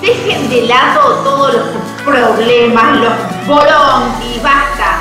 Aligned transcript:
Dejen 0.00 0.48
de 0.48 0.62
lado 0.62 1.14
todos 1.24 1.54
los 1.54 1.62
problemas, 2.04 2.98
los 2.98 3.46
bolonqui, 3.46 4.40
basta. 4.42 5.00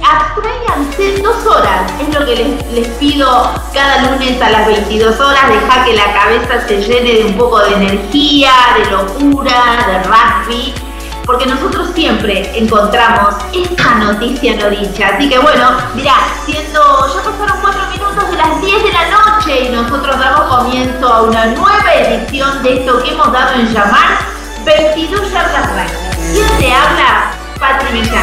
Abstráiganse 0.00 1.22
dos 1.22 1.44
horas, 1.46 1.90
es 2.00 2.14
lo 2.14 2.24
que 2.24 2.36
les, 2.36 2.72
les 2.72 2.88
pido 2.98 3.50
cada 3.74 4.10
lunes 4.10 4.40
a 4.40 4.50
las 4.50 4.66
22 4.66 5.18
horas. 5.18 5.48
Deja 5.48 5.84
que 5.84 5.94
la 5.94 6.12
cabeza 6.12 6.66
se 6.68 6.80
llene 6.82 7.14
de 7.14 7.24
un 7.24 7.36
poco 7.36 7.58
de 7.60 7.74
energía, 7.74 8.52
de 8.76 8.90
locura, 8.90 9.86
de 9.88 10.02
rugby 10.04 10.87
porque 11.28 11.44
nosotros 11.44 11.90
siempre 11.94 12.50
encontramos 12.58 13.34
esta 13.52 13.96
noticia 13.96 14.56
no 14.56 14.70
dicha. 14.70 15.08
Así 15.08 15.28
que 15.28 15.38
bueno, 15.38 15.76
mirá, 15.94 16.14
siendo, 16.46 16.80
ya 17.14 17.22
pasaron 17.22 17.60
cuatro 17.60 17.82
minutos 17.90 18.30
de 18.30 18.36
las 18.38 18.62
10 18.62 18.82
de 18.82 18.92
la 18.94 19.10
noche 19.10 19.64
y 19.66 19.68
nosotros 19.68 20.18
damos 20.18 20.56
comienzo 20.56 21.06
a 21.06 21.24
una 21.24 21.44
nueva 21.44 21.94
edición 21.94 22.62
de 22.62 22.78
esto 22.78 23.02
que 23.02 23.10
hemos 23.10 23.30
dado 23.30 23.60
en 23.60 23.70
llamar 23.74 24.20
22 24.64 25.30
yardas 25.30 25.68
Rugby. 25.68 25.84
¿Quién 26.32 26.48
te 26.58 26.72
habla? 26.72 27.30
Patri 27.60 28.00
la 28.00 28.22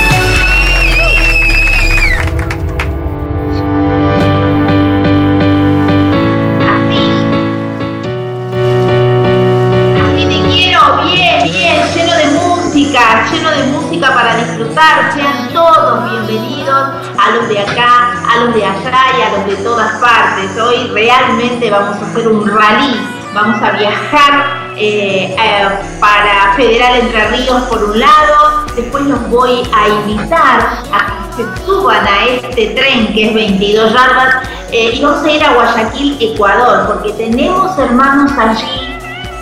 Lleno 12.94 13.50
de 13.50 13.62
música 13.65 14.15
para 14.15 14.37
disfrutar. 14.37 15.12
Sean 15.12 15.53
todos 15.53 16.10
bienvenidos 16.10 16.88
a 17.19 17.31
los 17.34 17.49
de 17.49 17.59
acá, 17.59 18.22
a 18.31 18.44
los 18.44 18.55
de 18.55 18.65
allá 18.65 19.03
y 19.19 19.22
a 19.22 19.37
los 19.37 19.47
de 19.47 19.56
todas 19.65 20.00
partes. 20.00 20.56
Hoy 20.60 20.88
realmente 20.93 21.71
vamos 21.71 21.97
a 22.00 22.06
hacer 22.06 22.28
un 22.28 22.47
rally, 22.47 23.00
vamos 23.34 23.60
a 23.60 23.72
viajar 23.72 24.75
eh, 24.77 25.34
eh, 25.37 25.69
para 25.99 26.53
Federal 26.55 26.97
Entre 26.97 27.28
Ríos 27.31 27.62
por 27.62 27.82
un 27.82 27.99
lado, 27.99 28.65
después 28.77 29.05
los 29.06 29.28
voy 29.28 29.69
a 29.75 29.88
invitar 29.88 30.61
a 30.93 31.37
que 31.37 31.43
se 31.43 31.66
suban 31.66 32.06
a 32.06 32.26
este 32.26 32.75
tren 32.75 33.12
que 33.12 33.28
es 33.28 33.34
22 33.34 33.93
yardas 33.93 34.49
eh, 34.71 34.93
y 34.94 35.03
vamos 35.03 35.25
a 35.25 35.31
ir 35.31 35.43
a 35.43 35.53
Guayaquil, 35.53 36.16
Ecuador, 36.21 36.87
porque 36.87 37.12
tenemos 37.15 37.76
hermanos 37.76 38.31
allí 38.38 38.94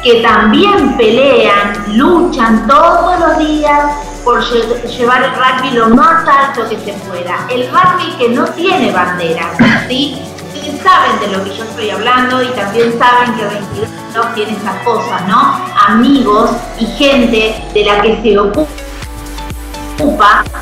que 0.03 0.21
también 0.23 0.97
pelean, 0.97 1.85
luchan 1.97 2.67
todos 2.67 3.19
los 3.21 3.39
días 3.39 3.81
por 4.25 4.41
lle- 4.43 4.83
llevar 4.97 5.23
el 5.25 5.31
rugby 5.33 5.71
lo 5.77 5.89
más 5.91 6.27
alto 6.29 6.69
que 6.69 6.77
se 6.79 6.93
pueda. 7.09 7.47
El 7.51 7.69
rugby 7.71 8.13
que 8.19 8.29
no 8.31 8.45
tiene 8.47 8.91
bandera, 8.93 9.51
¿sí? 9.89 10.21
Ustedes 10.55 10.81
saben 10.83 11.19
de 11.21 11.37
lo 11.37 11.45
que 11.45 11.57
yo 11.57 11.65
estoy 11.65 11.91
hablando 11.91 12.43
y 12.43 12.47
también 12.49 12.97
saben 12.99 13.35
que 13.35 13.45
22 13.45 13.89
no 14.15 14.23
tiene 14.35 14.53
esas 14.53 14.77
cosas, 14.85 15.27
¿no? 15.27 15.61
Amigos 15.89 16.51
y 16.79 16.87
gente 16.87 17.65
de 17.75 17.85
la 17.85 18.01
que 18.03 18.21
se 18.23 18.39
ocupa 18.39 18.69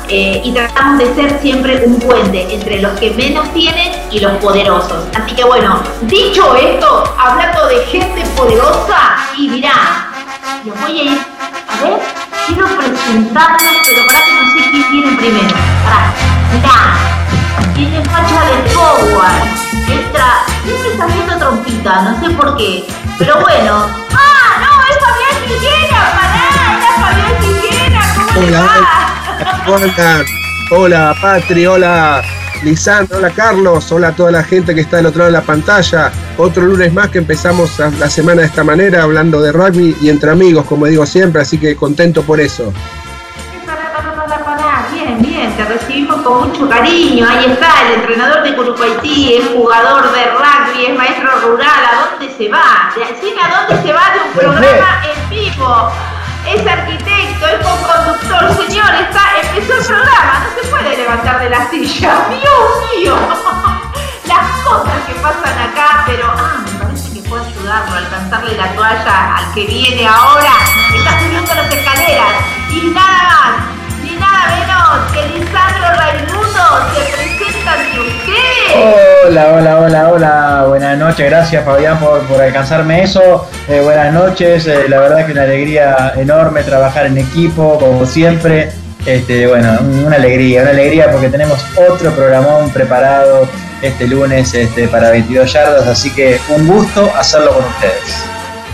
eh, 0.07 0.41
y 0.43 0.51
tratamos 0.53 0.97
de 0.99 1.13
ser 1.15 1.39
siempre 1.41 1.83
un 1.85 1.99
puente 1.99 2.53
entre 2.53 2.81
los 2.81 2.91
que 2.99 3.11
menos 3.11 3.47
tienen 3.53 3.91
y 4.11 4.19
los 4.19 4.33
poderosos. 4.33 5.05
Así 5.15 5.35
que 5.35 5.43
bueno, 5.43 5.79
dicho 6.03 6.55
esto, 6.55 7.03
hablando 7.17 7.67
de 7.67 7.77
gente 7.85 8.10
los 10.65 10.79
voy 10.79 10.99
a 10.99 11.03
ir, 11.03 11.19
a 11.67 11.83
ver, 11.83 11.99
quiero 12.47 12.67
presentarlos, 12.67 13.75
pero 13.85 14.05
para 14.05 14.19
que 14.25 14.31
no 14.33 14.43
sé 14.53 14.69
quién 14.69 14.91
viene 14.91 15.17
primero. 15.17 15.55
Pará, 15.83 16.13
mirá, 16.53 17.73
tiene 17.73 18.05
facha 18.05 18.45
de 18.45 18.69
forward, 18.69 19.41
entra, 19.89 20.27
siempre 20.63 20.91
está 20.91 21.05
haciendo 21.05 21.37
trompita, 21.37 22.01
no 22.01 22.19
sé 22.19 22.29
por 22.35 22.57
qué, 22.57 22.85
pero 23.17 23.41
bueno. 23.41 23.87
¡Ah, 24.13 24.59
no! 24.61 24.69
¡Es 24.87 24.99
Fabián 24.99 25.35
Quillera! 25.47 26.01
¡Pará! 26.13 26.45
¡Era 26.77 26.91
Fabián 26.99 27.35
Quillera! 27.41 28.01
¿Cómo 28.33 28.47
Hola, 28.47 28.61
va? 28.61 29.01
Hola, 29.67 30.23
hola 30.71 31.15
Patri, 31.21 31.65
hola 31.65 32.21
Lisandro, 32.63 33.17
hola 33.17 33.31
Carlos, 33.31 33.91
hola 33.91 34.09
a 34.09 34.11
toda 34.11 34.31
la 34.31 34.43
gente 34.43 34.75
que 34.75 34.81
está 34.81 34.97
del 34.97 35.07
otro 35.07 35.19
lado 35.19 35.31
de 35.31 35.39
la 35.39 35.43
pantalla. 35.43 36.11
Otro 36.43 36.63
lunes 36.63 36.91
más 36.91 37.09
que 37.11 37.19
empezamos 37.19 37.77
la 37.77 38.09
semana 38.09 38.41
de 38.41 38.47
esta 38.47 38.63
manera, 38.63 39.03
hablando 39.03 39.39
de 39.43 39.51
rugby 39.51 39.95
y 40.01 40.09
entre 40.09 40.31
amigos, 40.31 40.65
como 40.65 40.87
digo 40.87 41.05
siempre, 41.05 41.39
así 41.39 41.59
que 41.59 41.75
contento 41.75 42.23
por 42.23 42.39
eso. 42.39 42.73
Bien, 44.91 45.21
bien, 45.21 45.55
te 45.55 45.65
recibimos 45.65 46.19
con 46.23 46.49
mucho 46.49 46.67
cariño. 46.67 47.27
Ahí 47.29 47.45
está, 47.45 47.87
el 47.87 47.99
entrenador 47.99 48.41
de 48.41 48.55
Curupaití, 48.55 49.35
es 49.35 49.49
jugador 49.49 50.11
de 50.13 50.31
rugby, 50.31 50.85
es 50.87 50.97
maestro 50.97 51.29
rural. 51.41 51.69
¿A 51.69 52.09
dónde 52.09 52.35
se 52.35 52.49
va? 52.49 52.89
A 52.89 53.67
dónde 53.67 53.83
se 53.83 53.93
va 53.93 54.01
de 54.11 54.19
un 54.27 54.33
programa 54.33 55.03
en 55.13 55.29
vivo. 55.29 55.91
Es 56.49 56.65
arquitecto, 56.65 57.45
es 57.45 57.67
conductor. 57.67 58.65
Señor, 58.65 58.89
está, 58.95 59.21
empezó 59.43 59.77
el 59.77 59.85
programa, 59.85 60.43
no 60.43 60.59
se 60.59 60.67
puede 60.69 60.97
levantar 60.97 61.39
de 61.39 61.49
la 61.51 61.69
silla. 61.69 62.25
Dios 62.31 62.97
mío. 62.97 63.15
Las 64.31 64.47
cosas 64.63 64.99
que 65.05 65.13
pasan 65.15 65.59
acá, 65.59 66.03
pero. 66.05 66.25
Ah, 66.25 66.63
me 66.63 66.79
parece 66.79 67.11
que 67.13 67.27
puedo 67.27 67.43
ayudarlo, 67.43 67.97
alcanzarle 67.97 68.55
la 68.55 68.71
toalla 68.73 69.35
al 69.35 69.53
que 69.53 69.65
viene 69.65 70.07
ahora, 70.07 70.53
está 70.95 71.19
subiendo 71.19 71.53
las 71.53 71.73
escaleras. 71.73 72.33
Y 72.69 72.87
nada 72.95 73.23
más, 73.27 74.01
ni 74.01 74.15
nada 74.15 74.41
menos 74.55 75.11
que 75.11 75.27
Lisandro 75.27 75.87
Raimundo 75.97 76.63
se 76.93 77.01
presenta 77.11 77.73
ante 77.73 77.99
usted. 77.99 79.27
Hola, 79.27 79.47
hola, 79.53 79.79
hola, 79.79 80.09
hola, 80.09 80.65
buenas 80.69 80.97
noches, 80.97 81.29
gracias 81.29 81.65
Fabián 81.65 81.99
por, 81.99 82.21
por 82.21 82.41
alcanzarme 82.41 83.03
eso, 83.03 83.49
eh, 83.67 83.81
buenas 83.81 84.13
noches, 84.13 84.65
eh, 84.65 84.85
la 84.87 84.99
verdad 84.99 85.25
que 85.25 85.33
una 85.33 85.43
alegría 85.43 86.13
enorme 86.15 86.63
trabajar 86.63 87.05
en 87.05 87.17
equipo, 87.17 87.77
como 87.77 88.05
siempre, 88.05 88.71
este, 89.05 89.47
bueno, 89.47 89.77
una 90.05 90.15
alegría, 90.15 90.61
una 90.61 90.71
alegría 90.71 91.11
porque 91.11 91.27
tenemos 91.27 91.59
otro 91.75 92.11
programón 92.11 92.69
preparado 92.69 93.45
este 93.81 94.07
lunes 94.07 94.53
este, 94.53 94.87
para 94.87 95.11
22 95.11 95.51
yardas, 95.51 95.87
así 95.87 96.13
que 96.13 96.39
un 96.49 96.67
gusto 96.67 97.11
hacerlo 97.15 97.53
con 97.53 97.65
ustedes. 97.65 98.25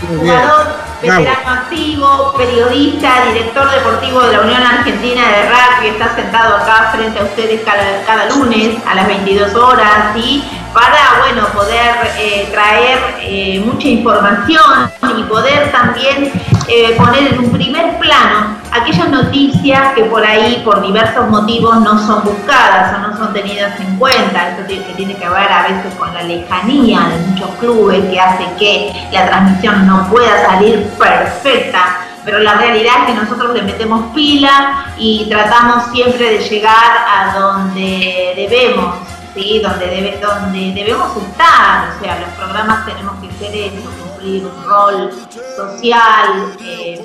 Jugador, 0.08 0.66
veterano 1.02 1.50
activo, 1.50 2.34
periodista, 2.36 3.26
director 3.32 3.70
deportivo 3.70 4.22
de 4.22 4.32
la 4.32 4.40
Unión 4.40 4.62
Argentina 4.62 5.22
de 5.28 5.48
Rugby, 5.48 5.88
está 5.88 6.14
sentado 6.14 6.56
acá 6.56 6.90
frente 6.92 7.18
a 7.18 7.24
ustedes 7.24 7.62
cada, 7.64 8.02
cada 8.06 8.28
lunes 8.36 8.76
a 8.86 8.94
las 8.94 9.06
22 9.06 9.54
horas 9.54 10.16
y 10.16 10.44
para 10.72 11.20
bueno 11.20 11.46
poder 11.48 12.12
eh, 12.18 12.48
traer 12.50 12.98
eh, 13.20 13.62
mucha 13.64 13.88
información 13.88 14.90
y 15.16 15.22
poder 15.24 15.72
también 15.72 16.32
eh, 16.68 16.94
poner 16.96 17.32
en 17.32 17.38
un 17.38 17.50
primer 17.50 17.98
plano 17.98 18.58
aquellas 18.70 19.08
noticias 19.08 19.94
que 19.94 20.04
por 20.04 20.24
ahí 20.24 20.62
por 20.64 20.82
diversos 20.82 21.28
motivos 21.30 21.80
no 21.80 21.98
son 22.06 22.24
buscadas 22.24 22.94
o 22.94 23.08
no 23.08 23.16
son 23.16 23.32
tenidas 23.32 23.78
en 23.80 23.96
cuenta. 23.96 24.50
Esto 24.50 24.66
que 24.66 24.92
tiene 24.94 25.14
que 25.14 25.28
ver 25.28 25.50
a 25.50 25.62
veces 25.62 25.94
con 25.98 26.12
la 26.12 26.22
lejanía 26.22 27.00
de 27.08 27.26
muchos 27.26 27.50
clubes 27.60 28.04
que 28.10 28.20
hace 28.20 28.44
que 28.58 28.92
la 29.12 29.26
transmisión 29.26 29.86
no 29.86 30.08
pueda 30.08 30.46
salir 30.46 30.86
perfecta 30.98 31.98
pero 32.24 32.40
la 32.40 32.58
realidad 32.58 32.92
es 33.00 33.06
que 33.06 33.14
nosotros 33.14 33.54
le 33.54 33.62
metemos 33.62 34.12
pila 34.14 34.84
y 34.98 35.26
tratamos 35.30 35.84
siempre 35.92 36.32
de 36.32 36.38
llegar 36.40 36.74
a 36.74 37.32
donde 37.38 38.34
debemos 38.36 38.96
donde, 39.34 39.86
debe, 39.86 40.18
donde 40.20 40.72
debemos 40.72 41.16
estar, 41.16 41.90
o 41.90 42.02
sea, 42.02 42.20
los 42.20 42.30
programas 42.30 42.84
tenemos 42.86 43.14
que 43.20 43.30
ser 43.32 43.54
eso, 43.54 43.88
cumplir 44.02 44.44
un 44.46 44.64
rol 44.64 45.10
social, 45.56 46.56
eh, 46.60 47.02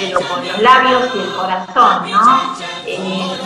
pero 0.00 0.20
con 0.20 0.46
los 0.46 0.58
labios 0.60 1.10
y 1.14 1.18
el 1.20 1.32
corazón, 1.34 2.10
¿no? 2.10 2.56
Eh, 2.86 3.38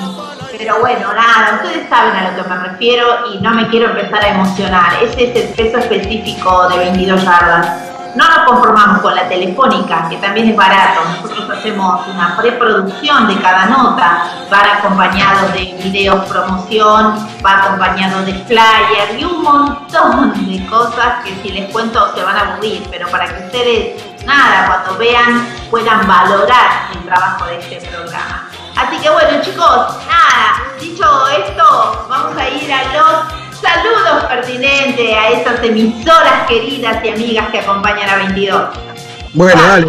pero 0.56 0.80
bueno, 0.80 1.12
nada, 1.12 1.60
ustedes 1.62 1.88
saben 1.88 2.14
a 2.14 2.30
lo 2.30 2.42
que 2.42 2.48
me 2.48 2.56
refiero 2.56 3.06
y 3.32 3.38
no 3.40 3.50
me 3.50 3.68
quiero 3.68 3.90
empezar 3.90 4.24
a 4.24 4.28
emocionar. 4.28 5.02
Ese 5.02 5.30
es 5.30 5.36
el 5.36 5.54
peso 5.54 5.78
específico 5.78 6.68
de 6.68 6.78
22 6.78 7.22
yardas. 7.22 7.93
No 8.14 8.28
nos 8.28 8.46
conformamos 8.46 9.00
con 9.00 9.14
la 9.14 9.28
telefónica, 9.28 10.08
que 10.08 10.16
también 10.18 10.50
es 10.50 10.56
barato. 10.56 11.00
Nosotros 11.04 11.50
hacemos 11.50 12.06
una 12.06 12.36
preproducción 12.36 13.26
de 13.26 13.40
cada 13.40 13.66
nota, 13.66 14.30
va 14.52 14.78
acompañado 14.78 15.48
de 15.48 15.76
videos 15.82 16.24
promoción, 16.26 17.26
va 17.44 17.64
acompañado 17.64 18.24
de 18.24 18.34
flyer 18.34 19.18
y 19.18 19.24
un 19.24 19.42
montón 19.42 20.32
de 20.46 20.64
cosas 20.66 21.24
que 21.24 21.34
si 21.42 21.50
les 21.50 21.72
cuento 21.72 22.14
se 22.14 22.22
van 22.22 22.36
a 22.36 22.52
aburrir, 22.52 22.86
pero 22.88 23.08
para 23.08 23.26
que 23.26 23.46
ustedes, 23.46 24.24
nada, 24.24 24.66
cuando 24.68 24.96
vean 24.96 25.48
puedan 25.68 26.06
valorar 26.06 26.90
el 26.92 27.04
trabajo 27.04 27.46
de 27.46 27.58
este 27.58 27.80
programa. 27.88 28.48
Así 28.76 28.96
que 28.98 29.10
bueno 29.10 29.42
chicos, 29.42 29.96
nada, 30.06 30.62
dicho 30.80 31.28
esto, 31.28 32.06
vamos 32.08 32.36
a 32.36 32.48
ir 32.48 32.72
a 32.72 32.84
los 32.92 33.43
Saludos 33.64 34.24
pertinentes 34.28 35.14
a 35.16 35.30
esas 35.30 35.64
emisoras 35.64 36.46
queridas 36.46 37.02
y 37.02 37.08
amigas 37.08 37.50
que 37.50 37.60
acompañan 37.60 38.10
a 38.10 38.16
22. 38.16 38.62
Bueno, 39.32 39.62
dale. 39.62 39.86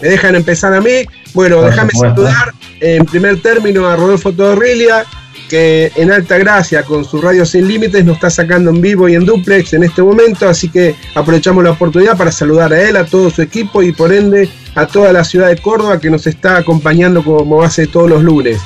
Me 0.00 0.08
dejan 0.08 0.34
empezar 0.36 0.72
a 0.72 0.80
mí. 0.80 1.04
Bueno, 1.34 1.60
déjame 1.60 1.90
saludar 1.92 2.54
en 2.80 3.04
primer 3.04 3.42
término 3.42 3.86
a 3.86 3.94
Rodolfo 3.94 4.32
Torrilia, 4.32 5.04
que 5.50 5.92
en 5.96 6.10
alta 6.10 6.38
gracia 6.38 6.82
con 6.82 7.04
su 7.04 7.20
radio 7.20 7.44
sin 7.44 7.68
límites 7.68 8.04
nos 8.06 8.14
está 8.16 8.30
sacando 8.30 8.70
en 8.70 8.80
vivo 8.80 9.06
y 9.06 9.14
en 9.14 9.26
duplex 9.26 9.74
en 9.74 9.84
este 9.84 10.02
momento, 10.02 10.48
así 10.48 10.70
que 10.70 10.94
aprovechamos 11.14 11.62
la 11.62 11.72
oportunidad 11.72 12.16
para 12.16 12.32
saludar 12.32 12.72
a 12.72 12.80
él, 12.80 12.96
a 12.96 13.04
todo 13.04 13.28
su 13.28 13.42
equipo 13.42 13.82
y 13.82 13.92
por 13.92 14.14
ende 14.14 14.48
a 14.74 14.86
toda 14.86 15.12
la 15.12 15.24
ciudad 15.24 15.48
de 15.48 15.58
Córdoba 15.58 16.00
que 16.00 16.08
nos 16.08 16.26
está 16.26 16.56
acompañando 16.56 17.22
como 17.22 17.62
hace 17.62 17.86
todos 17.86 18.08
los 18.08 18.22
lunes. 18.22 18.60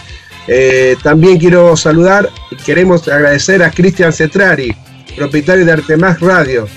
Eh, 0.46 0.96
también 1.02 1.38
quiero 1.38 1.74
saludar 1.76 2.28
y 2.50 2.56
queremos 2.56 3.08
agradecer 3.08 3.62
a 3.62 3.70
Cristian 3.70 4.12
Cetrari, 4.12 4.76
propietario 5.16 5.64
de 5.64 5.72
Artemás 5.72 6.20
Radio. 6.20 6.68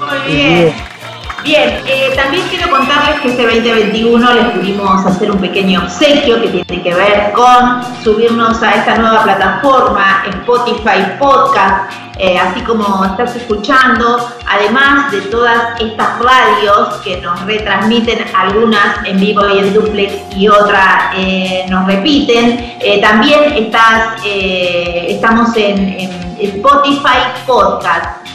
Muy. 0.01 0.75
Bien, 1.47 1.81
eh, 1.87 2.13
también 2.17 2.43
quiero 2.51 2.69
contarles 2.69 3.21
que 3.21 3.29
este 3.29 3.45
2021 3.45 4.35
les 4.35 4.47
pudimos 4.47 5.07
hacer 5.07 5.31
un 5.31 5.39
pequeño 5.39 5.81
obsequio 5.85 6.43
que 6.43 6.49
tiene 6.49 6.83
que 6.83 6.93
ver 6.93 7.33
con 7.35 7.85
subirnos 8.03 8.61
a 8.65 8.75
esta 8.75 8.97
nueva 8.97 9.23
plataforma, 9.23 10.25
Spotify 10.27 11.07
Podcast, 11.21 11.93
eh, 12.19 12.37
así 12.37 12.63
como 12.63 13.05
estás 13.05 13.37
escuchando, 13.37 14.29
además 14.45 15.13
de 15.13 15.21
todas 15.21 15.81
estas 15.81 16.19
radios 16.19 16.95
que 17.05 17.21
nos 17.21 17.41
retransmiten, 17.43 18.27
algunas 18.37 19.07
en 19.07 19.21
vivo 19.21 19.43
y 19.49 19.61
en 19.61 19.73
duplex 19.73 20.37
y 20.37 20.49
otras 20.49 21.15
eh, 21.15 21.65
nos 21.71 21.87
repiten, 21.87 22.77
también 23.01 23.53
estás, 23.53 24.21
estamos 24.25 25.57
en 25.57 26.11
Spotify 26.41 27.39
Podcast 27.47 28.27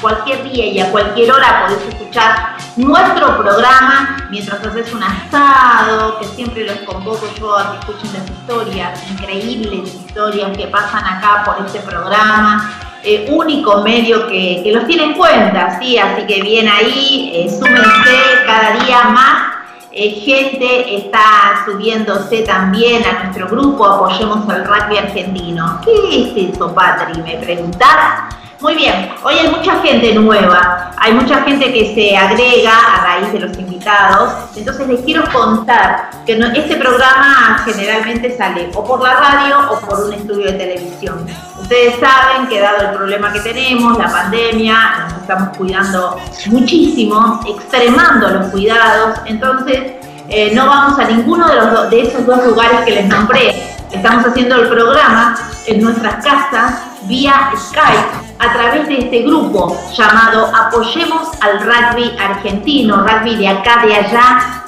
cualquier 0.00 0.42
día 0.44 0.66
y 0.66 0.80
a 0.80 0.90
cualquier 0.90 1.32
hora 1.32 1.66
podés 1.66 1.82
escuchar 1.88 2.56
nuestro 2.76 3.38
programa 3.38 4.28
mientras 4.30 4.64
haces 4.64 4.92
un 4.92 5.02
asado, 5.02 6.18
que 6.18 6.26
siempre 6.26 6.64
los 6.64 6.78
convoco 6.80 7.26
yo 7.38 7.56
a 7.56 7.72
que 7.72 7.78
escuchen 7.78 8.12
las 8.12 8.30
historias, 8.30 9.10
increíbles 9.10 9.94
historias 9.94 10.56
que 10.56 10.66
pasan 10.68 11.04
acá 11.04 11.42
por 11.44 11.66
este 11.66 11.80
programa. 11.80 12.72
Eh, 13.02 13.28
único 13.30 13.80
medio 13.82 14.26
que, 14.28 14.70
los 14.74 14.86
tiene 14.86 15.04
en 15.04 15.14
cuenta, 15.14 15.78
¿sí? 15.80 15.96
Así 15.96 16.26
que 16.26 16.42
bien 16.42 16.68
ahí, 16.68 17.32
eh, 17.34 17.48
súmense 17.48 18.44
cada 18.44 18.84
día 18.84 19.04
más 19.04 19.60
eh, 19.92 20.10
gente 20.10 20.96
está 20.98 21.64
subiéndose 21.64 22.42
también 22.42 23.02
a 23.04 23.24
nuestro 23.24 23.48
grupo 23.48 23.84
Apoyemos 23.84 24.48
al 24.48 24.64
Rugby 24.64 24.98
Argentino. 24.98 25.80
¿Qué 25.84 26.36
es 26.36 26.54
eso, 26.54 26.72
Patri? 26.72 27.20
Me 27.22 27.36
preguntás. 27.38 28.39
Muy 28.60 28.74
bien, 28.74 29.10
hoy 29.22 29.36
hay 29.36 29.48
mucha 29.48 29.80
gente 29.80 30.14
nueva, 30.14 30.90
hay 30.98 31.14
mucha 31.14 31.42
gente 31.44 31.72
que 31.72 31.94
se 31.94 32.14
agrega 32.14 32.70
a 32.70 33.04
raíz 33.04 33.32
de 33.32 33.40
los 33.40 33.56
invitados, 33.56 34.34
entonces 34.54 34.86
les 34.86 35.00
quiero 35.00 35.24
contar 35.32 36.10
que 36.26 36.34
este 36.34 36.76
programa 36.76 37.62
generalmente 37.64 38.36
sale 38.36 38.70
o 38.74 38.84
por 38.84 39.00
la 39.00 39.14
radio 39.14 39.60
o 39.70 39.80
por 39.80 40.04
un 40.04 40.12
estudio 40.12 40.52
de 40.52 40.52
televisión. 40.52 41.26
Ustedes 41.58 41.94
saben 42.00 42.48
que 42.48 42.60
dado 42.60 42.90
el 42.90 42.96
problema 42.96 43.32
que 43.32 43.40
tenemos, 43.40 43.96
la 43.96 44.10
pandemia, 44.10 45.06
nos 45.08 45.22
estamos 45.22 45.56
cuidando 45.56 46.18
muchísimo, 46.48 47.40
extremando 47.48 48.28
los 48.28 48.48
cuidados, 48.48 49.20
entonces 49.24 49.92
eh, 50.28 50.52
no 50.54 50.66
vamos 50.66 50.98
a 50.98 51.04
ninguno 51.04 51.48
de, 51.48 51.54
los 51.54 51.88
de 51.88 52.02
esos 52.02 52.26
dos 52.26 52.44
lugares 52.44 52.80
que 52.82 52.90
les 52.90 53.06
nombré. 53.06 53.54
Estamos 53.90 54.26
haciendo 54.26 54.56
el 54.56 54.68
programa 54.68 55.34
en 55.66 55.82
nuestras 55.82 56.22
casas 56.22 56.82
vía 57.06 57.52
Skype 57.56 58.29
a 58.40 58.52
través 58.54 58.88
de 58.88 58.98
este 58.98 59.22
grupo 59.22 59.78
llamado 59.94 60.50
Apoyemos 60.56 61.28
al 61.42 61.60
Rugby 61.60 62.16
Argentino, 62.18 63.06
rugby 63.06 63.36
de 63.36 63.48
acá, 63.48 63.84
de 63.84 63.94
allá 63.94 64.62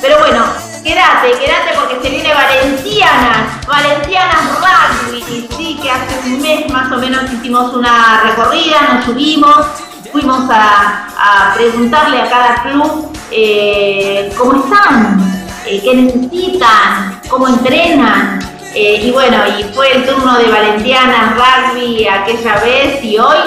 Pero 0.00 0.18
bueno, 0.18 0.44
quédate, 0.82 1.38
quédate 1.38 1.74
porque 1.74 2.00
se 2.02 2.10
viene 2.10 2.32
Valencianas, 2.32 3.66
Valencianas 3.66 4.42
Rugby, 4.60 5.48
sí, 5.56 5.78
que 5.82 5.90
hace 5.90 6.18
un 6.26 6.42
mes 6.42 6.70
más 6.72 6.92
o 6.92 6.98
menos 6.98 7.32
hicimos 7.32 7.72
una 7.74 8.22
recorrida, 8.22 8.94
nos 8.94 9.04
subimos, 9.04 9.66
fuimos 10.12 10.48
a, 10.50 11.52
preguntarle 11.54 12.20
a 12.20 12.30
cada 12.30 12.62
club 12.62 13.12
eh, 13.30 14.32
cómo 14.36 14.62
están, 14.62 15.20
eh, 15.66 15.80
qué 15.82 15.94
necesitan, 15.94 17.20
cómo 17.28 17.48
entrenan. 17.48 18.55
Eh, 18.78 19.06
y 19.06 19.10
bueno, 19.10 19.38
y 19.58 19.62
fue 19.72 19.90
el 19.90 20.04
turno 20.04 20.36
de 20.36 20.50
Valencianas 20.50 21.34
Rugby 21.34 22.06
aquella 22.06 22.60
vez 22.60 23.02
y 23.02 23.16
hoy 23.16 23.38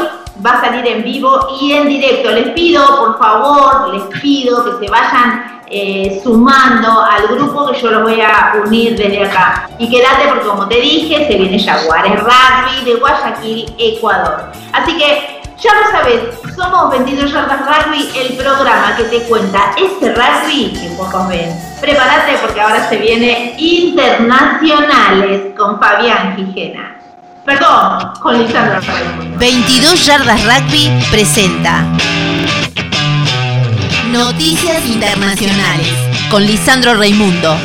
va 0.43 0.53
a 0.53 0.61
salir 0.61 0.87
en 0.87 1.03
vivo 1.03 1.49
y 1.61 1.73
en 1.73 1.87
directo. 1.87 2.31
Les 2.31 2.47
pido, 2.47 2.83
por 2.97 3.19
favor, 3.19 3.93
les 3.93 4.19
pido 4.19 4.65
que 4.65 4.83
se 4.83 4.91
vayan 4.91 5.61
eh, 5.67 6.19
sumando 6.23 7.01
al 7.01 7.27
grupo 7.27 7.67
que 7.67 7.79
yo 7.79 7.91
los 7.91 8.01
voy 8.01 8.19
a 8.19 8.55
unir 8.65 8.97
desde 8.97 9.23
acá. 9.23 9.69
Y 9.77 9.87
quédate 9.87 10.29
porque 10.29 10.47
como 10.47 10.67
te 10.67 10.81
dije, 10.81 11.27
se 11.27 11.37
viene 11.37 11.63
Jaguares 11.63 12.23
Rugby 12.23 12.91
de 12.91 12.99
Guayaquil, 12.99 13.75
Ecuador. 13.77 14.51
Así 14.73 14.97
que 14.97 15.38
ya 15.61 15.73
lo 15.73 15.91
sabes, 15.91 16.21
somos 16.55 16.89
22 16.91 17.31
Yardas 17.31 17.61
Rugby, 17.65 18.09
el 18.15 18.37
programa 18.37 18.95
que 18.95 19.03
te 19.03 19.23
cuenta 19.23 19.71
ese 19.77 20.13
rugby 20.13 20.73
que 20.73 20.89
pocos 20.97 21.27
ven. 21.27 21.53
Prepárate 21.81 22.37
porque 22.41 22.61
ahora 22.61 22.87
se 22.87 22.97
viene 22.97 23.55
Internacionales 23.57 25.53
con 25.57 25.79
Fabián 25.79 26.35
Gijena. 26.35 26.95
Perdón, 27.45 28.13
con 28.21 28.37
Lisandro 28.37 28.79
22 29.37 30.05
Yardas 30.05 30.43
Rugby 30.43 30.89
presenta 31.09 31.83
Noticias 34.11 34.85
Internacionales 34.85 35.93
con 36.29 36.45
Lisandro 36.45 36.93
Reimundo. 36.95 37.57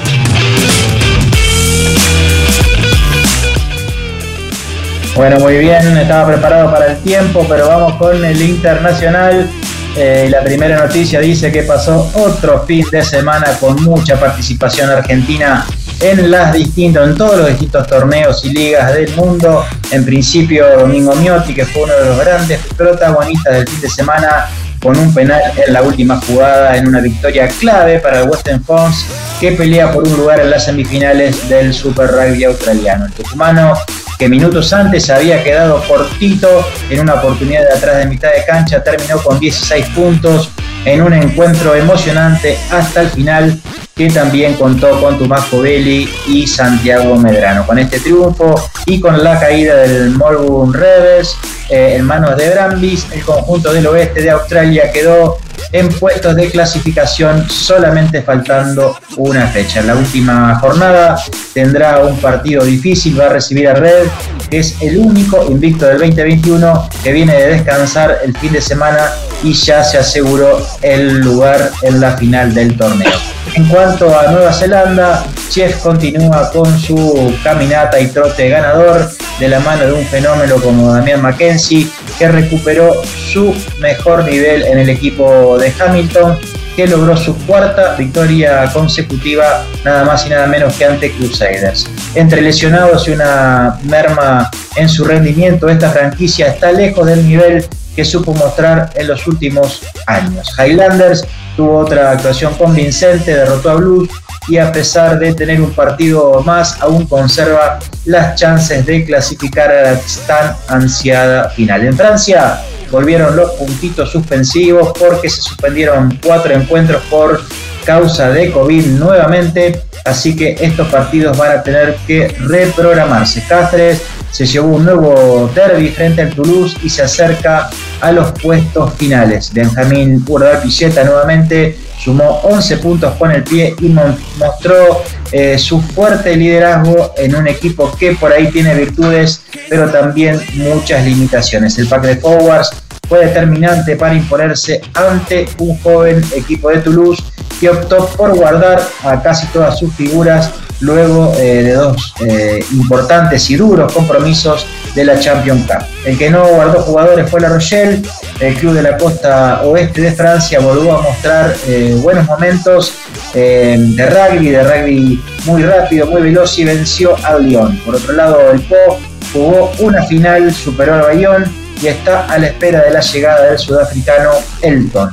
Bueno, 5.16 5.38
muy 5.38 5.58
bien, 5.58 5.96
estaba 5.96 6.26
preparado 6.26 6.72
para 6.72 6.86
el 6.86 6.98
tiempo, 6.98 7.46
pero 7.48 7.68
vamos 7.68 7.94
con 7.94 8.24
el 8.24 8.42
internacional. 8.42 9.48
Eh, 9.96 10.26
la 10.28 10.42
primera 10.42 10.76
noticia 10.76 11.20
dice 11.20 11.52
que 11.52 11.62
pasó 11.62 12.10
otro 12.14 12.64
fin 12.66 12.84
de 12.90 13.04
semana 13.04 13.46
con 13.60 13.80
mucha 13.84 14.18
participación 14.18 14.90
argentina 14.90 15.64
en 16.00 16.32
las 16.32 16.52
distintos, 16.52 17.08
en 17.08 17.16
todos 17.16 17.38
los 17.38 17.48
distintos 17.48 17.86
torneos 17.86 18.44
y 18.44 18.50
ligas 18.50 18.92
del 18.92 19.14
mundo. 19.14 19.64
En 19.92 20.04
principio, 20.04 20.78
Domingo 20.78 21.14
Miotti, 21.14 21.54
que 21.54 21.64
fue 21.64 21.84
uno 21.84 21.94
de 21.94 22.04
los 22.06 22.18
grandes 22.18 22.60
protagonistas 22.76 23.54
del 23.54 23.68
fin 23.68 23.80
de 23.82 23.88
semana, 23.88 24.48
con 24.82 24.98
un 24.98 25.14
penal 25.14 25.40
en 25.64 25.72
la 25.72 25.82
última 25.82 26.20
jugada 26.22 26.76
en 26.76 26.88
una 26.88 27.00
victoria 27.00 27.46
clave 27.60 28.00
para 28.00 28.22
el 28.22 28.28
Western 28.28 28.64
Force 28.64 29.06
que 29.40 29.52
pelea 29.52 29.92
por 29.92 30.06
un 30.06 30.16
lugar 30.16 30.40
en 30.40 30.50
las 30.50 30.64
semifinales 30.64 31.48
del 31.48 31.74
Super 31.74 32.08
Rugby 32.08 32.44
australiano. 32.44 33.06
El 33.06 33.12
tucumano 33.12 33.74
que 34.18 34.28
minutos 34.28 34.72
antes 34.72 35.10
había 35.10 35.42
quedado 35.42 35.82
cortito 35.88 36.48
en 36.88 37.00
una 37.00 37.14
oportunidad 37.14 37.62
de 37.62 37.74
atrás 37.76 37.98
de 37.98 38.06
mitad 38.06 38.30
de 38.32 38.44
cancha, 38.46 38.82
terminó 38.82 39.18
con 39.22 39.40
16 39.40 39.86
puntos 39.86 40.50
en 40.84 41.02
un 41.02 41.12
encuentro 41.12 41.74
emocionante 41.74 42.58
hasta 42.70 43.02
el 43.02 43.08
final 43.08 43.60
que 43.94 44.10
también 44.10 44.54
contó 44.54 45.00
con 45.00 45.18
Tomás 45.18 45.44
Covelli 45.46 46.08
y 46.26 46.46
Santiago 46.46 47.16
Medrano. 47.16 47.64
Con 47.66 47.78
este 47.78 48.00
triunfo 48.00 48.54
y 48.86 49.00
con 49.00 49.22
la 49.22 49.38
caída 49.38 49.76
del 49.76 50.10
Melbourne 50.10 50.76
Rebels 50.76 51.36
eh, 51.70 51.94
en 51.96 52.04
manos 52.04 52.36
de 52.36 52.50
Brambis, 52.50 53.06
el 53.12 53.22
conjunto 53.22 53.72
del 53.72 53.86
oeste 53.86 54.22
de 54.22 54.30
Australia 54.30 54.90
quedó 54.92 55.38
en 55.72 55.88
puestos 55.88 56.36
de 56.36 56.50
clasificación 56.50 57.48
solamente 57.48 58.22
faltando 58.22 58.98
una 59.16 59.46
fecha. 59.48 59.80
En 59.80 59.88
la 59.88 59.96
última 59.96 60.58
jornada 60.58 61.16
tendrá 61.52 62.00
un 62.00 62.18
partido 62.18 62.64
difícil, 62.64 63.18
va 63.18 63.26
a 63.26 63.30
recibir 63.30 63.68
a 63.68 63.74
Red, 63.74 64.06
que 64.50 64.58
es 64.58 64.76
el 64.80 64.98
único 64.98 65.44
invicto 65.50 65.86
del 65.86 65.98
2021 65.98 66.88
que 67.02 67.12
viene 67.12 67.34
de 67.34 67.48
descansar 67.48 68.18
el 68.24 68.36
fin 68.36 68.52
de 68.52 68.60
semana 68.60 69.10
y 69.42 69.52
ya 69.52 69.82
se 69.84 69.98
aseguró 69.98 70.64
el 70.82 71.18
lugar 71.20 71.70
en 71.82 72.00
la 72.00 72.16
final 72.16 72.54
del 72.54 72.76
torneo. 72.76 73.12
En 73.54 73.66
cuanto 73.68 74.18
a 74.18 74.30
Nueva 74.32 74.52
Zelanda, 74.52 75.24
Chef 75.50 75.80
continúa 75.82 76.50
con 76.50 76.78
su 76.78 77.32
caminata 77.44 78.00
y 78.00 78.08
trote 78.08 78.48
ganador 78.48 79.08
de 79.38 79.48
la 79.48 79.60
mano 79.60 79.86
de 79.86 79.92
un 79.92 80.06
fenómeno 80.06 80.56
como 80.56 80.92
Damián 80.92 81.22
Mackenzie, 81.22 81.88
que 82.18 82.28
recuperó 82.28 83.02
su 83.04 83.54
mejor 83.80 84.24
nivel 84.24 84.62
en 84.62 84.78
el 84.78 84.88
equipo 84.88 85.58
de 85.58 85.72
Hamilton, 85.78 86.38
que 86.76 86.86
logró 86.86 87.16
su 87.16 87.36
cuarta 87.46 87.94
victoria 87.94 88.70
consecutiva, 88.72 89.64
nada 89.84 90.04
más 90.04 90.26
y 90.26 90.30
nada 90.30 90.46
menos 90.46 90.74
que 90.74 90.84
ante 90.84 91.12
Crusaders. 91.12 91.86
Entre 92.14 92.40
lesionados 92.40 93.06
y 93.06 93.12
una 93.12 93.78
merma 93.84 94.50
en 94.76 94.88
su 94.88 95.04
rendimiento, 95.04 95.68
esta 95.68 95.90
franquicia 95.90 96.48
está 96.48 96.72
lejos 96.72 97.06
del 97.06 97.26
nivel 97.26 97.64
que 97.94 98.04
supo 98.04 98.34
mostrar 98.34 98.90
en 98.94 99.06
los 99.06 99.26
últimos 99.26 99.82
años. 100.06 100.52
Highlanders 100.58 101.24
tuvo 101.56 101.78
otra 101.78 102.10
actuación 102.10 102.54
convincente, 102.54 103.34
derrotó 103.34 103.70
a 103.70 103.74
Blues 103.74 104.08
y 104.48 104.58
a 104.58 104.70
pesar 104.72 105.18
de 105.18 105.34
tener 105.34 105.60
un 105.60 105.72
partido 105.72 106.42
más, 106.42 106.80
aún 106.80 107.06
conserva 107.06 107.78
las 108.04 108.38
chances 108.38 108.84
de 108.84 109.04
clasificar 109.04 109.70
a 109.70 109.92
la 109.92 110.00
tan 110.26 110.56
ansiada 110.68 111.48
final. 111.50 111.84
En 111.84 111.96
Francia 111.96 112.60
volvieron 112.90 113.34
los 113.34 113.52
puntitos 113.52 114.10
suspensivos 114.10 114.92
porque 114.98 115.28
se 115.28 115.42
suspendieron 115.42 116.18
cuatro 116.22 116.54
encuentros 116.54 117.02
por 117.04 117.40
causa 117.84 118.30
de 118.30 118.50
COVID 118.50 118.86
nuevamente, 118.86 119.82
así 120.04 120.34
que 120.34 120.56
estos 120.60 120.88
partidos 120.88 121.36
van 121.36 121.58
a 121.58 121.62
tener 121.62 121.96
que 122.06 122.28
reprogramarse. 122.40 123.42
Cáceres 123.46 124.02
se 124.30 124.46
llevó 124.46 124.76
un 124.76 124.84
nuevo 124.84 125.50
derby 125.54 125.88
frente 125.90 126.22
al 126.22 126.34
Toulouse 126.34 126.76
y 126.82 126.88
se 126.88 127.02
acerca 127.02 127.70
a 128.00 128.12
los 128.12 128.32
puestos 128.32 128.94
finales. 128.94 129.52
Benjamín 129.52 130.24
Urdal 130.26 130.60
Pilleta 130.60 131.04
nuevamente 131.04 131.76
sumó 131.98 132.40
11 132.44 132.78
puntos 132.78 133.14
con 133.16 133.30
el 133.30 133.42
pie 133.42 133.74
y 133.80 133.88
mostró 133.88 135.02
eh, 135.32 135.58
su 135.58 135.80
fuerte 135.80 136.36
liderazgo 136.36 137.12
en 137.16 137.34
un 137.34 137.48
equipo 137.48 137.90
que 137.96 138.12
por 138.12 138.32
ahí 138.32 138.50
tiene 138.50 138.74
virtudes, 138.74 139.42
pero 139.68 139.90
también 139.90 140.40
muchas 140.54 141.04
limitaciones. 141.04 141.78
El 141.78 141.88
pack 141.88 142.02
de 142.02 142.16
forwards 142.16 142.70
fue 143.08 143.26
determinante 143.26 143.96
para 143.96 144.14
imponerse 144.14 144.80
ante 144.94 145.46
un 145.58 145.78
joven 145.80 146.24
equipo 146.34 146.70
de 146.70 146.78
Toulouse 146.78 147.22
que 147.60 147.70
optó 147.70 148.06
por 148.16 148.34
guardar 148.36 148.82
a 149.02 149.22
casi 149.22 149.46
todas 149.48 149.78
sus 149.78 149.94
figuras 149.94 150.50
luego 150.80 151.32
eh, 151.36 151.62
de 151.62 151.72
dos 151.72 152.14
eh, 152.20 152.64
importantes 152.72 153.48
y 153.50 153.56
duros 153.56 153.92
compromisos 153.92 154.66
de 154.94 155.04
la 155.04 155.18
Champions 155.18 155.66
Cup. 155.66 155.86
El 156.04 156.18
que 156.18 156.30
no 156.30 156.46
guardó 156.46 156.80
jugadores 156.80 157.30
fue 157.30 157.40
La 157.40 157.48
Rochelle, 157.48 158.02
el 158.40 158.54
club 158.54 158.74
de 158.74 158.82
la 158.82 158.96
costa 158.96 159.62
oeste 159.62 160.02
de 160.02 160.12
Francia 160.12 160.60
volvió 160.60 160.98
a 160.98 161.02
mostrar 161.02 161.54
eh, 161.66 161.96
buenos 162.02 162.26
momentos 162.26 162.94
de 163.32 164.08
rugby, 164.10 164.50
de 164.50 164.62
rugby 164.62 165.24
muy 165.44 165.62
rápido, 165.62 166.06
muy 166.06 166.22
veloz 166.22 166.56
y 166.58 166.64
venció 166.64 167.16
al 167.24 167.44
Lyon. 167.44 167.76
Por 167.78 167.96
otro 167.96 168.12
lado, 168.12 168.52
el 168.52 168.60
Po 168.60 169.00
jugó 169.32 169.72
una 169.80 170.04
final, 170.04 170.52
superó 170.54 170.94
al 170.94 171.02
Bayón 171.02 171.44
y 171.82 171.88
está 171.88 172.26
a 172.26 172.38
la 172.38 172.46
espera 172.46 172.82
de 172.82 172.90
la 172.92 173.00
llegada 173.00 173.46
del 173.46 173.58
sudafricano 173.58 174.30
Elton. 174.62 175.10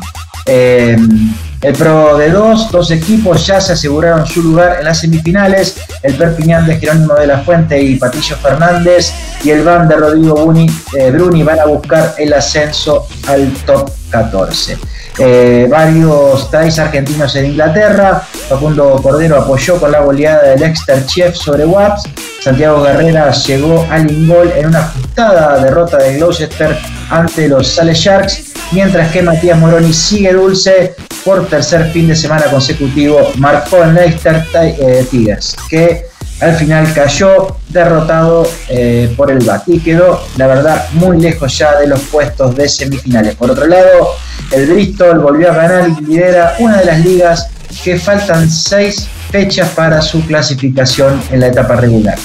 El 1.61 1.73
Pro 1.73 2.17
de 2.17 2.31
dos, 2.31 2.71
dos 2.71 2.89
equipos 2.89 3.45
ya 3.45 3.61
se 3.61 3.73
aseguraron 3.73 4.25
su 4.25 4.41
lugar 4.41 4.77
en 4.79 4.85
las 4.85 4.99
semifinales. 4.99 5.75
El 6.01 6.15
Perpiñán 6.15 6.65
de 6.65 6.79
Jerónimo 6.79 7.13
de 7.13 7.27
la 7.27 7.39
Fuente 7.39 7.79
y 7.79 7.97
Patillo 7.97 8.35
Fernández 8.37 9.13
y 9.43 9.51
el 9.51 9.63
Van 9.63 9.87
de 9.87 9.95
Rodrigo 9.95 10.33
Bruni, 10.33 10.67
eh, 10.97 11.11
Bruni 11.11 11.43
van 11.43 11.59
a 11.59 11.65
buscar 11.65 12.15
el 12.17 12.33
ascenso 12.33 13.07
al 13.27 13.51
top 13.65 13.91
14. 14.09 14.77
Eh, 15.19 15.67
varios 15.69 16.49
tais 16.49 16.79
argentinos 16.79 17.35
en 17.35 17.47
Inglaterra. 17.47 18.23
Facundo 18.49 18.99
Cordero 19.03 19.37
apoyó 19.37 19.79
con 19.79 19.91
la 19.91 19.99
goleada 19.99 20.49
del 20.49 20.63
Exeter 20.63 21.05
Chief 21.05 21.35
sobre 21.35 21.65
Watts. 21.65 22.09
Santiago 22.41 22.81
Guerrera 22.81 23.29
llegó 23.31 23.85
al 23.91 24.11
ingol 24.11 24.51
en 24.55 24.67
una 24.67 24.79
ajustada 24.79 25.63
derrota 25.63 25.97
de 25.97 26.17
Gloucester 26.17 26.75
ante 27.11 27.47
los 27.47 27.67
Sale 27.67 27.93
Sharks, 27.93 28.51
mientras 28.71 29.11
que 29.11 29.21
Matías 29.21 29.59
Moroni 29.59 29.93
sigue 29.93 30.33
dulce 30.33 30.95
por 31.23 31.47
tercer 31.47 31.91
fin 31.91 32.07
de 32.07 32.15
semana 32.15 32.45
consecutivo, 32.45 33.31
marcó 33.37 33.83
en 33.83 33.93
Leicester 33.93 34.45
eh, 34.53 35.05
Tigers, 35.09 35.55
que 35.69 36.05
al 36.39 36.55
final 36.55 36.91
cayó 36.93 37.55
derrotado 37.69 38.47
eh, 38.67 39.13
por 39.15 39.31
el 39.31 39.39
BAT 39.45 39.67
y 39.67 39.79
quedó, 39.79 40.23
la 40.37 40.47
verdad, 40.47 40.85
muy 40.93 41.19
lejos 41.19 41.55
ya 41.57 41.77
de 41.77 41.87
los 41.87 42.01
puestos 42.01 42.55
de 42.55 42.67
semifinales. 42.67 43.35
Por 43.35 43.51
otro 43.51 43.67
lado, 43.67 44.15
el 44.51 44.65
Bristol 44.65 45.19
volvió 45.19 45.51
a 45.51 45.55
ganar 45.55 45.89
y 45.89 46.03
lidera 46.03 46.55
una 46.59 46.77
de 46.77 46.85
las 46.85 46.99
ligas 47.05 47.47
que 47.83 47.97
faltan 47.97 48.49
seis 48.49 49.07
fechas 49.29 49.69
para 49.69 50.01
su 50.01 50.25
clasificación 50.25 51.21
en 51.31 51.41
la 51.41 51.47
etapa 51.47 51.75
regular. 51.75 52.17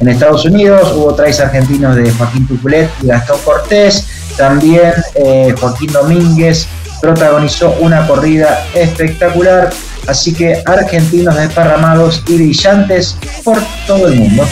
En 0.00 0.08
Estados 0.08 0.44
Unidos 0.44 0.92
hubo 0.94 1.14
tres 1.14 1.40
argentinos 1.40 1.96
de 1.96 2.10
Joaquín 2.12 2.46
Tuculet 2.46 2.90
y 3.02 3.08
Gastón 3.08 3.38
Cortés, 3.44 4.06
también 4.36 4.92
eh, 5.14 5.54
Joaquín 5.58 5.92
Domínguez 5.92 6.66
protagonizó 7.00 7.76
una 7.80 8.06
corrida 8.06 8.66
espectacular, 8.74 9.70
así 10.06 10.32
que 10.32 10.62
argentinos 10.64 11.36
desparramados 11.36 12.22
y 12.28 12.34
brillantes 12.36 13.16
por 13.42 13.58
todo 13.86 14.08
el 14.08 14.16
mundo. 14.16 14.46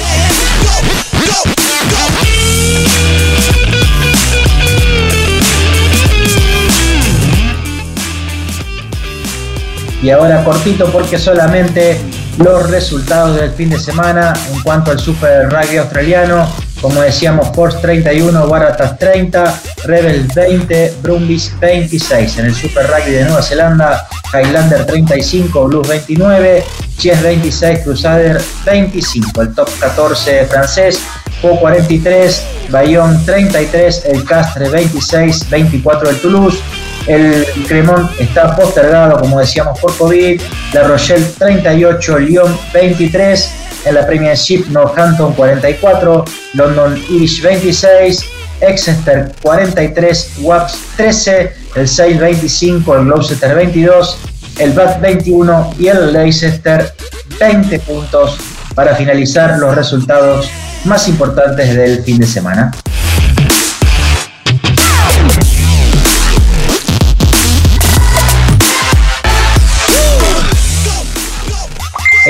Y 10.02 10.10
ahora 10.10 10.42
cortito 10.42 10.90
porque 10.90 11.16
solamente 11.16 12.00
los 12.38 12.68
resultados 12.70 13.36
del 13.36 13.52
fin 13.52 13.70
de 13.70 13.78
semana 13.78 14.32
en 14.52 14.60
cuanto 14.62 14.90
al 14.90 14.98
Super 14.98 15.48
Rugby 15.48 15.76
australiano. 15.76 16.71
Como 16.82 17.00
decíamos, 17.00 17.48
Force 17.54 17.78
31, 17.78 18.44
Waratahs 18.46 18.98
30, 18.98 19.60
Rebels 19.84 20.34
20, 20.34 20.94
Brumbies 21.00 21.52
26. 21.60 22.38
En 22.38 22.46
el 22.46 22.54
Super 22.56 22.88
Rugby 22.88 23.12
de 23.12 23.24
Nueva 23.24 23.40
Zelanda, 23.40 24.08
Highlander 24.34 24.84
35, 24.84 25.68
Blues 25.68 25.86
29, 25.86 26.64
Chies 26.98 27.22
26, 27.22 27.80
Crusader 27.84 28.42
25. 28.64 29.42
El 29.42 29.54
top 29.54 29.70
14 29.78 30.46
francés, 30.46 31.00
Po 31.40 31.58
43, 31.60 32.42
Bayonne 32.70 33.16
33, 33.26 34.06
El 34.06 34.24
Castre 34.24 34.68
26, 34.68 35.50
24 35.50 36.10
el 36.10 36.20
Toulouse. 36.20 36.58
El 37.06 37.46
Cremont 37.68 38.10
está 38.20 38.56
postergado, 38.56 39.20
como 39.20 39.38
decíamos, 39.38 39.78
por 39.78 39.96
COVID. 39.96 40.40
La 40.72 40.82
Rochelle 40.82 41.24
38, 41.38 42.18
Lyon 42.18 42.58
23. 42.72 43.61
En 43.84 43.94
la 43.94 44.06
Premiership, 44.06 44.66
Northampton 44.70 45.34
44, 45.34 46.24
London 46.54 46.96
Irish 47.10 47.42
26, 47.42 48.24
Exeter 48.60 49.32
43, 49.42 50.32
Waps 50.40 50.78
13, 50.96 51.52
el 51.74 51.88
Sale 51.88 52.18
25, 52.18 52.96
el 52.96 53.04
Gloucester 53.06 53.54
22, 53.54 54.18
el 54.58 54.72
Bath 54.72 55.00
21 55.00 55.74
y 55.78 55.88
el 55.88 56.12
Leicester 56.12 56.94
20 57.40 57.78
puntos 57.80 58.38
para 58.74 58.94
finalizar 58.94 59.58
los 59.58 59.74
resultados 59.74 60.48
más 60.84 61.08
importantes 61.08 61.74
del 61.74 62.02
fin 62.04 62.18
de 62.18 62.26
semana. 62.26 62.70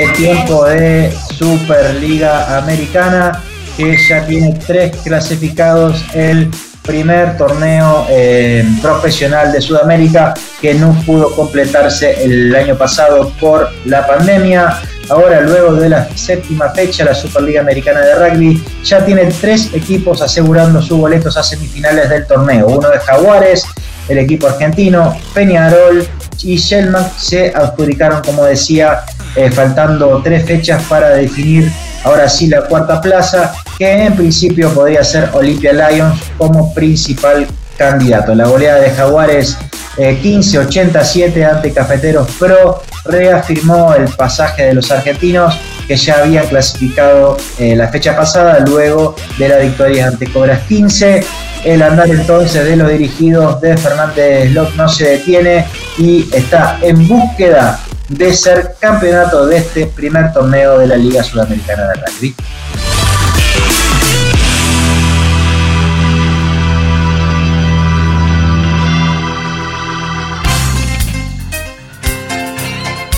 Es 0.03 0.13
tiempo 0.15 0.65
de 0.65 1.13
Superliga 1.37 2.57
Americana 2.57 3.41
que 3.77 3.95
ya 3.97 4.25
tiene 4.25 4.59
tres 4.67 4.97
clasificados 4.97 6.03
el 6.13 6.51
primer 6.81 7.37
torneo 7.37 8.05
eh, 8.09 8.65
profesional 8.81 9.53
de 9.53 9.61
Sudamérica 9.61 10.33
que 10.59 10.73
no 10.73 10.93
pudo 11.05 11.33
completarse 11.33 12.21
el 12.21 12.53
año 12.53 12.77
pasado 12.77 13.31
por 13.39 13.69
la 13.85 14.05
pandemia. 14.05 14.77
Ahora, 15.09 15.39
luego 15.39 15.75
de 15.75 15.87
la 15.87 16.09
séptima 16.17 16.69
fecha, 16.71 17.05
la 17.05 17.15
Superliga 17.15 17.61
Americana 17.61 18.01
de 18.01 18.15
Rugby 18.15 18.61
ya 18.83 19.05
tiene 19.05 19.27
tres 19.27 19.73
equipos 19.73 20.21
asegurando 20.21 20.81
sus 20.81 20.97
boletos 20.97 21.37
a 21.37 21.43
semifinales 21.43 22.09
del 22.09 22.27
torneo. 22.27 22.67
Uno 22.67 22.89
de 22.89 22.99
Jaguares, 22.99 23.63
el 24.09 24.17
equipo 24.17 24.47
argentino, 24.47 25.15
Peñarol 25.33 26.05
y 26.43 26.57
Shellman 26.57 27.09
se 27.17 27.53
adjudicaron, 27.55 28.21
como 28.21 28.43
decía, 28.43 29.03
eh, 29.35 29.51
faltando 29.51 30.21
tres 30.23 30.45
fechas 30.45 30.83
para 30.83 31.09
definir 31.09 31.71
ahora 32.03 32.29
sí 32.29 32.47
la 32.47 32.61
cuarta 32.61 33.01
plaza, 33.01 33.53
que 33.77 34.05
en 34.05 34.15
principio 34.15 34.73
podría 34.73 35.03
ser 35.03 35.29
Olympia 35.33 35.73
Lions 35.73 36.19
como 36.37 36.73
principal 36.73 37.47
candidato. 37.77 38.35
La 38.35 38.45
goleada 38.45 38.81
de 38.81 38.91
Jaguares 38.91 39.57
15-87 39.97 41.37
eh, 41.37 41.45
ante 41.45 41.71
Cafeteros 41.71 42.27
Pro 42.39 42.81
reafirmó 43.05 43.93
el 43.93 44.05
pasaje 44.05 44.65
de 44.65 44.73
los 44.73 44.91
argentinos 44.91 45.55
que 45.87 45.95
ya 45.95 46.19
habían 46.19 46.47
clasificado 46.47 47.37
eh, 47.59 47.75
la 47.75 47.89
fecha 47.89 48.15
pasada 48.15 48.59
luego 48.59 49.15
de 49.37 49.49
la 49.49 49.57
victoria 49.57 50.07
ante 50.07 50.31
Cobras 50.31 50.61
15. 50.67 51.23
El 51.65 51.81
andar 51.81 52.09
entonces 52.09 52.65
de 52.65 52.75
los 52.75 52.89
dirigidos 52.89 53.61
de 53.61 53.77
Fernández 53.77 54.51
Locke 54.51 54.75
no 54.75 54.89
se 54.89 55.09
detiene 55.11 55.65
y 55.97 56.27
está 56.33 56.79
en 56.81 57.07
búsqueda 57.07 57.79
de 58.09 58.33
ser 58.33 58.75
campeonato 58.79 59.45
de 59.45 59.57
este 59.57 59.87
primer 59.87 60.33
torneo 60.33 60.77
de 60.79 60.87
la 60.87 60.95
Liga 60.95 61.23
Sudamericana 61.23 61.87
de 61.87 61.93
Rugby. 61.95 62.35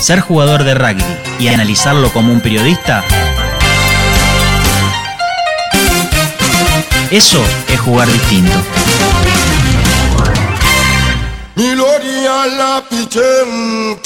Ser 0.00 0.20
jugador 0.20 0.62
de 0.62 0.74
rugby 0.74 1.02
y 1.40 1.48
analizarlo 1.48 2.12
como 2.12 2.32
un 2.32 2.40
periodista, 2.40 3.02
eso 7.10 7.42
es 7.68 7.80
jugar 7.80 8.06
distinto. 8.06 8.56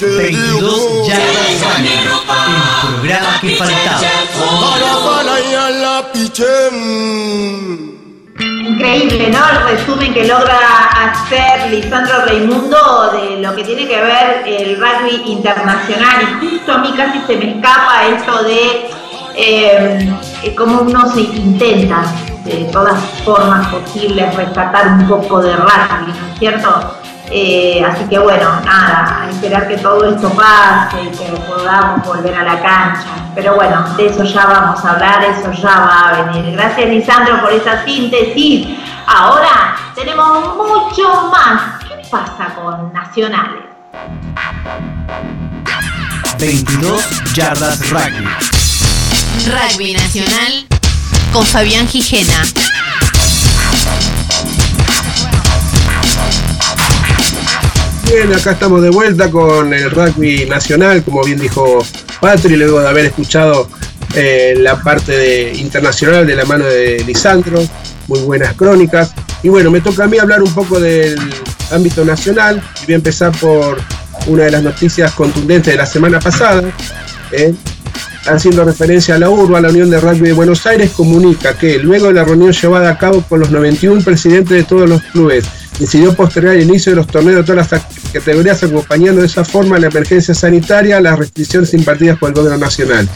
22 0.00 1.08
ya 1.08 1.16
el 1.16 1.98
programa 2.86 3.40
que 3.40 3.56
faltaba. 3.56 3.98
Increíble, 8.38 9.30
¿no? 9.30 9.38
El 9.50 9.76
resumen 9.76 10.14
que 10.14 10.28
logra 10.28 10.58
hacer 10.94 11.70
Lisandro 11.72 12.24
Raimundo 12.24 13.10
de 13.14 13.40
lo 13.40 13.56
que 13.56 13.64
tiene 13.64 13.88
que 13.88 14.00
ver 14.00 14.44
el 14.46 14.76
rugby 14.80 15.32
internacional. 15.32 16.38
Y 16.40 16.50
justo 16.50 16.72
a 16.72 16.78
mí 16.78 16.94
casi 16.96 17.20
se 17.26 17.36
me 17.36 17.56
escapa 17.56 18.06
esto 18.06 18.44
de 18.44 18.90
eh, 19.34 20.54
cómo 20.56 20.82
uno 20.82 21.12
se 21.12 21.22
intenta 21.22 22.04
de 22.44 22.64
todas 22.72 22.96
formas 23.24 23.66
posibles 23.66 24.36
rescatar 24.36 24.86
un 24.86 25.08
poco 25.08 25.40
de 25.42 25.56
rugby, 25.56 26.12
¿no 26.12 26.32
es 26.32 26.38
cierto? 26.38 26.99
Eh, 27.32 27.84
así 27.84 28.04
que 28.04 28.18
bueno, 28.18 28.60
nada, 28.64 29.22
a 29.22 29.30
esperar 29.30 29.68
que 29.68 29.76
todo 29.76 30.04
esto 30.12 30.28
pase 30.30 31.00
y 31.04 31.08
que 31.10 31.26
podamos 31.46 32.04
volver 32.04 32.34
a 32.34 32.42
la 32.42 32.60
cancha. 32.60 33.06
Pero 33.34 33.54
bueno, 33.54 33.84
de 33.96 34.06
eso 34.06 34.24
ya 34.24 34.46
vamos 34.46 34.84
a 34.84 34.90
hablar, 34.90 35.22
eso 35.22 35.52
ya 35.52 35.68
va 35.68 36.08
a 36.08 36.22
venir. 36.22 36.52
Gracias 36.56 36.88
Lisandro 36.88 37.40
por 37.40 37.52
esa 37.52 37.84
síntesis. 37.84 38.66
Ahora 39.06 39.76
tenemos 39.94 40.56
mucho 40.56 41.30
más. 41.30 41.80
¿Qué 41.88 42.02
pasa 42.10 42.52
con 42.56 42.92
Nacionales? 42.92 43.62
22 46.38 47.34
yardas 47.34 47.90
rugby. 47.90 48.26
Rugby 49.46 49.92
Nacional 49.92 50.66
con 51.32 51.46
Fabián 51.46 51.86
Gijena. 51.86 52.69
Bien, 58.12 58.34
acá 58.34 58.50
estamos 58.50 58.82
de 58.82 58.90
vuelta 58.90 59.30
con 59.30 59.72
el 59.72 59.88
rugby 59.88 60.44
nacional, 60.46 61.04
como 61.04 61.22
bien 61.22 61.38
dijo 61.38 61.78
Patri, 62.20 62.56
luego 62.56 62.80
de 62.80 62.88
haber 62.88 63.06
escuchado 63.06 63.68
eh, 64.16 64.56
la 64.58 64.82
parte 64.82 65.12
de 65.12 65.54
internacional 65.54 66.26
de 66.26 66.34
la 66.34 66.44
mano 66.44 66.64
de 66.64 67.04
Lisandro, 67.06 67.62
muy 68.08 68.18
buenas 68.22 68.54
crónicas. 68.54 69.12
Y 69.44 69.48
bueno, 69.48 69.70
me 69.70 69.80
toca 69.80 70.04
a 70.04 70.06
mí 70.08 70.18
hablar 70.18 70.42
un 70.42 70.52
poco 70.52 70.80
del 70.80 71.20
ámbito 71.70 72.04
nacional 72.04 72.60
y 72.82 72.86
voy 72.86 72.94
a 72.94 72.96
empezar 72.96 73.30
por 73.38 73.78
una 74.26 74.42
de 74.42 74.50
las 74.50 74.64
noticias 74.64 75.12
contundentes 75.12 75.72
de 75.72 75.76
la 75.76 75.86
semana 75.86 76.18
pasada. 76.18 76.64
eh, 77.30 77.54
haciendo 78.26 78.64
referencia 78.64 79.14
a 79.14 79.18
la 79.18 79.30
URBA, 79.30 79.60
la 79.60 79.68
Unión 79.70 79.88
de 79.88 80.00
Rugby 80.00 80.28
de 80.28 80.32
Buenos 80.32 80.66
Aires 80.66 80.90
comunica 80.90 81.56
que 81.56 81.78
luego 81.78 82.08
de 82.08 82.14
la 82.14 82.24
reunión 82.24 82.52
llevada 82.52 82.90
a 82.90 82.98
cabo 82.98 83.22
con 83.22 83.40
los 83.40 83.50
91 83.50 84.02
presidentes 84.02 84.50
de 84.50 84.64
todos 84.64 84.88
los 84.88 85.00
clubes, 85.02 85.44
decidió 85.78 86.12
postergar 86.14 86.56
el 86.56 86.62
inicio 86.62 86.92
de 86.92 86.96
los 86.96 87.06
torneos 87.06 87.36
de 87.36 87.42
todas 87.44 87.70
las 87.70 87.82
categorías 88.10 88.62
acompañando 88.62 89.20
de 89.20 89.26
esa 89.26 89.44
forma 89.44 89.78
la 89.78 89.88
emergencia 89.88 90.34
sanitaria, 90.34 91.00
las 91.00 91.18
restricciones 91.18 91.72
impartidas 91.74 92.18
por 92.18 92.30
el 92.30 92.34
gobierno 92.34 92.58
nacional. 92.58 93.08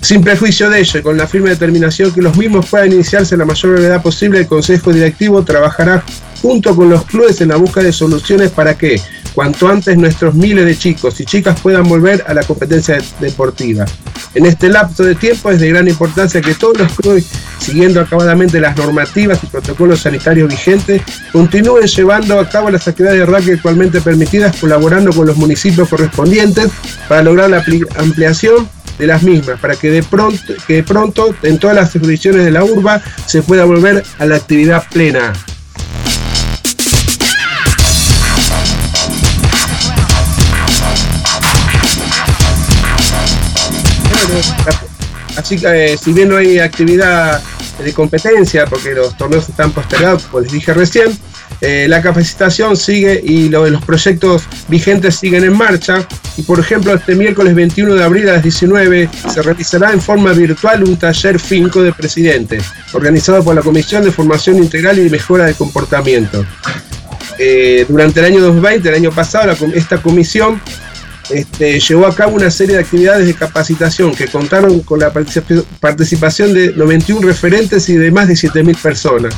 Sin 0.00 0.20
prejuicio 0.20 0.68
de 0.68 0.80
ello 0.80 0.98
y 0.98 1.02
con 1.02 1.16
la 1.16 1.28
firme 1.28 1.50
determinación 1.50 2.12
que 2.12 2.22
los 2.22 2.36
mismos 2.36 2.66
puedan 2.68 2.92
iniciarse 2.92 3.36
en 3.36 3.38
la 3.38 3.44
mayor 3.44 3.72
brevedad 3.72 4.02
posible, 4.02 4.40
el 4.40 4.46
Consejo 4.46 4.92
Directivo 4.92 5.44
trabajará 5.44 6.02
junto 6.42 6.74
con 6.74 6.90
los 6.90 7.04
clubes 7.04 7.40
en 7.40 7.50
la 7.50 7.56
búsqueda 7.56 7.84
de 7.84 7.92
soluciones 7.92 8.50
para 8.50 8.76
que, 8.76 9.00
cuanto 9.34 9.68
antes, 9.68 9.96
nuestros 9.96 10.34
miles 10.34 10.64
de 10.64 10.76
chicos 10.76 11.20
y 11.20 11.24
chicas 11.24 11.60
puedan 11.60 11.88
volver 11.88 12.24
a 12.26 12.34
la 12.34 12.42
competencia 12.42 12.98
deportiva. 13.20 13.84
En 14.34 14.46
este 14.46 14.68
lapso 14.68 15.04
de 15.04 15.14
tiempo 15.14 15.50
es 15.50 15.60
de 15.60 15.68
gran 15.68 15.88
importancia 15.88 16.40
que 16.40 16.54
todos 16.54 16.78
los 16.78 16.92
clubes, 16.92 17.26
siguiendo 17.58 18.00
acabadamente 18.00 18.60
las 18.60 18.76
normativas 18.76 19.42
y 19.42 19.46
protocolos 19.46 20.00
sanitarios 20.00 20.48
vigentes, 20.48 21.02
continúen 21.32 21.86
llevando 21.86 22.38
a 22.38 22.48
cabo 22.48 22.70
las 22.70 22.88
actividades 22.88 23.20
de 23.20 23.26
rugby 23.26 23.52
actualmente 23.52 24.00
permitidas, 24.00 24.56
colaborando 24.56 25.12
con 25.12 25.26
los 25.26 25.36
municipios 25.36 25.88
correspondientes 25.88 26.70
para 27.08 27.22
lograr 27.22 27.50
la 27.50 27.64
ampliación 27.96 28.68
de 28.98 29.06
las 29.06 29.22
mismas, 29.22 29.58
para 29.60 29.76
que 29.76 29.90
de 29.90 30.02
pronto, 30.02 30.54
que 30.66 30.74
de 30.74 30.82
pronto 30.82 31.34
en 31.42 31.58
todas 31.58 31.76
las 31.76 31.92
jurisdicciones 31.92 32.44
de 32.44 32.50
la 32.50 32.64
urba 32.64 33.02
se 33.26 33.42
pueda 33.42 33.64
volver 33.64 34.02
a 34.18 34.26
la 34.26 34.36
actividad 34.36 34.84
plena. 34.90 35.32
Así 45.36 45.58
que 45.58 45.94
eh, 45.94 45.98
si 45.98 46.12
bien 46.12 46.28
no 46.28 46.36
hay 46.36 46.58
actividad 46.58 47.42
de 47.82 47.92
competencia, 47.92 48.66
porque 48.66 48.92
los 48.92 49.16
torneos 49.16 49.48
están 49.48 49.72
postergados, 49.72 50.24
como 50.24 50.42
les 50.42 50.52
dije 50.52 50.72
recién, 50.74 51.18
eh, 51.60 51.86
la 51.88 52.02
capacitación 52.02 52.76
sigue 52.76 53.20
y 53.24 53.48
lo 53.48 53.68
los 53.68 53.84
proyectos 53.84 54.42
vigentes 54.68 55.16
siguen 55.16 55.44
en 55.44 55.56
marcha. 55.56 56.06
Y 56.36 56.42
por 56.42 56.58
ejemplo, 56.58 56.92
este 56.92 57.14
miércoles 57.14 57.54
21 57.54 57.94
de 57.94 58.04
abril 58.04 58.28
a 58.28 58.34
las 58.34 58.42
19 58.42 59.08
se 59.32 59.42
realizará 59.42 59.92
en 59.92 60.00
forma 60.00 60.32
virtual 60.32 60.84
un 60.84 60.96
taller 60.96 61.38
finco 61.38 61.82
de 61.82 61.92
presidente, 61.92 62.60
organizado 62.92 63.42
por 63.42 63.54
la 63.54 63.62
Comisión 63.62 64.04
de 64.04 64.10
Formación 64.10 64.58
Integral 64.58 64.98
y 64.98 65.08
Mejora 65.08 65.46
de 65.46 65.54
Comportamiento. 65.54 66.44
Eh, 67.38 67.86
durante 67.88 68.20
el 68.20 68.26
año 68.26 68.40
2020, 68.40 68.88
el 68.88 68.94
año 68.94 69.12
pasado, 69.12 69.46
la 69.46 69.76
esta 69.76 70.02
comisión 70.02 70.60
este, 71.30 71.78
llevó 71.80 72.06
a 72.06 72.14
cabo 72.14 72.34
una 72.36 72.50
serie 72.50 72.76
de 72.76 72.82
actividades 72.82 73.26
de 73.26 73.34
capacitación 73.34 74.14
que 74.14 74.26
contaron 74.26 74.80
con 74.80 74.98
la 75.00 75.12
particip- 75.12 75.64
participación 75.80 76.52
de 76.52 76.72
91 76.74 77.26
referentes 77.26 77.88
y 77.88 77.96
de 77.96 78.10
más 78.10 78.28
de 78.28 78.34
7.000 78.34 78.76
personas. 78.76 79.34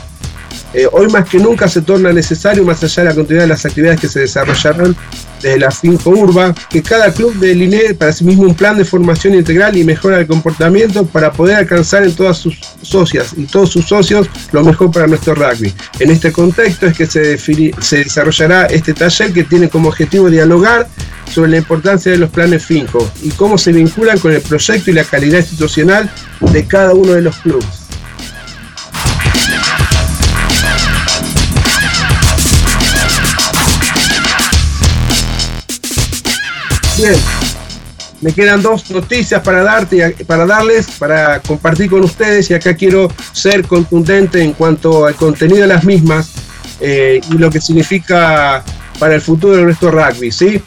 Eh, 0.75 0.89
hoy 0.91 1.07
más 1.09 1.29
que 1.29 1.39
nunca 1.39 1.69
se 1.69 1.83
torna 1.83 2.13
necesario, 2.13 2.65
más 2.65 2.83
allá 2.83 3.05
de 3.05 3.09
la 3.11 3.15
continuidad 3.15 3.45
de 3.45 3.49
las 3.49 3.65
actividades 3.65 4.01
que 4.01 4.09
se 4.09 4.21
desarrollarán 4.21 4.97
desde 5.41 5.59
la 5.59 5.71
Finco 5.71 6.11
Urba, 6.11 6.53
que 6.69 6.83
cada 6.83 7.13
club 7.13 7.33
delinee 7.37 7.95
para 7.95 8.13
sí 8.13 8.25
mismo 8.25 8.43
un 8.43 8.57
plan 8.57 8.77
de 8.77 8.85
formación 8.85 9.35
integral 9.35 9.77
y 9.77 9.85
mejora 9.85 10.17
del 10.17 10.27
comportamiento 10.27 11.07
para 11.07 11.31
poder 11.33 11.57
alcanzar 11.57 12.03
en 12.03 12.13
todas 12.13 12.39
sus 12.39 12.59
socias 12.83 13.35
y 13.37 13.45
todos 13.45 13.71
sus 13.71 13.85
socios 13.85 14.29
lo 14.51 14.65
mejor 14.65 14.91
para 14.91 15.07
nuestro 15.07 15.35
rugby. 15.37 15.73
En 16.01 16.11
este 16.11 16.33
contexto 16.33 16.87
es 16.87 16.97
que 16.97 17.07
se, 17.07 17.39
se 17.39 17.97
desarrollará 17.97 18.67
este 18.67 18.95
taller 18.95 19.33
que 19.33 19.45
tiene 19.45 19.69
como 19.69 19.91
objetivo 19.91 20.29
dialogar 20.29 20.89
sobre 21.31 21.53
la 21.53 21.59
importancia 21.59 22.11
de 22.11 22.19
los 22.19 22.31
planes 22.31 22.65
Finco 22.65 23.09
y 23.23 23.31
cómo 23.31 23.59
se 23.59 23.73
vinculan 23.73 24.19
con 24.19 24.33
el 24.33 24.41
proyecto 24.41 24.91
y 24.91 24.95
la 24.95 25.05
calidad 25.05 25.39
institucional 25.39 26.11
de 26.41 26.67
cada 26.67 26.95
uno 26.95 27.13
de 27.13 27.23
los 27.23 27.37
clubes. 27.37 27.84
Bien, 36.97 37.17
me 38.21 38.33
quedan 38.33 38.63
dos 38.63 38.89
noticias 38.91 39.43
para 39.43 39.65
darte, 39.65 40.15
para 40.27 40.47
darles, 40.47 40.87
para 40.93 41.41
compartir 41.41 41.91
con 41.91 42.05
ustedes 42.05 42.49
y 42.51 42.55
acá 42.55 42.75
quiero 42.75 43.13
ser 43.33 43.67
contundente 43.67 44.41
en 44.41 44.53
cuanto 44.53 45.05
al 45.05 45.17
contenido 45.17 45.63
de 45.63 45.67
las 45.67 45.85
mismas 45.85 46.31
eh, 46.81 47.21
y 47.29 47.35
lo 47.35 47.51
que 47.51 47.61
significa 47.61 48.65
para 49.01 49.17
el 49.17 49.21
futuro 49.21 49.57
de 49.57 49.63
nuestro 49.65 49.91
rugby, 49.91 50.31
¿sí? 50.31 50.63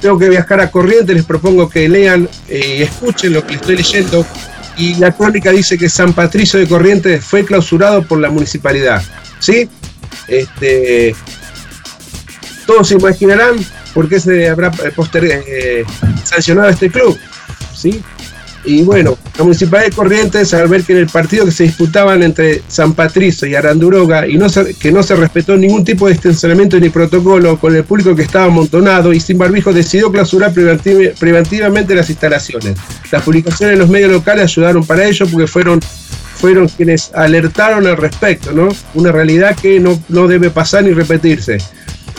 Tengo 0.00 0.16
que 0.16 0.28
viajar 0.28 0.60
a 0.60 0.70
Corrientes, 0.70 1.16
les 1.16 1.24
propongo 1.24 1.68
que 1.68 1.88
lean 1.88 2.28
eh, 2.48 2.76
y 2.78 2.82
escuchen 2.82 3.32
lo 3.32 3.44
que 3.44 3.54
estoy 3.54 3.76
leyendo. 3.76 4.24
Y 4.76 4.94
la 4.94 5.10
crónica 5.10 5.50
dice 5.50 5.76
que 5.76 5.88
San 5.88 6.12
Patricio 6.12 6.60
de 6.60 6.68
Corrientes 6.68 7.24
fue 7.24 7.44
clausurado 7.44 8.02
por 8.06 8.20
la 8.20 8.30
municipalidad, 8.30 9.02
¿sí? 9.40 9.68
Este, 10.28 11.16
todos 12.64 12.86
se 12.88 12.94
imaginarán 12.94 13.56
por 13.94 14.08
qué 14.08 14.18
se 14.20 14.48
habrá 14.48 14.68
eh, 14.68 14.90
poster- 14.94 15.42
eh, 15.46 15.84
sancionado 16.24 16.68
este 16.68 16.90
club, 16.90 17.18
¿sí? 17.74 18.02
Y 18.64 18.82
bueno, 18.82 19.18
la 19.36 19.42
Municipalidad 19.42 19.90
de 19.90 19.96
Corrientes, 19.96 20.54
al 20.54 20.68
ver 20.68 20.84
que 20.84 20.92
en 20.92 21.00
el 21.00 21.08
partido 21.08 21.44
que 21.44 21.50
se 21.50 21.64
disputaban 21.64 22.22
entre 22.22 22.62
San 22.68 22.94
Patricio 22.94 23.48
y 23.48 23.56
Aranduroga, 23.56 24.28
y 24.28 24.38
no 24.38 24.48
se- 24.48 24.74
que 24.74 24.92
no 24.92 25.02
se 25.02 25.16
respetó 25.16 25.56
ningún 25.56 25.84
tipo 25.84 26.06
de 26.06 26.12
distanciamiento 26.12 26.78
ni 26.78 26.88
protocolo 26.88 27.58
con 27.58 27.74
el 27.74 27.82
público 27.82 28.14
que 28.14 28.22
estaba 28.22 28.44
amontonado 28.44 29.12
y 29.12 29.18
sin 29.18 29.36
barbijo, 29.36 29.72
decidió 29.72 30.12
clausurar 30.12 30.54
preventiv- 30.54 31.12
preventivamente 31.18 31.92
las 31.96 32.08
instalaciones. 32.08 32.76
Las 33.10 33.22
publicaciones 33.24 33.72
en 33.72 33.80
los 33.80 33.88
medios 33.88 34.12
locales 34.12 34.44
ayudaron 34.44 34.86
para 34.86 35.06
ello 35.06 35.26
porque 35.26 35.48
fueron 35.48 35.80
fueron 36.36 36.66
quienes 36.68 37.12
alertaron 37.14 37.86
al 37.86 37.96
respecto, 37.96 38.50
¿no? 38.52 38.68
Una 38.94 39.12
realidad 39.12 39.54
que 39.54 39.78
no, 39.78 40.00
no 40.08 40.26
debe 40.26 40.50
pasar 40.50 40.82
ni 40.82 40.92
repetirse. 40.92 41.58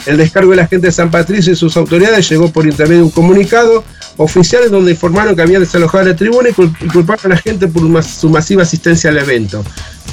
El 0.06 0.18
descargo 0.18 0.52
de 0.52 0.58
la 0.58 0.68
gente 0.68 0.88
de 0.88 0.92
San 0.94 1.10
Patricio 1.12 1.54
y 1.54 1.56
sus 1.56 1.78
autoridades 1.78 2.30
llegó 2.30 2.52
por 2.52 2.66
intermedio 2.66 3.00
de 3.00 3.04
un 3.06 3.12
comunicado 3.12 3.84
oficial 4.18 4.70
donde 4.70 4.92
informaron 4.92 5.36
que 5.36 5.42
habían 5.42 5.62
desalojado 5.62 6.06
la 6.06 6.16
tribuna 6.16 6.50
y 6.50 6.52
cul- 6.54 6.76
y 6.82 6.88
culparon 6.88 7.32
a 7.32 7.36
la 7.36 7.42
gente 7.42 7.68
por 7.68 8.04
su 8.04 8.30
masiva 8.30 8.64
asistencia 8.64 9.10
al 9.10 9.18
evento. 9.18 9.64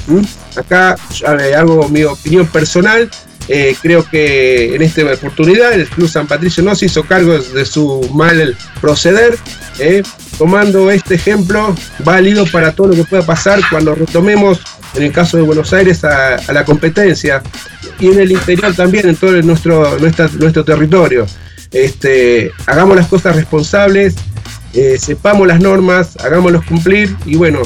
¿Mm? 0.07 0.21
Acá 0.57 0.95
hago 1.57 1.87
mi 1.89 2.03
opinión 2.03 2.47
personal. 2.47 3.09
eh, 3.47 3.75
creo 3.81 4.05
que 4.09 4.75
en 4.75 4.81
esta 4.83 5.01
oportunidad 5.13 5.73
el 5.73 5.87
Club 5.89 6.07
San 6.07 6.25
Patricio 6.27 6.63
no 6.63 6.73
se 6.75 6.85
hizo 6.85 7.03
cargo 7.03 7.37
de 7.37 7.65
su 7.65 8.07
mal 8.13 8.55
proceder, 8.79 9.37
eh, 9.79 10.03
tomando 10.37 10.89
este 10.91 11.15
ejemplo 11.15 11.75
válido 12.05 12.45
para 12.45 12.71
todo 12.71 12.87
lo 12.89 12.95
que 12.95 13.03
pueda 13.03 13.25
pasar 13.25 13.59
cuando 13.69 13.93
retomemos, 13.95 14.61
en 14.95 15.03
el 15.03 15.11
caso 15.11 15.37
de 15.37 15.43
Buenos 15.43 15.73
Aires, 15.73 16.03
a 16.03 16.37
la 16.53 16.63
competencia 16.63 17.41
y 18.01 18.07
en 18.07 18.19
el 18.19 18.31
interior 18.31 18.73
también, 18.75 19.07
en 19.07 19.15
todo 19.15 19.41
nuestro, 19.43 19.97
nuestra- 19.99 20.29
nuestro 20.39 20.65
territorio. 20.65 21.25
Este, 21.71 22.51
hagamos 22.65 22.97
las 22.97 23.07
cosas 23.07 23.35
responsables, 23.35 24.15
eh, 24.73 24.97
sepamos 24.99 25.47
las 25.47 25.59
normas, 25.61 26.17
hagámoslos 26.17 26.65
cumplir 26.65 27.15
y 27.25 27.35
bueno, 27.37 27.61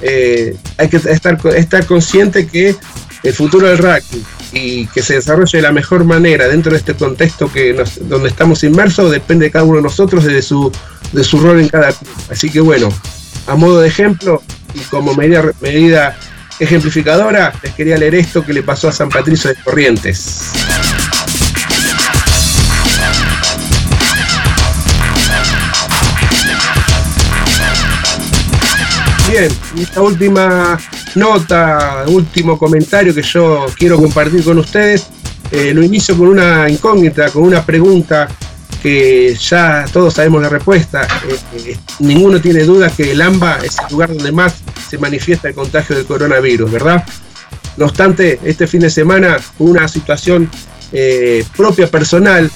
eh, 0.00 0.54
hay 0.76 0.88
que 0.88 0.98
estar, 0.98 1.38
estar 1.56 1.86
consciente 1.86 2.46
que 2.46 2.76
el 3.24 3.32
futuro 3.32 3.66
del 3.66 3.78
rugby 3.78 4.24
y 4.52 4.86
que 4.86 5.02
se 5.02 5.14
desarrolle 5.14 5.58
de 5.58 5.62
la 5.62 5.72
mejor 5.72 6.04
manera 6.04 6.46
dentro 6.46 6.70
de 6.72 6.78
este 6.78 6.94
contexto 6.94 7.50
que 7.52 7.74
donde 8.02 8.28
estamos 8.28 8.62
inmersos 8.62 9.10
depende 9.10 9.46
de 9.46 9.50
cada 9.50 9.64
uno 9.64 9.78
de 9.78 9.82
nosotros 9.82 10.24
de 10.24 10.40
su, 10.40 10.70
de 11.12 11.24
su 11.24 11.40
rol 11.40 11.58
en 11.60 11.68
cada 11.68 11.92
club. 11.92 12.10
Así 12.30 12.48
que 12.50 12.60
bueno, 12.60 12.88
a 13.48 13.56
modo 13.56 13.80
de 13.80 13.88
ejemplo 13.88 14.40
y 14.74 14.78
como 14.90 15.14
medida, 15.14 15.42
medida 15.60 16.16
ejemplificadora, 16.58 17.52
les 17.62 17.74
quería 17.74 17.96
leer 17.96 18.16
esto 18.16 18.44
que 18.44 18.52
le 18.52 18.62
pasó 18.62 18.88
a 18.88 18.92
San 18.92 19.08
Patricio 19.08 19.50
de 19.50 19.56
Corrientes. 19.62 20.52
Bien, 29.30 29.50
esta 29.78 30.00
última 30.00 30.78
nota, 31.14 32.04
último 32.06 32.58
comentario 32.58 33.14
que 33.14 33.22
yo 33.22 33.66
quiero 33.76 33.98
compartir 33.98 34.42
con 34.42 34.58
ustedes, 34.58 35.06
eh, 35.50 35.72
lo 35.74 35.82
inicio 35.82 36.16
con 36.16 36.28
una 36.28 36.68
incógnita, 36.68 37.30
con 37.30 37.42
una 37.42 37.64
pregunta 37.64 38.28
que 38.82 39.34
ya 39.34 39.84
todos 39.92 40.14
sabemos 40.14 40.42
la 40.42 40.48
respuesta. 40.48 41.02
Eh, 41.28 41.36
eh, 41.70 41.76
ninguno 42.00 42.40
tiene 42.40 42.64
duda 42.64 42.90
que 42.90 43.12
el 43.12 43.20
AMBA 43.22 43.58
es 43.64 43.76
el 43.78 43.92
lugar 43.92 44.08
donde 44.14 44.32
más 44.32 44.56
se 44.88 44.98
manifiesta 44.98 45.48
el 45.48 45.54
contagio 45.54 45.96
del 45.96 46.06
coronavirus, 46.06 46.70
¿verdad? 46.70 47.04
No 47.76 47.86
obstante, 47.86 48.40
este 48.44 48.66
fin 48.66 48.80
de 48.80 48.90
semana 48.90 49.38
hubo 49.58 49.70
una 49.70 49.86
situación 49.88 50.50
eh, 50.92 51.44
propia 51.56 51.88
personal. 51.90 52.50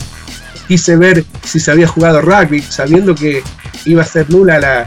Quise 0.68 0.96
ver 0.96 1.24
si 1.44 1.60
se 1.60 1.70
había 1.70 1.86
jugado 1.88 2.22
rugby, 2.22 2.62
sabiendo 2.62 3.14
que 3.14 3.42
iba 3.84 4.02
a 4.02 4.06
ser 4.06 4.30
nula 4.30 4.58
la, 4.58 4.86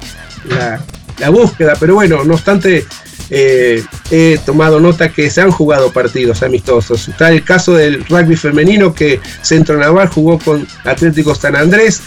la- 0.49 0.81
la 1.17 1.29
búsqueda, 1.29 1.75
pero 1.79 1.93
bueno, 1.95 2.25
no 2.25 2.33
obstante, 2.33 2.85
eh, 3.29 3.83
he 4.11 4.37
tomado 4.45 4.79
nota 4.79 5.09
que 5.09 5.29
se 5.29 5.41
han 5.41 5.51
jugado 5.51 5.91
partidos 5.91 6.43
amistosos. 6.43 7.07
Está 7.07 7.31
el 7.31 7.43
caso 7.43 7.73
del 7.73 8.05
rugby 8.05 8.35
femenino 8.35 8.93
que 8.93 9.19
Centro 9.41 9.77
Naval 9.77 10.07
jugó 10.09 10.39
con 10.39 10.67
Atlético 10.83 11.33
San 11.35 11.55
Andrés. 11.55 12.01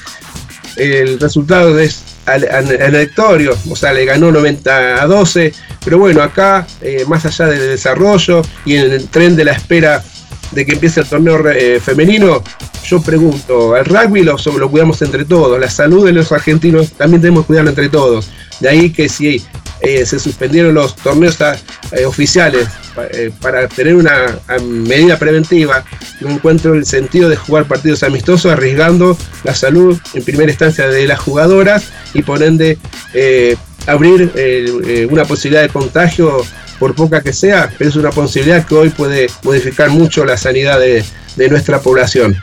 El 0.76 1.18
resultado 1.18 1.78
es 1.78 2.02
alectorio, 2.26 3.56
o 3.68 3.74
sea, 3.74 3.92
le 3.92 4.04
ganó 4.04 4.30
90 4.30 5.02
a 5.02 5.06
12. 5.06 5.52
Pero 5.84 5.98
bueno, 5.98 6.22
acá, 6.22 6.66
eh, 6.80 7.04
más 7.08 7.24
allá 7.24 7.46
del 7.46 7.60
desarrollo 7.70 8.42
y 8.64 8.76
en 8.76 8.92
el 8.92 9.08
tren 9.08 9.34
de 9.34 9.44
la 9.44 9.52
espera 9.52 10.04
de 10.52 10.64
que 10.64 10.72
empiece 10.72 11.00
el 11.00 11.06
torneo 11.06 11.46
eh, 11.50 11.80
femenino, 11.80 12.42
yo 12.84 13.02
pregunto, 13.02 13.76
¿el 13.76 13.84
rugby 13.84 14.22
lo, 14.22 14.36
cuidamos 14.70 15.02
entre 15.02 15.24
todos? 15.24 15.60
La 15.60 15.68
salud 15.68 16.06
de 16.06 16.12
los 16.12 16.32
argentinos 16.32 16.92
también 16.92 17.20
tenemos 17.20 17.42
que 17.42 17.48
cuidarlo 17.48 17.70
entre 17.70 17.88
todos. 17.88 18.30
De 18.60 18.68
ahí 18.68 18.90
que 18.90 19.08
si 19.08 19.42
eh, 19.80 20.04
se 20.04 20.18
suspendieron 20.18 20.74
los 20.74 20.96
torneos 20.96 21.38
eh, 21.40 22.04
oficiales 22.04 22.66
eh, 23.12 23.30
para 23.40 23.68
tener 23.68 23.94
una 23.94 24.38
medida 24.60 25.18
preventiva, 25.18 25.84
no 26.20 26.30
encuentro 26.30 26.74
el 26.74 26.84
sentido 26.84 27.28
de 27.28 27.36
jugar 27.36 27.66
partidos 27.66 28.02
amistosos 28.02 28.50
arriesgando 28.50 29.16
la 29.44 29.54
salud 29.54 29.96
en 30.14 30.24
primera 30.24 30.50
instancia 30.50 30.88
de 30.88 31.06
las 31.06 31.20
jugadoras 31.20 31.84
y 32.12 32.22
por 32.22 32.42
ende 32.42 32.78
abrir 33.86 34.32
una 35.10 35.24
posibilidad 35.24 35.62
de 35.62 35.68
contagio 35.68 36.44
por 36.80 36.94
poca 36.94 37.22
que 37.22 37.32
sea, 37.32 37.72
pero 37.78 37.90
es 37.90 37.96
una 37.96 38.10
posibilidad 38.10 38.66
que 38.66 38.74
hoy 38.74 38.88
puede 38.90 39.28
modificar 39.42 39.90
mucho 39.90 40.24
la 40.24 40.36
sanidad 40.36 40.80
de, 40.80 41.04
nuestra 41.48 41.80
población. 41.80 42.36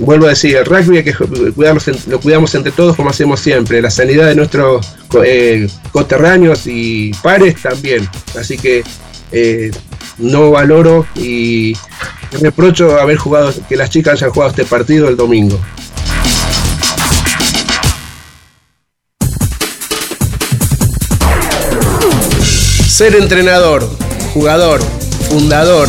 Vuelvo 0.00 0.26
a 0.26 0.30
decir, 0.30 0.56
el 0.56 0.64
rugby 0.64 1.02
que 1.04 1.14
cuidarlos 1.54 1.88
en- 1.88 1.98
lo 2.06 2.20
cuidamos 2.20 2.54
entre 2.54 2.72
todos 2.72 2.96
como 2.96 3.10
hacemos 3.10 3.40
siempre, 3.40 3.80
la 3.82 3.90
sanidad 3.90 4.26
de 4.26 4.34
nuestros 4.34 4.86
eh, 5.24 5.68
coterráneos 5.92 6.66
y 6.66 7.12
pares 7.22 7.56
también. 7.62 8.08
Así 8.38 8.56
que 8.56 8.82
eh, 9.32 9.70
no 10.18 10.50
valoro 10.50 11.06
y 11.16 11.74
reprocho 12.40 12.98
haber 13.00 13.16
jugado, 13.16 13.52
que 13.68 13.76
las 13.76 13.90
chicas 13.90 14.14
hayan 14.14 14.30
jugado 14.30 14.50
este 14.50 14.64
partido 14.64 15.08
el 15.08 15.16
domingo. 15.16 15.58
Ser 22.86 23.14
entrenador, 23.16 23.88
jugador, 24.34 24.80
fundador 25.28 25.88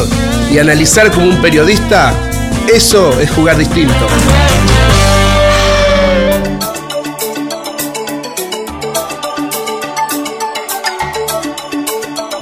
y 0.51 0.59
analizar 0.59 1.11
como 1.11 1.27
un 1.27 1.41
periodista, 1.41 2.13
eso 2.67 3.19
es 3.19 3.31
jugar 3.31 3.57
distinto. 3.57 4.07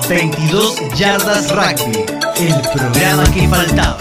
22 0.09 0.95
Yardas 0.95 1.51
Rugby, 1.51 2.03
el 2.39 2.55
programa 2.73 3.23
que 3.31 3.47
faltaba. 3.47 3.97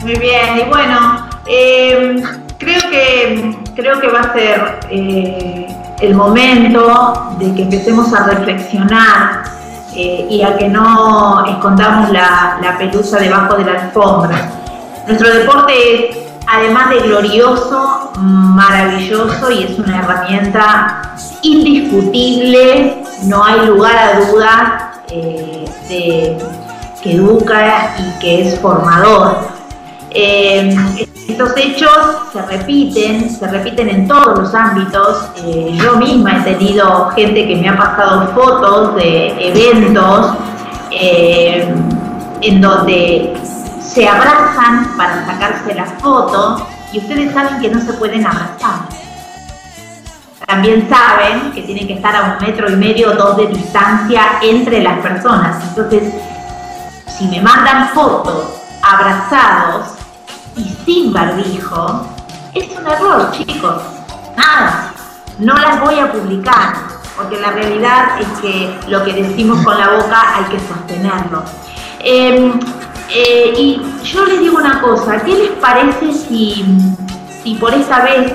Muy 0.00 0.14
bien, 0.14 0.58
y 0.58 0.68
bueno, 0.70 1.28
eh, 1.46 2.22
creo 2.56 2.80
que 2.90 3.58
creo 3.76 4.00
que 4.00 4.08
va 4.08 4.20
a 4.20 4.32
ser 4.32 4.80
eh, 4.90 5.66
el 6.00 6.14
momento 6.14 7.34
de 7.38 7.54
que 7.54 7.62
empecemos 7.62 8.14
a 8.14 8.24
reflexionar 8.24 9.42
eh, 9.94 10.26
y 10.30 10.42
a 10.42 10.56
que 10.56 10.70
no 10.70 11.44
escondamos 11.44 12.10
la, 12.10 12.58
la 12.62 12.78
pelusa 12.78 13.18
debajo 13.18 13.56
de 13.56 13.64
la 13.66 13.82
alfombra. 13.82 14.63
Nuestro 15.06 15.34
deporte 15.34 16.10
es, 16.10 16.16
además 16.46 16.88
de 16.88 17.00
glorioso, 17.00 18.10
maravilloso 18.16 19.50
y 19.50 19.64
es 19.64 19.78
una 19.78 19.98
herramienta 19.98 21.14
indiscutible, 21.42 23.02
no 23.24 23.44
hay 23.44 23.66
lugar 23.66 23.96
a 23.96 24.20
dudas 24.20 24.60
eh, 25.10 25.64
de 25.88 26.38
que 27.02 27.16
educa 27.16 27.94
y 27.98 28.18
que 28.18 28.48
es 28.48 28.58
formador. 28.60 29.40
Eh, 30.10 30.74
estos 31.28 31.54
hechos 31.56 31.98
se 32.32 32.40
repiten, 32.40 33.28
se 33.28 33.46
repiten 33.46 33.90
en 33.90 34.08
todos 34.08 34.38
los 34.38 34.54
ámbitos. 34.54 35.26
Eh, 35.44 35.76
yo 35.82 35.96
misma 35.96 36.38
he 36.38 36.54
tenido 36.54 37.10
gente 37.10 37.46
que 37.46 37.56
me 37.56 37.68
ha 37.68 37.76
pasado 37.76 38.28
fotos 38.28 38.94
de 38.96 39.48
eventos 39.48 40.32
en 40.90 42.60
donde 42.60 43.34
se 43.94 44.08
abrazan 44.08 44.96
para 44.96 45.24
sacarse 45.24 45.72
la 45.72 45.86
foto 45.86 46.66
y 46.92 46.98
ustedes 46.98 47.32
saben 47.32 47.60
que 47.60 47.70
no 47.70 47.80
se 47.80 47.92
pueden 47.94 48.26
abrazar. 48.26 48.88
También 50.46 50.88
saben 50.88 51.52
que 51.52 51.62
tienen 51.62 51.86
que 51.86 51.94
estar 51.94 52.14
a 52.14 52.22
un 52.32 52.46
metro 52.46 52.68
y 52.68 52.76
medio 52.76 53.12
o 53.12 53.14
dos 53.14 53.36
de 53.36 53.46
distancia 53.46 54.38
entre 54.42 54.82
las 54.82 54.98
personas. 54.98 55.62
Entonces, 55.68 56.12
si 57.06 57.26
me 57.28 57.40
mandan 57.40 57.88
fotos 57.90 58.62
abrazados 58.82 59.94
y 60.56 60.76
sin 60.84 61.12
barbijo, 61.12 62.06
es 62.52 62.68
un 62.76 62.86
error, 62.86 63.30
chicos. 63.30 63.80
Nada, 64.36 64.92
no 65.38 65.54
las 65.54 65.80
voy 65.80 65.98
a 66.00 66.12
publicar, 66.12 66.74
porque 67.16 67.40
la 67.40 67.52
realidad 67.52 68.20
es 68.20 68.26
que 68.40 68.76
lo 68.88 69.04
que 69.04 69.12
decimos 69.12 69.64
con 69.64 69.78
la 69.78 69.90
boca 69.90 70.36
hay 70.36 70.44
que 70.44 70.60
sostenerlo. 70.60 71.42
Eh, 72.00 72.52
eh, 73.10 73.52
y 73.56 73.82
yo 74.04 74.24
les 74.24 74.40
digo 74.40 74.56
una 74.56 74.80
cosa, 74.80 75.22
¿qué 75.22 75.34
les 75.34 75.50
parece 75.52 76.12
si, 76.12 76.64
si 77.42 77.54
por 77.54 77.72
esta 77.74 78.04
vez 78.04 78.32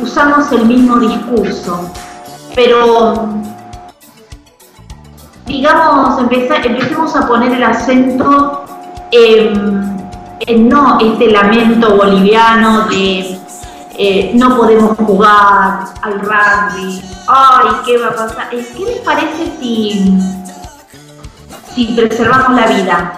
usamos 0.00 0.50
el 0.52 0.64
mismo 0.66 0.96
discurso, 0.98 1.90
pero 2.54 3.28
digamos, 5.46 6.20
empecemos 6.20 7.16
a 7.16 7.26
poner 7.26 7.52
el 7.52 7.62
acento 7.62 8.64
en, 9.10 9.96
en 10.40 10.68
no 10.68 10.98
este 11.00 11.30
lamento 11.30 11.96
boliviano 11.96 12.86
de 12.88 13.38
eh, 14.00 14.30
no 14.34 14.56
podemos 14.56 14.96
jugar 14.98 15.86
al 16.02 16.20
rugby, 16.20 17.02
ay, 17.26 17.68
¿qué 17.84 17.98
va 17.98 18.08
a 18.08 18.14
pasar? 18.14 18.48
Eh, 18.52 18.64
¿Qué 18.76 18.84
les 18.84 18.98
parece 18.98 19.52
si, 19.58 20.16
si 21.86 21.92
preservamos 21.92 22.60
la 22.60 22.66
vida? 22.66 23.12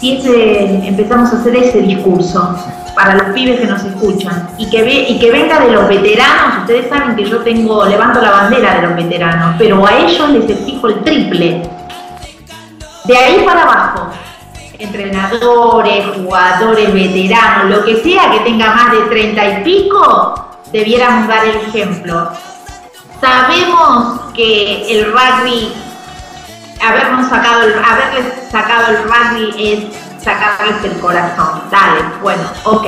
Si 0.00 0.16
ese, 0.16 0.86
empezamos 0.88 1.32
a 1.32 1.36
hacer 1.36 1.54
ese 1.56 1.82
discurso 1.82 2.56
para 2.94 3.14
los 3.14 3.34
pibes 3.34 3.60
que 3.60 3.66
nos 3.66 3.84
escuchan 3.84 4.48
y 4.56 4.70
que, 4.70 4.82
ve, 4.82 5.06
y 5.10 5.18
que 5.18 5.30
venga 5.30 5.60
de 5.60 5.70
los 5.70 5.86
veteranos, 5.86 6.60
ustedes 6.60 6.88
saben 6.88 7.14
que 7.14 7.26
yo 7.26 7.38
tengo, 7.40 7.84
levanto 7.84 8.22
la 8.22 8.30
bandera 8.30 8.76
de 8.76 8.86
los 8.86 8.96
veteranos, 8.96 9.56
pero 9.58 9.86
a 9.86 9.98
ellos 9.98 10.30
les 10.30 10.48
exijo 10.48 10.88
el 10.88 11.04
triple. 11.04 11.62
De 13.04 13.16
ahí 13.18 13.42
para 13.44 13.64
abajo, 13.64 14.08
entrenadores, 14.78 16.06
jugadores, 16.16 16.94
veteranos, 16.94 17.70
lo 17.70 17.84
que 17.84 18.02
sea 18.02 18.30
que 18.30 18.40
tenga 18.40 18.74
más 18.74 18.92
de 18.92 19.00
30 19.00 19.46
y 19.46 19.62
pico, 19.62 20.56
debiéramos 20.72 21.28
dar 21.28 21.44
el 21.44 21.56
ejemplo. 21.56 22.30
Sabemos 23.20 24.20
que 24.34 24.90
el 24.90 25.12
rugby, 25.12 25.70
habernos 26.80 27.28
sacado 27.28 27.62
el, 27.62 27.74
haberles 27.78 28.50
sacado 28.50 28.96
el 28.96 29.02
rugby 29.04 29.72
es 29.72 30.22
sacarles 30.22 30.84
el 30.84 30.98
corazón. 31.00 31.62
Dale, 31.70 32.02
bueno, 32.22 32.42
ok. 32.64 32.86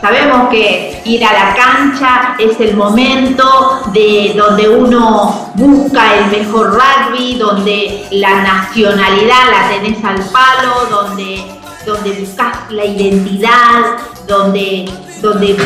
Sabemos 0.00 0.48
que 0.48 1.02
ir 1.04 1.22
a 1.22 1.32
la 1.32 1.54
cancha 1.54 2.34
es 2.38 2.58
el 2.58 2.74
momento 2.74 3.82
de 3.92 4.32
donde 4.34 4.66
uno 4.66 5.52
busca 5.54 6.14
el 6.16 6.30
mejor 6.30 6.72
rugby, 6.72 7.34
donde 7.34 8.06
la 8.12 8.42
nacionalidad 8.42 9.50
la 9.50 9.68
tenés 9.68 10.02
al 10.02 10.22
palo, 10.30 10.86
donde, 10.90 11.44
donde 11.84 12.12
buscas 12.12 12.70
la 12.70 12.86
identidad, 12.86 13.98
donde, 14.26 14.90
donde 15.20 15.58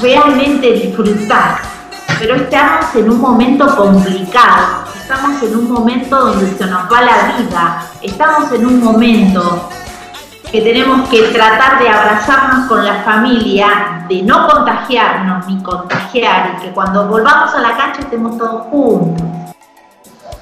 realmente 0.00 0.72
disfrutar. 0.74 1.60
Pero 2.20 2.36
estamos 2.36 2.94
en 2.94 3.10
un 3.10 3.20
momento 3.20 3.66
complicado, 3.74 4.84
estamos 5.02 5.42
en 5.42 5.56
un 5.56 5.70
momento 5.70 6.16
donde 6.16 6.46
se 6.56 6.66
nos 6.66 6.90
va 6.90 7.02
la 7.02 7.36
vida, 7.36 7.82
estamos 8.00 8.52
en 8.52 8.66
un 8.66 8.84
momento 8.84 9.68
que 10.50 10.60
tenemos 10.60 11.08
que 11.08 11.22
tratar 11.28 11.80
de 11.80 11.88
abrazarnos 11.88 12.68
con 12.68 12.84
la 12.84 13.02
familia, 13.02 14.04
de 14.08 14.22
no 14.22 14.46
contagiarnos 14.46 15.46
ni 15.48 15.60
contagiar, 15.62 16.56
y 16.56 16.62
que 16.62 16.70
cuando 16.70 17.08
volvamos 17.08 17.52
a 17.52 17.60
la 17.60 17.76
cancha 17.76 18.00
estemos 18.00 18.38
todos 18.38 18.66
juntos. 18.66 19.26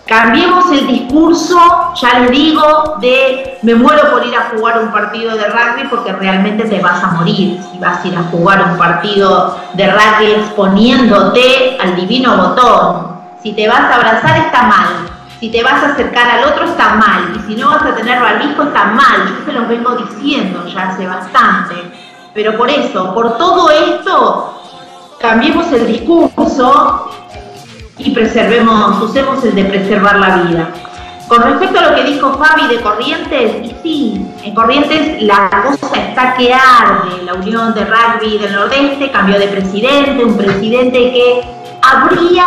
Cambiemos 0.05 0.71
el 0.73 0.89
discurso, 0.89 1.57
ya 1.95 2.19
les 2.19 2.31
digo, 2.33 2.97
de 3.01 3.59
me 3.63 3.77
muero 3.77 4.11
por 4.11 4.27
ir 4.27 4.35
a 4.35 4.51
jugar 4.51 4.83
un 4.83 4.91
partido 4.91 5.37
de 5.37 5.45
rugby 5.45 5.89
porque 5.89 6.13
realmente 6.13 6.65
te 6.65 6.81
vas 6.81 7.03
a 7.03 7.13
morir 7.13 7.63
si 7.71 7.79
vas 7.79 8.05
a 8.05 8.09
ir 8.09 8.17
a 8.17 8.25
jugar 8.25 8.73
un 8.73 8.77
partido 8.77 9.57
de 9.75 9.87
rugby 9.87 10.33
exponiéndote 10.33 11.79
al 11.81 11.95
divino 11.95 12.37
botón. 12.37 13.20
Si 13.43 13.53
te 13.53 13.67
vas 13.67 13.81
a 13.81 13.97
abrazar 13.97 14.37
está 14.39 14.63
mal, 14.65 15.11
si 15.41 15.51
te 15.51 15.63
vas 15.63 15.83
a 15.83 15.93
acercar 15.93 16.31
al 16.31 16.53
otro 16.53 16.67
está 16.67 16.95
mal, 16.95 17.33
y 17.35 17.47
si 17.47 17.59
no 17.59 17.71
vas 17.71 17.83
a 17.83 17.95
tener 17.95 18.21
barbijo 18.21 18.65
está 18.65 18.85
mal. 18.85 19.27
Yo 19.27 19.45
se 19.47 19.53
los 19.53 19.67
vengo 19.67 19.97
diciendo 19.97 20.67
ya 20.67 20.91
hace 20.91 21.07
bastante. 21.07 21.75
Pero 22.35 22.57
por 22.59 22.71
eso, 22.71 23.15
por 23.15 23.39
todo 23.39 23.71
esto, 23.71 24.63
cambiemos 25.19 25.73
el 25.73 25.87
discurso 25.87 27.11
y 27.97 28.11
preservemos, 28.11 29.01
usemos 29.03 29.43
el 29.45 29.55
de 29.55 29.65
preservar 29.65 30.17
la 30.17 30.37
vida. 30.43 30.69
Con 31.27 31.43
respecto 31.43 31.79
a 31.79 31.91
lo 31.91 31.95
que 31.95 32.05
dijo 32.05 32.35
Fabi 32.35 32.69
de 32.69 32.83
Corrientes, 32.83 33.73
sí, 33.83 34.27
en 34.43 34.55
Corrientes 34.55 35.23
la 35.23 35.49
cosa 35.49 35.97
está 35.97 36.35
que 36.35 36.53
arde. 36.53 37.23
La 37.25 37.35
Unión 37.35 37.73
de 37.73 37.85
Rugby 37.85 38.39
del 38.39 38.53
Nordeste 38.53 39.11
cambió 39.11 39.39
de 39.39 39.49
presidente, 39.49 40.25
un 40.25 40.37
presidente 40.37 40.99
que 40.99 41.41
habría 41.83 42.45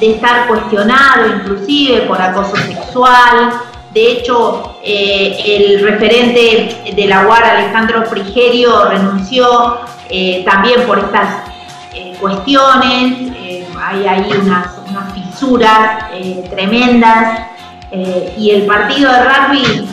de 0.00 0.12
estar 0.12 0.46
cuestionado 0.46 1.26
inclusive 1.26 2.02
por 2.02 2.20
acoso 2.20 2.56
sexual. 2.56 3.52
De 3.92 4.12
hecho, 4.12 4.76
eh, 4.82 5.38
el 5.46 5.82
referente 5.82 6.92
de 6.94 7.06
la 7.06 7.26
UAR, 7.26 7.42
Alejandro 7.42 8.04
Frigerio, 8.04 8.90
renunció 8.90 9.78
eh, 10.10 10.44
también 10.44 10.82
por 10.86 10.98
estas 10.98 11.48
eh, 11.94 12.14
cuestiones. 12.20 13.32
hay 13.80 14.06
ahí 14.06 14.30
unas, 14.38 14.68
fisuras 15.14 16.10
tremendas. 16.50 17.48
y 18.36 18.50
el 18.50 18.66
partido 18.66 19.12
de 19.12 19.24
rugby 19.24 19.88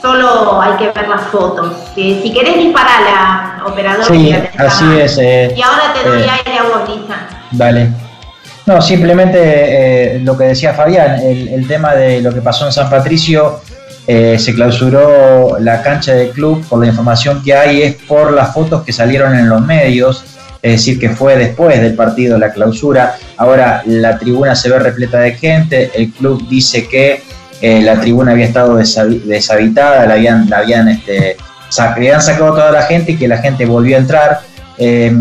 solo 0.00 0.60
hay 0.60 0.76
que 0.76 0.90
ver 0.92 1.08
las 1.08 1.22
fotos. 1.28 1.72
si 1.94 2.32
querés 2.32 2.58
disparar 2.58 3.02
la 3.02 3.64
operadora. 3.64 4.06
Sí, 4.06 4.34
así 4.58 4.84
es. 4.98 5.18
y 5.56 5.62
ahora 5.62 5.92
te 5.94 6.08
doy 6.08 6.22
aire 6.22 6.58
a 6.58 6.62
vos, 6.62 6.88
Lisa. 6.88 7.16
Vale. 7.52 8.05
No, 8.66 8.82
simplemente 8.82 9.38
eh, 10.16 10.18
lo 10.18 10.36
que 10.36 10.44
decía 10.44 10.74
Fabián, 10.74 11.20
el, 11.20 11.66
tema 11.68 11.94
de 11.94 12.20
lo 12.20 12.34
que 12.34 12.40
pasó 12.40 12.66
en 12.66 12.72
San 12.72 12.90
Patricio, 12.90 13.60
eh, 14.08 14.36
se 14.40 14.54
clausuró 14.54 15.58
la 15.60 15.82
cancha 15.82 16.14
del 16.14 16.30
club 16.30 16.66
por 16.68 16.80
la 16.80 16.88
información 16.88 17.42
que 17.44 17.54
hay, 17.54 17.82
es 17.82 17.94
por 17.94 18.32
las 18.32 18.52
fotos 18.52 18.82
que 18.82 18.92
salieron 18.92 19.36
en 19.38 19.48
los 19.48 19.64
medios, 19.64 20.24
es 20.62 20.72
decir, 20.72 20.98
que 20.98 21.10
fue 21.10 21.36
después 21.36 21.80
del 21.80 21.94
partido 21.94 22.38
la 22.38 22.52
clausura. 22.52 23.16
Ahora 23.36 23.82
la 23.86 24.18
tribuna 24.18 24.56
se 24.56 24.68
ve 24.68 24.80
repleta 24.80 25.20
de 25.20 25.34
gente, 25.34 25.92
el 25.94 26.10
club 26.10 26.48
dice 26.48 26.88
que 26.88 27.22
eh, 27.62 27.80
la 27.82 28.00
tribuna 28.00 28.32
había 28.32 28.46
estado 28.46 28.76
deshabitada, 28.76 30.06
la 30.06 30.14
habían, 30.14 30.50
la 30.50 30.58
habían, 30.58 30.88
este, 30.88 31.36
habían 31.78 32.20
sacado 32.20 32.50
toda 32.50 32.72
la 32.72 32.82
gente 32.82 33.12
y 33.12 33.16
que 33.16 33.28
la 33.28 33.38
gente 33.38 33.64
volvió 33.64 33.96
a 33.96 34.00
entrar. 34.00 34.40
Eh, 34.76 35.16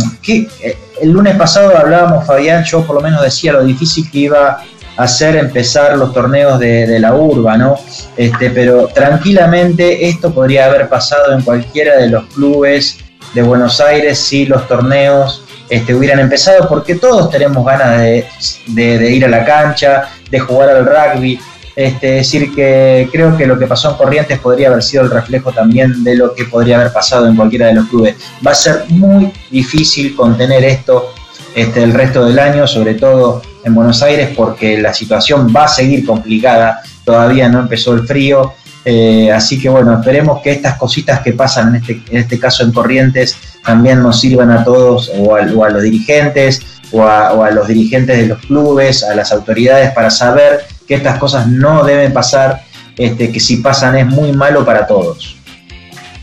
el 1.02 1.12
lunes 1.12 1.36
pasado 1.36 1.78
hablábamos, 1.78 2.26
Fabián, 2.26 2.64
yo 2.64 2.86
por 2.86 2.96
lo 2.96 3.02
menos 3.02 3.22
decía 3.22 3.54
lo 3.54 3.64
difícil 3.64 4.10
que 4.10 4.20
iba 4.20 4.64
a 4.98 5.08
ser 5.08 5.36
empezar 5.36 5.98
los 5.98 6.14
torneos 6.14 6.60
de, 6.60 7.00
la 7.00 7.14
urba, 7.14 7.58
¿no? 7.58 7.76
Este, 8.16 8.50
pero 8.50 8.88
tranquilamente 8.88 10.08
esto 10.08 10.34
podría 10.34 10.66
haber 10.66 10.88
pasado 10.88 11.34
en 11.34 11.42
cualquiera 11.42 11.98
de 11.98 12.10
los 12.10 12.26
clubes 12.28 12.98
de 13.34 13.42
Buenos 13.42 13.82
Aires 13.82 14.18
si 14.18 14.46
los 14.46 14.66
torneos 14.68 15.44
este, 15.70 15.94
hubieran 15.94 16.20
empezado, 16.20 16.70
porque 16.70 16.96
todos 16.96 17.30
tenemos 17.30 17.66
ganas 17.66 18.00
de, 18.00 18.26
de 18.68 19.12
ir 19.12 19.26
a 19.26 19.30
la 19.30 19.44
cancha, 19.44 20.10
de 20.30 20.40
jugar 20.40 20.70
al 20.70 20.86
rugby, 20.86 21.40
este, 21.76 22.12
decir 22.12 22.56
que 22.56 23.10
creo 23.12 23.36
que 23.36 23.46
lo 23.46 23.60
que 23.60 23.68
pasó 23.68 23.92
en 23.92 23.98
Corrientes 23.98 24.40
podría 24.40 24.70
haber 24.70 24.82
sido 24.82 25.04
el 25.04 25.12
reflejo 25.12 25.52
también 25.52 26.04
de 26.04 26.16
lo 26.16 26.34
que 26.34 26.46
podría 26.46 26.78
haber 26.78 26.94
pasado 26.94 27.28
en 27.28 27.36
cualquiera 27.36 27.68
de 27.68 27.74
los 27.74 27.88
clubes. 27.88 28.16
Va 28.46 28.52
a 28.52 28.56
ser 28.56 28.86
muy 28.90 29.32
difícil 29.52 30.16
contener 30.16 30.64
esto 30.64 31.14
este, 31.54 31.84
el 31.84 31.94
resto 31.94 32.26
del 32.26 32.40
año, 32.40 32.66
sobre 32.66 32.94
todo 32.94 33.42
en 33.64 33.76
Buenos 33.76 34.02
Aires, 34.04 34.30
porque 34.36 34.78
la 34.78 34.94
situación 34.94 35.52
va 35.54 35.66
a 35.66 35.68
seguir 35.68 36.06
complicada. 36.06 36.82
Todavía 37.04 37.50
no 37.50 37.60
empezó 37.60 37.94
el 37.94 38.08
frío. 38.08 38.54
Eh, 38.86 39.32
así 39.32 39.60
que 39.60 39.68
bueno, 39.68 40.00
esperemos 40.00 40.42
que 40.42 40.52
estas 40.52 40.78
cositas 40.78 41.22
que 41.22 41.34
pasan 41.34 41.70
en 41.70 41.82
este, 41.82 42.02
en 42.12 42.18
este 42.18 42.40
caso 42.40 42.64
en 42.64 42.72
Corrientes 42.72 43.36
también 43.66 44.02
nos 44.04 44.22
sirvan 44.22 44.52
a 44.52 44.64
todos 44.64 45.12
o 45.18 45.36
a, 45.36 45.42
los 45.42 45.82
dirigentes 45.82 46.62
o 46.92 47.04
a 47.04 47.50
los 47.50 47.68
dirigentes 47.68 48.16
de 48.16 48.28
los 48.28 48.40
clubes, 48.46 49.04
a 49.04 49.16
las 49.16 49.32
autoridades 49.32 49.92
para 49.92 50.12
saber 50.12 50.66
que 50.88 50.96
estas 50.96 51.18
cosas 51.18 51.48
no 51.48 51.84
deben 51.84 52.14
pasar, 52.14 52.64
este, 52.98 53.32
que 53.32 53.40
si 53.40 53.58
pasan 53.58 53.98
es 53.98 54.06
muy 54.06 54.32
malo 54.32 54.66
para 54.66 54.88
todos. 54.88 55.38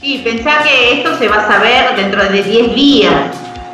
Sí, 0.01 0.20
pensá 0.25 0.62
que 0.62 0.98
esto 0.98 1.16
se 1.18 1.29
va 1.29 1.44
a 1.44 1.46
saber 1.46 1.94
dentro 1.96 2.25
de 2.25 2.42
10 2.42 2.75
días 2.75 3.14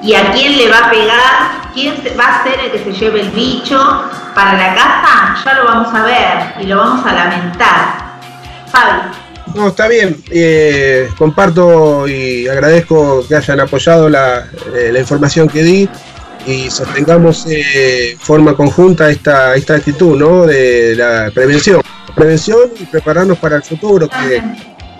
y 0.03 0.15
a 0.15 0.31
quién 0.33 0.57
le 0.57 0.69
va 0.69 0.87
a 0.87 0.91
pegar, 0.91 1.73
quién 1.75 1.95
va 2.19 2.41
a 2.41 2.43
ser 2.43 2.61
el 2.61 2.73
que 2.73 2.79
se 2.85 2.93
lleve 2.93 3.21
el 3.23 3.31
bicho 3.31 3.79
para 4.35 4.53
la 4.53 4.75
casa, 4.75 5.37
ya 5.45 5.55
lo 5.55 5.65
vamos 5.65 5.95
a 5.95 6.03
ver 6.05 6.63
y 6.63 6.67
lo 6.67 6.77
vamos 6.77 7.07
a 7.07 7.13
lamentar. 7.13 8.09
Fabi. 8.71 9.01
No, 9.55 9.69
está 9.69 9.89
bien. 9.89 10.23
Eh, 10.31 11.09
comparto 11.17 12.07
y 12.07 12.47
agradezco 12.47 13.27
que 13.27 13.35
hayan 13.35 13.61
apoyado 13.61 14.09
la, 14.09 14.45
eh, 14.77 14.91
la 14.93 15.01
información 15.01 15.49
que 15.49 15.63
di 15.63 15.89
y 16.47 16.71
sostengamos 16.71 17.45
de 17.45 17.61
eh, 18.13 18.17
forma 18.19 18.55
conjunta 18.57 19.11
esta, 19.11 19.55
esta 19.55 19.75
actitud 19.75 20.17
¿no? 20.17 20.47
de 20.47 20.95
la 20.97 21.31
prevención. 21.35 21.81
Prevención 22.15 22.71
y 22.81 22.85
prepararnos 22.87 23.39
para 23.39 23.57
el 23.57 23.63
futuro, 23.63 24.09
que 24.09 24.43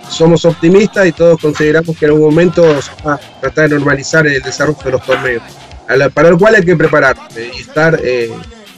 somos 0.09 0.45
optimistas 0.45 1.07
y 1.07 1.11
todos 1.11 1.39
consideramos 1.39 1.97
que 1.97 2.05
en 2.05 2.11
algún 2.11 2.29
momento 2.29 2.63
va 3.05 3.15
a 3.15 3.19
tratar 3.41 3.69
de 3.69 3.75
normalizar 3.75 4.25
el 4.25 4.41
desarrollo 4.41 4.79
de 4.83 4.91
los 4.91 5.05
torneos, 5.05 5.43
para 6.13 6.29
el 6.29 6.37
cual 6.37 6.55
hay 6.55 6.63
que 6.63 6.75
prepararse 6.75 7.51
y 7.55 7.61
estar 7.61 7.99
eh, 8.03 8.31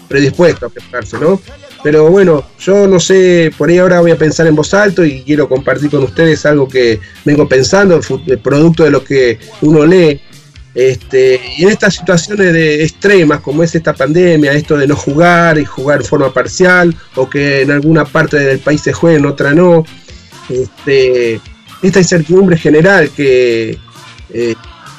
predispuesto 0.08 0.66
a 0.66 0.70
prepararse, 0.70 1.18
¿no? 1.20 1.40
Pero 1.84 2.10
bueno, 2.10 2.44
yo 2.60 2.88
no 2.88 3.00
sé, 3.00 3.52
por 3.58 3.70
ahí 3.70 3.80
ahora 3.80 4.02
voy 4.02 4.12
a 4.12 4.18
pensar 4.18 4.46
en 4.46 4.56
voz 4.56 4.74
alto 4.74 5.04
y 5.04 5.24
quiero 5.24 5.50
compartir 5.50 5.90
con 5.90 6.04
ustedes 6.04 6.46
algo 6.46 6.68
que 6.68 7.00
vengo 7.26 7.48
pensando, 7.48 8.00
el 8.28 8.40
producto 8.40 8.84
de 8.84 8.92
lo 8.92 9.04
que 9.04 9.40
uno 9.62 9.86
lee 9.86 10.22
este, 10.74 11.42
y 11.58 11.64
en 11.64 11.70
estas 11.70 11.96
situaciones 11.96 12.54
de 12.54 12.84
extremas, 12.84 13.42
como 13.42 13.64
es 13.64 13.76
esta 13.76 13.94
pandemia, 13.94 14.54
esto 14.54 14.78
de 14.78 14.88
no 14.88 14.96
jugar 14.96 15.58
y 15.58 15.66
jugar 15.66 16.00
en 16.00 16.06
forma 16.06 16.34
parcial, 16.34 16.96
o 17.16 17.30
que 17.30 17.62
en 17.62 17.72
alguna 17.72 18.06
parte 18.06 18.38
del 18.38 18.60
país 18.60 18.82
se 18.82 18.94
juegue, 18.94 19.18
en 19.18 19.26
otra 19.26 19.54
no, 19.54 19.84
este, 20.50 21.42
esta 21.82 22.00
incertidumbre 22.00 22.58
general 22.58 23.10
que 23.10 23.78
eh, 24.34 24.56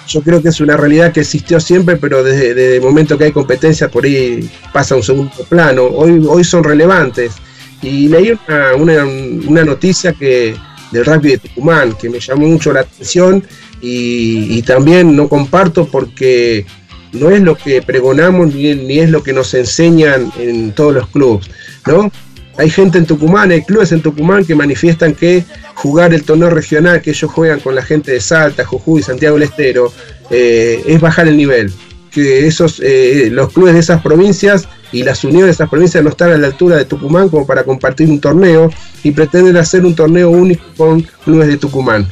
yo 0.09 0.21
creo 0.21 0.43
que 0.43 0.49
es 0.49 0.61
una 0.61 0.77
realidad 0.77 1.13
que 1.13 1.21
existió 1.21 1.59
siempre, 1.59 1.97
pero 1.97 2.23
desde, 2.23 2.77
el 2.77 2.83
momento 2.83 3.17
que 3.17 3.25
hay 3.25 3.33
competencia 3.33 3.89
por 3.89 4.05
ahí 4.05 4.51
pasa 4.73 4.95
a 4.95 4.99
un 4.99 5.03
segundo 5.03 5.33
plano. 5.49 5.85
Hoy, 5.85 6.23
hoy 6.29 6.45
son 6.45 6.65
relevantes. 6.65 7.33
Y 7.81 8.09
leí 8.09 8.39
una, 8.79 9.05
una 9.05 9.65
noticia 9.65 10.13
que 10.13 10.55
del 10.93 11.05
rugby 11.05 11.31
de 11.31 11.39
Tucumán 11.39 11.95
que 11.95 12.09
me 12.09 12.21
llamó 12.21 12.47
mucho 12.47 12.73
la 12.73 12.81
atención 12.81 13.43
y, 13.81 14.63
también 14.63 15.17
no 15.17 15.29
comparto 15.29 15.89
porque 15.89 16.65
no 17.13 17.31
es 17.31 17.43
lo 17.43 17.57
que 17.57 17.83
pregonamos 17.83 18.55
ni, 18.55 18.75
ni, 18.77 19.01
es 19.01 19.11
lo 19.11 19.23
que 19.23 19.33
nos 19.33 19.53
enseñan 19.55 20.33
en 20.39 20.73
todos 20.73 20.95
los 20.95 21.09
clubes, 21.09 21.51
¿no? 21.87 22.11
Hay 22.59 22.71
gente 22.71 22.99
en 22.99 23.07
Tucumán, 23.07 23.51
hay 23.51 23.63
clubes 23.63 23.93
en 23.93 24.03
Tucumán 24.03 24.45
que 24.45 24.55
manifiestan 24.55 25.15
que 25.15 25.45
jugar 25.75 26.13
el 26.13 26.23
torneo 26.23 26.51
regional 26.51 27.01
que 27.01 27.11
ellos 27.11 27.31
juegan 27.31 27.61
con 27.61 27.75
la 27.75 27.83
gente 27.83 28.13
de 28.13 28.21
Salta, 28.21 28.65
Jujuy, 28.65 29.03
Santiago 29.03 29.37
del 29.37 29.49
Estero, 29.49 29.93
eh, 30.31 30.83
es 30.87 31.01
bajar 31.01 31.29
el 31.29 31.37
nivel. 31.37 31.73
Que 32.11 32.47
esos, 32.47 32.81
eh, 32.85 33.31
los 33.33 33.53
clubes 33.53 33.73
de 33.73 33.81
esas 33.81 34.03
provincias 34.03 34.69
y 34.93 35.03
las 35.03 35.25
uniones 35.25 35.47
de 35.47 35.53
esas 35.53 35.71
provincias 35.71 36.05
no 36.05 36.11
están 36.11 36.33
a 36.33 36.39
la 36.39 36.47
altura 36.47 36.77
de 36.77 36.85
Tucumán 36.85 37.29
como 37.29 37.47
para 37.47 37.65
compartir 37.65 38.09
un 38.09 38.21
torneo 38.21 38.71
y 39.03 39.11
pretenden 39.11 39.57
hacer 39.57 39.85
un 39.85 39.95
torneo 39.95 40.31
único 40.31 40.65
con 40.77 41.01
clubes 41.25 41.49
de 41.49 41.57
Tucumán. 41.57 42.07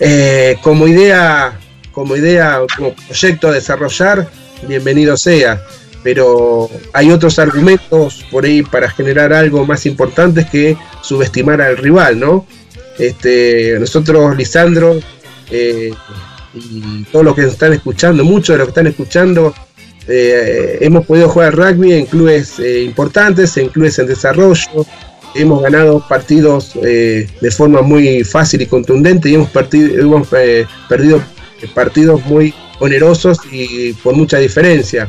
Eh, 0.00 0.56
como 0.62 0.86
idea, 0.88 1.58
como 1.92 2.16
idea, 2.16 2.60
como 2.76 2.94
proyecto 2.94 3.48
a 3.48 3.52
desarrollar, 3.52 4.28
bienvenido 4.66 5.16
sea. 5.16 5.62
Pero 6.02 6.70
hay 6.92 7.10
otros 7.10 7.38
argumentos 7.38 8.24
por 8.30 8.44
ahí 8.44 8.62
para 8.62 8.88
generar 8.88 9.32
algo 9.32 9.66
más 9.66 9.84
importante 9.84 10.46
que 10.50 10.76
subestimar 11.02 11.60
al 11.60 11.76
rival, 11.76 12.18
¿no? 12.18 12.46
Este, 12.98 13.76
nosotros, 13.78 14.36
Lisandro, 14.36 14.98
eh, 15.50 15.92
y 16.54 17.04
todos 17.04 17.24
los 17.24 17.34
que 17.34 17.42
están 17.42 17.72
escuchando, 17.72 18.24
muchos 18.24 18.54
de 18.54 18.58
los 18.58 18.66
que 18.66 18.70
están 18.70 18.86
escuchando, 18.86 19.54
eh, 20.08 20.78
hemos 20.80 21.06
podido 21.06 21.28
jugar 21.28 21.54
rugby 21.54 21.92
en 21.92 22.06
clubes 22.06 22.58
importantes, 22.58 23.56
en 23.56 23.68
clubes 23.68 23.98
en 23.98 24.06
desarrollo, 24.06 24.86
hemos 25.34 25.62
ganado 25.62 26.04
partidos 26.08 26.72
eh, 26.82 27.28
de 27.40 27.50
forma 27.50 27.82
muy 27.82 28.24
fácil 28.24 28.62
y 28.62 28.66
contundente 28.66 29.28
y 29.28 29.34
hemos, 29.34 29.50
hemos 29.72 30.28
eh, 30.32 30.66
perdido 30.88 31.22
partidos 31.74 32.24
muy 32.26 32.54
onerosos 32.80 33.38
y 33.50 33.92
por 33.94 34.14
mucha 34.14 34.38
diferencia. 34.38 35.08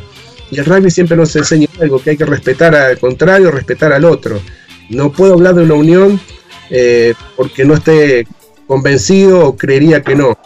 Y 0.50 0.58
el 0.58 0.64
rugby 0.64 0.90
siempre 0.90 1.16
nos 1.16 1.34
enseña 1.36 1.68
algo, 1.80 2.02
que 2.02 2.10
hay 2.10 2.16
que 2.16 2.24
respetar 2.24 2.74
al 2.74 2.98
contrario, 2.98 3.50
respetar 3.50 3.92
al 3.92 4.04
otro. 4.04 4.40
No 4.88 5.12
puedo 5.12 5.34
hablar 5.34 5.54
de 5.54 5.62
una 5.62 5.74
unión 5.74 6.20
eh, 6.70 7.14
porque 7.36 7.64
no 7.64 7.74
esté 7.74 8.26
convencido 8.66 9.46
o 9.46 9.56
creería 9.56 10.02
que 10.02 10.16
no. 10.16 10.36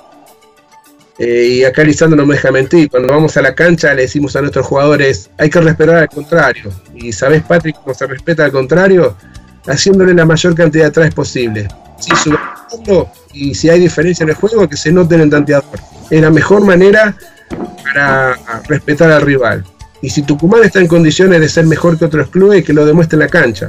Y 1.19 1.63
acá 1.63 1.85
Lisandro 1.85 2.17
no 2.17 2.27
me 2.27 2.35
deja 2.35 2.51
mentir, 2.51 2.91
cuando 2.91 3.13
vamos 3.13 3.37
a 3.37 3.43
la 3.43 3.55
cancha 3.55 3.95
le 3.95 4.03
decimos 4.03 4.35
a 4.35 4.41
nuestros 4.41 4.67
jugadores, 4.67 5.31
hay 5.39 5.49
que 5.49 5.61
respetar 5.61 5.97
al 5.97 6.09
contrario. 6.09 6.73
Y 6.95 7.13
sabes, 7.13 7.43
Patrick, 7.43 7.77
cómo 7.77 7.95
se 7.95 8.07
respeta 8.07 8.45
al 8.45 8.53
contrario, 8.53 9.17
haciéndole 9.67 10.13
la 10.15 10.25
mayor 10.25 10.55
cantidad 10.55 10.87
de 10.87 10.91
trajes 10.91 11.15
posible. 11.15 11.69
y 13.33 13.55
si 13.55 13.69
hay 13.69 13.81
diferencia 13.81 14.25
en 14.25 14.31
el 14.31 14.35
juego, 14.35 14.69
que 14.69 14.77
se 14.77 14.91
note 14.91 15.15
en 15.15 15.23
el 15.23 15.31
tanteador. 15.31 15.79
Es 16.11 16.21
la 16.21 16.31
mejor 16.31 16.65
manera 16.65 17.17
para 17.85 18.37
respetar 18.69 19.11
al 19.13 19.23
rival. 19.23 19.65
Y 20.03 20.11
si 20.11 20.23
Tucumán 20.23 20.65
está 20.65 20.81
en 20.81 20.89
condiciones 20.89 21.41
de 21.41 21.49
ser 21.49 21.65
mejor 21.65 21.99
que 21.99 22.05
otros 22.05 22.29
clubes, 22.29 22.65
que 22.65 22.73
lo 22.73 22.85
demuestre 22.85 23.17
en 23.17 23.21
la 23.21 23.29
cancha. 23.29 23.69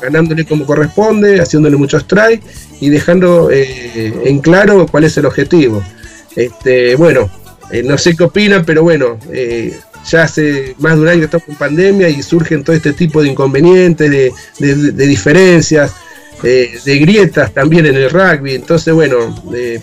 Ganándole 0.00 0.44
como 0.44 0.66
corresponde, 0.66 1.40
haciéndole 1.40 1.76
muchos 1.76 2.06
tries 2.06 2.40
y 2.80 2.90
dejando 2.90 3.50
eh, 3.50 4.14
en 4.24 4.38
claro 4.40 4.86
cuál 4.86 5.04
es 5.04 5.16
el 5.16 5.26
objetivo. 5.26 5.82
Este, 6.36 6.94
bueno, 6.96 7.30
eh, 7.70 7.82
no 7.82 7.98
sé 7.98 8.14
qué 8.14 8.24
opinan, 8.24 8.64
pero 8.64 8.82
bueno, 8.82 9.18
eh, 9.32 9.76
ya 10.08 10.22
hace 10.22 10.76
más 10.78 10.94
de 10.94 11.00
un 11.00 11.08
año 11.08 11.18
que 11.20 11.24
estamos 11.24 11.46
con 11.46 11.56
pandemia 11.56 12.08
y 12.08 12.22
surgen 12.22 12.62
todo 12.62 12.76
este 12.76 12.92
tipo 12.92 13.22
de 13.22 13.30
inconvenientes, 13.30 14.10
de, 14.10 15.06
diferencias, 15.06 15.94
eh, 16.44 16.78
de 16.84 16.98
grietas 16.98 17.52
también 17.52 17.86
en 17.86 17.96
el 17.96 18.10
rugby. 18.10 18.54
Entonces, 18.54 18.94
bueno, 18.94 19.34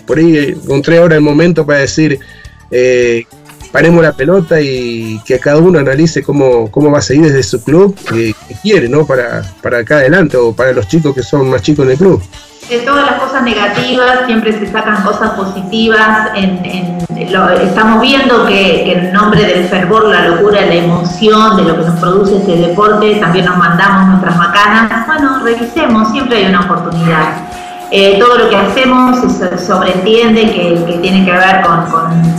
por 0.06 0.18
ahí 0.18 0.56
encontré 0.62 0.98
ahora 0.98 1.16
el 1.16 1.20
momento 1.20 1.66
para 1.66 1.80
decir, 1.80 2.18
paremos 3.74 4.04
la 4.04 4.12
pelota 4.12 4.60
y 4.60 5.20
que 5.24 5.40
cada 5.40 5.58
uno 5.58 5.80
analice 5.80 6.22
cómo, 6.22 6.70
cómo 6.70 6.92
va 6.92 6.98
a 6.98 7.02
seguir 7.02 7.24
desde 7.24 7.42
su 7.42 7.60
club, 7.60 7.92
que, 8.08 8.32
quiere, 8.62 8.88
¿no? 8.88 9.04
Para, 9.04 9.42
para 9.60 9.78
acá 9.78 9.96
adelante 9.96 10.36
o 10.36 10.52
para 10.52 10.70
los 10.70 10.86
chicos 10.86 11.12
que 11.12 11.24
son 11.24 11.50
más 11.50 11.60
chicos 11.60 11.84
en 11.84 11.90
el 11.90 11.98
club 11.98 12.22
de 12.68 12.78
todas 12.78 13.04
las 13.04 13.20
cosas 13.20 13.42
negativas 13.42 14.20
siempre 14.26 14.58
se 14.58 14.70
sacan 14.72 15.02
cosas 15.02 15.32
positivas. 15.32 16.30
estamos 17.60 18.00
viendo 18.00 18.46
que, 18.46 18.92
en 18.92 19.12
nombre 19.12 19.44
del 19.44 19.64
fervor, 19.64 20.06
la 20.06 20.28
locura, 20.28 20.62
la 20.62 20.74
emoción 20.74 21.56
de 21.56 21.64
lo 21.64 21.76
que 21.76 21.82
nos 21.82 22.00
produce 22.00 22.36
este 22.36 22.56
deporte, 22.68 23.16
también 23.16 23.44
nos 23.44 23.58
mandamos 23.58 24.08
nuestras 24.08 24.36
macanas. 24.38 25.06
Bueno, 25.06 25.40
revisemos, 25.44 26.10
siempre 26.10 26.38
hay 26.38 26.46
una 26.46 26.60
oportunidad. 26.62 27.34
Eh, 27.90 28.18
todo 28.18 28.38
lo 28.38 28.48
que 28.48 28.56
hacemos 28.56 29.20
se 29.30 29.58
sobreentiende 29.58 30.50
que, 30.50 30.98
tiene 31.02 31.24
que 31.24 31.32
ver 31.32 31.60
con, 31.62 31.84
con 31.90 32.33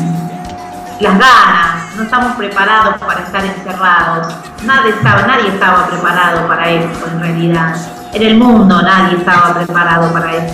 las 0.99 1.13
ganas. 1.13 1.95
No 1.95 2.03
estamos 2.03 2.35
preparados 2.35 2.95
para 3.01 3.21
estar 3.21 3.45
encerrados. 3.45 4.33
Nadie 4.63 4.91
estaba, 4.91 5.21
nadie 5.23 5.49
estaba 5.49 5.87
preparado 5.87 6.47
para 6.47 6.69
esto 6.69 7.07
en 7.11 7.19
realidad 7.19 7.75
en 8.15 8.23
el 8.23 8.37
mundo 8.37 8.81
nadie 8.81 9.17
estaba 9.17 9.53
preparado 9.53 10.11
para 10.13 10.35
esto. 10.37 10.53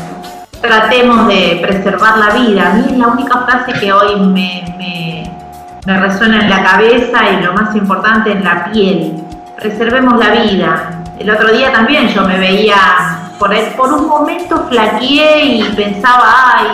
Tratemos 0.62 1.28
de 1.28 1.60
preservar 1.62 2.18
la 2.18 2.30
vida. 2.34 2.72
A 2.72 2.74
mí 2.74 2.86
es 2.89 2.98
la 2.98 3.08
única 3.08 3.46
frase 3.46 3.80
que 3.80 3.94
hoy 3.94 4.20
me, 4.20 5.32
resuena 5.86 6.42
en 6.42 6.50
la 6.50 6.64
cabeza 6.64 7.30
y 7.30 7.44
lo 7.44 7.54
más 7.54 7.76
importante 7.76 8.32
en 8.32 8.44
la 8.44 8.72
piel. 8.72 9.24
Preservemos 9.58 10.18
la 10.18 10.32
vida. 10.32 11.04
El 11.20 11.30
otro 11.30 11.50
día 11.50 11.72
también 11.72 12.08
yo 12.08 12.24
me 12.24 12.39
veía, 12.39 13.30
por, 13.38 13.56
por 13.76 13.94
un 13.94 14.08
momento 14.08 14.66
flaqueé 14.68 15.46
y 15.46 15.64
pensaba, 15.76 16.56
ay, 16.56 16.68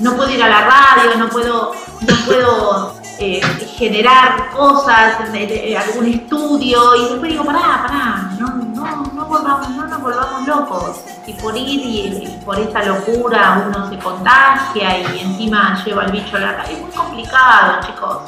no 0.00 0.16
puedo 0.16 0.30
ir 0.30 0.42
a 0.42 0.48
la 0.48 0.60
radio, 0.62 1.18
no 1.18 1.28
puedo, 1.28 1.72
no 2.00 2.14
puedo 2.24 2.99
eh, 3.22 3.38
generar 3.76 4.48
cosas, 4.50 5.16
algún 5.20 6.06
estudio, 6.06 6.96
y 6.96 7.10
después 7.10 7.30
digo, 7.30 7.44
pará, 7.44 7.84
pará, 7.86 8.30
no, 8.38 8.48
no, 8.48 9.12
no, 9.12 9.24
volvamos, 9.26 9.68
no 9.68 9.86
nos 9.86 10.00
volvamos 10.00 10.48
locos. 10.48 11.00
Y 11.26 11.34
por 11.34 11.54
ir 11.54 11.80
y, 11.84 12.40
por 12.46 12.58
esta 12.58 12.82
locura 12.82 13.66
uno 13.68 13.90
se 13.90 13.98
contagia 13.98 15.00
y 15.00 15.20
encima 15.20 15.84
lleva 15.84 16.06
el 16.06 16.12
bicho 16.12 16.34
a 16.38 16.40
la 16.40 16.56
calle. 16.56 16.72
Es 16.72 16.80
muy 16.80 16.90
complicado, 16.92 17.80
chicos. 17.86 18.18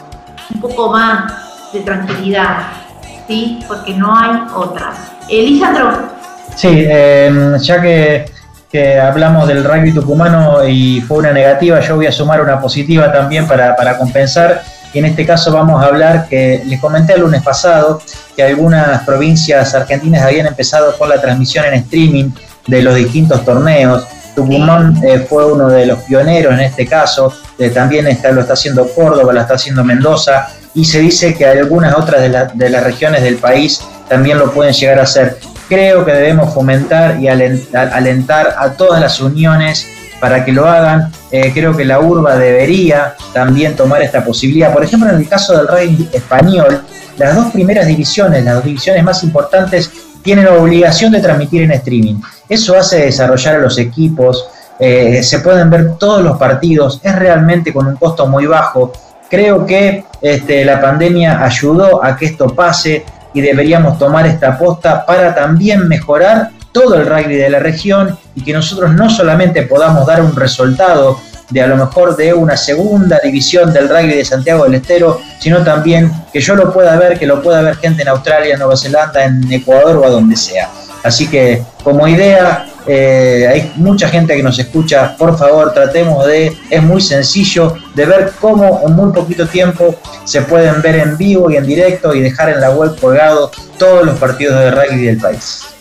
Un 0.54 0.60
poco 0.60 0.90
más 0.90 1.72
de 1.72 1.80
tranquilidad, 1.80 2.58
¿sí? 3.26 3.60
Porque 3.66 3.94
no 3.94 4.14
hay 4.14 4.42
otra. 4.54 4.92
Eh, 5.26 5.58
Sí, 6.54 6.68
em, 6.86 7.56
ya 7.56 7.80
que, 7.80 8.26
que, 8.70 9.00
hablamos 9.00 9.48
del 9.48 9.64
rugby 9.64 9.94
tucumano 9.94 10.62
y 10.68 11.00
fue 11.00 11.16
una 11.16 11.32
negativa, 11.32 11.80
yo 11.80 11.96
voy 11.96 12.04
a 12.04 12.12
sumar 12.12 12.42
una 12.42 12.60
positiva 12.60 13.10
también 13.10 13.46
para, 13.46 13.74
para 13.74 13.96
compensar 13.96 14.62
y 14.92 14.98
en 14.98 15.06
este 15.06 15.24
caso 15.24 15.52
vamos 15.52 15.82
a 15.82 15.86
hablar 15.86 16.26
que 16.28 16.62
les 16.66 16.80
comenté 16.80 17.14
el 17.14 17.22
lunes 17.22 17.42
pasado 17.42 18.00
que 18.36 18.42
algunas 18.42 19.02
provincias 19.04 19.74
argentinas 19.74 20.22
habían 20.22 20.46
empezado 20.46 20.96
con 20.98 21.08
la 21.08 21.20
transmisión 21.20 21.64
en 21.66 21.74
streaming 21.74 22.30
de 22.66 22.82
los 22.82 22.94
distintos 22.94 23.44
torneos. 23.44 24.06
Tucumán 24.34 24.98
eh, 25.04 25.26
fue 25.28 25.50
uno 25.50 25.68
de 25.68 25.86
los 25.86 25.98
pioneros 26.00 26.54
en 26.54 26.60
este 26.60 26.86
caso, 26.86 27.32
eh, 27.58 27.68
también 27.70 28.06
está, 28.06 28.32
lo 28.32 28.40
está 28.40 28.54
haciendo 28.54 28.88
Córdoba, 28.88 29.32
lo 29.32 29.40
está 29.40 29.54
haciendo 29.54 29.84
Mendoza, 29.84 30.48
y 30.74 30.86
se 30.86 31.00
dice 31.00 31.34
que 31.34 31.44
algunas 31.44 31.94
otras 31.96 32.22
de, 32.22 32.48
de 32.54 32.70
las 32.70 32.82
regiones 32.82 33.22
del 33.22 33.36
país 33.36 33.82
también 34.08 34.38
lo 34.38 34.50
pueden 34.52 34.72
llegar 34.72 34.98
a 34.98 35.02
hacer. 35.02 35.38
Creo 35.68 36.04
que 36.04 36.12
debemos 36.12 36.52
fomentar 36.54 37.20
y 37.20 37.28
alentar 37.28 38.54
a 38.58 38.70
todas 38.70 39.00
las 39.00 39.20
uniones 39.20 39.86
para 40.22 40.44
que 40.44 40.52
lo 40.52 40.68
hagan. 40.68 41.10
Eh, 41.32 41.50
creo 41.52 41.76
que 41.76 41.84
la 41.84 41.98
urba 41.98 42.36
debería 42.36 43.16
también 43.32 43.74
tomar 43.74 44.00
esta 44.02 44.24
posibilidad. 44.24 44.72
Por 44.72 44.84
ejemplo, 44.84 45.10
en 45.10 45.16
el 45.16 45.28
caso 45.28 45.56
del 45.56 45.66
rey 45.66 46.08
español, 46.12 46.80
las 47.16 47.34
dos 47.34 47.50
primeras 47.50 47.88
divisiones, 47.88 48.44
las 48.44 48.54
dos 48.54 48.64
divisiones 48.64 49.02
más 49.02 49.24
importantes, 49.24 49.90
tienen 50.22 50.44
la 50.44 50.52
obligación 50.52 51.10
de 51.10 51.20
transmitir 51.20 51.62
en 51.62 51.72
streaming. 51.72 52.20
Eso 52.48 52.78
hace 52.78 53.06
desarrollar 53.06 53.56
a 53.56 53.58
los 53.58 53.76
equipos, 53.78 54.46
eh, 54.78 55.24
se 55.24 55.40
pueden 55.40 55.68
ver 55.68 55.96
todos 55.98 56.22
los 56.22 56.38
partidos, 56.38 57.00
es 57.02 57.16
realmente 57.16 57.72
con 57.72 57.88
un 57.88 57.96
costo 57.96 58.28
muy 58.28 58.46
bajo. 58.46 58.92
Creo 59.28 59.66
que 59.66 60.04
este, 60.20 60.64
la 60.64 60.80
pandemia 60.80 61.44
ayudó 61.44 62.04
a 62.04 62.16
que 62.16 62.26
esto 62.26 62.46
pase 62.54 63.04
y 63.34 63.40
deberíamos 63.40 63.98
tomar 63.98 64.24
esta 64.28 64.50
aposta 64.50 65.04
para 65.04 65.34
también 65.34 65.88
mejorar 65.88 66.50
todo 66.72 66.94
el 66.94 67.06
rugby 67.06 67.36
de 67.36 67.50
la 67.50 67.58
región 67.58 68.18
y 68.34 68.42
que 68.42 68.52
nosotros 68.52 68.92
no 68.92 69.10
solamente 69.10 69.62
podamos 69.62 70.06
dar 70.06 70.22
un 70.22 70.34
resultado 70.34 71.18
de 71.50 71.60
a 71.60 71.66
lo 71.66 71.76
mejor 71.76 72.16
de 72.16 72.32
una 72.32 72.56
segunda 72.56 73.20
división 73.22 73.72
del 73.72 73.88
rugby 73.88 74.14
de 74.14 74.24
Santiago 74.24 74.64
del 74.64 74.74
Estero, 74.74 75.20
sino 75.38 75.62
también 75.62 76.10
que 76.32 76.40
yo 76.40 76.54
lo 76.54 76.72
pueda 76.72 76.96
ver, 76.96 77.18
que 77.18 77.26
lo 77.26 77.42
pueda 77.42 77.60
ver 77.60 77.76
gente 77.76 78.02
en 78.02 78.08
Australia, 78.08 78.56
Nueva 78.56 78.76
Zelanda, 78.76 79.24
en 79.24 79.52
Ecuador 79.52 79.96
o 79.96 80.06
a 80.06 80.10
donde 80.10 80.34
sea. 80.34 80.70
Así 81.04 81.28
que 81.28 81.62
como 81.84 82.08
idea, 82.08 82.66
eh, 82.86 83.46
hay 83.52 83.72
mucha 83.76 84.08
gente 84.08 84.36
que 84.36 84.42
nos 84.42 84.58
escucha, 84.58 85.16
por 85.16 85.36
favor 85.36 85.74
tratemos 85.74 86.26
de, 86.26 86.56
es 86.70 86.82
muy 86.82 87.00
sencillo, 87.00 87.76
de 87.94 88.06
ver 88.06 88.32
cómo 88.40 88.82
en 88.86 88.94
muy 88.94 89.12
poquito 89.12 89.46
tiempo 89.46 89.94
se 90.24 90.42
pueden 90.42 90.80
ver 90.80 90.96
en 90.96 91.16
vivo 91.16 91.50
y 91.50 91.56
en 91.56 91.66
directo 91.66 92.14
y 92.14 92.20
dejar 92.20 92.50
en 92.50 92.60
la 92.60 92.70
web 92.70 92.98
colgado 92.98 93.50
todos 93.78 94.04
los 94.06 94.18
partidos 94.18 94.58
de 94.58 94.70
rugby 94.70 95.04
del 95.04 95.18
país. 95.18 95.71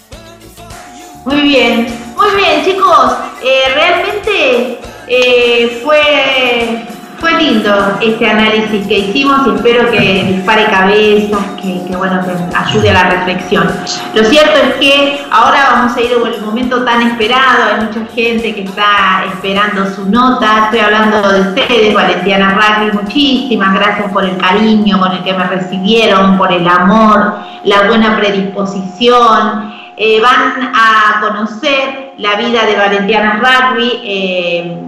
Muy 1.23 1.41
bien, 1.41 1.85
muy 2.17 2.35
bien 2.35 2.65
chicos, 2.65 3.13
eh, 3.43 3.73
realmente 3.75 4.79
eh, 5.07 5.81
fue, 5.83 6.83
fue 7.19 7.33
lindo 7.39 7.71
este 8.01 8.27
análisis 8.27 8.87
que 8.87 8.97
hicimos 8.97 9.45
y 9.45 9.51
espero 9.51 9.91
que 9.91 10.23
dispare 10.23 10.65
cabezas, 10.65 11.39
que, 11.61 11.95
bueno, 11.95 12.21
que 12.25 12.57
ayude 12.57 12.89
a 12.89 12.93
la 12.93 13.09
reflexión. 13.11 13.69
Lo 14.15 14.23
cierto 14.23 14.51
es 14.63 14.73
que 14.79 15.23
ahora 15.29 15.69
vamos 15.71 15.95
a 15.95 16.01
ir 16.01 16.11
a 16.11 16.17
un 16.17 16.45
momento 16.45 16.83
tan 16.83 17.03
esperado, 17.03 17.65
hay 17.71 17.85
mucha 17.85 18.03
gente 18.15 18.55
que 18.55 18.63
está 18.63 19.25
esperando 19.31 19.93
su 19.93 20.09
nota, 20.09 20.63
estoy 20.65 20.79
hablando 20.79 21.33
de 21.33 21.41
ustedes, 21.41 21.93
Valentiana 21.93 22.55
Rugby, 22.55 22.97
muchísimas 22.97 23.75
gracias 23.75 24.11
por 24.11 24.25
el 24.25 24.37
cariño 24.37 24.99
con 24.99 25.11
el 25.11 25.23
que 25.23 25.33
me 25.33 25.43
recibieron, 25.43 26.39
por 26.39 26.51
el 26.51 26.67
amor, 26.67 27.35
la 27.63 27.83
buena 27.83 28.17
predisposición. 28.17 29.80
Eh, 29.97 30.21
van 30.21 30.71
a 30.73 31.19
conocer 31.19 32.13
la 32.17 32.35
vida 32.35 32.65
de 32.65 32.77
Valentiana 32.77 33.41
Rugby, 33.41 34.01
eh, 34.03 34.81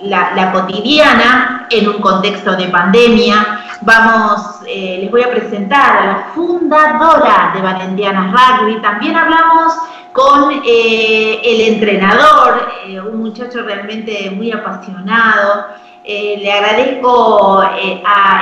la, 0.00 0.52
cotidiana, 0.52 1.66
en 1.70 1.88
un 1.88 2.00
contexto 2.00 2.54
de 2.54 2.66
pandemia. 2.66 3.60
Vamos, 3.80 4.60
eh, 4.68 4.98
les 5.00 5.10
voy 5.10 5.22
a 5.22 5.30
presentar 5.30 5.96
a 5.96 6.06
la 6.06 6.26
fundadora 6.34 7.52
de 7.54 7.62
Valentiana 7.62 8.32
Rugby. 8.32 8.82
También 8.82 9.16
hablamos 9.16 9.74
con 10.12 10.52
el 10.52 11.60
entrenador, 11.60 12.68
un 13.10 13.18
muchacho 13.18 13.62
realmente 13.62 14.30
muy 14.30 14.52
apasionado. 14.52 15.66
le 16.04 16.52
agradezco 16.52 17.64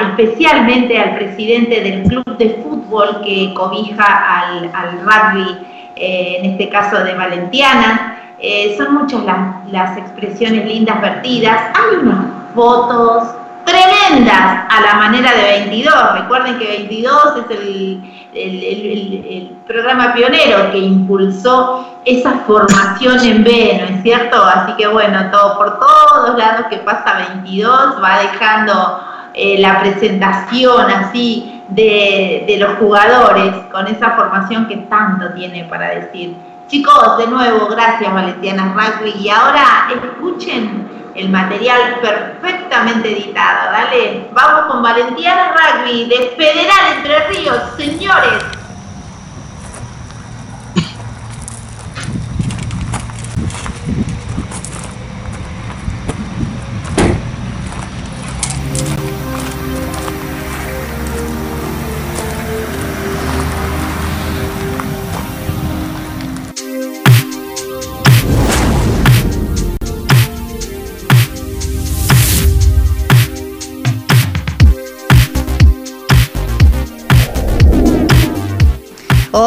especialmente 0.03 0.99
al 0.99 1.15
presidente 1.15 1.81
del 1.81 2.03
club 2.03 2.37
de 2.37 2.61
fútbol 2.63 3.23
que 3.25 3.55
cobija 3.55 4.05
al, 4.05 4.71
al 4.75 5.01
rugby 5.01 5.72
eh, 5.97 6.37
en 6.39 6.53
este 6.53 6.69
caso 6.69 7.03
de 7.03 7.15
Valentiana. 7.15 8.19
Eh, 8.39 8.75
son 8.77 8.95
muchas 8.95 9.23
las, 9.25 9.71
las 9.71 9.97
expresiones 9.97 10.67
lindas 10.67 11.01
vertidas. 11.01 11.61
Hay 11.75 11.97
unas 11.97 12.27
fotos 12.55 13.35
tremendas 13.65 14.65
a 14.69 14.81
la 14.81 14.95
manera 14.95 15.33
de 15.33 15.43
22. 15.61 15.95
Recuerden 16.15 16.59
que 16.59 16.67
22 16.67 17.15
es 17.37 17.59
el, 17.59 18.13
el, 18.35 19.57
programa 19.67 20.13
pionero 20.13 20.71
que 20.73 20.79
impulsó 20.79 21.87
esa 22.05 22.33
formación 22.47 23.25
en 23.25 23.45
B, 23.45 23.81
¿no 23.81 23.97
es 23.97 24.03
cierto? 24.03 24.43
Así 24.45 24.73
que 24.75 24.87
bueno, 24.89 25.31
todo 25.31 25.57
por 25.57 25.79
todos 25.79 26.37
lados 26.37 26.67
que 26.69 26.79
pasa 26.79 27.29
22 27.33 28.03
va 28.03 28.19
dejando 28.19 29.01
eh, 29.35 29.59
la 29.61 29.81
presentación 29.81 30.91
así 30.91 31.62
de, 31.75 32.45
de 32.47 32.57
los 32.59 32.77
jugadores 32.79 33.53
con 33.71 33.87
esa 33.87 34.13
formación 34.13 34.67
que 34.69 34.77
tanto 34.77 35.33
tiene 35.35 35.65
para 35.65 35.91
decir. 35.91 36.37
Chicos, 36.69 37.19
de 37.19 37.27
nuevo, 37.27 37.67
gracias 37.67 38.13
Valentiana 38.13 38.75
Rugby. 38.75 39.13
Y 39.21 39.29
ahora 39.29 39.89
escuchen 39.91 40.89
el 41.15 41.29
material 41.29 41.99
perfectamente 42.01 43.13
editado. 43.13 43.73
Dale, 43.73 44.29
vamos 44.33 44.73
con 44.73 44.83
Valentiana 44.83 45.53
Rugby 45.53 46.07
de 46.07 46.35
Federal 46.37 46.97
Entre 46.97 47.29
Ríos, 47.29 47.61
señores. 47.77 48.62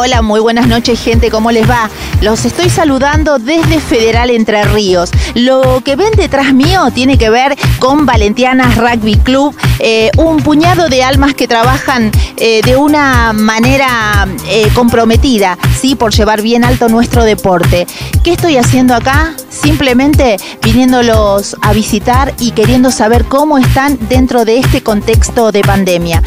Hola, 0.05 0.21
muy 0.21 0.39
buenas 0.39 0.67
noches 0.67 1.01
gente, 1.03 1.31
¿cómo 1.31 1.49
les 1.49 1.67
va? 1.67 1.89
Los 2.21 2.45
estoy 2.45 2.69
saludando 2.69 3.39
desde 3.39 3.79
Federal 3.79 4.29
Entre 4.29 4.63
Ríos. 4.65 5.09
Lo 5.33 5.81
que 5.83 5.95
ven 5.95 6.11
detrás 6.15 6.53
mío 6.53 6.91
tiene 6.93 7.17
que 7.17 7.31
ver 7.31 7.57
con 7.79 8.05
Valentianas 8.05 8.77
Rugby 8.77 9.15
Club, 9.15 9.55
eh, 9.79 10.11
un 10.17 10.43
puñado 10.43 10.89
de 10.89 11.01
almas 11.01 11.33
que 11.33 11.47
trabajan 11.47 12.11
eh, 12.37 12.61
de 12.63 12.77
una 12.77 13.33
manera 13.33 14.27
eh, 14.47 14.69
comprometida, 14.75 15.57
¿sí? 15.75 15.95
Por 15.95 16.13
llevar 16.13 16.43
bien 16.43 16.63
alto 16.63 16.87
nuestro 16.87 17.23
deporte. 17.23 17.87
¿Qué 18.23 18.33
estoy 18.33 18.57
haciendo 18.57 18.93
acá? 18.93 19.33
Simplemente 19.49 20.37
viniéndolos 20.61 21.55
a 21.63 21.73
visitar 21.73 22.31
y 22.39 22.51
queriendo 22.51 22.91
saber 22.91 23.25
cómo 23.25 23.57
están 23.57 23.97
dentro 24.07 24.45
de 24.45 24.59
este 24.59 24.83
contexto 24.83 25.51
de 25.51 25.61
pandemia 25.61 26.21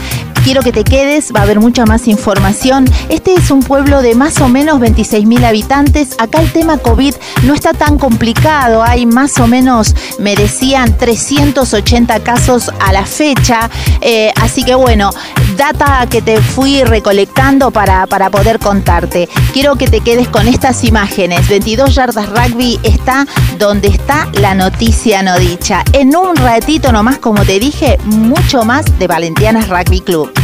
quiero 0.49 0.62
que 0.62 0.72
te 0.72 0.82
quedes, 0.82 1.30
va 1.36 1.40
a 1.40 1.42
haber 1.42 1.61
mucha 1.61 1.84
más 1.84 2.09
información. 2.09 2.86
Este 3.11 3.34
es 3.34 3.51
un 3.51 3.61
pueblo 3.61 4.01
de 4.01 4.14
más 4.14 4.40
o 4.40 4.49
menos 4.49 4.80
26 4.80 5.26
mil 5.26 5.44
habitantes. 5.44 6.16
Acá 6.18 6.40
el 6.40 6.51
tema 6.51 6.78
COVID 6.78 7.14
no 7.42 7.53
está 7.53 7.74
tan 7.74 7.99
complicado, 7.99 8.82
hay 8.82 9.05
más 9.05 9.38
o 9.40 9.46
menos, 9.46 9.94
me 10.18 10.36
decían, 10.36 10.96
380 10.96 12.20
casos 12.20 12.70
a 12.80 12.94
la 12.94 13.05
fecha. 13.05 13.68
Eh, 14.01 14.32
así 14.40 14.64
que 14.64 14.74
bueno, 14.74 15.11
data 15.59 16.07
que 16.09 16.22
te 16.22 16.40
fui 16.40 16.82
recolectando 16.82 17.70
para, 17.70 18.07
para 18.07 18.30
poder 18.30 18.59
contarte. 18.59 19.28
Quiero 19.53 19.76
que 19.76 19.88
te 19.88 20.01
quedes 20.01 20.28
con 20.28 20.49
estas 20.49 20.82
imágenes. 20.82 21.46
22 21.46 21.94
yardas 21.94 22.26
rugby 22.30 22.80
está 22.84 23.26
donde 23.59 23.88
está 23.88 24.26
la 24.32 24.55
noticia 24.55 25.22
no 25.22 25.38
dicha. 25.38 25.84
En 25.92 26.16
un 26.16 26.34
ratito 26.36 26.90
nomás, 26.90 27.18
como 27.18 27.44
te 27.44 27.61
dije, 27.61 27.99
mucho 28.05 28.64
más 28.64 28.99
de 28.99 29.07
Valentianas 29.07 29.68
Rugby 29.68 30.01
Club. 30.01 30.38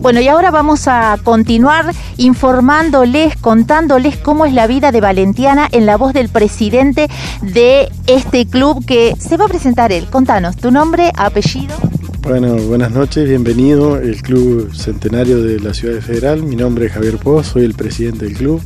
Bueno, 0.00 0.22
y 0.22 0.28
ahora 0.28 0.50
vamos 0.50 0.88
a 0.88 1.18
continuar 1.22 1.92
informándoles, 2.16 3.36
contándoles 3.36 4.16
cómo 4.16 4.46
es 4.46 4.54
la 4.54 4.66
vida 4.66 4.92
de 4.92 5.02
Valentiana 5.02 5.68
en 5.72 5.84
la 5.84 5.98
voz 5.98 6.14
del 6.14 6.30
presidente 6.30 7.08
de 7.42 7.90
este 8.06 8.46
club 8.46 8.82
que 8.86 9.14
se 9.18 9.36
va 9.36 9.44
a 9.44 9.48
presentar 9.48 9.92
él. 9.92 10.06
Contanos, 10.06 10.56
tu 10.56 10.70
nombre, 10.70 11.12
apellido. 11.18 11.74
Bueno, 12.22 12.56
buenas 12.56 12.92
noches, 12.92 13.28
bienvenido 13.28 13.98
el 13.98 14.22
Club 14.22 14.74
Centenario 14.74 15.42
de 15.42 15.60
la 15.60 15.74
Ciudad 15.74 15.96
de 15.96 16.00
Federal. 16.00 16.44
Mi 16.44 16.56
nombre 16.56 16.86
es 16.86 16.92
Javier 16.92 17.18
Poz, 17.18 17.48
soy 17.48 17.64
el 17.66 17.74
presidente 17.74 18.24
del 18.24 18.34
club. 18.38 18.62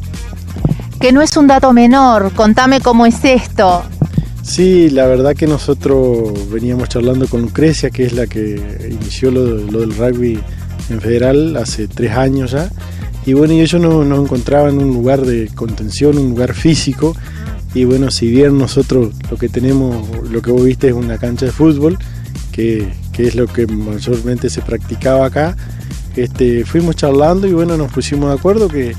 Que 1.01 1.11
no 1.11 1.21
es 1.21 1.37
un 1.37 1.49
dato 1.49 1.73
menor, 1.73 2.33
contame 2.35 2.81
cómo 2.81 3.07
es 3.07 3.25
esto. 3.25 3.83
Sí, 4.43 4.89
la 4.89 5.07
verdad 5.07 5.35
que 5.35 5.49
nosotros 5.49 6.49
veníamos 6.49 6.91
charlando 6.91 7.27
con 7.27 7.43
Lucrecia, 7.43 7.91
que 7.91 8.05
es 8.05 8.13
la 8.13 8.29
que 8.29 8.89
inició 8.89 9.33
lo, 9.33 9.57
lo 9.57 9.81
del 9.81 9.97
rugby 9.97 10.39
en 10.91 11.01
Federal 11.01 11.57
hace 11.57 11.89
tres 11.89 12.13
años 12.13 12.53
ya. 12.53 12.71
Y 13.27 13.33
bueno, 13.33 13.55
y 13.55 13.61
ellos 13.61 13.81
nos, 13.81 14.07
nos 14.07 14.21
encontraban 14.21 14.75
en 14.75 14.87
un 14.87 14.95
lugar 14.95 15.23
de 15.23 15.49
contención, 15.55 16.19
un 16.19 16.31
lugar 16.31 16.55
físico. 16.55 17.17
Y 17.75 17.85
bueno, 17.85 18.11
si 18.11 18.29
bien 18.29 18.59
nosotros 18.59 19.13
lo 19.31 19.37
que 19.37 19.49
tenemos, 19.49 20.07
lo 20.31 20.43
que 20.43 20.51
vos 20.51 20.65
viste 20.65 20.89
es 20.89 20.95
una 20.95 21.19
cancha 21.19 21.47
de 21.47 21.53
fútbol, 21.53 21.99
que, 22.53 22.93
que 23.13 23.27
es 23.27 23.35
lo 23.35 23.47
que 23.47 23.67
mayormente 23.67 24.49
se 24.51 24.61
practicaba 24.61 25.27
acá, 25.27 25.57
este, 26.17 26.65
fuimos 26.65 26.95
charlando 26.95 27.47
y 27.49 27.53
bueno, 27.53 27.77
nos 27.77 27.91
pusimos 27.91 28.29
de 28.29 28.37
acuerdo 28.37 28.69
que 28.69 28.95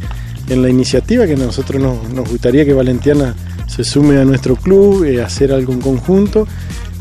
en 0.49 0.61
la 0.61 0.69
iniciativa 0.69 1.25
que 1.25 1.37
nosotros 1.37 1.81
nos, 1.81 2.09
nos 2.09 2.29
gustaría 2.29 2.65
que 2.65 2.73
Valentiana 2.73 3.35
se 3.67 3.83
sume 3.83 4.17
a 4.17 4.25
nuestro 4.25 4.55
club, 4.55 5.03
eh, 5.05 5.23
hacer 5.23 5.51
algo 5.51 5.73
en 5.73 5.81
conjunto 5.81 6.47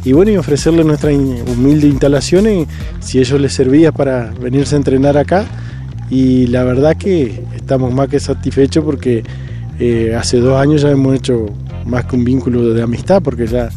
y 0.04 0.12
bueno, 0.12 0.30
y 0.30 0.36
ofrecerle 0.36 0.84
nuestra 0.84 1.10
humilde 1.12 1.86
instalación 1.86 2.50
y 2.50 2.66
si 3.00 3.18
ellos 3.18 3.40
les 3.40 3.52
servía 3.52 3.92
para 3.92 4.32
venirse 4.38 4.74
a 4.74 4.78
entrenar 4.78 5.16
acá. 5.16 5.46
Y 6.10 6.46
la 6.48 6.62
verdad 6.64 6.96
que 6.96 7.42
estamos 7.56 7.92
más 7.92 8.08
que 8.08 8.20
satisfechos 8.20 8.84
porque 8.84 9.24
eh, 9.78 10.14
hace 10.16 10.38
dos 10.38 10.60
años 10.60 10.82
ya 10.82 10.90
hemos 10.90 11.14
hecho 11.16 11.46
más 11.86 12.04
que 12.04 12.16
un 12.16 12.24
vínculo 12.24 12.74
de 12.74 12.82
amistad 12.82 13.22
porque 13.22 13.46
ya, 13.46 13.70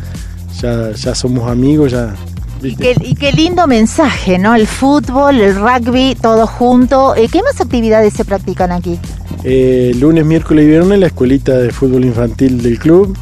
ya, 0.61 0.91
ya 0.91 1.15
somos 1.15 1.49
amigos, 1.49 1.91
ya 1.91 2.13
y 2.61 2.75
qué, 2.75 2.95
y 3.01 3.15
qué, 3.15 3.31
lindo 3.31 3.67
mensaje, 3.67 4.39
¿no? 4.39 4.55
El 4.55 4.67
fútbol, 4.67 5.39
el 5.39 5.55
rugby, 5.55 6.15
todo 6.19 6.47
junto. 6.47 7.15
Eh, 7.15 7.27
¿Qué 7.31 7.41
más 7.43 7.61
actividades 7.61 8.13
se 8.13 8.25
practican 8.25 8.71
aquí? 8.71 8.99
Eh, 9.43 9.95
lunes, 9.99 10.25
miércoles 10.25 10.65
y 10.65 10.67
viernes 10.67 10.99
la 10.99 11.07
escuelita 11.07 11.57
de 11.57 11.71
fútbol 11.71 12.05
infantil 12.05 12.61
del 12.61 12.79
club. 12.79 13.15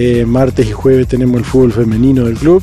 Eh, 0.00 0.24
martes 0.24 0.64
y 0.64 0.70
jueves 0.70 1.08
tenemos 1.08 1.38
el 1.38 1.44
fútbol 1.44 1.72
femenino 1.72 2.26
del 2.26 2.36
club. 2.36 2.62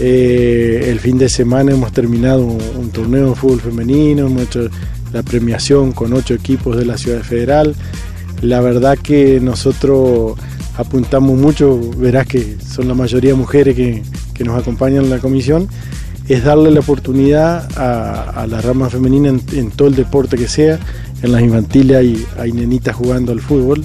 Eh, 0.00 0.88
el 0.88 0.98
fin 0.98 1.16
de 1.16 1.28
semana 1.28 1.70
hemos 1.70 1.92
terminado 1.92 2.42
un, 2.42 2.90
torneo 2.90 3.28
de 3.28 3.34
fútbol 3.36 3.60
femenino, 3.60 4.26
hemos 4.26 4.42
hecho 4.42 4.68
la 5.12 5.22
premiación 5.22 5.92
con 5.92 6.12
ocho 6.12 6.34
equipos 6.34 6.76
de 6.76 6.84
la 6.84 6.98
ciudad 6.98 7.22
federal. 7.22 7.76
La 8.42 8.60
verdad 8.60 8.98
que 8.98 9.38
nosotros 9.40 10.36
apuntamos 10.76 11.38
mucho, 11.38 11.78
verás 11.98 12.26
que 12.26 12.56
son 12.58 12.88
la 12.88 12.94
mayoría 12.94 13.36
mujeres 13.36 13.76
que, 13.76 14.02
nos 14.44 14.60
acompañan 14.60 15.04
en 15.04 15.10
la 15.10 15.20
comisión, 15.20 15.68
es 16.26 16.42
darle 16.42 16.72
la 16.72 16.80
oportunidad 16.80 17.68
a, 17.76 18.44
la 18.48 18.60
rama 18.60 18.90
femenina 18.90 19.28
en, 19.28 19.70
todo 19.70 19.86
el 19.86 19.94
deporte 19.94 20.36
que 20.36 20.48
sea. 20.48 20.80
En 21.22 21.30
las 21.30 21.42
infantiles 21.42 22.26
hay 22.36 22.50
nenitas 22.50 22.96
jugando 22.96 23.30
al 23.30 23.40
fútbol. 23.40 23.84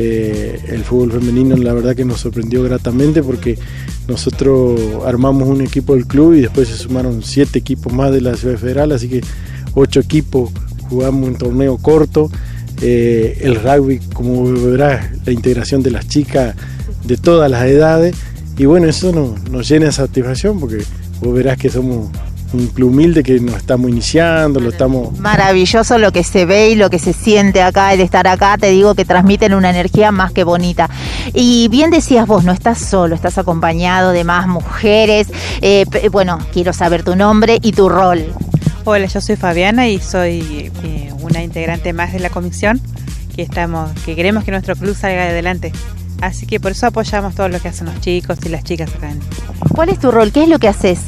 Eh, 0.00 0.60
el 0.68 0.84
fútbol 0.84 1.10
femenino 1.10 1.56
la 1.56 1.72
verdad 1.72 1.96
que 1.96 2.04
nos 2.04 2.20
sorprendió 2.20 2.62
gratamente 2.62 3.20
porque 3.20 3.58
nosotros 4.06 4.80
armamos 5.04 5.48
un 5.48 5.60
equipo 5.60 5.96
del 5.96 6.06
club 6.06 6.34
y 6.34 6.40
después 6.42 6.68
se 6.68 6.76
sumaron 6.76 7.24
siete 7.24 7.58
equipos 7.58 7.92
más 7.92 8.12
de 8.12 8.20
la 8.20 8.36
ciudad 8.36 8.56
federal, 8.58 8.92
así 8.92 9.08
que 9.08 9.22
ocho 9.74 9.98
equipos 9.98 10.52
jugamos 10.88 11.26
un 11.26 11.34
torneo 11.34 11.78
corto. 11.78 12.30
Eh, 12.80 13.38
el 13.40 13.56
rugby, 13.56 13.98
como 14.14 14.44
verás, 14.52 15.10
la 15.26 15.32
integración 15.32 15.82
de 15.82 15.90
las 15.90 16.06
chicas 16.06 16.54
de 17.04 17.16
todas 17.16 17.50
las 17.50 17.64
edades. 17.64 18.14
Y 18.56 18.66
bueno, 18.66 18.86
eso 18.86 19.10
nos, 19.10 19.50
nos 19.50 19.68
llena 19.68 19.86
de 19.86 19.92
satisfacción 19.92 20.60
porque 20.60 20.84
vos 21.20 21.34
verás 21.34 21.58
que 21.58 21.70
somos 21.70 22.08
un 22.52 22.66
club 22.68 22.90
humilde 22.90 23.22
que 23.22 23.38
nos 23.40 23.56
estamos 23.56 23.90
iniciando, 23.90 24.60
lo 24.60 24.70
estamos... 24.70 25.18
Maravilloso 25.18 25.98
lo 25.98 26.12
que 26.12 26.24
se 26.24 26.46
ve 26.46 26.70
y 26.70 26.74
lo 26.74 26.88
que 26.88 26.98
se 26.98 27.12
siente 27.12 27.62
acá, 27.62 27.92
el 27.92 28.00
estar 28.00 28.26
acá, 28.26 28.56
te 28.58 28.70
digo 28.70 28.94
que 28.94 29.04
transmiten 29.04 29.54
una 29.54 29.70
energía 29.70 30.10
más 30.12 30.32
que 30.32 30.44
bonita. 30.44 30.88
Y 31.34 31.68
bien 31.68 31.90
decías 31.90 32.26
vos, 32.26 32.44
no 32.44 32.52
estás 32.52 32.78
solo, 32.78 33.14
estás 33.14 33.36
acompañado 33.38 34.12
de 34.12 34.24
más 34.24 34.48
mujeres. 34.48 35.28
Eh, 35.60 35.84
bueno, 36.10 36.38
quiero 36.52 36.72
saber 36.72 37.02
tu 37.02 37.16
nombre 37.16 37.58
y 37.62 37.72
tu 37.72 37.88
rol. 37.88 38.32
Hola, 38.84 39.06
yo 39.06 39.20
soy 39.20 39.36
Fabiana 39.36 39.88
y 39.88 40.00
soy 40.00 40.72
eh, 40.84 41.12
una 41.20 41.42
integrante 41.42 41.92
más 41.92 42.12
de 42.12 42.20
la 42.20 42.30
comisión 42.30 42.80
que 43.36 43.42
estamos, 43.42 43.90
que 44.06 44.16
queremos 44.16 44.44
que 44.44 44.50
nuestro 44.50 44.74
club 44.74 44.96
salga 44.96 45.24
adelante. 45.24 45.72
Así 46.22 46.46
que 46.46 46.58
por 46.58 46.72
eso 46.72 46.86
apoyamos 46.86 47.34
todo 47.34 47.48
lo 47.48 47.60
que 47.60 47.68
hacen 47.68 47.86
los 47.86 48.00
chicos 48.00 48.38
y 48.44 48.48
las 48.48 48.64
chicas 48.64 48.90
acá. 48.94 49.12
¿Cuál 49.74 49.90
es 49.90 50.00
tu 50.00 50.10
rol? 50.10 50.32
¿Qué 50.32 50.44
es 50.44 50.48
lo 50.48 50.58
que 50.58 50.68
haces? 50.68 51.00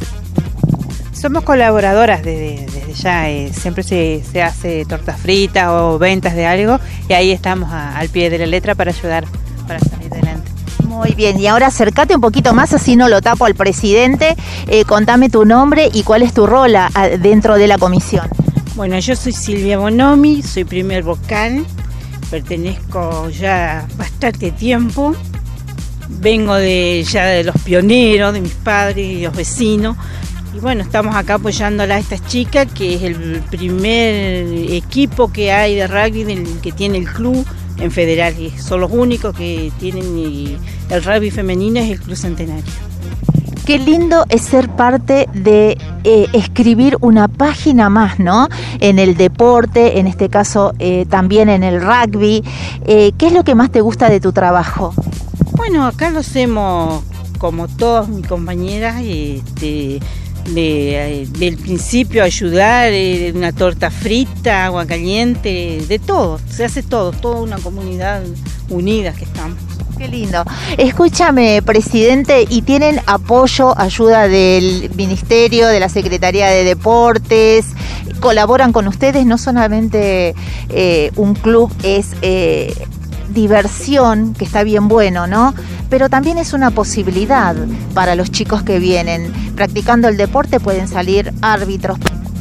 Somos 1.20 1.44
colaboradoras 1.44 2.22
desde, 2.22 2.64
desde 2.64 2.94
ya, 2.94 3.28
eh, 3.28 3.52
siempre 3.52 3.82
se, 3.82 4.22
se, 4.32 4.40
hace 4.42 4.86
tortas 4.86 5.20
fritas 5.20 5.68
o 5.68 5.98
ventas 5.98 6.34
de 6.34 6.46
algo 6.46 6.80
y 7.10 7.12
ahí 7.12 7.30
estamos 7.30 7.70
a, 7.70 7.98
al 7.98 8.08
pie 8.08 8.30
de 8.30 8.38
la 8.38 8.46
letra 8.46 8.74
para 8.74 8.90
ayudar, 8.90 9.26
para 9.68 9.80
salir 9.80 10.10
adelante. 10.10 10.50
Muy 10.84 11.12
bien, 11.12 11.38
y 11.38 11.46
ahora 11.46 11.66
acércate 11.66 12.14
un 12.14 12.22
poquito 12.22 12.54
más, 12.54 12.72
así 12.72 12.96
no 12.96 13.06
lo 13.10 13.20
tapo 13.20 13.44
al 13.44 13.54
presidente. 13.54 14.34
Eh, 14.66 14.86
contame 14.86 15.28
tu 15.28 15.44
nombre 15.44 15.90
y 15.92 16.04
cuál 16.04 16.22
es 16.22 16.32
tu 16.32 16.46
rol 16.46 16.74
a, 16.74 16.88
a, 16.94 17.08
dentro 17.08 17.56
de 17.56 17.66
la 17.66 17.76
comisión. 17.76 18.26
Bueno, 18.74 18.98
yo 18.98 19.14
soy 19.14 19.32
Silvia 19.32 19.76
Bonomi, 19.76 20.42
soy 20.42 20.64
primer 20.64 21.02
vocal, 21.02 21.66
pertenezco 22.30 23.28
ya 23.28 23.86
bastante 23.98 24.52
tiempo, 24.52 25.14
vengo 26.08 26.54
de 26.54 27.04
ya 27.06 27.26
de 27.26 27.44
los 27.44 27.56
pioneros, 27.62 28.32
de 28.32 28.40
mis 28.40 28.54
padres 28.54 29.06
y 29.06 29.20
los 29.20 29.36
vecinos, 29.36 29.98
y 30.55 30.59
bueno, 30.59 30.82
estamos 30.82 31.14
acá 31.14 31.34
apoyándola 31.34 31.96
a 31.96 31.98
esta 31.98 32.18
chica, 32.18 32.66
que 32.66 32.94
es 32.94 33.03
el 33.03 33.42
primer 33.51 34.46
equipo 34.72 35.32
que 35.32 35.53
hay 35.53 35.76
de 35.76 35.86
rugby 35.86 36.24
del, 36.24 36.61
que 36.61 36.72
tiene 36.72 36.98
el 36.98 37.09
club 37.09 37.46
en 37.78 37.90
federal, 37.90 38.38
y 38.38 38.51
son 38.51 38.80
los 38.80 38.90
únicos 38.90 39.34
que 39.34 39.72
tienen 39.78 40.59
el 40.90 41.05
rugby 41.05 41.30
femenino, 41.30 41.80
es 41.80 41.90
el 41.90 42.01
Club 42.01 42.16
Centenario. 42.16 42.72
Qué 43.64 43.78
lindo 43.78 44.24
es 44.28 44.42
ser 44.42 44.68
parte 44.70 45.28
de 45.32 45.78
eh, 46.03 46.26
escribir 46.32 46.96
una 47.01 47.28
página 47.28 47.88
más, 47.88 48.18
¿no? 48.18 48.48
En 48.80 48.98
el 48.98 49.16
deporte, 49.16 50.01
en 50.01 50.09
este 50.09 50.28
caso 50.28 50.72
eh, 50.78 51.07
también 51.09 51.48
en 51.48 51.62
el 51.62 51.80
rugby. 51.80 52.42
Eh, 52.86 53.12
¿Qué 53.16 53.28
es 53.28 53.32
lo 53.32 53.44
que 53.44 53.55
más 53.55 53.70
te 53.70 53.80
gusta 53.80 54.09
de 54.11 54.18
tu 54.18 54.32
trabajo? 54.32 54.92
Bueno, 55.53 55.86
acá 55.86 56.11
lo 56.11 56.20
hacemos 56.20 57.05
como 57.38 57.68
todas 57.68 58.09
mis 58.09 58.26
compañeras, 58.26 58.96
este, 59.05 60.01
de, 60.47 61.28
del 61.38 61.57
principio 61.57 62.22
ayudar, 62.22 62.93
eh, 62.93 63.32
una 63.34 63.53
torta 63.53 63.91
frita, 63.91 64.66
agua 64.66 64.86
caliente, 64.86 65.82
de 65.86 65.99
todo, 65.99 66.41
se 66.49 66.64
hace 66.64 66.82
todo, 66.82 67.12
toda 67.12 67.41
una 67.41 67.59
comunidad 67.59 68.22
unida 68.68 69.12
que 69.12 69.24
estamos. 69.24 69.59
Qué 69.99 70.09
lindo. 70.09 70.45
Escúchame, 70.78 71.61
presidente, 71.61 72.47
¿y 72.49 72.62
tienen 72.62 73.01
apoyo, 73.07 73.78
ayuda 73.78 74.28
del 74.28 74.91
Ministerio, 74.95 75.66
de 75.66 75.78
la 75.78 75.91
Secretaría 75.91 76.49
de 76.49 76.64
Deportes? 76.64 77.66
¿Colaboran 78.18 78.72
con 78.72 78.88
ustedes? 78.88 79.26
No 79.26 79.36
solamente 79.36 80.34
eh, 80.70 81.12
un 81.16 81.34
club 81.34 81.70
es... 81.82 82.16
Eh, 82.22 82.74
diversión, 83.32 84.34
que 84.34 84.44
está 84.44 84.62
bien 84.62 84.88
bueno, 84.88 85.26
¿no? 85.26 85.54
Pero 85.88 86.08
también 86.08 86.38
es 86.38 86.52
una 86.52 86.70
posibilidad 86.70 87.56
para 87.94 88.14
los 88.14 88.30
chicos 88.30 88.62
que 88.62 88.78
vienen. 88.78 89.32
Practicando 89.54 90.08
el 90.08 90.16
deporte 90.16 90.60
pueden 90.60 90.88
salir 90.88 91.32
árbitros, 91.42 91.98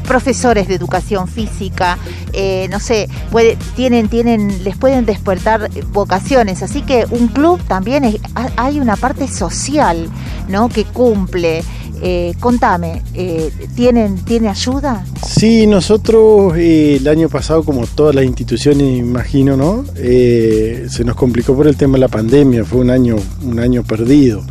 profesores 0.09 0.67
de 0.67 0.73
educación 0.73 1.27
física, 1.27 1.99
eh, 2.33 2.67
no 2.71 2.79
sé, 2.79 3.07
puede, 3.31 3.57
tienen, 3.75 4.09
tienen, 4.09 4.63
les 4.63 4.75
pueden 4.75 5.05
despertar 5.05 5.69
vocaciones. 5.91 6.63
Así 6.63 6.81
que 6.81 7.05
un 7.11 7.27
club 7.27 7.61
también 7.67 8.03
es, 8.05 8.15
hay 8.57 8.79
una 8.79 8.95
parte 8.95 9.27
social, 9.27 10.09
¿no? 10.47 10.67
Que 10.67 10.83
cumple. 10.85 11.63
Eh, 12.01 12.33
contame, 12.39 13.01
eh, 13.13 13.51
¿tienen, 13.75 14.15
¿tiene 14.23 14.47
ayuda? 14.47 15.03
Sí, 15.25 15.67
nosotros 15.67 16.53
eh, 16.55 16.97
el 16.97 17.07
año 17.07 17.27
pasado, 17.27 17.63
como 17.63 17.85
todas 17.87 18.15
las 18.15 18.23
instituciones, 18.23 18.97
imagino, 18.97 19.57
¿no? 19.57 19.83
Se 19.95 21.03
nos 21.03 21.15
complicó 21.15 21.55
por 21.55 21.67
el 21.67 21.75
tema 21.75 21.93
de 21.93 21.99
la 21.99 22.07
pandemia, 22.07 22.63
fue 22.63 22.79
un 22.79 22.89
año, 22.89 23.17
un 23.43 23.59
año 23.59 23.83
perdido. 23.83 24.43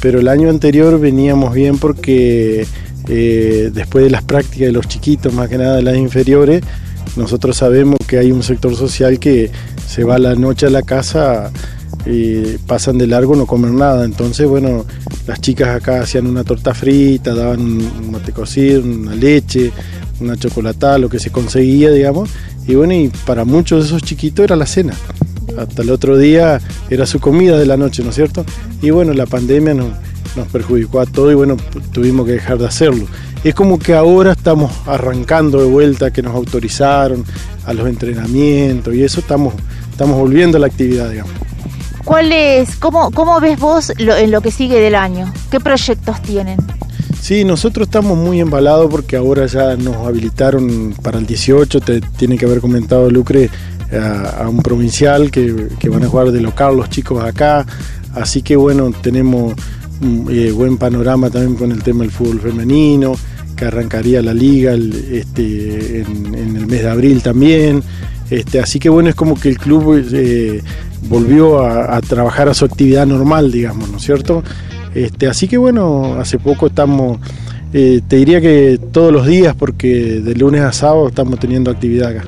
Pero 0.00 0.20
el 0.20 0.28
año 0.28 0.50
anterior 0.50 0.98
veníamos 0.98 1.54
bien 1.54 1.78
porque 1.78 2.66
después 3.06 4.04
de 4.04 4.10
las 4.10 4.22
prácticas 4.22 4.66
de 4.66 4.72
los 4.72 4.86
chiquitos, 4.86 5.32
más 5.32 5.48
que 5.48 5.58
nada 5.58 5.76
de 5.76 5.82
las 5.82 5.96
inferiores, 5.96 6.62
nosotros 7.16 7.56
sabemos 7.56 7.98
que 8.06 8.18
hay 8.18 8.32
un 8.32 8.42
sector 8.42 8.76
social 8.76 9.18
que 9.18 9.50
se 9.86 10.04
va 10.04 10.18
la 10.18 10.34
noche 10.34 10.66
a 10.66 10.70
la 10.70 10.82
casa 10.82 11.50
pasan 12.66 12.98
de 12.98 13.06
largo, 13.06 13.36
no 13.36 13.46
comen 13.46 13.76
nada. 13.76 14.04
Entonces, 14.04 14.48
bueno, 14.48 14.84
las 15.26 15.40
chicas 15.40 15.68
acá 15.68 16.00
hacían 16.00 16.26
una 16.26 16.44
torta 16.44 16.74
frita, 16.74 17.34
daban 17.34 17.60
un 17.60 18.10
mate 18.10 18.32
cocido, 18.32 18.82
una 18.82 19.14
leche, 19.14 19.72
una 20.20 20.36
chocolatada, 20.36 20.98
lo 20.98 21.08
que 21.08 21.18
se 21.18 21.30
conseguía, 21.30 21.90
digamos. 21.90 22.30
Y 22.66 22.74
bueno, 22.74 22.94
y 22.94 23.08
para 23.26 23.44
muchos 23.44 23.80
de 23.80 23.86
esos 23.88 24.02
chiquitos 24.02 24.44
era 24.44 24.56
la 24.56 24.66
cena. 24.66 24.94
Hasta 25.58 25.82
el 25.82 25.90
otro 25.90 26.18
día 26.18 26.60
era 26.90 27.06
su 27.06 27.18
comida 27.18 27.58
de 27.58 27.66
la 27.66 27.76
noche, 27.76 28.02
¿no 28.02 28.10
es 28.10 28.16
cierto? 28.16 28.44
Y 28.82 28.90
bueno, 28.90 29.12
la 29.12 29.26
pandemia 29.26 29.74
nos, 29.74 29.92
perjudicó 30.52 31.00
a 31.00 31.06
todo 31.06 31.32
y 31.32 31.34
bueno, 31.34 31.56
tuvimos 31.92 32.26
que 32.26 32.32
dejar 32.32 32.58
de 32.58 32.66
hacerlo. 32.66 33.06
Es 33.42 33.54
como 33.54 33.78
que 33.78 33.94
ahora 33.94 34.32
estamos 34.32 34.70
arrancando 34.86 35.60
de 35.60 35.68
vuelta, 35.68 36.12
que 36.12 36.22
nos 36.22 36.34
autorizaron 36.34 37.24
a 37.64 37.72
los 37.72 37.88
entrenamientos 37.88 38.94
y 38.94 39.02
eso 39.02 39.20
estamos, 39.20 39.54
estamos 39.90 40.16
volviendo 40.16 40.58
a 40.58 40.60
la 40.60 40.68
actividad, 40.68 41.10
digamos. 41.10 41.47
¿Cuál 42.08 42.32
es, 42.32 42.76
cómo, 42.76 43.10
cómo 43.10 43.38
ves 43.38 43.60
vos 43.60 43.92
lo, 43.98 44.16
en 44.16 44.30
lo 44.30 44.40
que 44.40 44.50
sigue 44.50 44.80
del 44.80 44.94
año? 44.94 45.30
¿Qué 45.50 45.60
proyectos 45.60 46.22
tienen? 46.22 46.56
Sí, 47.20 47.44
nosotros 47.44 47.86
estamos 47.86 48.16
muy 48.16 48.40
embalados 48.40 48.90
porque 48.90 49.14
ahora 49.14 49.44
ya 49.44 49.76
nos 49.76 49.96
habilitaron 50.06 50.94
para 51.02 51.18
el 51.18 51.26
18, 51.26 51.80
te 51.82 52.00
tiene 52.00 52.38
que 52.38 52.46
haber 52.46 52.62
comentado 52.62 53.10
Lucre, 53.10 53.50
a, 53.92 54.44
a 54.44 54.48
un 54.48 54.62
provincial 54.62 55.30
que, 55.30 55.68
que, 55.78 55.90
van 55.90 56.02
a 56.02 56.08
jugar 56.08 56.32
de 56.32 56.40
local 56.40 56.78
los 56.78 56.88
chicos 56.88 57.22
acá, 57.22 57.66
así 58.14 58.40
que 58.40 58.56
bueno, 58.56 58.90
tenemos 59.02 59.52
eh, 60.30 60.50
buen 60.50 60.78
panorama 60.78 61.28
también 61.28 61.56
con 61.56 61.72
el 61.72 61.82
tema 61.82 62.04
del 62.04 62.10
fútbol 62.10 62.40
femenino, 62.40 63.16
que 63.54 63.66
arrancaría 63.66 64.22
la 64.22 64.32
liga 64.32 64.72
el, 64.72 64.94
este, 65.12 66.00
en, 66.00 66.34
en, 66.34 66.56
el 66.56 66.66
mes 66.66 66.84
de 66.84 66.88
abril 66.88 67.22
también. 67.22 67.82
Este, 68.30 68.60
así 68.60 68.78
que 68.78 68.88
bueno, 68.88 69.08
es 69.08 69.14
como 69.14 69.38
que 69.38 69.48
el 69.48 69.58
club 69.58 70.04
eh, 70.12 70.62
volvió 71.08 71.64
a, 71.64 72.00
trabajar 72.00 72.48
a 72.48 72.54
su 72.54 72.64
actividad 72.64 73.06
normal, 73.06 73.50
digamos, 73.50 73.90
¿no 73.90 73.96
es 73.96 74.02
cierto? 74.02 74.42
Este, 74.94 75.28
así 75.28 75.48
que 75.48 75.56
bueno, 75.56 76.16
hace 76.18 76.38
poco 76.38 76.66
estamos, 76.66 77.18
eh, 77.72 78.00
te 78.06 78.16
diría 78.16 78.40
que 78.40 78.78
todos 78.92 79.12
los 79.12 79.26
días, 79.26 79.54
porque 79.56 80.20
de 80.20 80.34
lunes 80.34 80.62
a 80.62 80.72
sábado 80.72 81.08
estamos 81.08 81.38
teniendo 81.38 81.70
actividad 81.70 82.10
acá. 82.10 82.24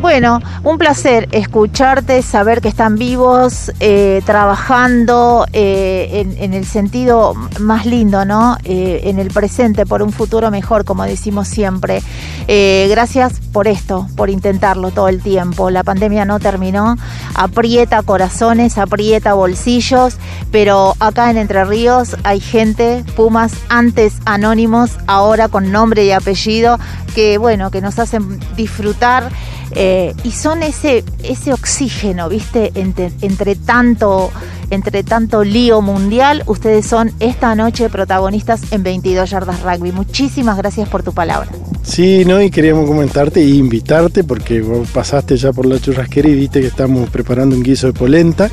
Bueno, 0.00 0.40
un 0.64 0.78
placer 0.78 1.28
escucharte, 1.30 2.22
saber 2.22 2.62
que 2.62 2.68
están 2.68 2.96
vivos, 2.96 3.70
eh, 3.80 4.22
trabajando 4.24 5.44
eh, 5.52 6.26
en, 6.38 6.54
el 6.54 6.64
sentido 6.64 7.34
más 7.58 7.84
lindo, 7.84 8.24
¿no? 8.24 8.56
Eh, 8.64 9.02
en 9.04 9.18
el 9.18 9.28
presente, 9.28 9.84
por 9.84 10.00
un 10.00 10.10
futuro 10.10 10.50
mejor, 10.50 10.86
como 10.86 11.04
decimos 11.04 11.48
siempre. 11.48 12.02
Gracias 12.48 13.38
por 13.52 13.68
esto, 13.68 14.08
por 14.16 14.28
intentarlo 14.28 14.90
todo 14.90 15.06
el 15.08 15.22
tiempo. 15.22 15.70
La 15.70 15.84
pandemia 15.84 16.24
no 16.24 16.40
terminó, 16.40 16.96
aprieta 17.34 18.02
corazones, 18.02 18.76
aprieta 18.78 19.34
bolsillos, 19.34 20.16
pero 20.50 20.94
acá 20.98 21.30
en 21.30 21.36
Entre 21.36 21.64
Ríos 21.64 22.16
hay 22.24 22.40
gente, 22.40 23.04
Pumas, 23.14 23.52
antes 23.68 24.14
anónimos, 24.24 24.98
ahora 25.06 25.46
con 25.46 25.70
nombre 25.70 26.04
y 26.04 26.10
apellido, 26.10 26.78
que 27.14 27.38
bueno, 27.38 27.70
que 27.70 27.80
nos 27.80 28.00
hacen 28.00 28.40
disfrutar. 28.56 29.30
Eh, 29.74 30.14
y 30.24 30.32
son 30.32 30.62
ese, 30.62 31.04
ese 31.22 31.52
oxígeno, 31.52 32.28
¿viste? 32.28 32.72
Entre, 32.74 33.12
entre, 33.20 33.54
tanto, 33.54 34.30
entre 34.70 35.02
tanto 35.04 35.44
lío 35.44 35.80
mundial, 35.80 36.42
ustedes 36.46 36.86
son 36.86 37.12
esta 37.20 37.54
noche 37.54 37.88
protagonistas 37.88 38.72
en 38.72 38.82
22 38.82 39.30
Yardas 39.30 39.62
Rugby. 39.62 39.92
Muchísimas 39.92 40.56
gracias 40.56 40.88
por 40.88 41.02
tu 41.02 41.12
palabra. 41.12 41.48
Sí, 41.82 42.24
no, 42.24 42.42
y 42.42 42.50
queríamos 42.50 42.86
comentarte 42.86 43.40
e 43.40 43.48
invitarte, 43.48 44.24
porque 44.24 44.60
vos 44.60 44.88
pasaste 44.90 45.36
ya 45.36 45.52
por 45.52 45.66
la 45.66 45.78
churrasquera 45.78 46.28
y 46.28 46.34
viste 46.34 46.60
que 46.60 46.66
estamos 46.66 47.08
preparando 47.10 47.54
un 47.54 47.62
guiso 47.62 47.86
de 47.86 47.92
polenta 47.92 48.50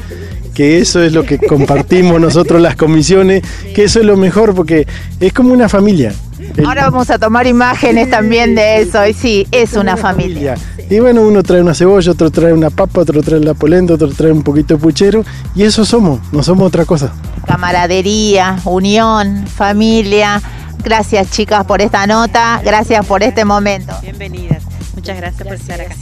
que 0.58 0.80
eso 0.80 1.04
es 1.04 1.14
lo 1.14 1.24
que 1.24 1.38
compartimos 1.48 2.20
nosotros 2.20 2.60
las 2.60 2.76
comisiones, 2.76 3.44
que 3.76 3.84
eso 3.84 4.00
es 4.00 4.06
lo 4.08 4.18
mejor 4.18 4.56
porque 4.56 4.88
es 5.20 5.32
como 5.32 5.54
una 5.54 5.70
familia. 5.70 6.12
Ahora 6.66 6.90
vamos 6.90 7.12
a 7.12 7.20
tomar 7.20 7.46
imágenes 7.46 8.10
también 8.10 8.56
de 8.56 8.82
eso, 8.82 9.06
y 9.06 9.14
sí, 9.14 9.48
es 9.52 9.74
una 9.74 9.98
familia. 9.98 10.56
Y 10.90 11.00
bueno, 11.00 11.22
uno 11.24 11.44
trae 11.44 11.62
una 11.62 11.76
cebolla, 11.76 12.12
otro 12.12 12.32
trae 12.32 12.54
una 12.54 12.70
papa, 12.70 13.02
otro 13.02 13.22
trae 13.22 13.42
la 13.42 13.54
polenta, 13.54 13.96
otro 13.96 14.08
trae 14.08 14.32
un 14.32 14.42
poquito 14.42 14.76
de 14.76 14.80
puchero, 14.80 15.26
y 15.54 15.64
eso 15.64 15.84
somos, 15.84 16.22
no 16.32 16.42
somos 16.44 16.66
otra 16.68 16.86
cosa. 16.86 17.12
Camaradería, 17.46 18.58
unión, 18.64 19.46
familia. 19.48 20.42
Gracias 20.84 21.32
chicas 21.32 21.66
por 21.66 21.82
esta 21.82 22.08
nota, 22.08 22.62
gracias 22.64 23.06
por 23.06 23.22
este 23.22 23.44
momento. 23.44 23.94
Bienvenidas, 24.02 24.64
muchas 24.96 25.18
gracias, 25.18 25.46
gracias. 25.46 25.68
por 25.68 25.76
estar 25.76 25.82
acá. 25.82 25.96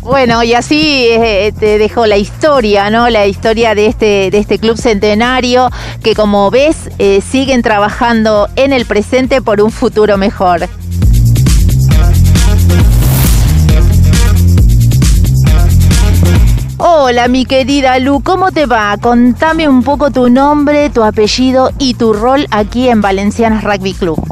Bueno, 0.00 0.42
y 0.44 0.54
así 0.54 1.08
eh, 1.10 1.52
te 1.58 1.78
dejo 1.78 2.06
la 2.06 2.16
historia, 2.16 2.88
¿no? 2.90 3.10
La 3.10 3.26
historia 3.26 3.74
de 3.74 3.86
este, 3.86 4.30
de 4.30 4.38
este 4.38 4.58
club 4.58 4.78
centenario 4.78 5.68
que 6.02 6.14
como 6.14 6.50
ves 6.50 6.88
eh, 6.98 7.20
siguen 7.20 7.60
trabajando 7.60 8.48
en 8.54 8.72
el 8.72 8.86
presente 8.86 9.42
por 9.42 9.60
un 9.60 9.72
futuro 9.72 10.16
mejor. 10.16 10.68
Hola, 16.78 17.26
mi 17.28 17.46
querida 17.46 17.98
Lu, 17.98 18.22
¿cómo 18.22 18.52
te 18.52 18.66
va? 18.66 18.94
Contame 19.00 19.66
un 19.66 19.82
poco 19.82 20.10
tu 20.10 20.28
nombre, 20.28 20.90
tu 20.90 21.02
apellido 21.02 21.70
y 21.78 21.94
tu 21.94 22.12
rol 22.12 22.46
aquí 22.50 22.90
en 22.90 23.00
Valencianas 23.00 23.64
Rugby 23.64 23.94
Club. 23.94 24.22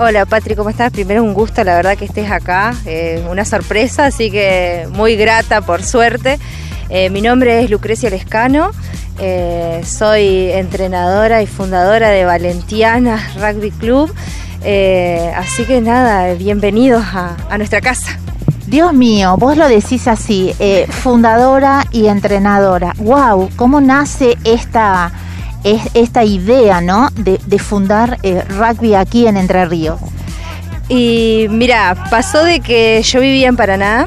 Hola 0.00 0.26
Patri, 0.26 0.56
¿cómo 0.56 0.68
estás? 0.68 0.90
Primero 0.90 1.22
un 1.22 1.32
gusto, 1.32 1.62
la 1.62 1.76
verdad 1.76 1.96
que 1.96 2.06
estés 2.06 2.28
acá, 2.28 2.74
eh, 2.86 3.24
una 3.30 3.44
sorpresa, 3.44 4.06
así 4.06 4.32
que 4.32 4.88
muy 4.90 5.14
grata 5.14 5.60
por 5.60 5.84
suerte. 5.84 6.40
Eh, 6.88 7.08
mi 7.08 7.20
nombre 7.22 7.62
es 7.62 7.70
Lucrecia 7.70 8.10
Lescano, 8.10 8.72
eh, 9.20 9.80
soy 9.84 10.50
entrenadora 10.50 11.40
y 11.40 11.46
fundadora 11.46 12.08
de 12.08 12.24
Valentianas 12.24 13.36
Rugby 13.36 13.70
Club, 13.70 14.12
así 15.36 15.64
que 15.66 15.80
nada, 15.80 16.34
bienvenidos 16.34 17.04
a, 17.14 17.36
a, 17.48 17.58
nuestra 17.58 17.80
casa. 17.80 18.18
Dios 18.66 18.92
mío, 18.94 19.36
vos 19.38 19.56
lo 19.56 19.68
decís 19.68 20.08
así, 20.08 20.54
fundadora 20.88 21.84
y 21.90 22.06
entrenadora. 22.06 22.94
¡Wow! 22.98 23.50
¿Cómo 23.56 23.80
nace 23.80 24.36
esta 24.44 25.12
es 25.64 25.82
esta 25.94 26.24
idea, 26.24 26.80
¿no? 26.80 27.08
De, 27.16 27.58
fundar 27.58 28.18
eh, 28.22 28.42
rugby 28.48 28.94
aquí 28.94 29.26
en 29.26 29.36
Entre 29.36 29.64
Ríos. 29.66 30.00
Y 30.88 31.46
mira, 31.50 31.94
pasó 32.10 32.42
de 32.42 32.60
que 32.60 33.02
yo 33.02 33.20
vivía 33.20 33.48
en 33.48 33.56
Paraná 33.56 34.06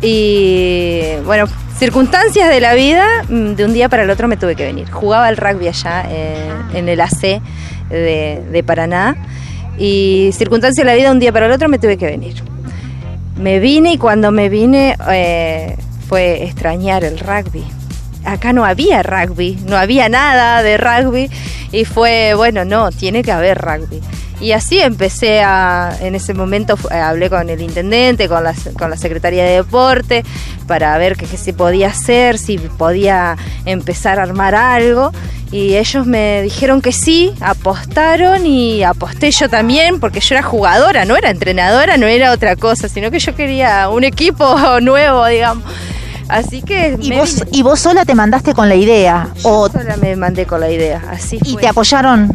y 0.00 1.16
bueno, 1.24 1.46
circunstancias 1.78 2.48
de 2.48 2.60
la 2.60 2.74
vida, 2.74 3.04
mm, 3.28 3.54
de 3.54 3.64
un 3.64 3.72
día 3.72 3.88
para 3.88 4.04
el 4.04 4.10
otro 4.10 4.28
me 4.28 4.36
tuve 4.36 4.54
que 4.54 4.64
venir. 4.64 4.90
Jugaba 4.90 5.28
el 5.28 5.36
rugby 5.36 5.68
allá 5.68 6.04
eh, 6.08 6.50
en 6.74 6.88
el 6.88 7.00
AC 7.00 7.42
de, 7.90 8.64
Paraná 8.64 9.16
y 9.78 10.30
circunstancias 10.32 10.86
de 10.86 10.90
la 10.90 10.96
vida, 10.96 11.10
un 11.10 11.18
día 11.18 11.32
para 11.32 11.46
el 11.46 11.52
otro 11.52 11.68
me 11.68 11.78
tuve 11.78 11.96
que 11.96 12.06
venir. 12.06 12.34
Me 13.36 13.58
vine 13.60 13.94
y 13.94 13.98
cuando 13.98 14.30
me 14.30 14.48
vine 14.48 14.96
eh, 15.10 15.76
fue 16.08 16.44
extrañar 16.44 17.04
el 17.04 17.18
rugby 17.18 17.64
acá 18.24 18.52
no 18.52 18.64
había 18.64 19.02
rugby, 19.02 19.58
no 19.66 19.76
había 19.76 20.08
nada 20.08 20.62
de 20.62 20.76
rugby 20.76 21.30
y 21.72 21.84
fue, 21.84 22.34
bueno, 22.34 22.64
no, 22.64 22.90
tiene 22.90 23.22
que 23.22 23.32
haber 23.32 23.58
rugby. 23.58 24.00
Y 24.42 24.52
así 24.52 24.80
empecé 24.80 25.40
a, 25.40 25.96
en 26.00 26.16
ese 26.16 26.34
momento 26.34 26.76
hablé 26.90 27.30
con 27.30 27.48
el 27.48 27.60
intendente, 27.60 28.28
con 28.28 28.42
la, 28.42 28.54
con 28.76 28.90
la 28.90 28.96
Secretaría 28.96 29.44
de 29.44 29.52
Deporte, 29.52 30.24
para 30.66 30.98
ver 30.98 31.16
qué, 31.16 31.26
se 31.28 31.52
podía 31.52 31.88
hacer, 31.88 32.38
si 32.38 32.58
podía 32.58 33.36
empezar 33.66 34.18
a 34.18 34.24
armar 34.24 34.56
algo. 34.56 35.12
Y 35.52 35.76
ellos 35.76 36.06
me 36.06 36.42
dijeron 36.42 36.82
que 36.82 36.90
sí, 36.90 37.32
apostaron 37.40 38.44
y 38.44 38.82
aposté 38.82 39.30
yo 39.30 39.48
también, 39.48 40.00
porque 40.00 40.18
yo 40.18 40.34
era 40.34 40.42
jugadora, 40.42 41.04
no 41.04 41.16
era 41.16 41.30
entrenadora, 41.30 41.96
no 41.96 42.06
era 42.06 42.32
otra 42.32 42.56
cosa, 42.56 42.88
sino 42.88 43.12
que 43.12 43.20
yo 43.20 43.36
quería 43.36 43.88
un 43.90 44.02
equipo 44.02 44.56
nuevo, 44.80 45.24
digamos. 45.26 45.62
Así 46.28 46.62
que. 46.62 46.96
¿Y 47.00 47.12
vos, 47.12 47.42
¿Y 47.52 47.62
vos 47.62 47.80
sola 47.80 48.04
te 48.04 48.14
mandaste 48.14 48.54
con 48.54 48.68
la 48.68 48.74
idea? 48.74 49.28
o... 49.42 49.68
sola 49.68 49.96
me 49.96 50.16
mandé 50.16 50.46
con 50.46 50.60
la 50.60 50.70
idea, 50.70 51.02
así. 51.10 51.38
¿Y 51.44 51.56
te 51.56 51.68
apoyaron? 51.68 52.34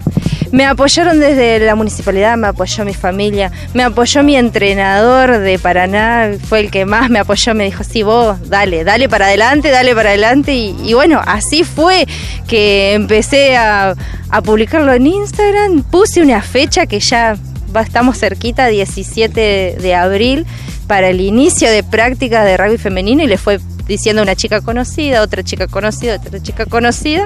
Me 0.51 0.65
apoyaron 0.65 1.19
desde 1.19 1.59
la 1.59 1.75
municipalidad, 1.75 2.37
me 2.37 2.47
apoyó 2.47 2.85
mi 2.85 2.93
familia, 2.93 3.51
me 3.73 3.83
apoyó 3.83 4.23
mi 4.23 4.37
entrenador 4.37 5.39
de 5.39 5.59
Paraná, 5.59 6.31
fue 6.47 6.61
el 6.61 6.71
que 6.71 6.85
más 6.85 7.09
me 7.09 7.19
apoyó, 7.19 7.53
me 7.53 7.65
dijo, 7.65 7.83
sí, 7.83 8.01
vos, 8.01 8.37
dale, 8.49 8.85
dale 8.85 9.09
para 9.09 9.25
adelante, 9.25 9.71
dale 9.71 9.93
para 9.93 10.09
adelante. 10.09 10.53
Y, 10.53 10.93
bueno, 10.93 11.21
así 11.25 11.65
fue 11.65 12.07
que 12.47 12.93
empecé 12.93 13.57
a, 13.57 13.93
a 14.29 14.41
publicarlo 14.41 14.93
en 14.93 15.07
Instagram, 15.07 15.83
puse 15.83 16.21
una 16.21 16.41
fecha 16.41 16.85
que 16.85 17.01
ya 17.01 17.35
estamos 17.81 18.17
cerquita, 18.17 18.67
17 18.67 19.77
de 19.79 19.95
abril, 19.95 20.45
para 20.87 21.09
el 21.09 21.19
inicio 21.19 21.69
de 21.69 21.83
prácticas 21.83 22.45
de 22.45 22.55
rugby 22.55 22.77
femenino 22.77 23.21
y 23.21 23.27
le 23.27 23.37
fue 23.37 23.59
diciendo 23.87 24.21
una 24.21 24.35
chica 24.35 24.61
conocida, 24.61 25.21
otra 25.21 25.43
chica 25.43 25.67
conocida, 25.67 26.15
otra 26.15 26.41
chica 26.41 26.65
conocida, 26.65 27.25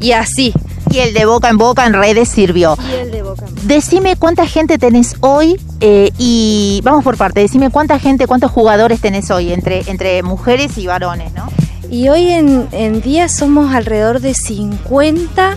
y 0.00 0.12
así. 0.12 0.52
Y 0.90 0.98
el 0.98 1.12
de 1.12 1.26
boca 1.26 1.48
en 1.48 1.58
boca 1.58 1.86
en 1.86 1.92
redes 1.92 2.28
sirvió. 2.28 2.76
Y 2.90 2.94
el 2.94 3.10
de 3.10 3.22
boca 3.22 3.44
en 3.46 3.54
boca. 3.54 3.66
Decime 3.66 4.16
cuánta 4.16 4.46
gente 4.46 4.78
tenés 4.78 5.16
hoy 5.20 5.60
eh, 5.80 6.10
y 6.18 6.80
vamos 6.82 7.04
por 7.04 7.16
parte, 7.16 7.40
decime 7.40 7.70
cuánta 7.70 7.98
gente, 7.98 8.26
cuántos 8.26 8.50
jugadores 8.50 9.00
tenés 9.00 9.30
hoy 9.30 9.52
entre, 9.52 9.82
entre 9.86 10.22
mujeres 10.22 10.78
y 10.78 10.86
varones, 10.86 11.32
¿no? 11.34 11.48
Y 11.90 12.08
hoy 12.08 12.28
en, 12.28 12.68
en 12.72 13.00
día 13.00 13.28
somos 13.28 13.74
alrededor 13.74 14.20
de 14.20 14.34
50 14.34 15.56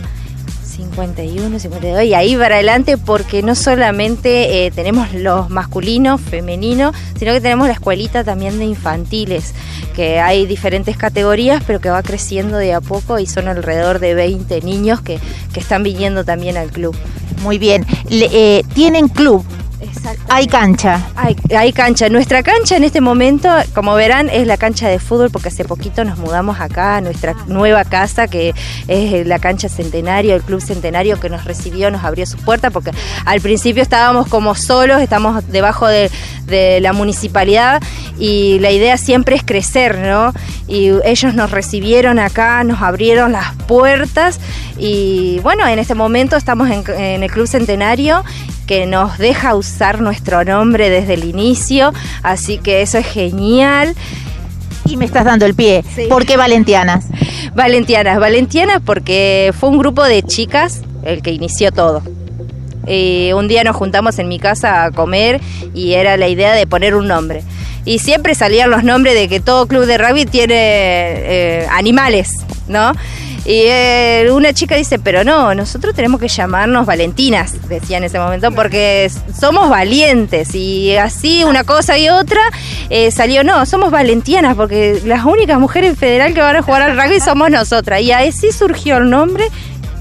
51, 0.71 1.59
52 1.59 2.03
y 2.03 2.13
ahí 2.13 2.35
para 2.35 2.55
adelante 2.55 2.97
porque 2.97 3.43
no 3.43 3.55
solamente 3.55 4.65
eh, 4.65 4.71
tenemos 4.71 5.13
los 5.13 5.49
masculinos, 5.49 6.19
femeninos, 6.19 6.95
sino 7.17 7.33
que 7.33 7.41
tenemos 7.41 7.67
la 7.67 7.73
escuelita 7.73 8.23
también 8.23 8.57
de 8.57 8.65
infantiles, 8.65 9.53
que 9.95 10.19
hay 10.19 10.45
diferentes 10.45 10.97
categorías 10.97 11.63
pero 11.67 11.79
que 11.79 11.89
va 11.89 12.01
creciendo 12.01 12.57
de 12.57 12.73
a 12.73 12.81
poco 12.81 13.19
y 13.19 13.25
son 13.25 13.47
alrededor 13.47 13.99
de 13.99 14.13
20 14.15 14.61
niños 14.61 15.01
que, 15.01 15.19
están 15.55 15.83
viniendo 15.83 16.23
también 16.23 16.57
al 16.57 16.71
club. 16.71 16.95
Muy 17.43 17.59
bien, 17.59 17.85
eh, 18.09 18.63
¿tienen 18.73 19.09
club? 19.09 19.45
Hay 20.29 20.47
cancha. 20.47 21.01
Hay, 21.15 21.73
cancha. 21.73 22.09
Nuestra 22.09 22.43
cancha 22.43 22.77
en 22.77 22.83
este 22.83 23.01
momento, 23.01 23.49
como 23.73 23.95
verán, 23.95 24.29
es 24.29 24.45
la 24.47 24.57
cancha 24.57 24.87
de 24.87 24.99
fútbol 24.99 25.29
porque 25.31 25.49
hace 25.49 25.65
poquito 25.65 26.03
nos 26.03 26.17
mudamos 26.19 26.59
acá 26.59 26.97
a 26.97 27.01
nuestra 27.01 27.33
nueva 27.47 27.83
casa 27.83 28.27
que 28.27 28.53
es 28.87 29.27
la 29.27 29.39
cancha 29.39 29.69
Centenario, 29.69 30.35
el 30.35 30.43
Club 30.43 30.61
Centenario 30.61 31.19
que 31.19 31.29
nos 31.29 31.45
recibió, 31.45 31.91
nos 31.91 32.03
abrió 32.03 32.25
sus 32.25 32.41
puertas 32.41 32.71
porque 32.71 32.91
al 33.25 33.41
principio 33.41 33.81
estábamos 33.81 34.27
como 34.27 34.55
solos, 34.55 35.01
estamos 35.01 35.47
debajo 35.47 35.87
de, 35.87 36.11
de 36.45 36.79
la 36.81 36.93
municipalidad 36.93 37.81
y 38.17 38.59
la 38.59 38.71
idea 38.71 38.97
siempre 38.97 39.35
es 39.35 39.43
crecer, 39.43 39.97
¿no? 39.97 40.33
Y 40.67 40.91
ellos 41.03 41.33
nos 41.33 41.51
recibieron 41.51 42.19
acá, 42.19 42.63
nos 42.63 42.81
abrieron 42.81 43.31
las 43.31 43.53
puertas 43.67 44.39
y 44.77 45.39
bueno, 45.39 45.67
en 45.67 45.79
este 45.79 45.95
momento 45.95 46.35
estamos 46.35 46.69
en, 46.69 46.83
en 46.97 47.23
el 47.23 47.31
Club 47.31 47.47
Centenario 47.47 48.23
que 48.67 48.85
nos 48.85 49.17
deja 49.17 49.55
usar 49.55 49.70
nuestro 49.99 50.43
nombre 50.43 50.89
desde 50.89 51.15
el 51.15 51.23
inicio, 51.23 51.93
así 52.23 52.57
que 52.57 52.81
eso 52.81 52.97
es 52.97 53.07
genial. 53.07 53.95
Y 54.85 54.97
me 54.97 55.05
estás 55.05 55.25
dando 55.25 55.45
el 55.45 55.53
pie. 55.53 55.83
¿Por 56.09 56.25
qué 56.25 56.37
Valentianas? 56.37 57.05
Valentianas, 57.55 58.19
Valentianas 58.19 58.81
porque 58.83 59.53
fue 59.57 59.69
un 59.69 59.77
grupo 59.77 60.03
de 60.03 60.23
chicas 60.23 60.81
el 61.03 61.21
que 61.21 61.31
inició 61.31 61.71
todo. 61.71 62.01
Eh, 62.87 63.33
un 63.35 63.47
día 63.47 63.63
nos 63.63 63.75
juntamos 63.75 64.17
en 64.19 64.27
mi 64.27 64.39
casa 64.39 64.85
a 64.85 64.91
comer 64.91 65.39
y 65.73 65.93
era 65.93 66.17
la 66.17 66.27
idea 66.27 66.53
de 66.53 66.65
poner 66.67 66.95
un 66.95 67.07
nombre. 67.07 67.43
Y 67.85 67.99
siempre 67.99 68.35
salían 68.35 68.69
los 68.69 68.83
nombres 68.83 69.15
de 69.15 69.27
que 69.27 69.39
todo 69.39 69.67
club 69.67 69.85
de 69.85 69.97
rugby 69.97 70.25
tiene 70.25 70.55
eh, 70.55 71.67
animales, 71.71 72.33
¿no? 72.67 72.93
Y 73.43 73.63
eh, 73.65 74.29
una 74.31 74.53
chica 74.53 74.75
dice, 74.75 74.99
pero 74.99 75.23
no, 75.23 75.55
nosotros 75.55 75.95
tenemos 75.95 76.21
que 76.21 76.27
llamarnos 76.27 76.85
Valentinas, 76.85 77.67
decía 77.67 77.97
en 77.97 78.03
ese 78.03 78.19
momento, 78.19 78.51
porque 78.51 79.11
somos 79.39 79.69
valientes. 79.69 80.53
Y 80.53 80.95
así 80.95 81.43
una 81.43 81.63
cosa 81.63 81.97
y 81.97 82.09
otra 82.09 82.41
eh, 82.89 83.09
salió, 83.09 83.43
no, 83.43 83.65
somos 83.65 83.89
Valentianas, 83.89 84.55
porque 84.55 85.01
las 85.05 85.25
únicas 85.25 85.59
mujeres 85.59 85.97
federal 85.97 86.33
que 86.35 86.41
van 86.41 86.55
a 86.55 86.61
jugar 86.61 86.83
al 86.83 86.95
rugby 86.95 87.19
somos 87.19 87.49
nosotras. 87.49 88.01
Y 88.01 88.11
así 88.11 88.51
surgió 88.51 88.97
el 88.97 89.09
nombre 89.09 89.47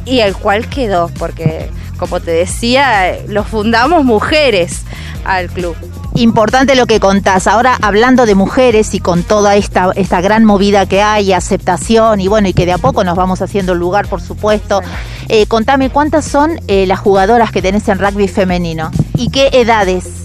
y 0.05 0.21
el 0.21 0.35
cual 0.35 0.69
quedó, 0.69 1.11
porque 1.19 1.71
como 1.97 2.21
te 2.21 2.31
decía, 2.31 3.17
lo 3.29 3.45
fundamos 3.45 4.05
mujeres 4.05 4.83
al 5.25 5.49
club. 5.49 5.77
Importante 6.15 6.75
lo 6.75 6.87
que 6.87 7.01
contás. 7.01 7.47
Ahora 7.47 7.79
hablando 7.81 8.27
de 8.27 8.35
mujeres 8.35 8.95
y 8.95 9.01
con 9.01 9.23
toda 9.23 9.57
esta, 9.57 9.91
esta 9.95 10.21
gran 10.21 10.45
movida 10.45 10.87
que 10.87 11.03
hay, 11.03 11.33
aceptación 11.33 12.21
y 12.21 12.29
bueno, 12.29 12.49
y 12.49 12.53
que 12.53 12.67
de 12.67 12.73
a 12.73 12.79
poco 12.79 13.05
nos 13.05 13.17
vamos 13.17 13.43
haciendo 13.43 13.75
lugar, 13.75 14.09
por 14.09 14.21
supuesto. 14.21 14.81
Eh, 15.29 15.47
contame 15.47 15.91
cuántas 15.91 16.25
son 16.25 16.61
eh, 16.67 16.87
las 16.87 16.99
jugadoras 16.99 17.53
que 17.53 17.63
tenés 17.63 17.89
en 17.89 17.99
rugby 17.99 18.27
femenino 18.27 18.91
y 19.15 19.31
qué 19.31 19.51
edades. 19.53 20.25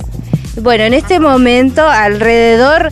Bueno, 0.62 0.86
en 0.86 0.94
este 0.94 1.20
momento 1.20 1.88
alrededor 1.88 2.92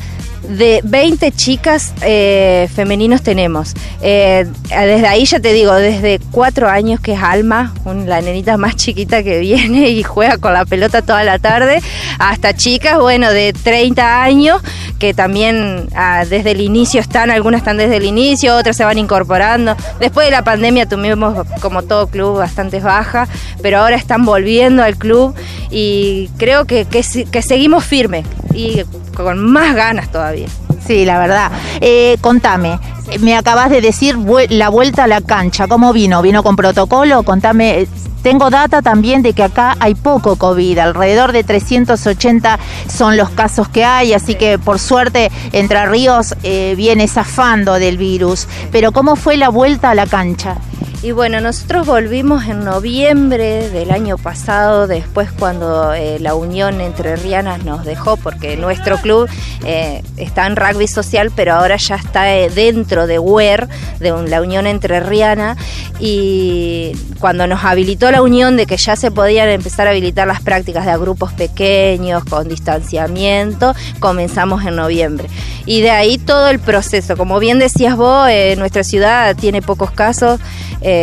de 0.49 0.81
20 0.83 1.31
chicas 1.31 1.93
eh, 2.01 2.69
femeninos 2.73 3.21
tenemos. 3.21 3.73
Eh, 4.01 4.45
desde 4.69 5.07
ahí 5.07 5.25
ya 5.25 5.39
te 5.39 5.53
digo, 5.53 5.73
desde 5.75 6.19
cuatro 6.31 6.69
años 6.69 6.99
que 6.99 7.13
es 7.13 7.21
Alma, 7.21 7.73
la 8.05 8.21
nenita 8.21 8.57
más 8.57 8.75
chiquita 8.75 9.23
que 9.23 9.39
viene 9.39 9.89
y 9.89 10.03
juega 10.03 10.37
con 10.37 10.53
la 10.53 10.65
pelota 10.65 11.01
toda 11.01 11.23
la 11.23 11.39
tarde, 11.39 11.81
hasta 12.19 12.53
chicas, 12.53 12.99
bueno, 12.99 13.31
de 13.31 13.53
30 13.53 14.23
años 14.23 14.61
que 15.03 15.13
también 15.13 15.89
ah, 15.95 16.23
desde 16.29 16.51
el 16.51 16.61
inicio 16.61 17.01
están, 17.01 17.29
algunas 17.29 17.59
están 17.59 17.75
desde 17.75 17.97
el 17.97 18.05
inicio, 18.05 18.55
otras 18.55 18.77
se 18.77 18.85
van 18.85 18.97
incorporando. 18.97 19.75
Después 19.99 20.27
de 20.27 20.31
la 20.31 20.43
pandemia 20.43 20.87
tuvimos, 20.87 21.45
como 21.59 21.83
todo 21.83 22.07
club, 22.07 22.37
bastantes 22.37 22.83
bajas, 22.83 23.27
pero 23.61 23.79
ahora 23.79 23.97
están 23.97 24.23
volviendo 24.23 24.81
al 24.81 24.95
club 24.95 25.35
y 25.69 26.29
creo 26.37 26.63
que, 26.65 26.85
que, 26.85 27.03
seguimos 27.41 27.83
firmes 27.83 28.25
y 28.53 28.83
con 29.15 29.51
más 29.51 29.75
ganas 29.75 30.11
todavía. 30.11 30.47
Sí, 30.85 31.05
la 31.05 31.19
verdad. 31.19 31.51
Eh, 31.79 32.17
contame, 32.21 32.79
me 33.19 33.35
acabas 33.35 33.69
de 33.69 33.81
decir 33.81 34.17
la 34.49 34.69
vuelta 34.69 35.05
a 35.05 35.07
la 35.07 35.21
cancha, 35.21 35.67
¿cómo 35.67 35.93
vino? 35.93 36.21
¿Vino 36.21 36.43
con 36.43 36.55
protocolo? 36.55 37.23
Contame, 37.23 37.87
tengo 38.23 38.49
data 38.49 38.81
también 38.81 39.21
de 39.21 39.33
que 39.33 39.43
acá 39.43 39.75
hay 39.79 39.95
poco 39.95 40.37
COVID, 40.37 40.79
alrededor 40.79 41.33
de 41.33 41.43
380 41.43 42.57
son 42.87 43.17
los 43.17 43.29
casos 43.29 43.67
que 43.67 43.83
hay, 43.83 44.13
así 44.13 44.35
que 44.35 44.57
por 44.57 44.79
suerte 44.79 45.29
Entre 45.51 45.85
Ríos 45.85 46.33
eh, 46.43 46.73
viene 46.77 47.07
zafando 47.07 47.73
del 47.73 47.97
virus. 47.97 48.47
Pero 48.71 48.93
¿cómo 48.93 49.17
fue 49.17 49.35
la 49.35 49.49
vuelta 49.49 49.89
a 49.89 49.95
la 49.95 50.05
cancha? 50.05 50.55
Y 51.03 51.11
bueno, 51.11 51.41
nosotros 51.41 51.85
volvimos 51.85 52.45
en 52.45 52.63
noviembre 52.63 53.69
del 53.69 53.91
año 53.91 54.17
pasado, 54.17 54.87
después 54.87 55.29
cuando 55.37 55.93
eh, 55.93 56.17
la 56.21 56.33
Unión 56.33 56.79
Entre 56.79 57.17
Rianas 57.17 57.65
nos 57.65 57.83
dejó, 57.83 58.15
porque 58.15 58.55
nuestro 58.55 58.97
club 58.97 59.29
eh, 59.65 60.01
está 60.15 60.47
en 60.47 60.55
rugby 60.55 60.87
social, 60.87 61.29
pero 61.35 61.55
ahora 61.55 61.75
ya 61.75 61.95
está 61.95 62.33
eh, 62.33 62.49
dentro 62.49 63.05
de 63.05 63.19
WER, 63.19 63.67
de 63.99 64.11
la 64.29 64.41
Unión 64.41 64.65
Entre 64.65 65.01
Riana, 65.01 65.57
y 65.99 66.93
cuando 67.19 67.47
nos 67.47 67.65
habilitó 67.65 68.09
la 68.09 68.21
Unión 68.21 68.55
de 68.55 68.65
que 68.65 68.77
ya 68.77 68.95
se 68.95 69.11
podían 69.11 69.49
empezar 69.49 69.87
a 69.87 69.89
habilitar 69.89 70.25
las 70.25 70.39
prácticas 70.39 70.85
de 70.85 70.91
a 70.91 70.97
grupos 70.97 71.33
pequeños, 71.33 72.23
con 72.23 72.47
distanciamiento, 72.47 73.75
comenzamos 73.99 74.63
en 74.63 74.77
noviembre. 74.77 75.27
Y 75.65 75.81
de 75.81 75.91
ahí 75.91 76.17
todo 76.17 76.47
el 76.47 76.59
proceso, 76.59 77.17
como 77.17 77.39
bien 77.39 77.59
decías 77.59 77.97
vos, 77.97 78.29
nuestra 78.57 78.85
ciudad 78.85 79.35
tiene 79.35 79.61
pocos 79.61 79.91
casos. 79.91 80.39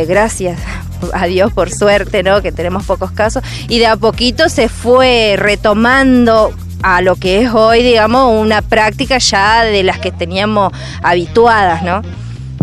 Gracias 0.08 0.58
a 1.12 1.26
Dios 1.26 1.52
por 1.52 1.70
suerte, 1.70 2.22
¿no? 2.22 2.42
Que 2.42 2.52
tenemos 2.52 2.84
pocos 2.84 3.10
casos. 3.12 3.42
Y 3.68 3.78
de 3.78 3.86
a 3.86 3.96
poquito 3.96 4.48
se 4.48 4.68
fue 4.68 5.36
retomando 5.38 6.52
a 6.82 7.02
lo 7.02 7.16
que 7.16 7.42
es 7.42 7.52
hoy, 7.52 7.82
digamos, 7.82 8.40
una 8.40 8.62
práctica 8.62 9.18
ya 9.18 9.64
de 9.64 9.82
las 9.82 9.98
que 9.98 10.10
teníamos 10.10 10.72
habituadas, 11.02 11.82
¿no? 11.82 12.02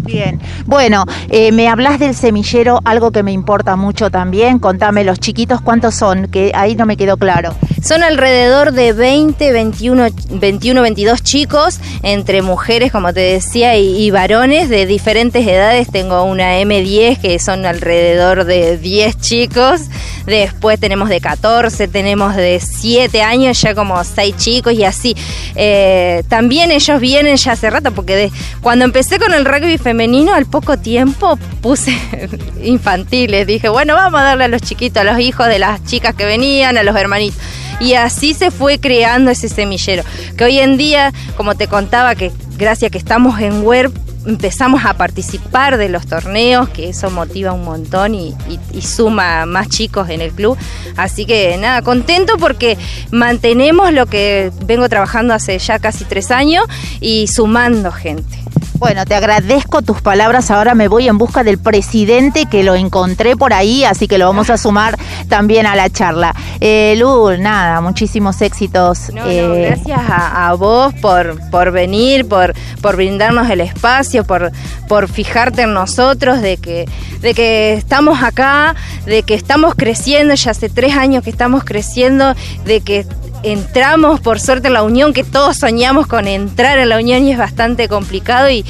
Bien, 0.07 0.39
bueno, 0.65 1.03
eh, 1.29 1.51
me 1.51 1.67
hablas 1.67 1.99
del 1.99 2.15
semillero, 2.15 2.79
algo 2.85 3.11
que 3.11 3.23
me 3.23 3.33
importa 3.33 3.75
mucho 3.75 4.09
también. 4.09 4.57
Contame, 4.57 5.03
los 5.03 5.19
chiquitos, 5.19 5.59
¿cuántos 5.59 5.95
son? 5.95 6.29
Que 6.29 6.51
ahí 6.55 6.75
no 6.75 6.85
me 6.85 6.95
quedó 6.95 7.17
claro. 7.17 7.53
Son 7.83 8.03
alrededor 8.03 8.71
de 8.71 8.93
20, 8.93 9.51
21, 9.51 10.07
21 10.29 10.81
22 10.81 11.23
chicos, 11.23 11.79
entre 12.03 12.41
mujeres, 12.41 12.91
como 12.91 13.13
te 13.13 13.19
decía, 13.19 13.77
y, 13.77 14.09
varones 14.11 14.69
de 14.69 14.85
diferentes 14.85 15.45
edades. 15.45 15.89
Tengo 15.91 16.23
una 16.23 16.59
M10 16.59 17.19
que 17.19 17.37
son 17.39 17.65
alrededor 17.65 18.45
de 18.45 18.77
10 18.77 19.19
chicos. 19.19 19.81
Después 20.25 20.79
tenemos 20.79 21.07
de 21.09 21.21
14, 21.21 21.87
tenemos 21.87 22.35
de 22.35 22.59
7 22.59 23.21
años, 23.21 23.61
ya 23.61 23.75
como 23.75 24.01
6 24.03 24.35
chicos 24.37 24.73
y 24.73 24.83
así. 24.83 25.15
Eh, 25.55 26.23
también 26.27 26.71
ellos 26.71 26.99
vienen 26.99 27.37
ya 27.37 27.53
hace 27.53 27.69
rato, 27.69 27.91
porque 27.91 28.31
cuando 28.61 28.85
empecé 28.85 29.19
con 29.19 29.33
el 29.33 29.45
rugby 29.45 29.77
femenino, 29.77 29.96
femenino, 29.97 30.35
al 30.35 30.45
poco 30.45 30.77
tiempo 30.77 31.39
puse 31.59 31.97
infantiles. 32.63 33.47
Dije, 33.47 33.67
bueno, 33.67 33.95
vamos 33.95 34.21
a 34.21 34.25
darle 34.25 34.43
a 34.43 34.47
los 34.47 34.61
chiquitos, 34.61 35.01
a 35.01 35.03
los 35.03 35.19
hijos 35.19 35.47
de 35.47 35.57
las 35.57 35.83
chicas 35.85 36.13
que 36.13 36.23
venían, 36.23 36.77
a 36.77 36.83
los 36.83 36.95
hermanitos. 36.95 37.39
Y 37.79 37.95
así 37.95 38.35
se 38.35 38.51
fue 38.51 38.79
creando 38.79 39.31
ese 39.31 39.49
semillero. 39.49 40.03
Que 40.37 40.43
hoy 40.43 40.59
en 40.59 40.77
día, 40.77 41.11
como 41.35 41.55
te 41.55 41.67
contaba, 41.67 42.13
que 42.13 42.31
gracias 42.59 42.91
que 42.91 42.99
estamos 42.99 43.39
en 43.39 43.63
web, 43.63 43.91
empezamos 44.27 44.85
a 44.85 44.93
participar 44.93 45.77
de 45.77 45.89
los 45.89 46.05
torneos, 46.05 46.69
que 46.69 46.89
eso 46.89 47.09
motiva 47.09 47.53
un 47.53 47.65
montón 47.65 48.13
y, 48.13 48.35
suma 48.79 49.47
más 49.47 49.67
chicos 49.67 50.09
en 50.09 50.21
el 50.21 50.31
club. 50.31 50.59
Así 50.95 51.25
que 51.25 51.57
nada, 51.57 51.81
contento 51.81 52.37
porque 52.37 52.77
mantenemos 53.09 53.91
lo 53.93 54.05
que 54.05 54.51
vengo 54.63 54.87
trabajando 54.89 55.33
hace 55.33 55.57
ya 55.57 55.79
casi 55.79 56.05
tres 56.05 56.29
años 56.29 56.65
y 57.01 57.25
sumando 57.25 57.91
gente. 57.91 58.37
Bueno, 58.79 59.05
te 59.05 59.15
agradezco 59.15 59.81
tus 59.81 60.01
palabras. 60.01 60.51
Ahora 60.51 60.75
me 60.75 60.87
voy 60.87 61.07
en 61.07 61.17
busca 61.17 61.43
del 61.43 61.57
presidente 61.57 62.45
que 62.45 62.61
lo 62.63 62.75
encontré 62.75 63.35
por 63.35 63.51
ahí, 63.51 63.83
así 63.83 64.07
que 64.07 64.19
lo 64.19 64.27
vamos 64.27 64.51
a 64.51 64.57
sumar 64.57 64.97
también 65.27 65.65
a 65.65 65.75
la 65.75 65.89
charla. 65.89 66.35
Eh, 66.61 66.95
Lu, 66.97 67.37
nada, 67.39 67.81
muchísimos 67.81 68.39
éxitos. 68.41 69.09
Eh, 69.09 69.69
gracias 69.71 69.99
a, 70.07 70.53
vos 70.53 70.93
por, 71.01 71.39
por 71.49 71.71
venir, 71.71 72.27
por, 72.27 72.53
por 72.81 72.95
brindarnos 72.95 73.49
el 73.49 73.61
espacio, 73.61 74.23
por, 74.23 74.51
por 74.87 75.07
fijarte 75.09 75.63
en 75.63 75.73
nosotros, 75.73 76.41
de 76.41 76.57
que, 76.57 76.85
de 77.21 77.33
que 77.33 77.73
estamos 77.73 78.21
acá, 78.21 78.75
de 79.07 79.23
que 79.23 79.33
estamos 79.33 79.73
creciendo, 79.73 80.35
ya 80.35 80.51
hace 80.51 80.69
tres 80.69 80.95
años 80.95 81.23
que 81.23 81.31
estamos 81.31 81.63
creciendo, 81.63 82.35
de 82.65 82.81
que 82.81 83.07
entramos 83.51 84.19
por 84.19 84.39
suerte 84.39 84.67
en 84.67 84.73
la 84.73 84.83
Unión, 84.83 85.13
que 85.13 85.23
todos 85.23 85.57
soñamos 85.57 86.07
con 86.07 86.27
entrar 86.27 86.79
en 86.79 86.89
la 86.89 86.97
Unión 86.97 87.23
y 87.23 87.31
es 87.31 87.37
bastante 87.37 87.87
complicado 87.87 88.49
y, 88.49 88.63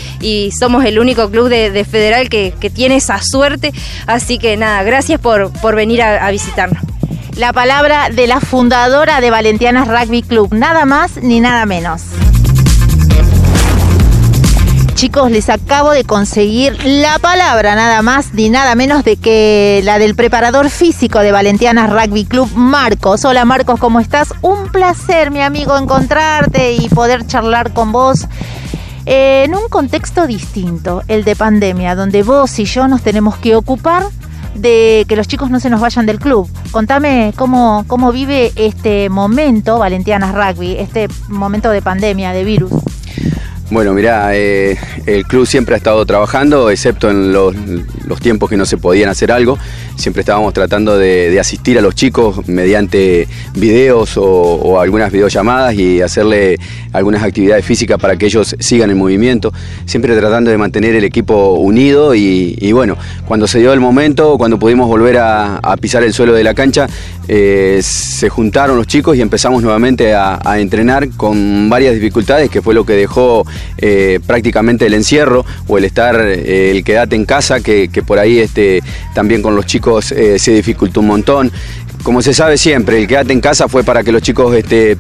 somos 0.57 0.86
el 0.86 0.99
único 0.99 1.30
club 1.30 1.49
de, 1.49 1.86
Federal 1.86 2.30
que, 2.30 2.53
tiene 2.73 2.97
esa 2.97 3.21
suerte. 3.21 3.71
Así 4.05 4.39
que 4.39 4.57
nada, 4.57 4.84
gracias 4.84 5.19
por, 5.19 5.51
por 5.61 5.75
venir 5.75 6.01
a, 6.01 6.25
a 6.25 6.32
visitarnos. 6.32 6.84
La 7.36 7.53
palabra 7.53 8.09
de 8.09 8.28
la 8.28 8.39
fundadora 8.39 9.21
de 9.21 9.30
Valentianas 9.30 9.88
Rugby 9.88 10.23
Club, 10.23 10.53
nada 10.53 10.86
más 10.86 11.17
ni 11.17 11.39
nada 11.39 11.65
menos. 11.65 12.01
Chicos, 14.98 15.30
les 15.30 15.48
acabo 15.50 15.91
de 15.91 16.06
conseguir 16.06 16.76
la 16.84 17.20
palabra 17.20 17.76
nada 17.76 18.02
más 18.02 18.34
ni 18.34 18.50
nada 18.50 18.74
menos 18.74 19.04
de 19.04 19.16
que 19.16 19.80
la 19.84 20.00
del 20.00 20.16
preparador 20.16 20.72
físico 20.72 21.20
de 21.20 21.32
Valentianas 21.32 21.91
Rugby 21.91 22.26
Club, 22.26 22.50
Marcos. 22.56 23.24
Hola 23.24 23.45
Marcos, 23.45 23.80
¿cómo 23.80 24.00
estás? 24.00 24.34
Un 24.41 24.70
placer, 24.70 25.30
mi 25.30 25.41
amigo, 25.41 25.78
encontrarte 25.78 26.74
y 26.74 26.89
poder 26.89 27.28
charlar 27.28 27.74
con 27.74 27.91
vos 27.91 28.26
en 29.06 29.54
un 29.54 29.70
contexto 29.70 30.26
distinto, 30.26 31.04
el 31.08 31.24
de 31.24 31.36
pandemia, 31.36 31.93
donde 31.93 32.24
vos 32.24 32.58
y 32.58 32.66
yo 32.66 32.88
nos 32.88 33.04
tenemos 33.04 33.38
que 33.38 33.56
ocupar 33.56 34.04
de 34.56 35.06
que 35.08 35.16
los 35.16 35.28
chicos 35.28 35.52
no 35.52 35.60
se 35.60 35.70
nos 35.70 35.80
vayan 35.80 36.08
del 36.08 36.18
club. 36.18 36.50
Contame 36.72 37.34
cómo, 37.36 37.86
cómo 37.86 38.12
vive 38.12 38.52
este 38.56 39.10
momento 39.10 39.78
Valentianas 39.78 40.34
Rugby, 40.34 40.76
este 40.80 41.08
momento 41.28 41.70
de 41.70 41.84
pandemia, 41.84 42.32
de 42.32 42.43
virus. 42.43 42.72
Bueno, 43.70 43.93
mirá, 43.93 44.30
eh, 44.34 44.78
el 45.05 45.26
club 45.26 45.45
siempre 45.45 45.76
ha 45.76 45.78
estado 45.78 46.05
trabajando, 46.05 46.70
excepto 46.70 47.09
en 47.09 47.34
los, 47.34 47.53
tiempos 48.22 48.49
que 48.49 48.55
no 48.55 48.65
se 48.65 48.78
podían 48.78 49.09
hacer 49.09 49.30
algo. 49.30 49.59
Siempre 49.97 50.22
estábamos 50.22 50.53
tratando 50.53 50.97
de, 50.97 51.38
asistir 51.38 51.78
a 51.78 51.82
los 51.82 51.93
chicos 51.93 52.47
mediante 52.47 53.28
videos 53.55 54.13
o, 54.15 54.80
algunas 54.80 55.11
videollamadas 55.11 55.74
y 55.74 56.01
hacerle 56.01 56.57
algunas 56.93 57.24
actividades 57.24 57.65
físicas 57.65 57.99
para 57.99 58.15
que 58.15 58.28
ellos 58.28 58.55
sigan 58.57 58.89
en 58.89 58.97
movimiento. 58.97 59.51
Siempre 59.86 60.15
tratando 60.15 60.49
de 60.49 60.57
mantener 60.57 60.95
el 60.95 61.03
equipo 61.03 61.55
unido 61.55 62.15
y, 62.15 62.72
bueno, 62.72 62.95
cuando 63.28 63.47
se 63.47 63.59
dio 63.59 63.74
el 63.74 63.82
momento, 63.82 64.38
cuando 64.38 64.57
pudimos 64.57 64.88
volver 64.88 65.18
a, 65.20 65.59
pisar 65.82 66.03
el 66.03 66.13
suelo 66.13 66.34
de 66.34 66.43
la 66.43 66.53
cancha, 66.53 66.88
eh, 67.28 67.82
se 67.84 68.30
juntaron 68.30 68.78
los 68.78 68.88
chicos 68.88 69.18
y 69.18 69.22
empezamos 69.22 69.61
nuevamente 69.61 70.15
a 70.15 70.39
entrenar 70.57 71.09
con 71.18 71.70
varias 71.70 71.93
dificultades, 71.95 72.49
que 72.49 72.61
fue 72.61 72.74
lo 72.74 72.86
que 72.86 72.93
dejó 72.93 73.45
eh, 73.78 74.20
prácticamente 74.26 74.86
el 74.86 74.93
encierro 74.93 75.45
o 75.68 75.78
el 75.78 75.86
estar, 75.86 76.20
eh, 76.20 76.72
el 76.72 76.84
quedate 76.84 77.16
en 77.16 77.26
casa, 77.26 77.60
que, 77.60 77.89
por 78.05 78.20
ahí 78.20 78.39
este, 78.39 78.82
también 79.14 79.41
con 79.41 79.55
los 79.55 79.66
chicos 79.66 80.12
eh, 80.12 80.39
se 80.39 80.51
dificultó 80.51 81.01
un 81.01 81.08
montón. 81.08 81.51
Como 82.03 82.22
se 82.22 82.34
sabe 82.34 82.58
siempre, 82.58 82.99
el 82.99 83.08
quedate 83.08 83.34
en 83.34 83.41
casa 83.41 83.68
fue 83.68 83.84
para 83.84 84.03
que 84.03 84.12
los 84.12 84.22
chicos 84.22 84.55
este, 84.55 84.97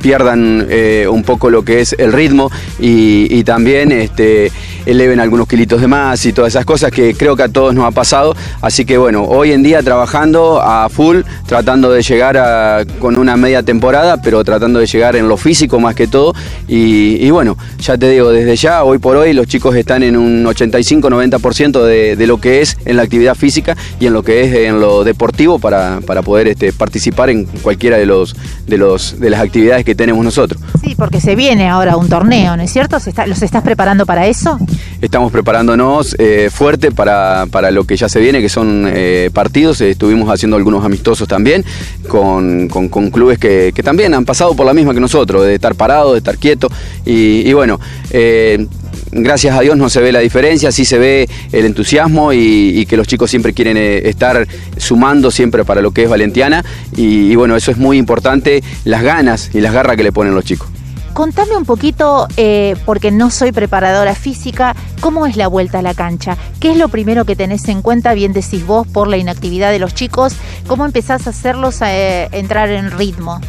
pierdan 0.00 0.66
eh, 0.68 1.06
un 1.08 1.22
poco 1.22 1.50
lo 1.50 1.64
que 1.64 1.80
es 1.80 1.94
el 1.98 2.12
ritmo 2.12 2.50
y, 2.78 3.42
también 3.42 3.90
este, 3.90 4.52
eleven 4.86 5.18
algunos 5.18 5.48
kilitos 5.48 5.80
de 5.80 5.88
más 5.88 6.24
y 6.26 6.32
todas 6.32 6.52
esas 6.52 6.64
cosas 6.64 6.92
que 6.92 7.12
creo 7.14 7.34
que 7.34 7.42
a 7.42 7.48
todos 7.48 7.74
nos 7.74 7.84
ha 7.84 7.90
pasado. 7.90 8.36
Así 8.60 8.84
que 8.84 8.98
bueno, 8.98 9.24
hoy 9.24 9.52
en 9.52 9.64
día 9.64 9.82
trabajando 9.82 10.62
a 10.62 10.88
full, 10.88 11.22
tratando 11.46 11.92
de 11.92 12.02
llegar 12.02 12.86
con 13.00 13.16
una 13.18 13.36
media 13.36 13.62
temporada, 13.62 14.22
pero 14.22 14.44
tratando 14.44 14.78
de 14.78 14.86
llegar 14.86 15.16
en 15.16 15.28
lo 15.28 15.36
físico 15.36 15.80
más 15.80 15.94
que 15.94 16.06
todo. 16.06 16.34
Y, 16.68 17.30
bueno, 17.30 17.56
ya 17.80 17.98
te 17.98 18.08
digo, 18.08 18.30
desde 18.30 18.56
ya, 18.56 18.84
hoy 18.84 18.98
por 18.98 19.16
hoy, 19.16 19.32
los 19.32 19.46
chicos 19.46 19.74
están 19.74 20.02
en 20.02 20.16
un 20.16 20.44
85-90% 20.44 21.82
de, 21.82 22.16
de, 22.16 22.26
lo 22.26 22.40
que 22.40 22.60
es 22.60 22.76
en 22.84 22.96
la 22.96 23.02
actividad 23.02 23.34
física 23.34 23.76
y 24.00 24.06
en 24.06 24.12
lo 24.12 24.22
que 24.22 24.44
es 24.44 24.54
en 24.54 24.80
lo 24.80 25.04
deportivo 25.04 25.58
para, 25.58 26.00
poder 26.24 26.48
este, 26.48 26.72
participar 26.72 27.30
en 27.30 27.44
cualquiera 27.44 27.98
de, 27.98 28.06
los, 28.06 28.36
de, 28.66 28.78
los, 28.78 29.18
de 29.18 29.30
las 29.30 29.40
actividades 29.40 29.61
que 29.84 29.94
tenemos 29.94 30.24
nosotros. 30.24 30.60
Sí, 30.82 30.94
porque 30.96 31.20
se 31.20 31.36
viene 31.36 31.68
ahora 31.68 31.96
un 31.96 32.08
torneo, 32.08 32.56
¿no 32.56 32.62
es 32.62 32.72
cierto? 32.72 32.98
¿Los 33.26 33.42
estás 33.42 33.62
preparando 33.62 34.04
para 34.06 34.26
eso? 34.26 34.58
Estamos 35.00 35.32
preparándonos 35.32 36.14
eh, 36.18 36.50
fuerte 36.52 36.90
para, 36.92 37.46
lo 37.70 37.84
que 37.84 37.96
ya 37.96 38.08
se 38.08 38.20
viene, 38.20 38.40
que 38.40 38.48
son 38.48 38.86
eh, 38.88 39.30
partidos. 39.32 39.80
Estuvimos 39.80 40.28
haciendo 40.30 40.56
algunos 40.56 40.84
amistosos 40.84 41.26
también 41.28 41.64
con, 42.08 42.68
clubes 43.12 43.38
que, 43.38 43.72
también 43.82 44.14
han 44.14 44.24
pasado 44.24 44.54
por 44.54 44.66
la 44.66 44.74
misma 44.74 44.94
que 44.94 45.00
nosotros, 45.00 45.44
de 45.44 45.54
estar 45.54 45.74
parados, 45.74 46.12
de 46.12 46.18
estar 46.18 46.36
quietos. 46.38 46.72
Y, 47.04 47.52
bueno, 47.52 47.80
eh, 48.10 48.66
gracias 49.12 49.56
a 49.56 49.60
Dios 49.60 49.76
no 49.76 49.88
se 49.88 50.00
ve 50.00 50.10
la 50.10 50.20
diferencia, 50.20 50.72
sí 50.72 50.84
se 50.84 50.98
ve 50.98 51.28
el 51.52 51.66
entusiasmo 51.66 52.32
y, 52.32 52.86
que 52.86 52.96
los 52.96 53.06
chicos 53.06 53.30
siempre 53.30 53.52
quieren 53.52 53.76
eh, 53.76 54.08
estar 54.08 54.46
sumando 54.76 55.30
siempre 55.30 55.64
para 55.64 55.80
lo 55.80 55.92
que 55.92 56.04
es 56.04 56.10
Valentiana 56.10 56.64
y, 56.96 57.34
bueno, 57.36 57.56
eso 57.56 57.70
es 57.70 57.78
muy 57.78 57.96
importante, 57.96 58.62
las 58.84 59.02
ganas 59.02 59.50
y 59.54 59.60
las 59.60 59.72
garras 59.72 59.96
que 59.96 60.02
le 60.02 60.12
ponen 60.12 60.34
los 60.34 60.44
chicos. 60.44 60.68
Contame 61.14 61.56
un 61.56 61.66
poquito, 61.66 62.26
eh, 62.38 62.74
porque 62.86 63.10
no 63.10 63.30
soy 63.30 63.52
preparadora 63.52 64.14
física, 64.14 64.74
¿cómo 65.00 65.26
es 65.26 65.36
la 65.36 65.46
vuelta 65.46 65.80
a 65.80 65.82
la 65.82 65.92
cancha? 65.92 66.38
¿Qué 66.58 66.70
es 66.70 66.78
lo 66.78 66.88
primero 66.88 67.26
que 67.26 67.36
tenés 67.36 67.68
en 67.68 67.82
cuenta, 67.82 68.14
bien 68.14 68.32
decís 68.32 68.66
vos, 68.66 68.86
por 68.86 69.08
la 69.08 69.18
inactividad 69.18 69.70
de 69.70 69.78
los 69.78 69.94
chicos? 69.94 70.34
¿Cómo 70.66 70.86
empezás 70.86 71.26
a 71.26 71.30
hacerlos 71.30 71.80
eh, 71.82 72.28
entrar 72.32 72.70
en 72.70 72.90
ritmo? 72.90 73.40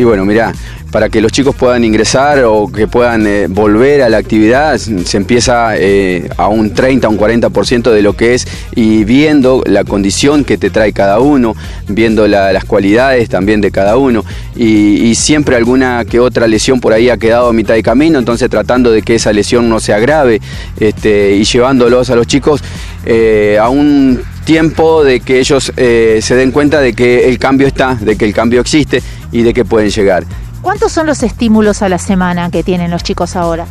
Y 0.00 0.04
bueno, 0.04 0.24
mira, 0.24 0.54
para 0.90 1.10
que 1.10 1.20
los 1.20 1.30
chicos 1.30 1.54
puedan 1.54 1.84
ingresar 1.84 2.42
o 2.44 2.72
que 2.72 2.88
puedan 2.88 3.26
eh, 3.26 3.48
volver 3.48 4.00
a 4.00 4.08
la 4.08 4.16
actividad, 4.16 4.78
se 4.78 5.16
empieza 5.18 5.76
eh, 5.76 6.30
a 6.38 6.48
un 6.48 6.72
30, 6.72 7.06
un 7.06 7.18
40% 7.18 7.90
de 7.90 8.00
lo 8.00 8.14
que 8.16 8.32
es 8.32 8.48
y 8.74 9.04
viendo 9.04 9.62
la 9.66 9.84
condición 9.84 10.44
que 10.44 10.56
te 10.56 10.70
trae 10.70 10.94
cada 10.94 11.20
uno, 11.20 11.54
viendo 11.86 12.26
la- 12.26 12.50
las 12.54 12.64
cualidades 12.64 13.28
también 13.28 13.60
de 13.60 13.70
cada 13.70 13.98
uno. 13.98 14.24
Y, 14.56 15.02
y 15.04 15.14
siempre 15.16 15.54
alguna 15.54 16.02
que 16.06 16.18
otra 16.18 16.46
lesión 16.48 16.80
por 16.80 16.94
ahí 16.94 17.10
ha 17.10 17.18
quedado 17.18 17.48
a 17.50 17.52
mitad 17.52 17.74
de 17.74 17.82
camino, 17.82 18.18
entonces 18.18 18.48
tratando 18.48 18.90
de 18.90 19.02
que 19.02 19.16
esa 19.16 19.34
lesión 19.34 19.68
no 19.68 19.80
se 19.80 19.92
agrave 19.92 20.40
este, 20.78 21.34
y 21.36 21.44
llevándolos 21.44 22.08
a 22.08 22.16
los 22.16 22.26
chicos 22.26 22.62
eh, 23.04 23.58
a 23.60 23.68
un 23.68 24.18
tiempo 24.50 25.04
de 25.04 25.20
que 25.20 25.38
ellos 25.38 25.72
eh, 25.76 26.18
se 26.20 26.34
den 26.34 26.50
cuenta 26.50 26.80
de 26.80 26.92
que 26.92 27.28
el 27.28 27.38
cambio 27.38 27.68
está, 27.68 27.94
de 27.94 28.16
que 28.16 28.24
el 28.24 28.34
cambio 28.34 28.60
existe 28.60 29.00
y 29.30 29.42
de 29.42 29.54
que 29.54 29.64
pueden 29.64 29.90
llegar. 29.90 30.24
¿Cuántos 30.60 30.90
son 30.90 31.06
los 31.06 31.22
estímulos 31.22 31.82
a 31.82 31.88
la 31.88 31.98
semana 31.98 32.50
que 32.50 32.64
tienen 32.64 32.90
los 32.90 33.04
chicos 33.04 33.36
ahora? 33.36 33.66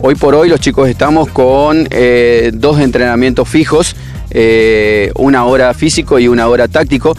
Hoy 0.00 0.16
por 0.16 0.34
hoy 0.34 0.48
los 0.48 0.58
chicos 0.58 0.88
estamos 0.88 1.28
con 1.28 1.86
eh, 1.88 2.50
dos 2.52 2.80
entrenamientos 2.80 3.48
fijos, 3.48 3.94
eh, 4.34 5.10
una 5.14 5.44
hora 5.46 5.72
físico 5.72 6.18
y 6.18 6.28
una 6.28 6.48
hora 6.48 6.68
táctico. 6.68 7.16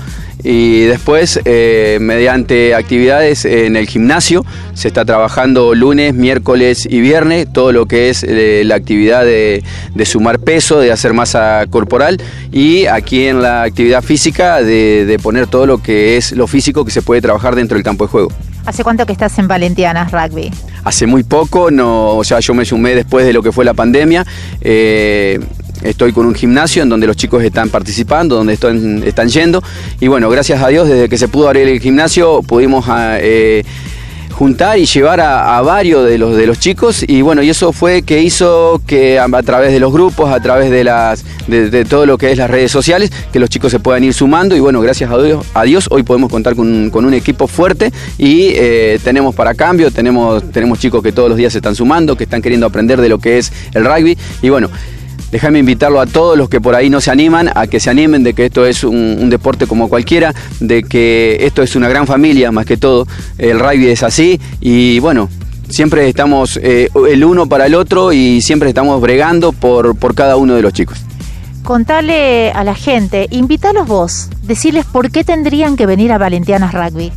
Y 0.48 0.82
después, 0.82 1.40
eh, 1.46 1.98
mediante 2.00 2.76
actividades 2.76 3.46
en 3.46 3.76
el 3.76 3.88
gimnasio, 3.88 4.46
se 4.76 4.88
está 4.88 5.04
trabajando 5.04 5.74
lunes, 5.74 6.14
miércoles 6.14 6.88
y 6.88 7.02
viernes, 7.02 7.52
todo 7.52 7.72
lo 7.72 7.88
que 7.88 8.10
es 8.10 8.24
eh, 8.24 8.62
la 8.64 8.76
actividad 8.76 9.26
de, 9.26 9.64
de 9.96 10.06
sumar 10.06 10.38
peso, 10.38 10.80
de 10.80 10.92
hacer 10.92 11.14
masa 11.14 11.66
corporal 11.68 12.22
y 12.52 12.86
aquí 12.86 13.26
en 13.26 13.42
la 13.42 13.64
actividad 13.64 14.04
física 14.04 14.62
de, 14.62 15.06
de 15.08 15.18
poner 15.18 15.48
todo 15.48 15.66
lo 15.66 15.82
que 15.82 16.16
es 16.18 16.32
lo 16.34 16.46
físico 16.46 16.86
que 16.86 16.92
se 16.92 17.02
puede 17.02 17.22
trabajar 17.22 17.56
dentro 17.56 17.76
del 17.76 17.84
campo 17.84 18.06
de 18.06 18.12
juego. 18.12 18.32
¿Hace 18.68 18.84
cuánto 18.84 19.06
que 19.08 19.14
estás 19.14 19.38
en 19.40 19.48
Valentianas 19.48 20.12
Rugby? 20.12 20.52
Hace 20.84 21.08
muy 21.08 21.24
poco, 21.24 21.72
no, 21.72 22.18
o 22.18 22.24
sea, 22.24 22.40
yo 22.40 22.54
me 22.54 22.66
sumé 22.66 22.94
después 22.94 23.26
de 23.26 23.34
lo 23.34 23.42
que 23.42 23.52
fue 23.52 23.66
la 23.66 23.74
pandemia. 23.74 24.24
eh, 24.62 25.40
estoy 25.84 26.12
con 26.12 26.26
un 26.26 26.36
gimnasio 26.36 26.84
en 26.84 26.90
donde 26.90 27.08
los 27.08 27.16
chicos 27.16 27.44
están 27.44 27.70
participando, 27.70 28.36
donde 28.36 28.54
están, 28.54 29.04
están 29.04 29.30
yendo. 29.30 29.64
Y 30.00 30.08
bueno, 30.08 30.30
gracias 30.30 30.62
a 30.62 30.68
Dios, 30.68 30.88
desde 30.88 31.10
que 31.10 31.18
se 31.18 31.28
pudo 31.28 31.48
abrir 31.48 31.68
el 31.68 31.80
gimnasio, 31.80 32.42
pudimos 32.44 32.86
ah, 32.88 33.18
eh, 33.20 33.64
juntar 34.36 34.78
y 34.78 34.86
llevar 34.86 35.22
a, 35.22 35.62
varios 35.62 36.06
de 36.06 36.18
los, 36.18 36.36
de 36.36 36.46
los 36.46 36.60
chicos. 36.60 37.04
Y 37.08 37.22
bueno, 37.22 37.42
y 37.42 37.50
eso 37.50 37.72
fue 37.72 38.02
que 38.02 38.22
hizo 38.22 38.82
que 38.86 39.20
a, 39.20 39.28
través 39.44 39.72
de 39.72 39.80
los 39.80 39.92
grupos, 39.92 40.30
a 40.30 40.40
través 40.42 40.70
de, 40.70 40.84
las, 40.84 41.24
de, 41.48 41.86
todo 41.86 42.06
lo 42.06 42.18
que 42.18 42.32
es 42.32 42.38
las 42.38 42.50
redes 42.50 42.72
sociales, 42.72 43.12
que 43.32 43.40
los 43.40 43.50
chicos 43.50 43.72
se 43.72 43.80
puedan 43.80 44.04
ir 44.04 44.14
sumando. 44.14 44.56
Y 44.56 44.60
bueno, 44.60 44.82
gracias 44.82 45.10
a 45.10 45.18
Dios, 45.22 45.46
a 45.54 45.64
hoy 45.90 46.04
podemos 46.04 46.30
contar 46.30 46.56
con, 46.56 46.90
con 46.90 47.06
un 47.06 47.14
equipo 47.14 47.48
fuerte 47.48 47.92
y 48.18 48.50
eh, 48.56 49.00
tenemos 49.04 49.34
para 49.34 49.56
cambio, 49.56 49.90
tenemos, 49.90 50.52
tenemos 50.52 50.80
chicos 50.80 51.02
que 51.02 51.12
todos 51.12 51.30
los 51.30 51.38
días 51.38 51.54
se 51.54 51.60
están 51.60 51.76
sumando, 51.76 52.16
que 52.16 52.26
están 52.26 52.42
queriendo 52.42 52.66
aprender 52.66 53.00
de 53.02 53.10
lo 53.10 53.20
que 53.20 53.38
es 53.38 53.52
el 53.74 53.86
rugby. 53.86 54.18
Y 54.42 54.50
bueno, 54.50 54.70
Déjame 55.32 55.60
invitarlo 55.60 56.00
a 56.00 56.06
todos 56.06 56.38
los 56.38 56.50
que 56.50 56.62
por 56.62 56.76
ahí 56.76 56.90
no 56.90 57.02
se 57.02 57.12
animan, 57.12 57.50
a 57.54 57.68
que 57.68 57.80
se 57.80 57.90
animen 57.90 58.24
de 58.24 58.34
que 58.34 58.46
esto 58.46 58.66
es 58.66 58.84
un, 58.84 59.18
un 59.20 59.30
deporte 59.30 59.68
como 59.68 59.90
cualquiera, 59.90 60.34
de 60.60 60.84
que 60.84 61.38
esto 61.42 61.62
es 61.62 61.76
una 61.76 61.90
gran 61.90 62.08
familia 62.08 62.52
más 62.52 62.66
que 62.66 62.78
todo. 62.78 63.08
El 63.38 63.60
rugby 63.60 63.88
es 63.88 64.04
así 64.04 64.40
y 64.62 65.00
bueno, 65.00 65.30
siempre 65.70 66.08
estamos 66.08 66.60
eh, 66.62 66.90
el 67.10 67.24
uno 67.24 67.48
para 67.48 67.66
el 67.66 67.76
otro 67.76 68.14
y 68.14 68.42
siempre 68.42 68.70
estamos 68.70 69.02
bregando 69.02 69.52
por, 69.52 69.96
por 69.98 70.16
cada 70.16 70.38
uno 70.38 70.56
de 70.56 70.62
los 70.62 70.74
chicos. 70.74 70.98
Contale 71.64 72.52
a 72.52 72.64
la 72.64 72.76
gente, 72.76 73.28
invítalos 73.32 73.88
vos, 73.88 74.30
decirles 74.44 74.86
por 74.86 75.10
qué 75.10 75.24
tendrían 75.24 75.76
que 75.76 75.88
venir 75.88 76.12
a 76.12 76.18
Valentianas 76.18 76.74
Rugby. 76.74 77.12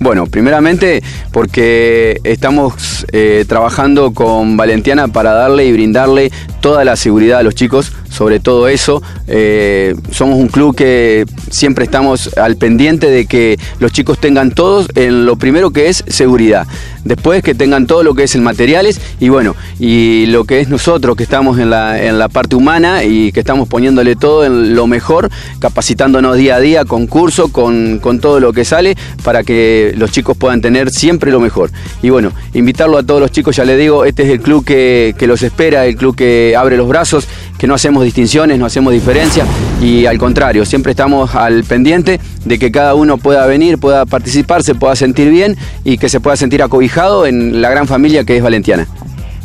Bueno, 0.00 0.26
primeramente 0.26 1.00
porque 1.30 2.18
estamos 2.24 3.06
eh, 3.12 3.44
trabajando 3.46 4.12
con 4.12 4.56
Valentiana 4.56 5.06
para 5.06 5.32
darle 5.32 5.66
y 5.66 5.72
brindarle 5.72 6.32
toda 6.62 6.84
la 6.84 6.96
seguridad 6.96 7.40
a 7.40 7.42
los 7.42 7.54
chicos, 7.54 7.92
sobre 8.08 8.40
todo 8.40 8.68
eso. 8.68 9.02
Eh, 9.26 9.94
somos 10.10 10.38
un 10.38 10.48
club 10.48 10.74
que 10.74 11.26
siempre 11.50 11.84
estamos 11.84 12.30
al 12.38 12.56
pendiente 12.56 13.10
de 13.10 13.26
que 13.26 13.58
los 13.80 13.92
chicos 13.92 14.18
tengan 14.18 14.52
todos 14.52 14.88
en 14.94 15.26
lo 15.26 15.36
primero 15.36 15.72
que 15.72 15.88
es 15.88 16.04
seguridad. 16.06 16.66
Después 17.04 17.42
que 17.42 17.54
tengan 17.54 17.86
todo 17.86 18.04
lo 18.04 18.14
que 18.14 18.22
es 18.22 18.34
el 18.36 18.42
materiales 18.42 19.00
y 19.18 19.28
bueno, 19.28 19.56
y 19.80 20.26
lo 20.26 20.44
que 20.44 20.60
es 20.60 20.68
nosotros 20.68 21.16
que 21.16 21.24
estamos 21.24 21.58
en 21.58 21.68
la, 21.68 22.02
en 22.02 22.18
la 22.18 22.28
parte 22.28 22.54
humana 22.54 23.02
y 23.02 23.32
que 23.32 23.40
estamos 23.40 23.68
poniéndole 23.68 24.14
todo 24.14 24.44
en 24.44 24.76
lo 24.76 24.86
mejor, 24.86 25.28
capacitándonos 25.58 26.36
día 26.36 26.56
a 26.56 26.60
día 26.60 26.84
con 26.84 27.08
curso, 27.08 27.50
con, 27.50 27.98
con 27.98 28.20
todo 28.20 28.38
lo 28.38 28.52
que 28.52 28.64
sale 28.64 28.94
para 29.24 29.42
que 29.42 29.94
los 29.96 30.12
chicos 30.12 30.36
puedan 30.36 30.60
tener 30.60 30.90
siempre 30.90 31.32
lo 31.32 31.40
mejor. 31.40 31.70
Y 32.02 32.10
bueno, 32.10 32.32
invitarlo 32.54 32.98
a 32.98 33.02
todos 33.02 33.20
los 33.20 33.32
chicos, 33.32 33.56
ya 33.56 33.64
les 33.64 33.78
digo, 33.78 34.04
este 34.04 34.22
es 34.22 34.28
el 34.30 34.40
club 34.40 34.64
que, 34.64 35.16
que 35.18 35.26
los 35.26 35.42
espera, 35.42 35.86
el 35.86 35.96
club 35.96 36.14
que 36.14 36.51
abre 36.56 36.76
los 36.76 36.88
brazos, 36.88 37.26
que 37.58 37.66
no 37.66 37.74
hacemos 37.74 38.04
distinciones, 38.04 38.58
no 38.58 38.66
hacemos 38.66 38.92
diferencias 38.92 39.46
y 39.80 40.06
al 40.06 40.18
contrario, 40.18 40.64
siempre 40.64 40.92
estamos 40.92 41.34
al 41.34 41.64
pendiente 41.64 42.20
de 42.44 42.58
que 42.58 42.72
cada 42.72 42.94
uno 42.94 43.18
pueda 43.18 43.46
venir, 43.46 43.78
pueda 43.78 44.06
participar, 44.06 44.62
se 44.62 44.74
pueda 44.74 44.96
sentir 44.96 45.30
bien 45.30 45.56
y 45.84 45.98
que 45.98 46.08
se 46.08 46.20
pueda 46.20 46.36
sentir 46.36 46.62
acobijado 46.62 47.26
en 47.26 47.62
la 47.62 47.70
gran 47.70 47.86
familia 47.86 48.24
que 48.24 48.36
es 48.36 48.42
Valentiana. 48.42 48.86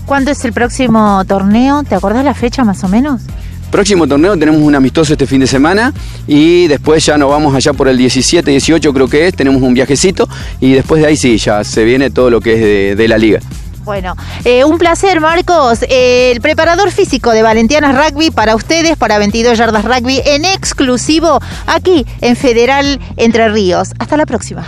¿Cuándo 0.05 0.31
es 0.31 0.43
el 0.45 0.53
próximo 0.53 1.23
torneo? 1.25 1.83
¿Te 1.83 1.95
acordás 1.95 2.23
la 2.23 2.33
fecha 2.33 2.63
más 2.63 2.83
o 2.83 2.87
menos? 2.87 3.21
Próximo 3.71 4.07
torneo 4.07 4.37
tenemos 4.37 4.61
un 4.61 4.73
amistoso 4.75 5.11
este 5.11 5.27
fin 5.27 5.41
de 5.41 5.47
semana 5.47 5.93
y 6.25 6.67
después 6.67 7.05
ya 7.05 7.17
nos 7.17 7.29
vamos 7.29 7.53
allá 7.53 7.73
por 7.73 7.89
el 7.89 7.97
17, 7.97 8.49
18 8.49 8.93
creo 8.93 9.09
que 9.09 9.27
es, 9.27 9.35
tenemos 9.35 9.61
un 9.61 9.73
viajecito 9.73 10.29
y 10.61 10.71
después 10.71 11.01
de 11.01 11.09
ahí 11.09 11.17
sí, 11.17 11.37
ya 11.37 11.63
se 11.65 11.83
viene 11.83 12.09
todo 12.09 12.29
lo 12.29 12.39
que 12.39 12.53
es 12.53 12.61
de, 12.61 12.95
de 12.95 13.07
la 13.09 13.17
liga. 13.17 13.39
Bueno, 13.87 14.17
eh, 14.43 14.65
un 14.65 14.77
placer, 14.77 15.21
Marcos. 15.21 15.81
Eh, 15.83 16.31
el 16.33 16.41
preparador 16.41 16.91
físico 16.91 17.31
de 17.31 17.41
Valentianas 17.41 17.95
Rugby 17.95 18.31
para 18.31 18.53
ustedes, 18.53 18.97
para 18.97 19.17
22 19.17 19.57
Yardas 19.57 19.85
Rugby, 19.85 20.21
en 20.25 20.43
exclusivo 20.43 21.39
aquí 21.67 22.05
en 22.19 22.35
Federal 22.35 22.99
Entre 23.15 23.47
Ríos. 23.47 23.93
Hasta 23.97 24.17
la 24.17 24.25
próxima. 24.25 24.65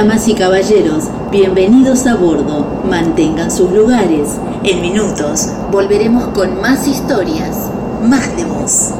Damas 0.00 0.28
y 0.28 0.34
caballeros, 0.34 1.10
bienvenidos 1.30 2.06
a 2.06 2.14
bordo. 2.14 2.64
Mantengan 2.88 3.50
sus 3.50 3.70
lugares. 3.70 4.30
En 4.64 4.80
minutos 4.80 5.48
volveremos 5.70 6.28
con 6.28 6.58
más 6.58 6.88
historias, 6.88 7.68
más 8.02 8.34
de. 8.34 8.94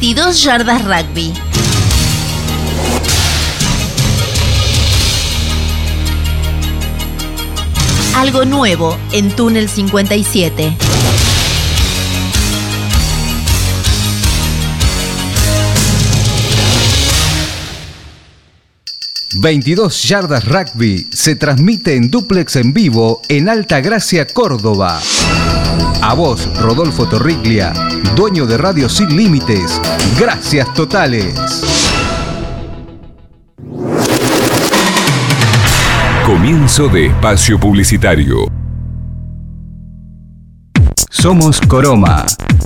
22 0.00 0.44
yardas 0.44 0.82
rugby. 0.82 1.30
Algo 8.14 8.46
nuevo 8.46 8.96
en 9.12 9.30
Túnel 9.30 9.68
57. 9.68 10.76
...22 19.32 20.08
Yardas 20.08 20.44
Rugby 20.44 21.08
se 21.12 21.36
transmite 21.36 21.94
en 21.94 22.10
duplex 22.10 22.56
en 22.56 22.72
vivo 22.72 23.22
en 23.28 23.48
Alta 23.48 23.80
Gracia, 23.80 24.26
Córdoba. 24.26 25.00
A 26.10 26.14
vos, 26.14 26.50
Rodolfo 26.60 27.06
Torriglia, 27.06 27.72
dueño 28.16 28.44
de 28.44 28.58
Radio 28.58 28.88
Sin 28.88 29.16
Límites. 29.16 29.80
Gracias 30.18 30.74
totales. 30.74 31.62
Comienzo 36.26 36.88
de 36.88 37.06
espacio 37.06 37.60
publicitario. 37.60 38.48
Somos 41.08 41.60
Coroma. 41.60 42.26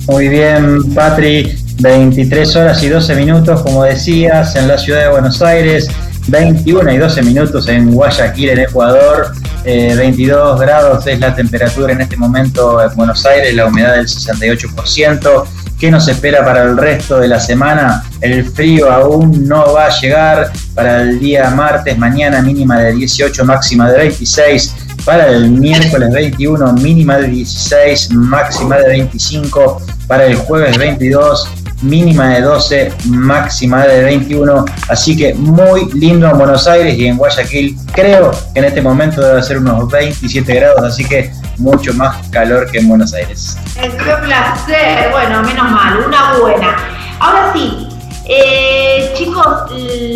Muy 0.09 0.28
bien, 0.28 0.94
Patri. 0.94 1.59
23 1.80 2.56
horas 2.56 2.82
y 2.82 2.88
12 2.88 3.14
minutos, 3.16 3.62
como 3.62 3.82
decías, 3.82 4.54
en 4.56 4.68
la 4.68 4.78
ciudad 4.78 5.02
de 5.02 5.09
Buenos 5.09 5.42
Aires. 5.42 5.88
21 6.28 6.92
y 6.92 6.98
12 6.98 7.22
minutos 7.22 7.68
en 7.68 7.90
Guayaquil, 7.90 8.50
en 8.50 8.60
Ecuador. 8.60 9.32
22 9.64 10.60
grados 10.60 11.06
es 11.06 11.18
la 11.20 11.34
temperatura 11.34 11.92
en 11.92 12.00
este 12.00 12.16
momento 12.16 12.82
en 12.82 12.94
Buenos 12.96 13.24
Aires, 13.26 13.54
la 13.54 13.66
humedad 13.66 13.94
del 13.96 14.06
68%. 14.06 15.44
¿Qué 15.82 15.90
nos 15.90 16.06
espera 16.06 16.44
para 16.44 16.62
el 16.62 16.76
resto 16.76 17.18
de 17.18 17.26
la 17.26 17.40
semana? 17.40 18.04
El 18.20 18.48
frío 18.48 18.88
aún 18.88 19.48
no 19.48 19.72
va 19.72 19.86
a 19.86 20.00
llegar. 20.00 20.52
Para 20.76 21.02
el 21.02 21.18
día 21.18 21.50
martes, 21.50 21.98
mañana 21.98 22.40
mínima 22.40 22.78
de 22.78 22.92
18, 22.92 23.44
máxima 23.44 23.90
de 23.90 23.98
26. 23.98 24.76
Para 25.04 25.26
el 25.26 25.50
miércoles 25.50 26.12
21, 26.12 26.74
mínima 26.74 27.16
de 27.18 27.26
16, 27.26 28.12
máxima 28.12 28.76
de 28.76 28.90
25. 28.90 29.82
Para 30.06 30.26
el 30.26 30.36
jueves 30.36 30.78
22, 30.78 31.48
mínima 31.82 32.28
de 32.28 32.42
12, 32.42 32.92
máxima 33.06 33.84
de 33.84 34.04
21. 34.04 34.64
Así 34.88 35.16
que 35.16 35.34
muy 35.34 35.90
lindo 35.94 36.30
en 36.30 36.38
Buenos 36.38 36.68
Aires 36.68 36.96
y 36.96 37.06
en 37.06 37.16
Guayaquil. 37.16 37.76
Creo 37.92 38.30
que 38.54 38.60
en 38.60 38.66
este 38.66 38.80
momento 38.80 39.20
debe 39.20 39.42
ser 39.42 39.59
unos 39.59 39.90
27 39.90 40.54
grados, 40.54 40.84
así 40.84 41.04
que 41.04 41.32
mucho 41.62 41.94
más 41.94 42.28
calor 42.28 42.70
que 42.70 42.78
en 42.78 42.89
Buenos 42.89 43.14
Aires. 43.14 43.56
Qué 43.74 43.89
placer. 43.89 45.10
Bueno, 45.10 45.43
menos 45.43 45.70
mal, 45.70 46.05
una 46.06 46.34
buena. 46.39 46.76
Ahora 47.20 47.52
sí, 47.55 47.89
eh, 48.24 49.12
chicos, 49.14 49.47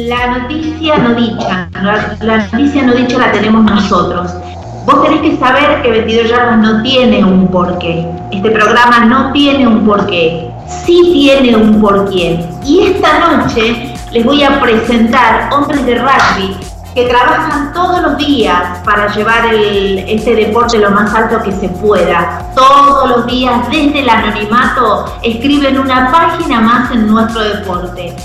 la 0.08 0.38
noticia 0.38 0.98
no 0.98 1.14
dicha, 1.14 1.68
la, 1.72 2.16
la 2.20 2.38
noticia 2.48 2.82
no 2.82 2.94
dicha 2.94 3.18
la 3.18 3.32
tenemos 3.32 3.64
nosotros. 3.64 4.32
Vos 4.84 5.02
tenés 5.02 5.20
que 5.20 5.36
saber 5.36 5.82
que 5.82 5.90
22 5.90 6.28
yardas 6.28 6.58
no 6.58 6.82
tiene 6.82 7.24
un 7.24 7.48
porqué. 7.48 8.06
Este 8.30 8.50
programa 8.50 9.00
no 9.06 9.32
tiene 9.32 9.66
un 9.66 9.84
porqué. 9.84 10.48
Sí 10.84 11.10
tiene 11.12 11.56
un 11.56 11.80
porqué. 11.80 12.44
Y 12.64 12.86
esta 12.86 13.36
noche 13.36 13.94
les 14.12 14.24
voy 14.24 14.42
a 14.44 14.60
presentar 14.60 15.48
hombres 15.52 15.84
de 15.86 15.96
rugby 15.96 16.56
que 16.96 17.04
trabajan 17.08 17.74
todos 17.74 18.00
los 18.00 18.16
días 18.16 18.78
para 18.82 19.14
llevar 19.14 19.52
el, 19.52 19.98
este 20.08 20.34
deporte 20.34 20.78
lo 20.78 20.90
más 20.90 21.14
alto 21.14 21.42
que 21.42 21.52
se 21.52 21.68
pueda. 21.68 22.50
Todos 22.54 23.10
los 23.10 23.26
días, 23.26 23.68
desde 23.70 24.00
el 24.00 24.08
anonimato, 24.08 25.04
escriben 25.22 25.78
una 25.78 26.10
página 26.10 26.58
más 26.62 26.90
en 26.90 27.06
nuestro 27.06 27.42
deporte. 27.42 28.16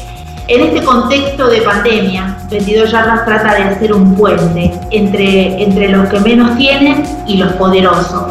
En 0.47 0.61
este 0.61 0.85
contexto 0.85 1.49
de 1.49 1.63
pandemia, 1.63 2.37
22 2.49 2.89
Yardas 2.89 3.25
trata 3.25 3.55
de 3.55 3.63
hacer 3.63 3.91
un 3.91 4.15
puente 4.15 4.71
entre, 4.89 5.61
entre 5.61 5.89
los 5.89 6.07
que 6.07 6.21
menos 6.21 6.55
tienen 6.55 7.03
y 7.27 7.39
los 7.39 7.51
poderosos. 7.53 8.23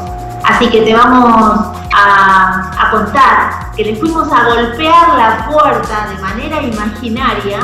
Así 0.42 0.70
que 0.70 0.80
te 0.80 0.94
vamos 0.94 1.66
a, 1.92 2.70
a 2.78 2.90
contar 2.90 3.74
que 3.76 3.84
le 3.84 3.96
fuimos 3.96 4.26
a 4.32 4.46
golpear 4.46 5.18
la 5.18 5.46
puerta 5.50 6.08
de 6.08 6.22
manera 6.22 6.62
imaginaria 6.62 7.58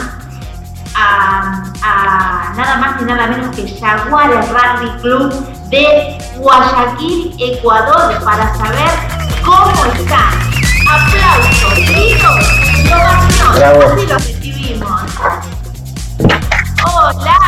a, 0.97 1.62
a, 1.82 2.55
nada 2.56 2.77
más 2.78 3.02
y 3.02 3.05
nada 3.05 3.27
menos 3.27 3.55
que 3.55 3.68
Jaguares 3.78 4.48
Rugby 4.48 5.01
Club 5.02 5.32
de 5.68 6.18
Guayaquil, 6.39 7.35
Ecuador, 7.39 8.18
para 8.24 8.55
saber 8.56 8.90
cómo 9.44 9.85
están. 9.93 10.47
Aplausos, 10.89 11.74
gritos, 11.74 13.56
Bravo. 13.56 13.82
así 13.82 14.06
los 14.06 14.27
recibimos. 14.27 15.02
Hola, 16.85 17.39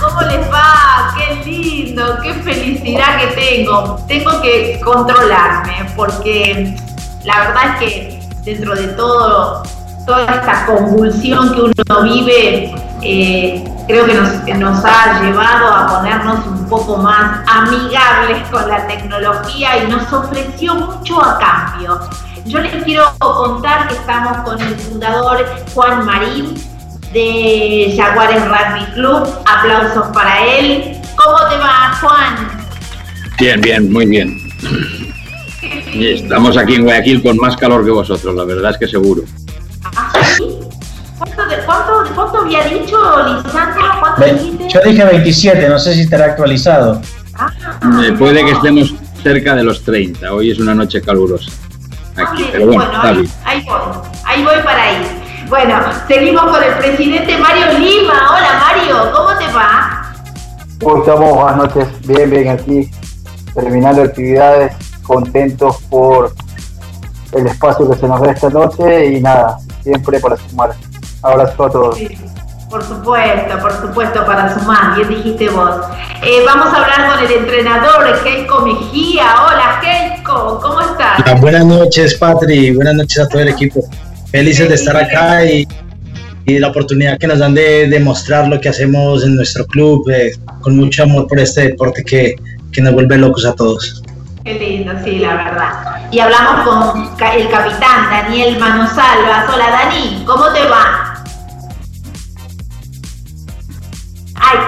¿cómo 0.00 0.22
les 0.22 0.50
va? 0.50 1.14
Qué 1.16 1.44
lindo, 1.44 2.18
qué 2.22 2.34
felicidad 2.34 3.18
que 3.18 3.26
tengo. 3.28 4.00
Tengo 4.08 4.40
que 4.40 4.80
controlarme 4.82 5.92
porque 5.94 6.76
la 7.24 7.38
verdad 7.40 7.62
es 7.64 7.78
que 7.78 8.20
dentro 8.42 8.74
de 8.74 8.88
todo, 8.88 9.62
toda 10.06 10.24
esta 10.24 10.66
convulsión 10.66 11.54
que 11.54 11.60
uno 11.60 12.02
vive, 12.02 12.85
eh, 13.08 13.64
creo 13.86 14.04
que 14.44 14.54
nos, 14.54 14.84
ha 14.84 15.22
llevado 15.22 15.72
a 15.72 15.86
ponernos 15.86 16.44
un 16.46 16.68
poco 16.68 16.96
más 16.96 17.40
amigables 17.46 18.48
con 18.50 18.68
la 18.68 18.86
tecnología 18.86 19.84
y 19.84 19.88
nos 19.88 20.12
ofreció 20.12 20.74
mucho 20.74 21.22
a 21.22 21.38
cambio. 21.38 22.00
Yo 22.46 22.58
les 22.58 22.82
quiero 22.84 23.04
contar 23.18 23.88
que 23.88 23.94
estamos 23.94 24.38
con 24.38 24.60
el 24.60 24.74
fundador 24.76 25.46
Juan 25.74 26.04
Marín 26.04 26.54
de 27.12 27.94
Jaguares 27.96 28.42
Rugby 28.44 28.84
Club. 28.94 29.28
Aplausos 29.46 30.08
para 30.12 30.44
él. 30.44 31.00
¿Cómo 31.16 31.38
te 31.48 31.56
va, 31.58 31.96
Juan? 32.00 32.66
Bien, 33.38 33.60
bien, 33.60 33.92
muy 33.92 34.06
bien. 34.06 34.36
Estamos 35.94 36.56
aquí 36.56 36.74
en 36.74 36.82
Guayaquil 36.82 37.22
con 37.22 37.36
más 37.36 37.56
calor 37.56 37.84
que 37.84 37.90
vosotros, 37.90 38.34
la 38.34 38.44
verdad 38.44 38.72
es 38.72 38.78
que 38.78 38.88
seguro. 38.88 39.22
¿Cuánto, 41.18 41.46
de- 41.46 41.64
cuánto, 41.64 41.92
cuánto 42.14 42.38
había 42.38 42.62
dicho, 42.64 42.96
Lisandro? 43.44 43.82
¿Cuánto 44.00 44.20
Ve- 44.20 44.32
dijiste? 44.34 44.68
Yo 44.68 44.80
dije 44.84 45.04
27, 45.04 45.68
no 45.68 45.78
sé 45.78 45.94
si 45.94 46.00
estará 46.02 46.26
actualizado. 46.26 47.00
Eh, 48.04 48.12
puede 48.18 48.44
que 48.44 48.52
estemos 48.52 48.94
cerca 49.22 49.54
de 49.54 49.62
los 49.64 49.82
30, 49.82 50.32
hoy 50.32 50.50
es 50.50 50.58
una 50.58 50.74
noche 50.74 51.00
calurosa. 51.00 51.50
Aquí, 52.16 52.44
Ah, 52.44 52.48
pero 52.52 52.66
bueno, 52.66 52.82
bueno, 52.84 52.92
está 52.96 53.08
ahí, 53.08 53.16
bien. 53.20 53.32
ahí 53.44 53.64
voy, 53.64 53.78
ahí 54.24 54.44
voy 54.44 54.54
para 54.64 54.82
ahí. 54.82 55.22
Bueno, 55.48 55.80
seguimos 56.08 56.42
con 56.44 56.62
el 56.62 56.72
presidente 56.74 57.38
Mario 57.38 57.78
Lima. 57.78 58.14
Hola 58.30 58.60
Mario, 58.66 59.12
¿cómo 59.14 59.38
te 59.38 59.46
va? 59.52 60.12
¿Cómo 60.82 60.98
estamos? 60.98 61.34
Buenas 61.34 61.56
noches. 61.56 61.88
Bien, 62.06 62.30
bien, 62.30 62.48
aquí 62.48 62.90
terminando 63.54 64.02
actividades, 64.02 64.72
contentos 65.02 65.76
por 65.88 66.32
el 67.32 67.46
espacio 67.46 67.90
que 67.90 67.96
se 67.98 68.08
nos 68.08 68.20
da 68.20 68.32
esta 68.32 68.48
noche 68.50 69.06
y 69.12 69.20
nada, 69.20 69.58
siempre 69.82 70.18
para 70.20 70.36
sumar. 70.36 70.70
Abrazo 71.22 71.64
a 71.64 71.70
todos. 71.70 71.98
Por 72.68 72.82
supuesto, 72.82 73.58
por 73.60 73.72
supuesto, 73.72 74.26
para 74.26 74.52
sumar, 74.58 74.96
bien 74.96 75.08
dijiste 75.08 75.48
vos. 75.50 75.76
Eh, 76.22 76.42
vamos 76.44 76.66
a 76.66 76.82
hablar 76.82 77.14
con 77.14 77.24
el 77.24 77.30
entrenador, 77.30 78.22
Keiko 78.24 78.60
Mejía. 78.62 79.24
Hola 79.46 79.80
Keiko, 79.80 80.60
¿cómo 80.60 80.80
estás? 80.80 81.40
Buenas 81.40 81.64
noches, 81.64 82.16
Patri. 82.16 82.74
Buenas 82.74 82.96
noches 82.96 83.20
a 83.20 83.28
todo 83.28 83.42
el 83.42 83.48
equipo. 83.48 83.80
Felices 84.32 84.68
de 84.68 84.74
estar 84.74 84.96
acá 84.96 85.44
y, 85.44 85.66
y 86.44 86.58
la 86.58 86.68
oportunidad 86.68 87.18
que 87.18 87.28
nos 87.28 87.38
dan 87.38 87.54
de 87.54 87.88
demostrar 87.88 88.48
lo 88.48 88.60
que 88.60 88.68
hacemos 88.68 89.22
en 89.24 89.36
nuestro 89.36 89.64
club, 89.66 90.08
eh, 90.10 90.32
con 90.60 90.76
mucho 90.76 91.04
amor 91.04 91.28
por 91.28 91.38
este 91.38 91.68
deporte 91.68 92.02
que, 92.02 92.34
que 92.72 92.80
nos 92.82 92.94
vuelve 92.94 93.16
locos 93.16 93.46
a 93.46 93.54
todos. 93.54 94.02
Qué 94.44 94.54
lindo, 94.54 94.92
sí, 95.04 95.20
la 95.20 95.34
verdad. 95.34 96.08
Y 96.10 96.18
hablamos 96.18 96.68
con 96.68 97.30
el 97.32 97.48
capitán 97.48 98.10
Daniel 98.10 98.58
Manosalvas. 98.58 99.48
Hola 99.52 99.70
Dani, 99.70 100.24
¿cómo 100.24 100.52
te 100.52 100.64
va? 100.68 101.05
Ay, 104.48 104.58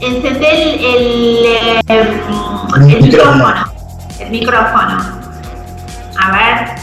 encendé 0.00 0.74
el, 0.74 1.46
el, 1.88 2.22
el 2.90 3.02
micrófono. 3.02 3.72
El 4.18 4.30
micrófono. 4.30 4.98
A 6.22 6.30
ver. 6.32 6.80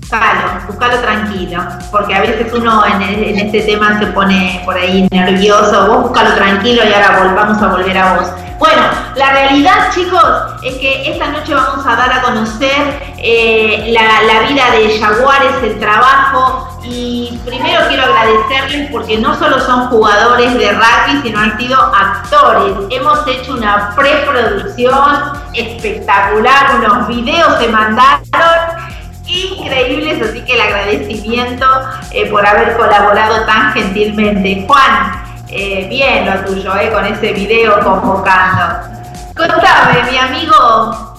Búscalo, 0.00 0.66
búscalo 0.66 0.98
tranquilo, 0.98 1.62
porque 1.92 2.14
a 2.16 2.20
veces 2.20 2.52
uno 2.52 2.84
en, 2.84 3.38
este 3.38 3.60
tema 3.62 3.96
se 4.00 4.06
pone 4.08 4.60
por 4.64 4.76
ahí 4.76 5.06
nervioso. 5.12 5.86
Vos 5.86 6.02
búscalo 6.08 6.34
tranquilo 6.34 6.82
y 6.84 6.92
ahora 6.92 7.20
vol- 7.20 7.34
vamos 7.36 7.62
a 7.62 7.68
volver 7.68 7.96
a 7.96 8.14
vos. 8.14 8.28
Bueno, 8.58 8.82
la 9.14 9.30
realidad, 9.30 9.90
chicos, 9.94 10.22
es 10.64 10.74
que 10.78 11.12
esta 11.12 11.28
noche 11.28 11.54
vamos 11.54 11.86
a 11.86 11.94
dar 11.96 12.12
a 12.12 12.22
conocer 12.22 13.00
eh, 13.18 13.86
la, 13.92 14.22
la 14.22 14.48
vida 14.48 14.70
de 14.72 14.98
Jaguares, 15.00 15.62
el 15.62 15.78
trabajo. 15.78 16.69
Y 16.82 17.38
primero 17.44 17.86
quiero 17.88 18.04
agradecerles 18.04 18.90
porque 18.90 19.18
no 19.18 19.38
solo 19.38 19.60
son 19.60 19.88
jugadores 19.88 20.54
de 20.54 20.72
rugby, 20.72 21.20
sino 21.22 21.38
han 21.38 21.58
sido 21.58 21.78
actores. 21.78 22.74
Hemos 22.90 23.26
hecho 23.26 23.52
una 23.52 23.94
preproducción 23.94 25.32
espectacular, 25.52 26.76
unos 26.76 27.08
videos 27.08 27.58
se 27.58 27.68
mandaron 27.68 28.90
increíbles 29.26 30.20
así 30.28 30.40
que 30.42 30.54
el 30.54 30.60
agradecimiento 30.60 31.66
eh, 32.12 32.28
por 32.30 32.44
haber 32.44 32.76
colaborado 32.76 33.44
tan 33.44 33.72
gentilmente. 33.72 34.64
Juan, 34.66 35.22
eh, 35.48 35.86
bien 35.88 36.26
lo 36.26 36.44
tuyo, 36.44 36.74
eh, 36.76 36.90
con 36.90 37.04
ese 37.04 37.32
video 37.32 37.80
convocando. 37.80 38.88
Contame, 39.36 40.10
mi 40.10 40.18
amigo, 40.18 41.16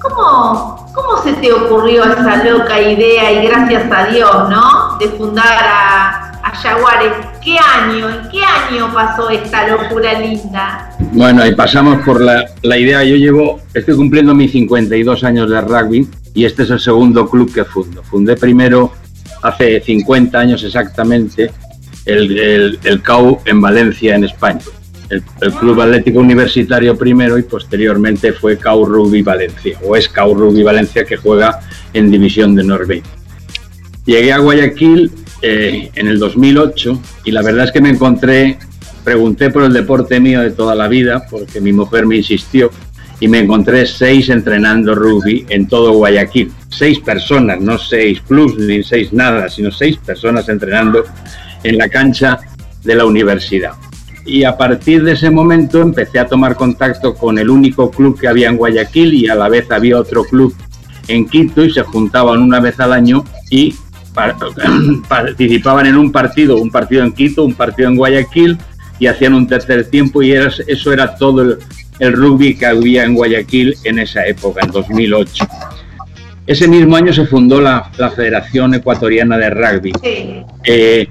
¿cómo, 0.00 0.83
¿cómo 0.94 1.22
se 1.22 1.32
te 1.34 1.52
ocurrió 1.52 2.04
esa 2.04 2.44
loca 2.44 2.80
idea 2.80 3.32
y 3.32 3.46
gracias 3.46 3.90
a 3.90 4.06
Dios, 4.06 4.48
¿no? 4.48 4.96
De 4.98 5.08
fundar 5.08 5.46
a, 5.46 6.40
a 6.42 6.50
Jaguares. 6.50 7.12
¿Qué 7.42 7.58
año? 7.58 8.08
¿En 8.08 8.28
qué 8.30 8.40
año 8.44 8.92
pasó 8.94 9.28
esta 9.28 9.68
locura 9.68 10.18
linda? 10.20 10.90
Bueno, 11.12 11.42
ahí 11.42 11.54
pasamos 11.54 12.02
por 12.04 12.20
la, 12.20 12.46
la 12.62 12.78
idea. 12.78 13.02
Yo 13.04 13.16
llevo, 13.16 13.60
estoy 13.74 13.96
cumpliendo 13.96 14.34
mis 14.34 14.52
52 14.52 15.24
años 15.24 15.50
de 15.50 15.60
rugby 15.60 16.08
y 16.32 16.44
este 16.44 16.62
es 16.62 16.70
el 16.70 16.80
segundo 16.80 17.28
club 17.28 17.52
que 17.52 17.64
fundo. 17.64 18.02
Fundé 18.02 18.36
primero, 18.36 18.92
hace 19.42 19.80
50 19.80 20.38
años 20.38 20.62
exactamente, 20.62 21.50
el, 22.06 22.38
el, 22.38 22.78
el 22.84 23.02
CAU 23.02 23.40
en 23.44 23.60
Valencia, 23.60 24.14
en 24.14 24.24
España. 24.24 24.60
El, 25.40 25.52
Club 25.52 25.80
Atlético 25.80 26.20
Universitario 26.20 26.96
primero 26.96 27.38
y 27.38 27.42
posteriormente 27.42 28.32
fue 28.32 28.58
CAU 28.58 28.84
Rugby 28.84 29.22
Valencia, 29.22 29.78
o 29.82 29.96
es 29.96 30.08
CAU 30.08 30.34
Rugby 30.34 30.62
Valencia 30.62 31.04
que 31.04 31.16
juega 31.16 31.60
en 31.92 32.10
División 32.10 32.54
de 32.54 32.64
Norbe. 32.64 33.02
Llegué 34.06 34.32
a 34.32 34.38
Guayaquil 34.38 35.10
eh, 35.42 35.90
en 35.94 36.08
el 36.08 36.18
2008 36.18 37.00
y 37.24 37.30
la 37.30 37.42
verdad 37.42 37.66
es 37.66 37.72
que 37.72 37.80
me 37.80 37.90
encontré, 37.90 38.58
pregunté 39.02 39.50
por 39.50 39.64
el 39.64 39.72
deporte 39.72 40.20
mío 40.20 40.40
de 40.40 40.50
toda 40.50 40.74
la 40.74 40.88
vida, 40.88 41.26
porque 41.30 41.60
mi 41.60 41.72
mujer 41.72 42.06
me 42.06 42.16
insistió, 42.16 42.70
y 43.20 43.28
me 43.28 43.38
encontré 43.38 43.86
seis 43.86 44.28
entrenando 44.28 44.94
rugby 44.94 45.46
en 45.48 45.68
todo 45.68 45.92
Guayaquil. 45.92 46.52
Seis 46.68 46.98
personas, 46.98 47.60
no 47.60 47.78
seis 47.78 48.20
clubs 48.20 48.58
ni 48.58 48.82
seis 48.82 49.12
nada, 49.12 49.48
sino 49.48 49.70
seis 49.70 49.96
personas 49.96 50.48
entrenando 50.48 51.04
en 51.62 51.78
la 51.78 51.88
cancha 51.88 52.40
de 52.82 52.94
la 52.94 53.04
universidad. 53.04 53.72
Y 54.26 54.44
a 54.44 54.56
partir 54.56 55.04
de 55.04 55.12
ese 55.12 55.30
momento 55.30 55.80
empecé 55.80 56.18
a 56.18 56.26
tomar 56.26 56.56
contacto 56.56 57.14
con 57.14 57.38
el 57.38 57.50
único 57.50 57.90
club 57.90 58.18
que 58.18 58.28
había 58.28 58.48
en 58.48 58.56
Guayaquil 58.56 59.14
y 59.14 59.28
a 59.28 59.34
la 59.34 59.48
vez 59.48 59.70
había 59.70 59.98
otro 59.98 60.24
club 60.24 60.54
en 61.08 61.28
Quito 61.28 61.64
y 61.64 61.70
se 61.70 61.82
juntaban 61.82 62.40
una 62.40 62.60
vez 62.60 62.80
al 62.80 62.92
año 62.92 63.24
y 63.50 63.74
participaban 65.08 65.86
en 65.86 65.96
un 65.96 66.12
partido, 66.12 66.56
un 66.56 66.70
partido 66.70 67.04
en 67.04 67.12
Quito, 67.12 67.44
un 67.44 67.54
partido 67.54 67.88
en 67.88 67.96
Guayaquil 67.96 68.58
y 68.98 69.06
hacían 69.06 69.34
un 69.34 69.46
tercer 69.46 69.90
tiempo 69.90 70.22
y 70.22 70.32
era, 70.32 70.50
eso 70.66 70.92
era 70.92 71.16
todo 71.16 71.42
el, 71.42 71.58
el, 71.98 72.12
rugby 72.12 72.54
que 72.54 72.66
había 72.66 73.04
en 73.04 73.14
Guayaquil 73.14 73.76
en 73.84 73.98
esa 73.98 74.24
época, 74.26 74.62
en 74.64 74.70
2008. 74.70 75.46
Ese 76.46 76.68
mismo 76.68 76.96
año 76.96 77.12
se 77.12 77.26
fundó 77.26 77.60
la, 77.60 77.90
la 77.96 78.10
Federación 78.10 78.74
Ecuatoriana 78.74 79.38
de 79.38 79.50
Rugby 79.50 79.92
eh, 80.64 81.08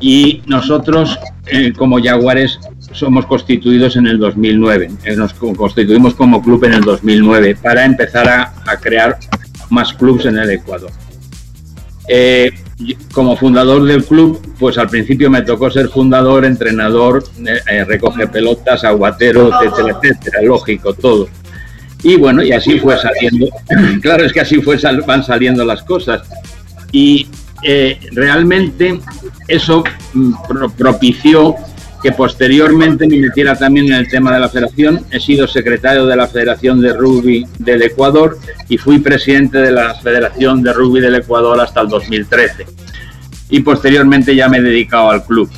y 0.00 0.42
nosotros 0.46 1.18
eh, 1.46 1.72
como 1.76 2.00
Jaguares 2.00 2.60
somos 2.92 3.26
constituidos 3.26 3.96
en 3.96 4.06
el 4.06 4.18
2009, 4.18 4.90
eh, 5.04 5.16
nos 5.16 5.34
constituimos 5.34 6.14
como 6.14 6.42
club 6.42 6.64
en 6.64 6.74
el 6.74 6.82
2009 6.82 7.56
para 7.60 7.84
empezar 7.84 8.28
a, 8.28 8.76
crear 8.80 9.18
más 9.70 9.92
clubes 9.92 10.26
en 10.26 10.38
el 10.38 10.50
Ecuador. 10.50 10.90
Eh, 12.08 12.52
como 13.12 13.36
fundador 13.36 13.84
del 13.84 14.04
club, 14.04 14.40
pues 14.58 14.78
al 14.78 14.88
principio 14.88 15.30
me 15.30 15.42
tocó 15.42 15.70
ser 15.70 15.88
fundador, 15.88 16.44
entrenador, 16.44 17.24
recoge 17.86 18.26
pelotas, 18.28 18.84
aguatero, 18.84 19.50
etcétera, 19.62 19.98
etcétera, 20.00 20.42
lógico, 20.42 20.94
todo. 20.94 21.28
Y 22.02 22.16
bueno, 22.16 22.42
y 22.42 22.52
así 22.52 22.78
fue 22.80 22.96
saliendo, 22.98 23.48
claro, 24.02 24.24
es 24.24 24.32
que 24.32 24.40
así 24.40 24.60
fue, 24.60 24.76
van 25.06 25.24
saliendo 25.24 25.64
las 25.64 25.82
cosas. 25.82 26.22
Y 26.90 27.28
eh, 27.62 27.98
realmente 28.12 29.00
eso 29.48 29.84
mm, 30.14 30.32
pro 30.48 30.70
propició 30.70 31.56
que 32.02 32.10
posteriormente 32.10 33.06
me 33.06 33.16
metiera 33.18 33.54
también 33.54 33.86
en 33.86 33.92
el 33.92 34.08
tema 34.08 34.34
de 34.34 34.40
la 34.40 34.48
federación. 34.48 35.06
He 35.12 35.20
sido 35.20 35.46
secretario 35.46 36.04
de 36.04 36.16
la 36.16 36.26
Federación 36.26 36.80
de 36.80 36.92
Rugby 36.92 37.46
del 37.60 37.82
Ecuador 37.82 38.38
y 38.68 38.76
fui 38.76 38.98
presidente 38.98 39.58
de 39.58 39.70
la 39.70 39.94
Federación 39.94 40.62
de 40.62 40.72
Rugby 40.72 41.00
del 41.00 41.14
Ecuador 41.14 41.60
hasta 41.60 41.80
el 41.80 41.88
2013. 41.88 42.66
Y 43.50 43.60
posteriormente 43.60 44.34
ya 44.34 44.48
me 44.48 44.58
he 44.58 44.62
dedicado 44.62 45.10
al 45.10 45.24
club, 45.24 45.48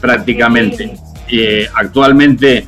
prácticamente. 0.00 0.96
Eh, 1.28 1.68
actualmente, 1.72 2.66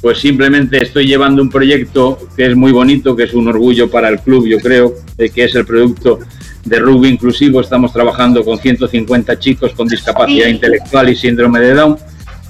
pues 0.00 0.18
simplemente 0.18 0.82
estoy 0.82 1.06
llevando 1.06 1.42
un 1.42 1.50
proyecto 1.50 2.18
que 2.36 2.46
es 2.46 2.56
muy 2.56 2.72
bonito, 2.72 3.14
que 3.14 3.24
es 3.24 3.34
un 3.34 3.46
orgullo 3.46 3.88
para 3.88 4.08
el 4.08 4.18
club, 4.18 4.46
yo 4.48 4.58
creo, 4.58 4.94
de 5.16 5.30
que 5.30 5.44
es 5.44 5.54
el 5.54 5.64
producto 5.66 6.18
de 6.66 6.78
rugby 6.78 7.08
inclusivo. 7.08 7.60
Estamos 7.60 7.92
trabajando 7.92 8.44
con 8.44 8.58
150 8.58 9.38
chicos 9.38 9.72
con 9.72 9.88
discapacidad 9.88 10.48
intelectual 10.48 11.08
y 11.08 11.16
síndrome 11.16 11.60
de 11.60 11.74
Down 11.74 11.98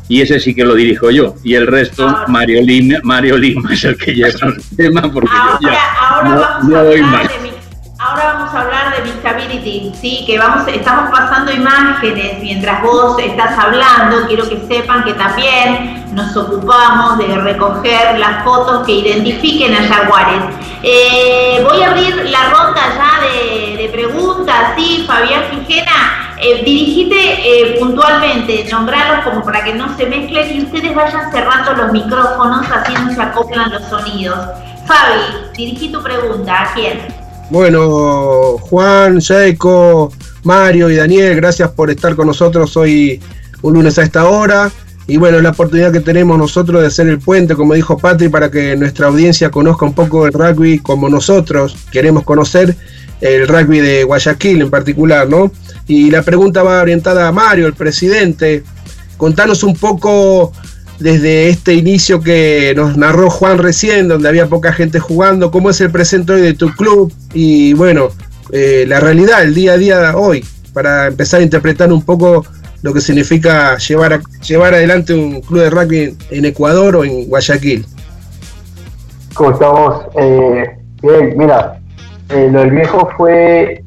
y 0.08 0.22
ese 0.22 0.40
sí 0.40 0.54
que 0.54 0.64
lo 0.64 0.74
dirijo 0.74 1.10
yo. 1.10 1.34
Y 1.42 1.54
el 1.54 1.66
resto, 1.66 2.08
ahora, 2.08 2.26
Mario, 2.28 2.62
Lima, 2.62 2.98
Mario 3.02 3.36
Lima 3.36 3.72
es 3.72 3.84
el 3.84 3.96
que 3.96 4.14
lleva 4.14 4.28
el 4.28 4.76
tema 4.76 5.02
porque 5.12 5.30
ahora, 5.32 5.58
yo 5.60 5.70
ya 5.70 5.78
ahora 6.00 6.28
no, 6.28 6.40
vamos 6.40 6.64
no 6.68 6.76
a 6.76 6.82
doy 6.84 7.02
más. 7.02 7.28
de 7.28 7.56
ahora 7.98 8.32
vamos 8.34 8.54
a 8.54 8.60
hablar 8.60 8.96
de 8.96 9.12
Disability, 9.12 9.92
sí, 10.00 10.24
que 10.26 10.38
vamos, 10.38 10.66
estamos 10.68 11.10
pasando 11.10 11.52
imágenes 11.52 12.40
mientras 12.40 12.82
vos 12.82 13.18
estás 13.18 13.58
hablando. 13.58 14.26
Quiero 14.28 14.48
que 14.48 14.60
sepan 14.68 15.04
que 15.04 15.14
también 15.14 16.05
nos 16.16 16.34
ocupamos 16.34 17.18
de 17.18 17.26
recoger 17.36 18.18
las 18.18 18.42
fotos 18.42 18.86
que 18.86 18.92
identifiquen 18.92 19.74
a 19.74 19.86
Jaguares. 19.86 20.56
Eh, 20.82 21.62
voy 21.62 21.82
a 21.82 21.90
abrir 21.90 22.24
la 22.30 22.48
ronda 22.48 22.80
ya 22.96 23.76
de, 23.76 23.88
preguntas, 23.92 24.72
sí, 24.76 25.04
Fabián 25.06 25.42
Quijena. 25.50 26.32
Eh, 26.40 26.62
dirigite 26.64 27.16
eh, 27.16 27.76
puntualmente, 27.78 28.66
nombralos 28.70 29.24
como 29.24 29.42
para 29.42 29.62
que 29.62 29.74
no 29.74 29.94
se 29.96 30.06
mezclen 30.06 30.56
y 30.56 30.62
ustedes 30.64 30.94
vayan 30.94 31.30
cerrando 31.30 31.72
los 31.74 31.92
micrófonos, 31.92 32.66
así 32.70 32.92
no 32.94 33.14
se 33.14 33.22
acoplan 33.22 33.70
los 33.70 33.84
sonidos. 33.84 34.38
Fabi, 34.86 35.50
dirigí 35.54 35.90
tu 35.90 36.02
pregunta, 36.02 36.62
¿a 36.62 36.74
quién? 36.74 36.98
Bueno, 37.50 38.56
Juan, 38.58 39.20
Jaco, 39.20 40.12
Mario 40.44 40.90
y 40.90 40.96
Daniel, 40.96 41.36
gracias 41.36 41.70
por 41.70 41.90
estar 41.90 42.16
con 42.16 42.26
nosotros 42.26 42.76
hoy 42.76 43.20
un 43.62 43.74
lunes 43.74 43.98
a 43.98 44.02
esta 44.02 44.28
hora. 44.28 44.70
Y 45.08 45.18
bueno, 45.18 45.40
la 45.40 45.50
oportunidad 45.50 45.92
que 45.92 46.00
tenemos 46.00 46.36
nosotros 46.36 46.80
de 46.80 46.88
hacer 46.88 47.06
el 47.08 47.20
puente, 47.20 47.54
como 47.54 47.74
dijo 47.74 47.96
Patri, 47.96 48.28
para 48.28 48.50
que 48.50 48.76
nuestra 48.76 49.06
audiencia 49.06 49.50
conozca 49.50 49.86
un 49.86 49.94
poco 49.94 50.26
el 50.26 50.32
rugby 50.32 50.80
como 50.80 51.08
nosotros 51.08 51.76
queremos 51.92 52.24
conocer 52.24 52.76
el 53.20 53.46
rugby 53.46 53.80
de 53.80 54.04
Guayaquil 54.04 54.62
en 54.62 54.70
particular, 54.70 55.28
¿no? 55.28 55.52
Y 55.86 56.10
la 56.10 56.22
pregunta 56.22 56.62
va 56.62 56.82
orientada 56.82 57.28
a 57.28 57.32
Mario, 57.32 57.66
el 57.66 57.74
presidente. 57.74 58.64
Contanos 59.16 59.62
un 59.62 59.74
poco 59.74 60.52
desde 60.98 61.48
este 61.50 61.74
inicio 61.74 62.20
que 62.20 62.72
nos 62.76 62.96
narró 62.96 63.30
Juan 63.30 63.58
recién, 63.58 64.08
donde 64.08 64.28
había 64.28 64.48
poca 64.48 64.72
gente 64.72 64.98
jugando, 64.98 65.50
cómo 65.50 65.70
es 65.70 65.80
el 65.80 65.90
presente 65.90 66.32
hoy 66.32 66.40
de 66.40 66.54
tu 66.54 66.70
club 66.72 67.12
y 67.32 67.74
bueno, 67.74 68.08
eh, 68.52 68.84
la 68.88 69.00
realidad, 69.00 69.42
el 69.42 69.54
día 69.54 69.72
a 69.72 69.76
día 69.76 70.16
hoy, 70.16 70.44
para 70.72 71.06
empezar 71.06 71.40
a 71.40 71.42
interpretar 71.42 71.92
un 71.92 72.02
poco 72.02 72.46
lo 72.86 72.94
que 72.94 73.00
significa 73.00 73.76
llevar, 73.78 74.12
a- 74.12 74.20
llevar 74.46 74.72
adelante 74.72 75.12
un 75.12 75.40
club 75.40 75.60
de 75.62 75.70
rugby 75.70 76.16
en, 76.30 76.44
Ecuador 76.44 76.94
o 76.94 77.04
en 77.04 77.26
Guayaquil. 77.28 77.84
¿Cómo 79.34 79.50
estamos? 79.50 80.04
Eh, 80.16 80.78
bien, 81.02 81.34
mira, 81.36 81.80
eh, 82.28 82.48
lo 82.48 82.60
del 82.60 82.70
viejo 82.70 83.08
fue, 83.16 83.82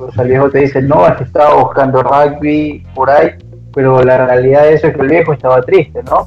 o 0.00 0.10
sea, 0.10 0.24
el 0.24 0.30
viejo 0.30 0.50
te 0.50 0.58
dice, 0.58 0.82
no, 0.82 1.06
es 1.06 1.16
que 1.18 1.24
estaba 1.24 1.62
buscando 1.62 2.02
rugby 2.02 2.84
por 2.92 3.08
ahí, 3.08 3.30
pero 3.72 4.02
la 4.02 4.26
realidad 4.26 4.62
de 4.64 4.74
eso 4.74 4.88
es 4.88 4.96
que 4.96 5.02
el 5.02 5.08
viejo 5.10 5.32
estaba 5.32 5.62
triste, 5.62 6.02
¿no? 6.02 6.26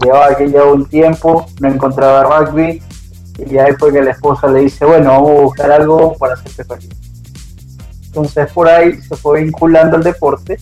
Llevaba 0.00 0.26
aquí 0.26 0.44
ya 0.52 0.62
un 0.62 0.86
tiempo, 0.86 1.46
no 1.58 1.68
encontraba 1.68 2.22
rugby, 2.22 2.80
y 3.50 3.58
ahí 3.58 3.72
fue 3.76 3.92
que 3.92 4.02
la 4.02 4.12
esposa 4.12 4.46
le 4.46 4.60
dice, 4.60 4.84
bueno, 4.84 5.10
vamos 5.10 5.30
a 5.30 5.42
buscar 5.42 5.72
algo 5.72 6.16
para 6.16 6.34
hacerte 6.34 6.62
feliz. 6.62 6.90
Entonces 8.06 8.46
por 8.52 8.68
ahí 8.68 8.94
se 9.02 9.16
fue 9.16 9.42
vinculando 9.42 9.96
al 9.96 10.04
deporte, 10.04 10.58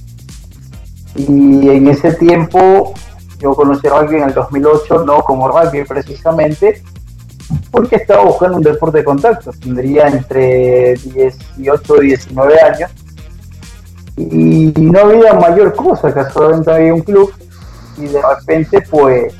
y 1.14 1.68
en 1.68 1.88
ese 1.88 2.12
tiempo 2.14 2.94
yo 3.38 3.54
conocí 3.54 3.88
rugby 3.88 4.16
en 4.16 4.24
el 4.24 4.34
2008, 4.34 5.04
no 5.04 5.22
como 5.22 5.48
rugby 5.48 5.84
precisamente, 5.84 6.82
porque 7.70 7.96
estaba 7.96 8.24
buscando 8.24 8.58
un 8.58 8.62
deporte 8.62 8.98
de 8.98 9.04
contacto. 9.04 9.50
Tendría 9.60 10.06
entre 10.08 10.94
18 10.94 12.02
y 12.02 12.06
19 12.06 12.60
años. 12.60 12.90
Y 14.16 14.72
no 14.76 15.00
había 15.00 15.34
mayor 15.34 15.74
cosa, 15.74 16.12
que 16.12 16.30
solamente 16.30 16.70
había 16.70 16.94
un 16.94 17.00
club. 17.00 17.32
Y 17.96 18.06
de 18.06 18.22
repente, 18.22 18.82
pues, 18.90 19.34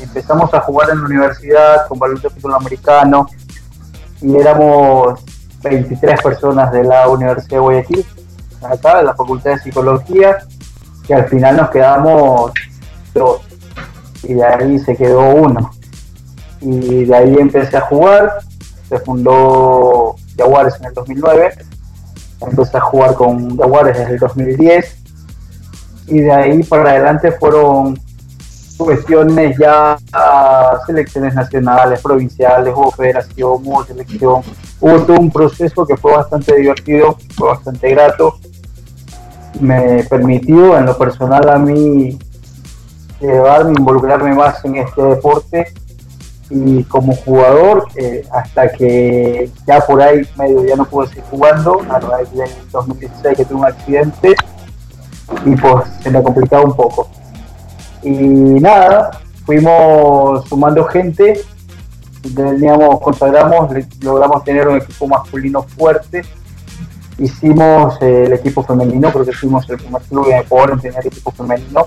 empezamos 0.00 0.52
a 0.54 0.60
jugar 0.60 0.90
en 0.90 1.00
la 1.00 1.06
universidad 1.06 1.86
con 1.88 1.98
fútbol 1.98 2.54
americano. 2.54 3.26
Y 4.20 4.36
éramos 4.36 5.20
23 5.62 6.22
personas 6.22 6.72
de 6.72 6.84
la 6.84 7.08
Universidad 7.08 7.56
de 7.56 7.58
Guayaquil, 7.58 8.06
acá, 8.62 8.98
de 8.98 9.04
la 9.04 9.14
Facultad 9.14 9.52
de 9.52 9.58
Psicología, 9.58 10.38
que 11.06 11.14
al 11.14 11.28
final 11.28 11.56
nos 11.56 11.70
quedamos 11.70 12.52
dos. 13.14 13.40
Y 14.22 14.34
de 14.34 14.44
ahí 14.44 14.78
se 14.78 14.96
quedó 14.96 15.34
uno 15.34 15.70
y 16.60 17.04
de 17.04 17.16
ahí 17.16 17.36
empecé 17.38 17.76
a 17.76 17.82
jugar. 17.82 18.38
Se 18.88 18.98
fundó 19.00 20.14
Jaguares 20.36 20.74
en 20.80 20.86
el 20.86 20.94
2009 20.94 21.54
Empecé 22.46 22.76
a 22.76 22.80
jugar 22.80 23.14
con 23.14 23.56
Jaguares 23.56 23.98
desde 23.98 24.14
el 24.14 24.18
2010 24.18 24.96
y 26.08 26.20
de 26.20 26.32
ahí 26.32 26.62
para 26.64 26.90
adelante 26.90 27.30
fueron 27.32 27.98
cuestiones 28.76 29.56
ya 29.58 29.96
a 30.12 30.80
selecciones 30.84 31.34
nacionales, 31.34 32.00
provinciales, 32.00 32.74
hubo 32.76 32.90
federación, 32.90 33.60
hubo 33.64 33.84
selección, 33.84 34.42
hubo 34.80 35.02
todo 35.02 35.20
un 35.20 35.30
proceso 35.30 35.86
que 35.86 35.96
fue 35.96 36.16
bastante 36.16 36.56
divertido, 36.56 37.16
fue 37.36 37.48
bastante 37.50 37.90
grato, 37.90 38.38
me 39.62 40.04
permitió 40.04 40.76
en 40.76 40.86
lo 40.86 40.98
personal 40.98 41.48
a 41.48 41.56
mí 41.56 42.18
llevarme, 43.20 43.74
involucrarme 43.78 44.34
más 44.34 44.64
en 44.64 44.76
este 44.76 45.02
deporte. 45.02 45.72
Y 46.50 46.84
como 46.84 47.14
jugador 47.14 47.86
eh, 47.96 48.26
hasta 48.30 48.70
que 48.70 49.50
ya 49.66 49.80
por 49.80 50.02
ahí 50.02 50.20
medio 50.36 50.66
ya 50.66 50.76
no 50.76 50.84
pude 50.84 51.06
seguir 51.08 51.24
jugando 51.30 51.80
a 51.88 51.98
raíz 51.98 52.30
del 52.32 52.50
2016 52.70 53.36
que 53.38 53.44
tuve 53.46 53.58
un 53.58 53.64
accidente 53.64 54.34
y 55.46 55.56
pues 55.56 55.84
se 56.02 56.10
me 56.10 56.18
ha 56.18 56.22
complicado 56.22 56.64
un 56.64 56.76
poco. 56.76 57.08
Y 58.02 58.10
nada 58.10 59.12
fuimos 59.46 60.46
sumando 60.46 60.84
gente 60.84 61.40
teníamos 62.34 63.00
consagramos 63.00 63.70
logramos 64.02 64.44
tener 64.44 64.68
un 64.68 64.76
equipo 64.76 65.06
masculino 65.08 65.62
fuerte 65.62 66.22
hicimos 67.18 68.00
el 68.00 68.32
equipo 68.32 68.62
femenino 68.62 69.10
creo 69.12 69.24
que 69.24 69.32
fuimos 69.32 69.68
el 69.70 69.78
primer 69.78 70.02
club 70.02 70.28
en 70.30 70.38
Ecuador 70.38 70.72
en 70.72 70.80
tener 70.80 71.06
equipo 71.06 71.30
femenino. 71.32 71.86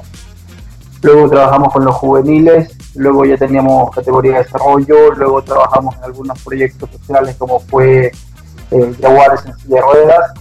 Luego 1.02 1.30
trabajamos 1.30 1.72
con 1.72 1.86
los 1.86 1.96
juveniles, 1.96 2.76
luego 2.96 3.26
ya 3.26 3.38
teníamos 3.38 3.92
categoría 3.92 4.34
de 4.34 4.44
desarrollo, 4.44 5.12
luego 5.12 5.44
trabajamos 5.44 5.96
en 5.98 6.04
algunos 6.04 6.42
proyectos 6.44 6.90
sociales 6.90 7.36
como 7.38 7.60
fue 7.60 8.12
eh, 8.72 8.96
Jaguares 9.02 9.46
en 9.46 9.58
silla 9.58 9.76
de 9.76 9.82
ruedas, 9.82 10.34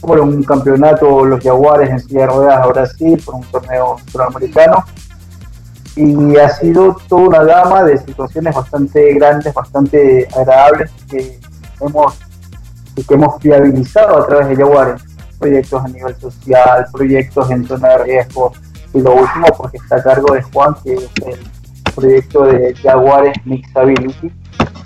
por 0.00 0.20
un 0.20 0.42
campeonato 0.42 1.24
los 1.24 1.42
Jaguares 1.42 1.90
en 1.90 2.00
silla 2.00 2.20
de 2.20 2.26
ruedas 2.26 2.62
a 2.62 2.66
Brasil, 2.66 3.22
por 3.24 3.36
un 3.36 3.44
torneo 3.44 3.96
sudamericano, 4.10 4.84
y 5.96 6.36
ha 6.36 6.48
sido 6.50 6.96
toda 7.08 7.22
una 7.22 7.44
gama 7.44 7.82
de 7.84 7.98
situaciones 7.98 8.54
bastante 8.54 9.14
grandes, 9.14 9.52
bastante 9.52 10.28
agradables 10.36 10.90
que 11.10 11.40
hemos, 11.80 12.14
que 13.04 13.14
hemos 13.14 13.40
fiabilizado 13.40 14.22
a 14.22 14.26
través 14.26 14.48
de 14.48 14.56
Jaguares, 14.56 15.02
proyectos 15.38 15.84
a 15.84 15.88
nivel 15.88 16.16
social, 16.16 16.86
proyectos 16.92 17.50
en 17.50 17.66
zona 17.66 17.88
de 17.90 17.98
riesgo, 18.04 18.52
y 18.94 19.00
lo 19.00 19.14
último, 19.14 19.46
porque 19.56 19.76
está 19.76 19.96
a 19.96 20.02
cargo 20.02 20.34
de 20.34 20.42
Juan, 20.42 20.74
que 20.82 20.94
es 20.94 21.10
el 21.26 21.38
proyecto 21.94 22.44
de 22.44 22.74
Jaguares 22.76 23.34
Mixability, 23.44 24.32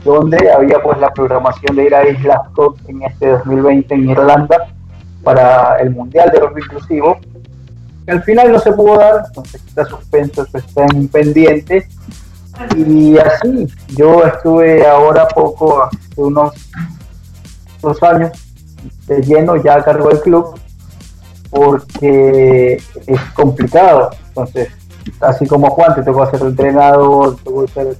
donde 0.04 0.50
había 0.50 0.82
pues 0.82 0.98
la 0.98 1.12
programación 1.12 1.76
de 1.76 1.84
ir 1.84 1.94
a 1.94 2.08
Islas 2.08 2.40
Cook 2.54 2.78
en 2.88 3.02
este 3.02 3.28
2020 3.28 3.94
en 3.94 4.10
Irlanda 4.10 4.74
para 5.22 5.76
el 5.76 5.90
Mundial 5.90 6.30
de 6.32 6.40
Rugby 6.40 6.62
Inclusivo. 6.62 7.18
Que 8.04 8.12
al 8.12 8.22
final 8.24 8.50
no 8.50 8.58
se 8.58 8.72
pudo 8.72 8.96
dar, 8.96 9.22
entonces 9.28 9.62
está 9.64 9.84
suspenso, 9.84 10.44
está 10.52 10.84
en 10.86 11.06
pendiente. 11.06 11.86
Y 12.76 13.16
así, 13.18 13.68
yo 13.96 14.24
estuve 14.24 14.86
ahora 14.86 15.28
poco, 15.28 15.84
hace 15.84 15.98
unos 16.16 16.52
dos 17.82 18.02
años, 18.02 18.30
de 19.06 19.20
lleno 19.20 19.56
ya 19.56 19.74
a 19.74 19.84
cargo 19.84 20.08
del 20.08 20.20
club 20.20 20.54
porque 21.50 22.82
es 23.06 23.20
complicado. 23.34 24.10
Entonces, 24.28 24.70
así 25.20 25.46
como 25.46 25.68
Juan, 25.70 25.94
te 25.94 26.02
tocó 26.02 26.28
ser 26.30 26.40
entrenador, 26.40 27.36
te 27.36 27.44
tocó 27.44 27.68
ser 27.68 27.96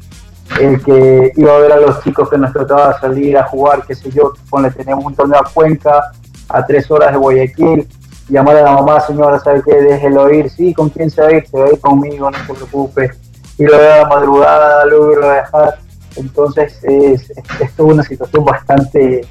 el 0.61 0.83
que 0.83 1.33
iba 1.37 1.55
a 1.55 1.59
ver 1.59 1.73
a 1.73 1.77
los 1.77 2.03
chicos 2.03 2.29
que 2.31 2.39
nos 2.39 2.53
trataba 2.53 2.95
de 2.95 3.01
salir 3.01 3.37
a 3.37 3.45
jugar, 3.45 3.85
qué 3.87 3.95
sé 3.95 4.11
yo, 4.11 4.33
le 4.61 4.71
teníamos 4.71 5.05
un 5.05 5.15
torneo 5.15 5.39
a 5.39 5.51
Cuenca, 5.53 6.13
a 6.49 6.67
tres 6.67 6.91
horas 6.91 7.13
de 7.13 7.19
Guayaquil, 7.19 7.89
llamar 8.29 8.57
a 8.57 8.63
la 8.63 8.73
mamá, 8.73 9.01
señora, 9.01 9.39
¿sabe 9.39 9.63
qué? 9.65 9.75
Déjelo 9.75 10.33
ir, 10.33 10.51
sí, 10.51 10.73
¿con 10.75 10.89
quién 10.91 11.11
se 11.11 11.21
va 11.23 11.29
a 11.29 11.33
ir? 11.33 11.47
Se 11.47 11.59
va 11.59 11.67
a 11.67 11.73
ir 11.73 11.81
conmigo, 11.81 12.31
no 12.31 12.39
se 12.39 12.55
preocupe. 12.55 13.11
Y 13.59 13.65
lo 13.65 13.79
veo 13.79 13.93
a 13.93 13.97
la 13.99 14.09
madrugada, 14.09 14.85
luego 14.87 15.15
lo 15.17 15.31
a 15.31 15.35
dejar. 15.35 15.79
Entonces, 16.17 16.79
es, 16.85 17.31
es, 17.31 17.73
toda 17.77 17.95
una 17.95 18.03
situación 18.03 18.45
bastante, 18.45 19.27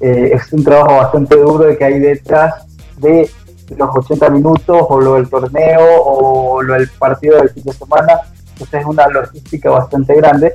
eh, 0.00 0.30
es 0.34 0.52
un 0.52 0.64
trabajo 0.64 0.96
bastante 0.96 1.36
duro 1.36 1.64
de 1.64 1.76
que 1.76 1.84
hay 1.84 1.98
detrás 1.98 2.66
de 2.98 3.30
los 3.76 3.96
80 3.96 4.30
minutos 4.30 4.86
o 4.88 5.00
lo 5.00 5.14
del 5.14 5.28
torneo 5.28 6.02
o 6.04 6.62
lo 6.62 6.74
del 6.74 6.88
partido 6.98 7.38
del 7.38 7.50
fin 7.50 7.64
de 7.64 7.72
semana. 7.72 8.20
Entonces 8.52 8.80
es 8.80 8.86
una 8.86 9.08
logística 9.08 9.70
bastante 9.70 10.14
grande 10.14 10.52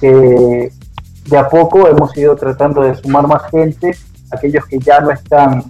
que 0.00 0.70
de 1.26 1.38
a 1.38 1.48
poco 1.48 1.88
hemos 1.88 2.16
ido 2.16 2.36
tratando 2.36 2.82
de 2.82 2.94
sumar 2.96 3.26
más 3.26 3.50
gente, 3.50 3.96
aquellos 4.30 4.66
que 4.66 4.78
ya 4.78 5.00
no 5.00 5.10
están 5.10 5.64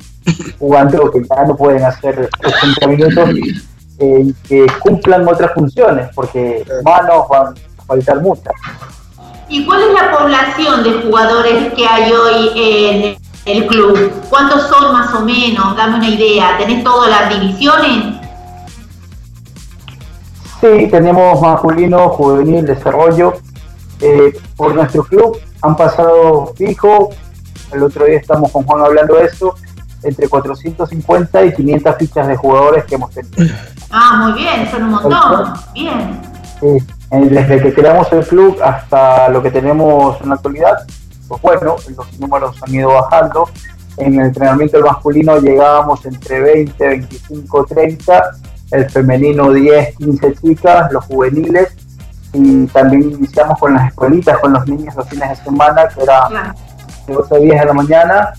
jugando 0.59 1.05
o 1.05 1.11
que 1.11 1.23
ya 1.23 1.45
no 1.45 1.57
pueden 1.57 1.85
hacer 1.85 2.29
80 2.45 2.87
minutos, 2.89 3.31
eh, 3.99 4.33
que 4.49 4.67
cumplan 4.81 5.27
otras 5.29 5.53
funciones, 5.53 6.09
porque 6.15 6.65
manos 6.83 7.29
van 7.29 7.55
a 7.55 7.85
faltar 7.87 8.21
muchas. 8.21 8.53
¿Y 9.49 9.65
cuál 9.67 9.83
es 9.83 9.93
la 9.93 10.19
población 10.19 10.83
de 10.83 11.03
jugadores 11.03 11.73
que 11.75 11.87
hay 11.87 12.13
hoy 12.13 12.51
en 12.57 13.17
el 13.45 13.67
club? 13.67 14.13
¿Cuántos 14.31 14.69
son 14.69 14.93
más 14.93 15.15
o 15.15 15.21
menos? 15.21 15.77
Dame 15.77 15.97
una 15.97 16.09
idea. 16.09 16.57
¿Tenés 16.59 16.83
todas 16.83 17.11
las 17.11 17.29
divisiones? 17.29 18.21
Sí, 20.61 20.89
tenemos 20.91 21.41
masculino, 21.43 22.09
juvenil, 22.11 22.65
desarrollo. 22.65 23.35
Eh, 24.01 24.33
por 24.57 24.75
nuestro 24.75 25.05
club 25.05 25.39
han 25.63 25.77
pasado 25.77 26.53
fijo, 26.57 27.11
el 27.73 27.83
otro 27.83 28.05
día 28.05 28.19
estamos 28.19 28.51
con 28.51 28.65
Juan 28.65 28.85
hablando 28.85 29.15
de 29.15 29.25
eso, 29.25 29.55
entre 30.03 30.29
450 30.29 31.45
y 31.45 31.55
500 31.55 31.97
fichas 31.97 32.29
de 32.29 32.37
jugadores 32.37 32.85
que 32.85 32.95
hemos 32.97 33.11
tenido. 33.11 33.55
Ah, 33.91 34.17
muy 34.23 34.43
bien, 34.43 34.71
son 34.71 34.83
un 34.85 34.91
montón. 34.91 35.55
Bien. 35.73 36.21
Sí, 36.61 36.85
desde 37.23 37.63
que 37.63 37.75
creamos 37.75 38.13
el 38.13 38.27
club 38.27 38.59
hasta 38.63 39.29
lo 39.29 39.43
que 39.43 39.51
tenemos 39.51 40.21
en 40.21 40.31
la 40.31 40.35
actualidad, 40.37 40.87
pues 41.29 41.41
bueno, 41.43 41.77
los 41.97 42.21
números 42.21 42.57
han 42.63 42.75
ido 42.75 42.89
bajando. 42.93 43.49
En 43.97 44.15
el 44.19 44.27
entrenamiento 44.27 44.77
del 44.77 44.87
masculino 44.87 45.39
llegábamos 45.39 46.05
entre 46.05 46.41
20, 46.41 46.89
25, 46.89 47.65
30, 47.67 48.31
el 48.73 48.91
femenino 48.91 49.53
10, 49.53 49.97
15 49.97 50.35
chicas, 50.35 50.93
los 50.93 51.05
juveniles, 51.05 51.77
y 52.33 52.67
también 52.67 53.13
iniciamos 53.13 53.59
con 53.61 53.75
las 53.75 53.89
escuelitas, 53.89 54.39
con 54.39 54.53
los 54.53 54.67
niños 54.67 54.95
los 54.97 55.09
fines 55.09 55.29
de 55.29 55.37
semana, 55.37 55.89
que 55.89 56.03
era 56.03 56.55
de 57.07 57.17
8 57.17 57.35
a 57.35 57.39
10 57.39 57.61
de 57.61 57.67
la 57.67 57.73
mañana, 57.73 58.33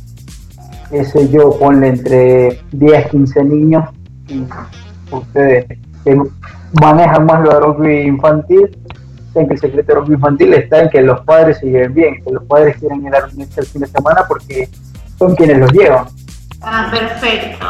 ese 0.92 1.30
yo 1.30 1.58
ponle 1.58 1.88
entre 1.88 2.62
10, 2.74 3.10
15 3.12 3.44
niños, 3.46 3.90
y 4.28 4.46
ustedes 5.12 5.66
manejan 6.82 7.26
más 7.26 7.42
lo 7.42 7.54
de 7.54 7.60
rugby 7.60 8.02
infantil, 8.02 8.78
en 9.34 9.48
que 9.48 9.54
el 9.54 9.60
secreto 9.60 10.02
de 10.02 10.14
infantil 10.14 10.54
está 10.54 10.82
en 10.82 10.90
que 10.90 11.02
los 11.02 11.22
padres 11.22 11.58
se 11.58 11.68
lleven 11.68 11.94
bien, 11.94 12.24
que 12.24 12.32
los 12.32 12.44
padres 12.44 12.78
quieren 12.80 13.06
ir 13.06 13.16
a 13.16 13.22
reunirse 13.22 13.60
el 13.60 13.66
fin 13.66 13.82
de 13.82 13.88
semana 13.88 14.24
porque 14.28 14.70
son 15.18 15.36
quienes 15.36 15.58
los 15.58 15.72
llevan. 15.72 16.06
Ah, 16.62 16.88
perfecto. 16.92 17.66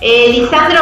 Eh, 0.00 0.32
Lisandro. 0.32 0.80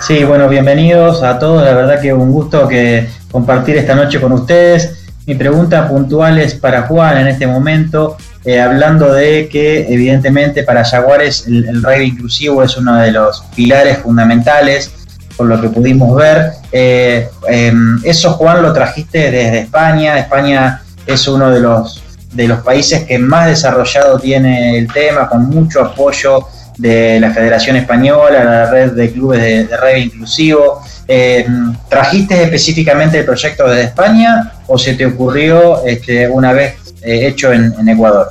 Sí, 0.00 0.24
bueno, 0.24 0.48
bienvenidos 0.48 1.22
a 1.22 1.38
todos. 1.38 1.64
La 1.64 1.74
verdad 1.74 2.00
que 2.00 2.12
un 2.12 2.32
gusto 2.32 2.66
que 2.66 3.08
compartir 3.30 3.76
esta 3.76 3.94
noche 3.94 4.20
con 4.20 4.32
ustedes. 4.32 4.96
Mi 5.26 5.34
pregunta 5.34 5.86
puntual 5.86 6.38
es 6.38 6.54
para 6.54 6.82
Juan 6.82 7.18
en 7.18 7.28
este 7.28 7.46
momento, 7.46 8.16
eh, 8.44 8.60
hablando 8.60 9.12
de 9.12 9.48
que 9.48 9.92
evidentemente 9.92 10.64
para 10.64 10.84
Jaguares 10.84 11.46
el, 11.46 11.68
el 11.68 11.82
rugby 11.82 12.04
inclusivo 12.04 12.62
es 12.62 12.76
uno 12.76 12.96
de 12.96 13.12
los 13.12 13.42
pilares 13.54 13.98
fundamentales 13.98 14.99
por 15.40 15.48
lo 15.48 15.58
que 15.58 15.70
pudimos 15.70 16.14
ver. 16.14 16.52
Eh, 16.70 17.26
em, 17.48 17.98
eso, 18.04 18.32
Juan, 18.32 18.60
lo 18.60 18.74
trajiste 18.74 19.30
desde 19.30 19.60
España. 19.60 20.18
España 20.18 20.82
es 21.06 21.26
uno 21.28 21.50
de 21.50 21.60
los, 21.60 22.02
de 22.34 22.46
los 22.46 22.60
países 22.60 23.04
que 23.04 23.18
más 23.18 23.46
desarrollado 23.46 24.18
tiene 24.18 24.76
el 24.76 24.92
tema, 24.92 25.30
con 25.30 25.48
mucho 25.48 25.80
apoyo 25.80 26.46
de 26.76 27.18
la 27.18 27.30
Federación 27.30 27.76
Española, 27.76 28.44
la 28.44 28.70
red 28.70 28.92
de 28.92 29.10
clubes 29.12 29.40
de, 29.40 29.64
de 29.64 29.98
inclusivo. 29.98 30.82
Em, 31.08 31.74
¿Trajiste 31.88 32.42
específicamente 32.42 33.20
el 33.20 33.24
proyecto 33.24 33.66
desde 33.66 33.84
España 33.84 34.52
o 34.66 34.76
se 34.76 34.92
te 34.92 35.06
ocurrió 35.06 35.86
este, 35.86 36.28
una 36.28 36.52
vez 36.52 36.74
eh, 37.00 37.28
hecho 37.28 37.50
en, 37.50 37.74
en 37.80 37.88
Ecuador? 37.88 38.28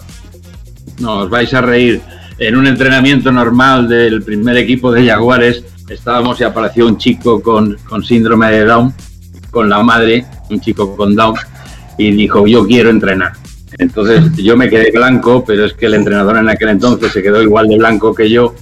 No, 0.99 1.21
os 1.21 1.29
vais 1.31 1.51
a 1.55 1.61
reír. 1.61 2.03
En 2.37 2.55
un 2.55 2.67
entrenamiento 2.67 3.31
normal 3.31 3.89
del 3.89 4.21
primer 4.21 4.57
equipo 4.57 4.91
de 4.91 5.07
Jaguares, 5.07 5.63
estábamos 5.89 6.39
y 6.39 6.43
apareció 6.43 6.87
un 6.87 6.97
chico 6.97 7.41
con, 7.41 7.77
síndrome 8.03 8.51
de 8.51 8.65
Down, 8.65 8.93
con 9.51 9.69
la 9.69 9.81
madre, 9.83 10.25
un 10.49 10.59
chico 10.59 10.95
con 10.95 11.15
Down, 11.15 11.35
y 11.97 12.11
dijo, 12.11 12.47
yo 12.47 12.65
quiero 12.65 12.89
entrenar. 12.89 13.33
Entonces 13.77 14.35
yo 14.37 14.57
me 14.57 14.69
quedé 14.69 14.91
blanco, 14.91 15.43
pero 15.45 15.65
es 15.65 15.73
que 15.73 15.87
el 15.87 15.95
entrenador 15.95 16.37
en 16.37 16.49
aquel 16.49 16.69
entonces 16.69 17.11
se 17.11 17.21
quedó 17.21 17.41
igual 17.41 17.67
de 17.67 17.77
blanco 17.77 18.13
que 18.13 18.29
yo 18.29 18.55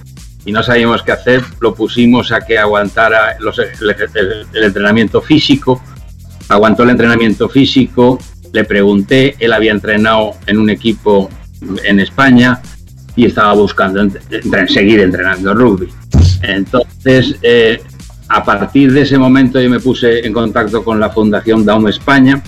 y 0.48 0.52
no 0.52 0.62
sabíamos 0.62 1.02
qué 1.02 1.12
hacer. 1.12 1.42
Lo 1.60 1.74
pusimos 1.74 2.32
a 2.32 2.40
que 2.40 2.58
aguantara 2.58 3.36
el, 3.38 4.64
entrenamiento 4.64 5.20
físico. 5.20 5.82
Aguantó 6.48 6.84
el 6.84 6.90
entrenamiento 6.90 7.50
físico. 7.50 8.18
Le 8.54 8.64
pregunté, 8.64 9.36
él 9.40 9.52
había 9.52 9.72
entrenado 9.72 10.32
en 10.46 10.58
un 10.58 10.70
equipo 10.70 11.28
en 11.84 12.00
España. 12.00 12.62
y 13.14 13.26
estaba 13.26 13.52
buscando 13.52 14.00
entre, 14.00 14.68
seguir 14.68 15.00
entrenando 15.00 15.52
rugby. 15.52 15.88
Entonces, 16.42 17.36
eh, 17.42 17.80
a 18.28 18.44
partir 18.44 18.92
de 18.92 19.02
ese 19.02 19.18
momento 19.18 19.60
yo 19.60 19.70
me 19.70 19.80
puse 19.80 20.26
en 20.26 20.32
contacto 20.32 20.84
con 20.84 21.00
la 21.00 21.10
Fundación 21.10 21.64
Daum 21.64 21.88
España 21.88 22.42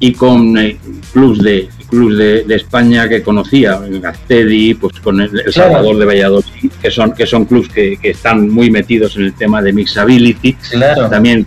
y 0.00 0.12
con 0.12 0.56
eh, 0.58 0.78
clubs 1.12 1.42
de 1.42 1.68
clubs 1.88 2.18
de, 2.18 2.44
España 2.54 3.08
que 3.08 3.22
conocía, 3.22 3.80
Gastedi, 3.80 4.74
pues 4.74 5.00
con 5.00 5.20
el, 5.20 5.52
Salvador 5.52 5.96
de 5.96 6.04
Valladolid, 6.04 6.70
que 6.82 6.90
son 6.90 7.12
que 7.12 7.26
son 7.26 7.46
clubs 7.46 7.68
que, 7.70 7.98
están 8.02 8.50
muy 8.50 8.70
metidos 8.70 9.16
en 9.16 9.22
el 9.24 9.32
tema 9.32 9.62
de 9.62 9.72
mixability, 9.72 10.56
también 11.10 11.46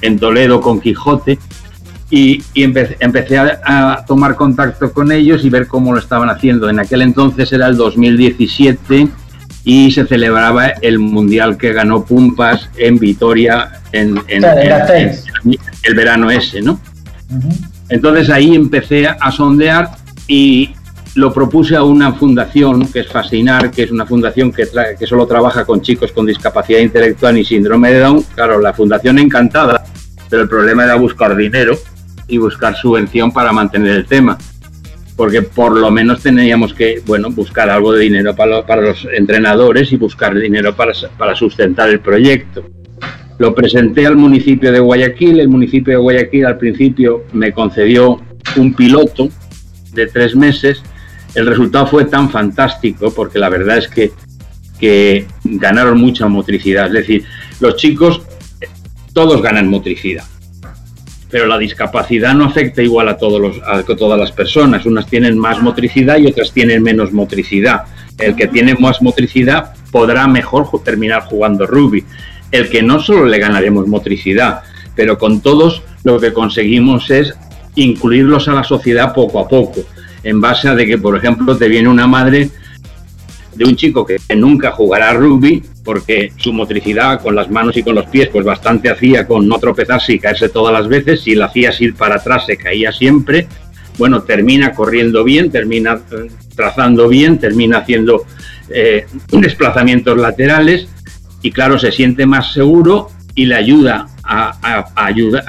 en, 0.00 0.18
Toledo 0.18 0.60
con 0.62 0.80
Quijote 0.80 1.38
y, 2.10 2.42
empecé, 2.54 3.38
a, 3.38 4.04
tomar 4.06 4.34
contacto 4.36 4.92
con 4.92 5.12
ellos 5.12 5.44
y 5.44 5.50
ver 5.50 5.66
cómo 5.66 5.92
lo 5.92 5.98
estaban 5.98 6.28
haciendo. 6.28 6.68
En 6.68 6.78
aquel 6.78 7.02
entonces 7.02 7.52
era 7.52 7.66
el 7.68 7.76
2017 7.76 9.08
y 9.64 9.90
se 9.92 10.06
celebraba 10.06 10.68
el 10.80 10.98
mundial 10.98 11.56
que 11.56 11.72
ganó 11.72 12.04
Pumpas 12.04 12.68
en 12.76 12.98
Vitoria 12.98 13.80
en, 13.92 14.20
el 14.28 15.94
verano 15.94 16.30
ese, 16.30 16.60
¿no? 16.60 16.80
Entonces 17.88 18.30
ahí 18.30 18.54
empecé 18.54 19.06
a 19.06 19.30
sondear 19.30 19.90
y 20.26 20.74
lo 21.14 21.32
propuse 21.32 21.76
a 21.76 21.82
una 21.82 22.12
fundación 22.14 22.86
que 22.86 23.00
es 23.00 23.08
Fascinar, 23.08 23.70
que 23.70 23.82
es 23.82 23.90
una 23.90 24.06
fundación 24.06 24.50
que, 24.50 24.66
que 24.98 25.06
solo 25.06 25.26
trabaja 25.26 25.64
con 25.64 25.82
chicos 25.82 26.10
con 26.12 26.26
discapacidad 26.26 26.80
intelectual 26.80 27.36
y 27.38 27.44
síndrome 27.44 27.92
de 27.92 28.00
Down. 28.00 28.24
Claro, 28.34 28.60
la 28.60 28.72
fundación 28.72 29.18
encantada, 29.18 29.84
pero 30.30 30.42
el 30.42 30.48
problema 30.48 30.84
era 30.84 30.94
buscar 30.94 31.36
dinero 31.36 31.76
y 32.26 32.38
buscar 32.38 32.74
subvención 32.74 33.30
para 33.30 33.52
mantener 33.52 33.92
el 33.92 34.06
tema. 34.06 34.38
Porque 35.22 35.42
por 35.42 35.78
lo 35.78 35.88
menos 35.92 36.20
teníamos 36.20 36.74
que, 36.74 37.00
bueno, 37.06 37.30
buscar 37.30 37.70
algo 37.70 37.92
de 37.92 38.02
dinero 38.02 38.34
para, 38.34 38.80
los 38.80 39.06
entrenadores 39.16 39.92
y 39.92 39.96
buscar 39.96 40.36
dinero 40.36 40.74
para, 40.74 40.94
para 41.16 41.36
sustentar 41.36 41.90
el 41.90 42.00
proyecto. 42.00 42.64
Lo 43.38 43.54
presenté 43.54 44.04
al 44.04 44.16
municipio 44.16 44.72
de 44.72 44.80
Guayaquil. 44.80 45.38
El 45.38 45.46
municipio 45.46 45.92
de 45.92 46.00
Guayaquil 46.00 46.44
al 46.44 46.58
principio 46.58 47.22
me 47.34 47.52
concedió 47.52 48.20
un 48.56 48.74
piloto 48.74 49.28
de 49.92 50.08
tres 50.08 50.34
meses. 50.34 50.82
El 51.36 51.46
resultado 51.46 51.86
fue 51.86 52.06
tan 52.06 52.28
fantástico 52.28 53.14
porque 53.14 53.38
la 53.38 53.48
verdad 53.48 53.78
es 53.78 53.86
que, 53.86 54.10
que 54.80 55.28
ganaron 55.44 56.00
mucha 56.00 56.26
motricidad. 56.26 56.88
Es 56.88 56.94
decir, 56.94 57.24
los 57.60 57.76
chicos 57.76 58.22
todos 59.12 59.40
ganan 59.40 59.68
motricidad 59.68 60.24
pero 61.32 61.46
la 61.46 61.56
discapacidad 61.56 62.34
no 62.34 62.44
afecta 62.44 62.82
igual 62.82 63.08
a, 63.08 63.16
todos 63.16 63.40
los, 63.40 63.56
a 63.66 63.82
todas 63.96 64.20
las 64.20 64.30
personas. 64.30 64.84
Unas 64.84 65.06
tienen 65.06 65.38
más 65.38 65.62
motricidad 65.62 66.18
y 66.18 66.26
otras 66.26 66.52
tienen 66.52 66.82
menos 66.82 67.10
motricidad. 67.10 67.84
El 68.18 68.36
que 68.36 68.48
tiene 68.48 68.74
más 68.74 69.00
motricidad 69.00 69.72
podrá 69.90 70.28
mejor 70.28 70.68
terminar 70.84 71.22
jugando 71.22 71.66
rugby. 71.66 72.04
El 72.50 72.68
que 72.68 72.82
no 72.82 73.00
solo 73.00 73.24
le 73.24 73.38
ganaremos 73.38 73.88
motricidad, 73.88 74.60
pero 74.94 75.16
con 75.16 75.40
todos 75.40 75.82
lo 76.04 76.20
que 76.20 76.34
conseguimos 76.34 77.10
es 77.10 77.34
incluirlos 77.76 78.48
a 78.48 78.52
la 78.52 78.62
sociedad 78.62 79.14
poco 79.14 79.40
a 79.40 79.48
poco, 79.48 79.80
en 80.22 80.38
base 80.38 80.68
a 80.68 80.76
que, 80.76 80.98
por 80.98 81.16
ejemplo, 81.16 81.56
te 81.56 81.66
viene 81.66 81.88
una 81.88 82.06
madre 82.06 82.50
de 83.54 83.64
un 83.64 83.74
chico 83.74 84.04
que 84.04 84.18
nunca 84.36 84.72
jugará 84.72 85.14
rugby 85.14 85.62
porque 85.84 86.32
su 86.36 86.52
motricidad 86.52 87.20
con 87.20 87.34
las 87.34 87.50
manos 87.50 87.76
y 87.76 87.82
con 87.82 87.94
los 87.94 88.06
pies 88.06 88.28
pues 88.28 88.44
bastante 88.44 88.90
hacía 88.90 89.26
con 89.26 89.48
no 89.48 89.58
tropezarse 89.58 90.14
y 90.14 90.18
caerse 90.18 90.48
todas 90.48 90.72
las 90.72 90.88
veces, 90.88 91.22
si 91.22 91.34
lo 91.34 91.44
hacías 91.44 91.80
ir 91.80 91.94
para 91.94 92.16
atrás 92.16 92.46
se 92.46 92.56
caía 92.56 92.92
siempre, 92.92 93.48
bueno, 93.98 94.22
termina 94.22 94.72
corriendo 94.72 95.24
bien, 95.24 95.50
termina 95.50 96.00
eh, 96.12 96.30
trazando 96.56 97.08
bien, 97.08 97.38
termina 97.38 97.78
haciendo 97.78 98.24
eh, 98.70 99.06
desplazamientos 99.32 100.16
laterales 100.18 100.88
y 101.42 101.50
claro, 101.50 101.78
se 101.78 101.92
siente 101.92 102.26
más 102.26 102.52
seguro 102.52 103.08
y 103.34 103.46
le 103.46 103.54
ayuda 103.54 104.06
a, 104.24 104.86
ayuda 104.94 105.44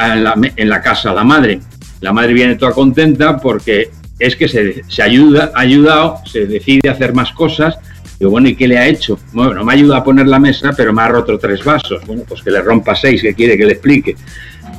en 0.56 0.70
la 0.70 0.82
casa 0.82 1.12
a 1.12 1.14
la 1.14 1.24
madre. 1.24 1.60
La 2.02 2.12
madre 2.12 2.34
viene 2.34 2.56
toda 2.56 2.72
contenta 2.72 3.38
porque 3.38 3.92
es 4.20 4.36
que 4.36 4.48
se, 4.48 4.84
se 4.88 5.04
ayuda, 5.04 5.52
ha 5.54 5.62
ayudado, 5.62 6.18
se 6.26 6.46
decide 6.46 6.90
hacer 6.90 7.14
más 7.14 7.32
cosas 7.32 7.78
Digo, 8.20 8.32
bueno, 8.32 8.48
¿y 8.48 8.56
qué 8.56 8.68
le 8.68 8.78
ha 8.78 8.88
hecho? 8.88 9.20
Bueno, 9.32 9.64
me 9.64 9.74
ayuda 9.74 9.98
a 9.98 10.04
poner 10.04 10.28
la 10.28 10.40
mesa, 10.40 10.72
pero 10.76 10.94
me 10.94 11.02
ha 11.02 11.08
roto 11.08 11.38
tres 11.38 11.64
vasos. 11.64 12.06
Bueno, 12.06 12.24
pues 12.28 12.42
que 12.42 12.52
le 12.52 12.62
rompa 12.62 12.96
seis, 12.96 13.22
que 13.22 13.34
quiere 13.34 13.58
que 13.58 13.66
le 13.66 13.74
explique. 13.74 14.16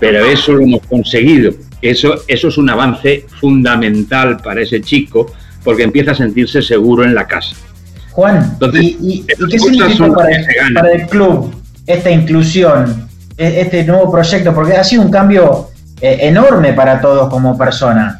Pero 0.01 0.25
eso 0.25 0.53
lo 0.53 0.63
hemos 0.63 0.87
conseguido. 0.87 1.53
Eso, 1.83 2.15
eso 2.27 2.49
es 2.49 2.59
un 2.59 2.71
avance 2.71 3.27
fundamental 3.41 4.39
para 4.39 4.63
ese 4.63 4.81
chico, 4.81 5.33
porque 5.63 5.83
empieza 5.83 6.13
a 6.13 6.15
sentirse 6.15 6.63
seguro 6.63 7.05
en 7.05 7.15
la 7.15 7.27
casa. 7.27 7.55
Juan, 8.13 8.57
¿y, 8.81 9.25
qué 9.51 9.59
significa 9.59 10.09
para, 10.15 10.93
el 10.93 11.07
club 11.09 11.53
esta 11.85 12.11
inclusión, 12.11 13.09
e, 13.37 13.61
este 13.61 13.83
nuevo 13.85 14.11
proyecto? 14.11 14.55
Porque 14.55 14.75
ha 14.75 14.85
sido 14.85 15.03
un 15.03 15.11
cambio 15.11 15.71
eh, 16.01 16.19
enorme 16.21 16.73
para 16.75 17.01
todos 17.01 17.29
como 17.29 17.59
persona. 17.59 18.17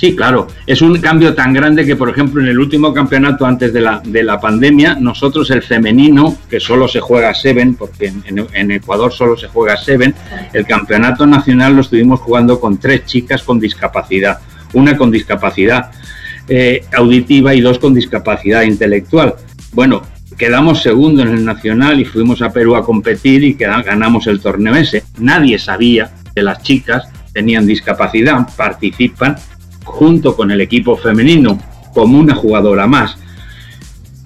Sí, 0.00 0.16
claro. 0.16 0.46
Es 0.66 0.80
un 0.80 0.98
cambio 0.98 1.34
tan 1.34 1.52
grande 1.52 1.84
que, 1.84 1.94
por 1.94 2.08
ejemplo, 2.08 2.40
en 2.40 2.48
el 2.48 2.58
último 2.58 2.94
campeonato 2.94 3.44
antes 3.44 3.70
de 3.70 3.82
la, 3.82 4.00
de 4.02 4.22
la 4.22 4.40
pandemia, 4.40 4.96
nosotros 4.98 5.50
el 5.50 5.60
femenino, 5.62 6.38
que 6.48 6.58
solo 6.58 6.88
se 6.88 7.00
juega 7.00 7.34
Seven, 7.34 7.74
porque 7.74 8.10
en, 8.24 8.70
Ecuador 8.70 9.12
solo 9.12 9.36
se 9.36 9.48
juega 9.48 9.76
Seven, 9.76 10.14
el 10.54 10.64
campeonato 10.64 11.26
nacional 11.26 11.74
lo 11.74 11.82
estuvimos 11.82 12.18
jugando 12.20 12.58
con 12.58 12.78
tres 12.78 13.04
chicas 13.04 13.42
con 13.42 13.60
discapacidad. 13.60 14.38
Una 14.72 14.96
con 14.96 15.10
discapacidad 15.10 15.90
eh, 16.48 16.82
auditiva 16.94 17.54
y 17.54 17.60
dos 17.60 17.78
con 17.78 17.92
discapacidad 17.92 18.62
intelectual. 18.62 19.34
Bueno, 19.74 20.00
quedamos 20.38 20.80
segundo 20.80 21.20
en 21.20 21.28
el 21.28 21.44
nacional 21.44 22.00
y 22.00 22.06
fuimos 22.06 22.40
a 22.40 22.50
Perú 22.50 22.74
a 22.74 22.86
competir 22.86 23.44
y 23.44 23.52
ganamos 23.52 24.26
el 24.28 24.40
torneo 24.40 24.76
ese. 24.76 25.04
Nadie 25.18 25.58
sabía 25.58 26.10
que 26.34 26.42
las 26.42 26.62
chicas 26.62 27.06
tenían 27.34 27.66
discapacidad, 27.66 28.48
participan 28.56 29.36
junto 29.90 30.36
con 30.36 30.50
el 30.50 30.60
equipo 30.60 30.96
femenino 30.96 31.58
como 31.92 32.18
una 32.18 32.34
jugadora 32.34 32.86
más. 32.86 33.16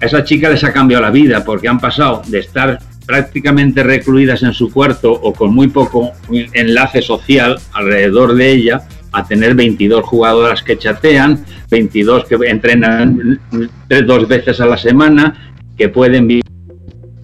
A 0.01 0.05
esa 0.05 0.23
chica 0.23 0.49
les 0.49 0.63
ha 0.63 0.73
cambiado 0.73 1.03
la 1.03 1.11
vida 1.11 1.43
porque 1.43 1.67
han 1.67 1.79
pasado 1.79 2.21
de 2.27 2.39
estar 2.39 2.79
prácticamente 3.05 3.83
recluidas 3.83 4.43
en 4.43 4.53
su 4.53 4.71
cuarto 4.71 5.11
o 5.11 5.33
con 5.33 5.53
muy 5.53 5.67
poco 5.67 6.11
enlace 6.53 7.01
social 7.01 7.59
alrededor 7.73 8.35
de 8.35 8.51
ella 8.51 8.81
a 9.11 9.25
tener 9.25 9.55
22 9.55 10.03
jugadoras 10.03 10.61
que 10.61 10.77
chatean, 10.77 11.45
22 11.69 12.25
que 12.25 12.35
entrenan 12.47 13.39
dos 14.05 14.27
veces 14.27 14.59
a 14.59 14.65
la 14.65 14.77
semana, 14.77 15.53
que 15.77 15.87
pueden 15.87 16.41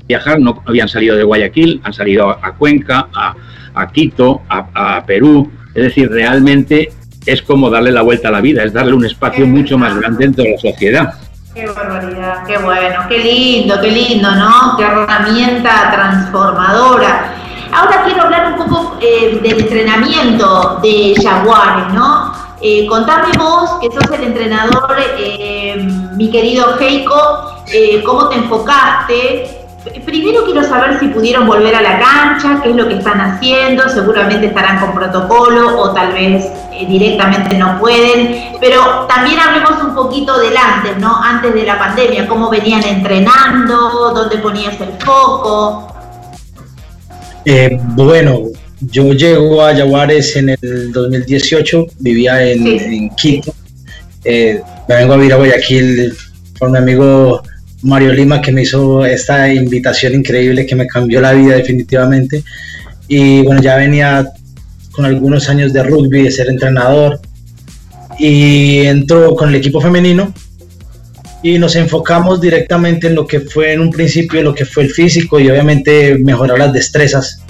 viajar, 0.08 0.40
no 0.40 0.62
habían 0.66 0.88
salido 0.88 1.18
de 1.18 1.24
Guayaquil, 1.24 1.82
han 1.84 1.94
salido 1.94 2.30
a 2.30 2.56
Cuenca, 2.56 3.10
a, 3.14 3.92
Quito, 3.92 4.42
a, 4.48 4.98
a 4.98 5.06
Perú, 5.06 5.52
es 5.74 5.84
decir, 5.84 6.10
realmente 6.10 6.90
es 7.26 7.42
como 7.42 7.70
darle 7.70 7.92
la 7.92 8.02
vuelta 8.02 8.30
a 8.30 8.32
la 8.32 8.42
vida, 8.42 8.64
es 8.64 8.74
darle 8.74 8.94
un 8.94 9.06
espacio 9.06 9.46
mucho 9.46 9.78
más 9.78 9.96
grande 9.96 10.26
dentro 10.26 10.44
de 10.44 10.52
la 10.52 10.58
sociedad. 10.58 11.14
Qué 11.54 11.66
barbaridad, 11.68 12.46
qué 12.48 12.58
bueno, 12.58 13.02
qué 13.10 13.20
lindo, 13.20 13.80
qué 13.82 13.92
lindo, 13.92 14.32
¿no? 14.32 14.78
Qué 14.78 14.84
herramienta 14.84 15.92
transformadora. 15.92 17.36
Ahora 17.74 18.04
quiero 18.06 18.24
hablar 18.24 18.54
un 18.54 18.66
poco 18.66 18.98
eh, 19.02 19.40
del 19.42 19.60
entrenamiento 19.60 20.80
de 20.82 21.14
Jaguares, 21.22 21.94
¿no? 21.94 22.34
Eh, 22.62 22.86
contame 22.88 23.30
vos, 23.38 23.72
que 23.82 23.88
sos 23.92 24.20
el 24.20 24.26
entrenador, 24.26 24.96
eh, 25.18 25.76
mi 26.16 26.30
querido 26.30 26.80
Heiko, 26.80 27.64
eh, 27.74 28.04
cómo 28.04 28.30
te 28.30 28.36
enfocaste 28.36 29.61
Primero 30.06 30.46
quiero 30.46 30.64
saber 30.64 31.00
si 31.00 31.08
pudieron 31.08 31.48
volver 31.48 31.74
a 31.74 31.82
la 31.82 32.00
cancha, 32.00 32.62
qué 32.62 32.70
es 32.70 32.76
lo 32.76 32.88
que 32.88 32.96
están 32.96 33.20
haciendo, 33.20 33.90
seguramente 33.90 34.46
estarán 34.46 34.80
con 34.80 34.94
protocolo 34.94 35.80
o 35.80 35.92
tal 35.92 36.14
vez 36.14 36.46
eh, 36.72 36.86
directamente 36.88 37.58
no 37.58 37.80
pueden, 37.80 38.52
pero 38.60 39.08
también 39.08 39.40
hablemos 39.40 39.82
un 39.84 39.96
poquito 39.96 40.40
del 40.40 40.56
antes, 40.56 40.98
¿no? 41.00 41.16
Antes 41.24 41.56
de 41.56 41.64
la 41.64 41.80
pandemia, 41.80 42.28
cómo 42.28 42.52
venían 42.52 42.84
entrenando, 42.84 44.14
dónde 44.14 44.38
ponías 44.38 44.80
el 44.80 44.92
foco. 45.00 45.88
Eh, 47.46 47.80
bueno, 47.82 48.42
yo 48.82 49.14
llego 49.14 49.64
a 49.64 49.74
Yaguares 49.74 50.36
en 50.36 50.50
el 50.50 50.92
2018, 50.92 51.88
vivía 51.98 52.44
en, 52.44 53.10
Quito, 53.16 53.52
eh, 54.26 54.62
me 54.88 54.96
vengo 54.96 55.14
a 55.14 55.18
vivir 55.18 55.34
a 55.34 55.38
Guayaquil 55.38 56.16
por 56.60 56.70
mi 56.70 56.78
amigo 56.78 57.42
Mario 57.84 58.14
Lima 58.14 58.42
que 58.42 58.52
me 58.52 58.64
hizo 58.64 59.06
esta 59.06 59.52
invitación 59.54 60.14
increíble 60.14 60.66
que 60.66 60.76
me 60.76 60.88
cambió 60.88 61.22
la 61.22 61.34
vida 61.34 61.56
definitivamente. 61.56 62.44
Y 63.08 63.42
bueno, 63.42 63.62
ya 63.62 63.76
venía 63.76 64.28
con 64.92 65.06
algunos 65.06 65.50
años 65.50 65.74
de 65.74 65.84
rugby, 65.84 66.24
de 66.24 66.32
ser 66.32 66.48
entrenador. 66.50 67.20
Y 68.20 68.80
entró 68.80 69.36
con 69.36 69.50
el 69.50 69.56
equipo 69.56 69.82
femenino 69.82 70.34
y 71.42 71.58
nos 71.58 71.76
enfocamos 71.76 72.40
directamente 72.40 73.08
en 73.08 73.16
lo 73.16 73.26
que 73.26 73.40
fue 73.40 73.74
en 73.74 73.80
un 73.80 73.90
principio, 73.90 74.44
lo 74.44 74.54
que 74.54 74.66
fue 74.66 74.84
el 74.84 74.92
físico 74.92 75.40
y 75.40 75.50
obviamente 75.50 76.20
mejorar 76.20 76.60
las 76.60 76.74
destrezas 76.74 77.42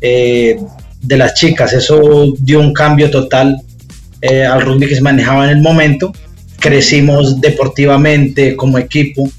eh, 0.00 0.58
de 1.02 1.16
las 1.16 1.34
chicas. 1.34 1.72
Eso 1.72 2.34
dio 2.40 2.58
un 2.58 2.72
cambio 2.72 3.10
total 3.10 3.56
eh, 4.22 4.44
al 4.44 4.62
rugby 4.62 4.88
que 4.88 4.96
se 4.96 5.02
manejaba 5.02 5.44
en 5.44 5.50
el 5.50 5.62
momento 5.62 6.12
crecimos 6.58 7.40
deportivamente 7.40 8.56
como 8.56 8.78
equipo 8.78 9.30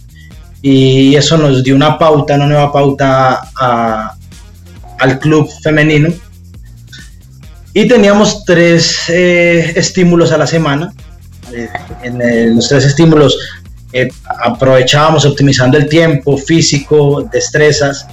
y 0.61 1.15
eso 1.15 1.37
nos 1.37 1.63
dio 1.63 1.75
una 1.75 1.97
pauta, 1.97 2.35
una 2.35 2.47
nueva 2.47 2.71
pauta 2.71 3.41
al 4.99 5.19
club 5.19 5.49
femenino. 5.63 6.13
Y 7.73 7.87
teníamos 7.87 8.43
tres 8.45 9.09
eh, 9.09 9.73
estímulos 9.75 10.31
a 10.31 10.37
la 10.37 10.47
semana. 10.47 10.91
Eh, 11.53 11.69
en 12.03 12.55
los 12.55 12.67
tres 12.67 12.85
estímulos 12.85 13.37
eh, 13.93 14.09
aprovechábamos 14.43 15.25
optimizando 15.25 15.77
el 15.77 15.87
tiempo 15.87 16.37
físico, 16.37 17.27
destrezas. 17.31 18.07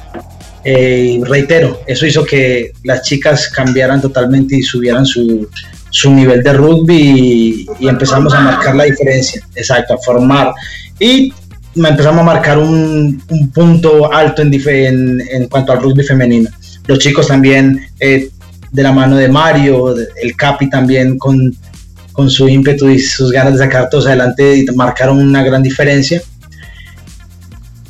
y 0.65 1.23
reitero, 1.23 1.81
eso 1.87 2.07
hizo 2.07 2.25
que 2.25 2.73
las 2.83 3.03
chicas 3.03 3.49
cambiaran 3.49 4.01
totalmente 4.01 4.57
y 4.57 4.63
subieran 4.63 5.07
su, 5.07 5.49
su 5.91 6.11
nivel 6.13 6.43
de 6.43 6.53
rugby 6.53 7.67
y, 7.81 7.89
empezamos 7.89 8.35
a 8.35 8.41
marcar 8.41 8.75
la 8.75 8.85
diferencia, 8.85 9.43
exacto, 9.55 9.95
a 9.95 9.99
formar. 9.99 10.53
Y 10.99 11.33
empezamos 11.77 12.21
a 12.21 12.25
marcar 12.25 12.59
un, 12.59 13.23
un 13.29 13.51
punto 13.51 14.13
alto 14.13 14.43
en, 14.43 14.53
en, 14.55 15.21
en, 15.31 15.49
cuanto 15.49 15.73
al 15.73 15.83
rugby 15.83 16.03
femenino. 16.03 16.49
Los 16.87 16.99
chicos 16.99 17.29
también, 17.29 17.87
eh, 18.01 18.31
de 18.73 18.83
la 18.83 18.93
mano 18.93 19.17
de 19.17 19.29
Mario, 19.29 19.95
el 19.97 20.37
Capi 20.37 20.71
también 20.71 21.19
con, 21.19 21.55
con 22.13 22.31
su 22.31 22.49
ímpetu 22.49 22.89
y 22.89 22.99
sus 22.99 23.31
ganas 23.31 23.55
de 23.55 23.59
sacar 23.59 23.89
todos 23.91 24.07
adelante, 24.07 24.65
marcaron 24.75 25.19
una 25.19 25.43
gran 25.43 25.63
diferencia. 25.63 26.23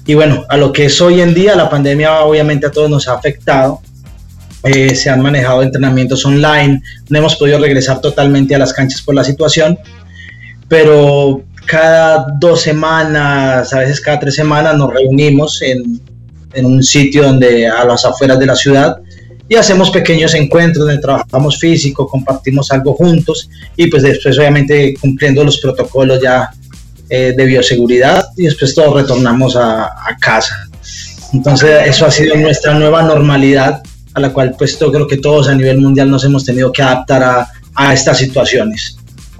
Y 0.07 0.15
bueno, 0.15 0.45
a 0.49 0.57
lo 0.57 0.73
que 0.73 0.87
es 0.87 1.01
hoy 1.01 1.21
en 1.21 1.35
día, 1.35 1.57
la 1.57 1.69
pandemia 1.69 2.21
obviamente 2.21 2.67
a 2.67 2.71
todos 2.71 2.89
nos 2.89 3.09
ha 3.09 3.15
afectado, 3.15 3.81
eh, 4.63 4.95
se 4.95 5.11
han 5.11 5.21
manejado 5.21 5.63
entrenamientos 5.63 6.25
online, 6.25 6.81
no 7.09 7.19
hemos 7.19 7.37
podido 7.37 7.59
regresar 7.59 8.01
totalmente 8.01 8.55
a 8.55 8.59
las 8.59 8.73
canchas 8.73 9.03
por 9.03 9.15
la 9.15 9.25
situación, 9.25 9.79
pero 10.69 11.43
cada 11.67 12.27
dos 12.39 12.63
semanas, 12.63 13.73
a 13.73 13.81
veces 13.81 14.01
cada 14.01 14.21
tres 14.21 14.35
semanas 14.35 14.77
nos 14.77 14.93
reunimos 14.93 15.61
en, 15.63 16.01
en 16.55 16.67
un 16.67 16.83
sitio 16.83 17.25
donde 17.25 17.67
a 17.67 17.85
las 17.85 18.05
afueras 18.05 18.39
de 18.39 18.47
la 18.47 18.57
ciudad 18.57 18.97
y 19.49 19.55
hacemos 19.55 19.91
pequeños 19.91 20.35
encuentros 20.35 20.87
donde 20.87 21.01
trabajamos 21.01 21.59
físico, 21.59 22.09
compartimos 22.09 22.71
algo 22.73 22.95
juntos 22.95 23.49
y 23.77 23.87
pues 23.89 24.03
después 24.03 24.37
obviamente 24.39 24.95
cumpliendo 25.01 25.45
los 25.45 25.59
protocolos 25.59 26.21
ya 26.21 26.51
eh, 27.09 27.33
de 27.37 27.45
bioseguridad 27.45 28.27
y 28.37 28.45
después 28.45 28.75
todos 28.75 28.95
retornamos 28.95 29.55
a, 29.57 29.93
casa. 30.21 30.69
Entonces 31.33 31.87
eso 31.87 32.07
ha 32.07 32.11
sido 32.11 32.37
nuestra 32.37 32.75
nueva 32.75 33.03
normalidad 33.03 33.83
a 34.15 34.21
la 34.21 34.33
cual 34.33 34.55
pues 34.57 34.79
yo 34.79 34.91
creo 34.91 35.07
que 35.07 35.19
todos 35.19 35.49
a 35.49 35.55
nivel 35.55 35.79
mundial 35.79 36.11
nos 36.11 36.25
hemos 36.25 36.45
tenido 36.45 36.73
que 36.73 36.83
adaptar 36.83 37.23
a, 37.23 37.49
a 37.75 37.93
estas 37.93 38.19
situaciones. 38.19 38.97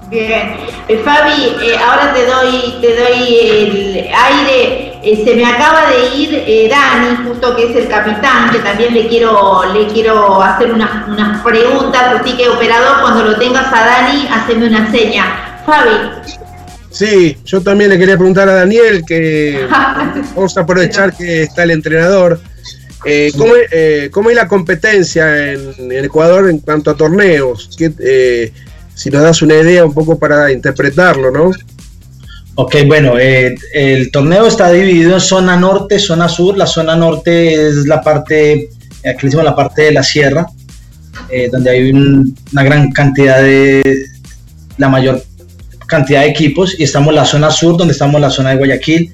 Bien, 0.09 0.55
eh, 0.87 1.01
Fabi, 1.03 1.57
eh, 1.61 1.77
ahora 1.77 2.13
te 2.13 2.25
doy, 2.25 2.75
te 2.79 2.95
doy 2.95 3.39
el 3.39 3.95
aire. 3.97 4.99
Eh, 5.03 5.21
se 5.25 5.35
me 5.35 5.45
acaba 5.45 5.89
de 5.89 6.15
ir 6.15 6.69
Dani, 6.69 7.27
justo 7.27 7.55
que 7.55 7.71
es 7.71 7.75
el 7.75 7.87
capitán, 7.89 8.49
que 8.51 8.59
también 8.59 8.93
le 8.93 9.07
quiero, 9.07 9.73
le 9.73 9.87
quiero 9.87 10.41
hacer 10.41 10.71
unas, 10.71 11.07
unas 11.07 11.43
preguntas, 11.43 12.21
así 12.21 12.37
que 12.37 12.47
operador, 12.47 13.01
cuando 13.01 13.23
lo 13.25 13.37
tengas 13.37 13.67
a 13.73 13.85
Dani, 13.85 14.27
haceme 14.31 14.67
una 14.67 14.89
seña. 14.91 15.61
Fabi. 15.65 16.37
Sí, 16.89 17.37
yo 17.45 17.61
también 17.61 17.89
le 17.89 17.99
quería 17.99 18.15
preguntar 18.15 18.47
a 18.47 18.53
Daniel 18.53 19.03
que 19.05 19.67
vamos 20.35 20.57
a 20.57 20.61
aprovechar 20.61 21.13
que 21.15 21.43
está 21.43 21.63
el 21.63 21.71
entrenador. 21.71 22.39
Eh, 23.05 23.31
¿cómo, 23.37 23.53
eh, 23.71 24.09
¿cómo, 24.11 24.29
es 24.31 24.35
la 24.35 24.47
competencia 24.47 25.53
en, 25.53 25.91
Ecuador 25.91 26.49
en 26.49 26.59
cuanto 26.59 26.91
a 26.91 26.97
torneos? 26.97 27.69
Eh, 27.79 28.51
si 28.97 29.09
nos 29.11 29.21
das 29.21 29.41
una 29.41 29.53
idea 29.53 29.85
un 29.85 29.93
poco 29.93 30.17
para 30.17 30.51
interpretarlo, 30.51 31.31
¿no? 31.31 31.51
Ok, 32.55 32.75
bueno, 32.87 33.19
eh, 33.19 33.55
el 33.73 34.11
torneo 34.11 34.47
está 34.47 34.71
dividido 34.71 35.13
en 35.13 35.21
zona 35.21 35.55
norte, 35.55 35.99
zona 35.99 36.27
sur. 36.27 36.57
La 36.57 36.65
zona 36.65 36.95
norte 36.95 37.67
es 37.67 37.85
la 37.85 38.01
parte, 38.01 38.69
aquí 39.05 39.27
decimos 39.27 39.45
la 39.45 39.55
parte 39.55 39.83
de 39.83 39.91
la 39.91 40.01
sierra, 40.01 40.47
donde 41.51 41.69
hay 41.69 41.91
una 41.91 42.63
gran 42.63 42.91
cantidad 42.91 43.41
de, 43.41 44.07
la 44.77 44.89
mayor 44.89 45.23
cantidad 45.85 46.21
de 46.21 46.29
equipos, 46.29 46.75
y 46.79 46.83
estamos 46.83 47.09
en 47.09 47.15
la 47.15 47.25
zona 47.25 47.51
sur, 47.51 47.77
donde 47.77 47.93
estamos 47.93 48.15
en 48.15 48.21
la 48.21 48.29
zona 48.31 48.49
de 48.49 48.57
Guayaquil. 48.57 49.13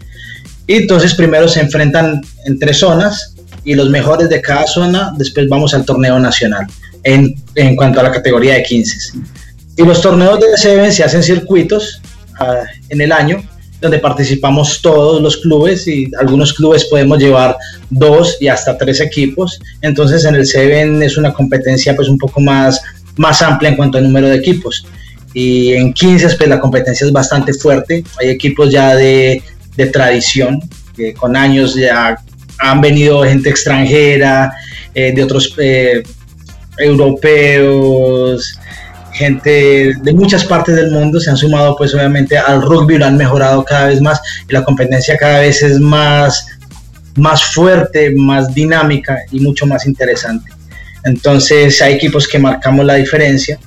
Y 0.65 0.73
entonces 0.75 1.13
primero 1.13 1.47
se 1.47 1.59
enfrentan 1.59 2.21
en 2.45 2.59
tres 2.59 2.77
zonas, 2.77 3.35
y 3.65 3.75
los 3.75 3.89
mejores 3.89 4.29
de 4.29 4.41
cada 4.41 4.65
zona, 4.67 5.13
después 5.17 5.47
vamos 5.49 5.73
al 5.73 5.85
torneo 5.85 6.19
nacional 6.19 6.67
en, 7.03 7.35
en 7.55 7.75
cuanto 7.75 7.99
a 7.99 8.03
la 8.03 8.11
categoría 8.11 8.55
de 8.55 8.63
15. 8.63 9.19
Y 9.77 9.83
los 9.83 10.01
torneos 10.01 10.39
de 10.39 10.57
Seven 10.57 10.91
se 10.91 11.03
hacen 11.03 11.23
circuitos 11.23 12.01
uh, 12.39 12.65
en 12.89 13.01
el 13.01 13.11
año 13.11 13.43
donde 13.83 13.99
participamos 13.99 14.81
todos 14.81 15.21
los 15.21 15.37
clubes 15.37 15.87
y 15.87 16.09
algunos 16.17 16.53
clubes 16.53 16.85
podemos 16.85 17.19
llevar 17.19 17.57
dos 17.89 18.37
y 18.39 18.47
hasta 18.47 18.77
tres 18.77 19.01
equipos. 19.01 19.59
Entonces 19.81 20.23
en 20.23 20.35
el 20.35 20.45
Seven 20.45 21.03
es 21.03 21.17
una 21.17 21.33
competencia 21.33 21.93
pues 21.93 22.07
un 22.07 22.17
poco 22.17 22.39
más, 22.39 22.81
más 23.17 23.41
amplia 23.41 23.69
en 23.69 23.75
cuanto 23.75 23.97
al 23.97 24.05
número 24.05 24.29
de 24.29 24.37
equipos. 24.37 24.87
Y 25.33 25.73
en 25.73 25.93
15 25.93 26.37
pues 26.37 26.49
la 26.49 26.61
competencia 26.61 27.05
es 27.05 27.11
bastante 27.11 27.53
fuerte. 27.53 28.05
Hay 28.21 28.29
equipos 28.29 28.71
ya 28.71 28.95
de, 28.95 29.43
de 29.75 29.85
tradición, 29.87 30.61
que 30.95 31.13
con 31.13 31.35
años 31.35 31.75
ya 31.75 32.17
han 32.59 32.79
venido 32.79 33.23
gente 33.23 33.49
extranjera, 33.49 34.53
eh, 34.95 35.11
de 35.13 35.23
otros 35.23 35.53
eh, 35.57 36.03
europeos, 36.77 38.57
gente 39.13 39.93
de 40.01 40.13
muchas 40.13 40.43
partes 40.45 40.75
del 40.75 40.91
mundo 40.91 41.19
se 41.19 41.29
han 41.29 41.37
sumado 41.37 41.75
pues 41.75 41.93
obviamente 41.93 42.37
al 42.37 42.61
rugby, 42.61 42.97
lo 42.97 43.05
han 43.05 43.17
mejorado 43.17 43.63
cada 43.63 43.87
vez 43.87 44.01
más 44.01 44.19
y 44.47 44.53
la 44.53 44.63
competencia 44.63 45.17
cada 45.17 45.39
vez 45.41 45.61
es 45.61 45.79
más, 45.79 46.47
más 47.15 47.43
fuerte, 47.43 48.13
más 48.15 48.53
dinámica 48.53 49.19
y 49.31 49.39
mucho 49.39 49.65
más 49.65 49.85
interesante. 49.85 50.51
Entonces 51.03 51.81
hay 51.81 51.93
equipos 51.93 52.27
que 52.27 52.39
marcamos 52.39 52.85
la 52.85 52.95
diferencia 52.95 53.59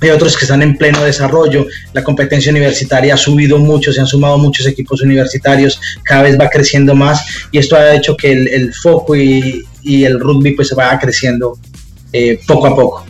hay 0.00 0.10
otros 0.10 0.36
que 0.36 0.44
están 0.44 0.62
en 0.62 0.76
pleno 0.76 1.04
desarrollo. 1.04 1.66
La 1.92 2.02
competencia 2.02 2.50
universitaria 2.50 3.14
ha 3.14 3.16
subido 3.16 3.58
mucho, 3.58 3.92
se 3.92 4.00
han 4.00 4.06
sumado 4.06 4.38
muchos 4.38 4.66
equipos 4.66 5.02
universitarios, 5.02 5.80
cada 6.02 6.22
vez 6.22 6.38
va 6.40 6.48
creciendo 6.48 6.94
más 6.94 7.48
y 7.52 7.58
esto 7.58 7.76
ha 7.76 7.94
hecho 7.94 8.16
que 8.16 8.32
el, 8.32 8.72
foco 8.74 9.14
y, 9.14 9.64
el 9.84 10.20
rugby 10.20 10.52
pues 10.52 10.68
se 10.68 10.74
vaya 10.74 10.98
creciendo 10.98 11.58
eh, 12.12 12.40
poco 12.46 12.66
a 12.66 12.74
poco. 12.74 13.09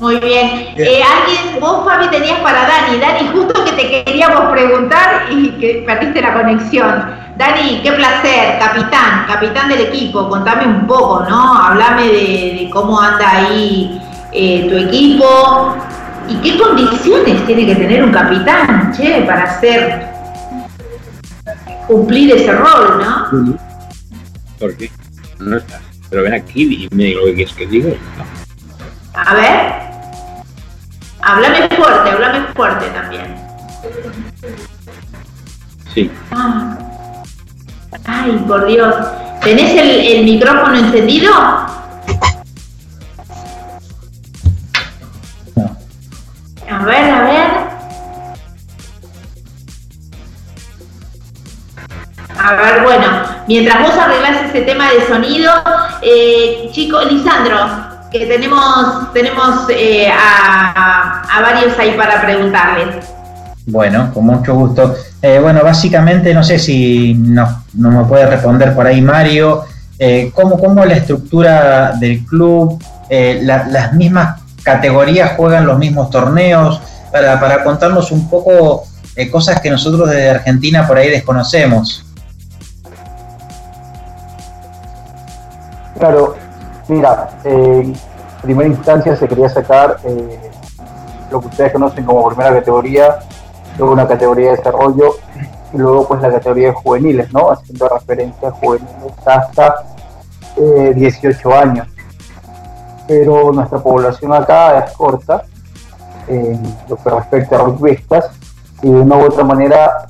Muy 0.00 0.16
bien. 0.20 0.74
Eh, 0.76 1.02
alguien, 1.02 1.60
vos 1.60 1.84
Fabi 1.84 2.08
tenías 2.08 2.38
para 2.40 2.66
Dani. 2.66 2.98
Dani, 2.98 3.28
justo 3.32 3.64
que 3.64 3.72
te 3.72 4.04
queríamos 4.04 4.52
preguntar 4.52 5.26
y 5.30 5.50
que 5.52 5.82
perdiste 5.86 6.22
la 6.22 6.34
conexión. 6.34 7.16
Dani, 7.36 7.80
qué 7.82 7.92
placer, 7.92 8.58
capitán, 8.58 9.26
capitán 9.26 9.68
del 9.68 9.80
equipo. 9.80 10.28
Contame 10.28 10.66
un 10.66 10.86
poco, 10.86 11.24
¿no? 11.28 11.54
Hablame 11.54 12.08
de, 12.08 12.70
cómo 12.72 13.00
anda 13.00 13.28
ahí 13.30 14.00
eh, 14.32 14.66
tu 14.68 14.76
equipo, 14.76 15.76
¿Y 16.28 16.36
qué 16.42 16.58
condiciones 16.58 17.46
tiene 17.46 17.66
que 17.66 17.74
tener 17.74 18.04
un 18.04 18.12
capitán, 18.12 18.92
che, 18.94 19.22
para 19.22 19.44
hacer 19.44 20.08
cumplir 21.86 22.36
ese 22.36 22.52
rol, 22.52 22.98
no? 22.98 23.58
¿Por 24.58 24.76
qué? 24.76 24.90
No 25.38 25.56
estás. 25.56 25.80
Pero 26.10 26.22
ven 26.22 26.34
aquí 26.34 26.86
y 26.90 26.94
me 26.94 27.04
digo 27.04 27.20
lo 27.20 27.26
que 27.26 27.34
quieres 27.34 27.54
que 27.54 27.66
diga. 27.66 27.90
A 29.14 29.34
ver. 29.34 29.87
Háblame 31.20 31.68
fuerte, 31.68 32.10
háblame 32.10 32.46
fuerte 32.54 32.86
también. 32.90 33.36
Sí. 35.94 36.10
Ah. 36.30 36.76
Ay, 38.06 38.32
por 38.46 38.66
Dios. 38.66 38.94
¿Tenés 39.42 39.70
el, 39.72 39.90
el 39.90 40.24
micrófono 40.24 40.76
encendido? 40.76 41.32
A 46.70 46.84
ver, 46.84 47.10
a 47.10 47.22
ver. 47.22 47.68
A 52.40 52.54
ver, 52.54 52.82
bueno, 52.82 53.06
mientras 53.48 53.82
vos 53.82 53.94
arreglás 53.98 54.42
ese 54.48 54.60
tema 54.62 54.90
de 54.90 55.06
sonido, 55.06 55.52
eh, 56.02 56.70
chico, 56.72 57.02
Lisandro, 57.02 57.56
que 58.10 58.26
tenemos, 58.26 59.12
tenemos 59.12 59.66
eh, 59.70 60.08
a, 60.10 61.40
varios 61.40 61.78
ahí 61.78 61.92
para 61.96 62.20
preguntarles. 62.22 63.06
Bueno, 63.66 64.10
con 64.14 64.24
mucho 64.24 64.54
gusto. 64.54 64.94
Eh, 65.20 65.38
bueno, 65.42 65.60
básicamente 65.62 66.32
no 66.32 66.42
sé 66.42 66.58
si 66.58 67.14
no, 67.14 67.64
no 67.74 67.90
me 67.90 68.04
puede 68.04 68.26
responder 68.26 68.74
por 68.74 68.86
ahí 68.86 69.00
Mario. 69.02 69.64
Eh, 69.98 70.30
¿cómo, 70.34 70.58
¿Cómo 70.58 70.84
la 70.84 70.94
estructura 70.94 71.92
del 71.98 72.24
club? 72.24 72.82
las 73.10 73.94
mismas 73.94 74.42
categorías 74.62 75.32
juegan 75.34 75.64
los 75.64 75.78
mismos 75.78 76.10
torneos, 76.10 76.82
para, 77.10 77.64
contarnos 77.64 78.10
un 78.12 78.28
poco 78.28 78.84
eh, 79.16 79.30
cosas 79.30 79.60
que 79.60 79.70
nosotros 79.70 80.08
desde 80.08 80.30
Argentina 80.30 80.86
por 80.86 80.98
ahí 80.98 81.10
desconocemos. 81.10 82.04
Claro, 85.98 86.36
mira, 86.88 87.28
en 87.44 87.94
primera 88.42 88.68
instancia 88.68 89.16
se 89.16 89.28
quería 89.28 89.48
sacar 89.48 89.98
eh, 90.04 90.50
lo 91.30 91.40
que 91.40 91.46
ustedes 91.48 91.72
conocen 91.72 92.04
como 92.04 92.28
primera 92.28 92.54
categoría, 92.54 93.18
luego 93.76 93.92
una 93.92 94.08
categoría 94.08 94.50
de 94.50 94.56
desarrollo 94.56 95.16
y 95.72 95.76
luego 95.76 96.08
pues 96.08 96.22
la 96.22 96.30
categoría 96.30 96.68
de 96.68 96.74
juveniles, 96.74 97.32
¿no? 97.32 97.50
Haciendo 97.50 97.88
referencia 97.88 98.48
a 98.48 98.52
juveniles 98.52 99.12
hasta 99.26 99.84
18 100.94 101.54
años. 101.54 101.86
Pero 103.06 103.52
nuestra 103.52 103.78
población 103.78 104.32
acá 104.32 104.78
es 104.80 104.92
corta 104.92 105.44
en 106.26 106.62
lo 106.88 106.96
que 106.96 107.10
respecta 107.10 107.56
a 107.56 107.60
rugbyistas 107.60 108.30
y 108.82 108.90
de 108.90 109.00
una 109.00 109.16
u 109.16 109.26
otra 109.26 109.44
manera 109.44 110.06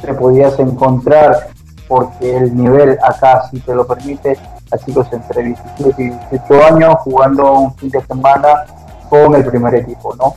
te 0.00 0.12
podías 0.14 0.58
encontrar 0.58 1.48
porque 1.88 2.36
el 2.36 2.56
nivel 2.56 2.98
acá 3.02 3.48
si 3.50 3.60
te 3.60 3.74
lo 3.74 3.86
permite 3.86 4.38
chicos 4.78 5.06
entre 5.12 5.42
17 5.42 6.02
y 6.02 6.10
18 6.10 6.64
años 6.64 6.94
jugando 7.00 7.52
un 7.52 7.74
fin 7.74 7.90
de 7.90 8.00
semana 8.02 8.64
con 9.08 9.34
el 9.34 9.44
primer 9.44 9.74
equipo, 9.74 10.14
¿no? 10.16 10.34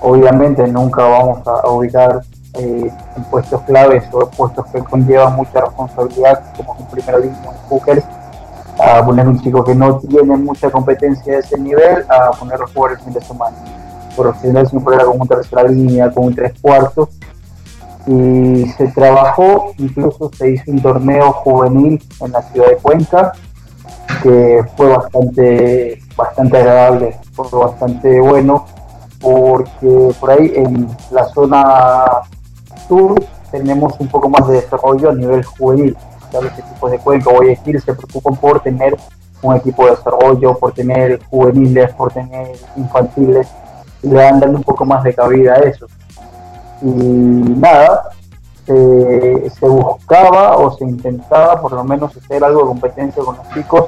Obviamente 0.00 0.66
nunca 0.68 1.02
vamos 1.02 1.46
a 1.46 1.68
ubicar 1.68 2.20
eh, 2.54 2.90
puestos 3.30 3.60
claves 3.62 4.04
o 4.12 4.28
puestos 4.30 4.66
que 4.66 4.78
conllevan 4.80 5.36
mucha 5.36 5.60
responsabilidad, 5.60 6.42
como 6.56 6.72
un 6.78 6.86
primer 6.86 7.20
línea, 7.20 7.50
un 7.50 7.56
hooker, 7.68 8.02
a 8.78 9.04
poner 9.04 9.26
un 9.26 9.40
chico 9.40 9.64
que 9.64 9.74
no 9.74 9.98
tiene 9.98 10.36
mucha 10.36 10.70
competencia 10.70 11.34
de 11.34 11.38
ese 11.40 11.58
nivel, 11.58 12.04
a 12.08 12.30
ponerlo 12.32 12.66
a 12.66 12.68
jugar 12.68 12.98
fin 13.00 13.12
de 13.12 13.20
semana. 13.20 13.56
General 14.40 14.66
siempre 14.66 14.94
era 14.94 15.04
como 15.04 15.22
un 15.22 15.28
tercera 15.28 15.62
línea, 15.64 16.10
como 16.10 16.28
un 16.28 16.34
tres 16.34 16.54
cuartos, 16.60 17.10
y 18.06 18.66
se 18.76 18.88
trabajó, 18.88 19.72
incluso 19.78 20.30
se 20.36 20.52
hizo 20.52 20.70
un 20.70 20.80
torneo 20.80 21.32
juvenil 21.32 22.02
en 22.20 22.32
la 22.32 22.42
ciudad 22.42 22.68
de 22.68 22.76
Cuenca, 22.76 23.32
que 24.26 24.64
fue 24.76 24.88
bastante, 24.88 26.00
bastante 26.16 26.56
agradable, 26.56 27.16
fue 27.32 27.60
bastante 27.60 28.20
bueno, 28.20 28.66
porque 29.20 30.10
por 30.18 30.30
ahí 30.30 30.52
en 30.56 30.88
la 31.12 31.24
zona 31.26 32.22
sur 32.88 33.14
tenemos 33.52 33.94
un 34.00 34.08
poco 34.08 34.28
más 34.28 34.48
de 34.48 34.56
desarrollo 34.56 35.10
a 35.10 35.14
nivel 35.14 35.44
juvenil. 35.44 35.96
Ya 36.32 36.40
los 36.40 36.58
equipos 36.58 36.90
de 36.90 36.98
Cuenca 36.98 37.30
Guayaquil 37.30 37.80
se 37.80 37.94
preocupan 37.94 38.34
por 38.36 38.60
tener 38.60 38.96
un 39.42 39.54
equipo 39.54 39.84
de 39.84 39.92
desarrollo, 39.92 40.58
por 40.58 40.72
tener 40.72 41.22
juveniles, 41.30 41.94
por 41.94 42.12
tener 42.12 42.56
infantiles, 42.76 43.46
le 44.02 44.14
dan 44.14 44.40
dando 44.40 44.58
un 44.58 44.64
poco 44.64 44.84
más 44.84 45.04
de 45.04 45.14
cabida 45.14 45.52
a 45.54 45.58
eso 45.58 45.86
y 46.82 46.88
nada, 46.88 48.10
se 48.66 49.68
buscaba 49.68 50.56
o 50.56 50.76
se 50.76 50.84
intentaba 50.84 51.60
por 51.60 51.72
lo 51.72 51.84
menos 51.84 52.16
hacer 52.16 52.42
algo 52.42 52.62
de 52.62 52.66
competencia 52.66 53.22
con 53.22 53.36
los 53.36 53.48
chicos, 53.50 53.84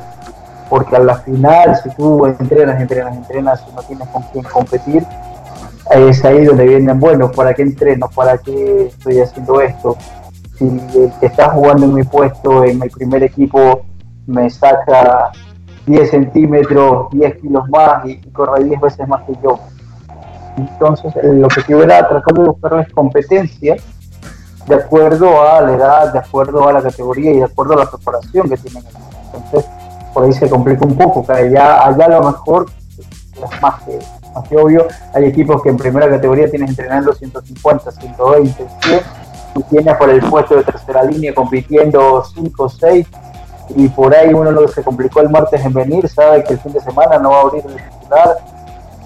porque 0.68 0.96
a 0.96 1.00
la 1.00 1.16
final, 1.16 1.76
si 1.82 1.90
tú 1.90 2.26
entrenas, 2.26 2.80
entrenas, 2.80 3.16
entrenas 3.16 3.64
y 3.68 3.74
no 3.74 3.82
tienes 3.82 4.08
con 4.08 4.22
quién 4.32 4.44
competir, 4.44 5.06
es 5.90 6.24
ahí 6.24 6.44
donde 6.44 6.66
vienen, 6.66 7.00
bueno, 7.00 7.30
¿para 7.30 7.54
qué 7.54 7.62
entreno? 7.62 8.08
¿Para 8.14 8.38
qué 8.38 8.86
estoy 8.86 9.20
haciendo 9.20 9.60
esto? 9.60 9.96
Si 10.58 10.66
el 10.66 11.12
que 11.20 11.26
está 11.26 11.50
jugando 11.50 11.86
en 11.86 11.94
mi 11.94 12.02
puesto, 12.02 12.64
en 12.64 12.78
mi 12.78 12.88
primer 12.88 13.22
equipo, 13.22 13.82
me 14.26 14.50
saca 14.50 15.30
10 15.86 16.10
centímetros, 16.10 17.08
10 17.12 17.36
kilos 17.40 17.68
más 17.70 18.04
y, 18.04 18.12
y 18.12 18.30
corre 18.30 18.64
10 18.64 18.80
veces 18.80 19.08
más 19.08 19.22
que 19.22 19.32
yo, 19.42 19.58
entonces, 20.58 21.14
el 21.22 21.44
objetivo 21.44 21.82
era 21.82 22.08
tratar 22.08 22.34
de 22.34 22.48
buscarles 22.48 22.92
competencias 22.92 23.80
de 24.66 24.74
acuerdo 24.74 25.40
a 25.42 25.60
la 25.60 25.74
edad, 25.74 26.12
de 26.12 26.18
acuerdo 26.18 26.68
a 26.68 26.72
la 26.72 26.82
categoría 26.82 27.32
y 27.32 27.36
de 27.36 27.44
acuerdo 27.44 27.74
a 27.74 27.84
la 27.84 27.90
preparación 27.90 28.48
que 28.48 28.56
tienen. 28.56 28.82
Entonces, 29.32 29.70
por 30.18 30.26
ahí 30.26 30.32
se 30.32 30.50
complica 30.50 30.84
un 30.84 30.96
poco, 30.96 31.24
que 31.24 31.30
allá, 31.30 31.86
allá 31.86 32.08
lo 32.08 32.24
mejor 32.24 32.66
es 32.98 33.62
más 33.62 33.80
que, 33.84 34.00
más 34.34 34.48
que 34.48 34.56
obvio, 34.56 34.88
hay 35.14 35.26
equipos 35.26 35.62
que 35.62 35.68
en 35.68 35.76
primera 35.76 36.10
categoría 36.10 36.50
tienen 36.50 36.70
entrenando 36.70 37.12
150, 37.12 37.92
120, 37.92 38.66
100 38.82 39.00
y 39.54 39.62
tienes 39.62 39.96
por 39.96 40.10
el 40.10 40.20
puesto 40.22 40.56
de 40.56 40.64
tercera 40.64 41.04
línea 41.04 41.32
compitiendo 41.32 42.24
5, 42.34 42.68
6 42.68 43.06
y 43.76 43.88
por 43.90 44.12
ahí 44.12 44.34
uno 44.34 44.50
lo 44.50 44.66
que 44.66 44.72
se 44.72 44.82
complicó 44.82 45.20
el 45.20 45.30
martes 45.30 45.64
en 45.64 45.72
venir, 45.72 46.08
sabe 46.08 46.42
que 46.42 46.54
el 46.54 46.58
fin 46.58 46.72
de 46.72 46.80
semana 46.80 47.16
no 47.20 47.30
va 47.30 47.36
a 47.36 47.40
abrir 47.42 47.64
el 47.64 47.76
titular 47.76 48.38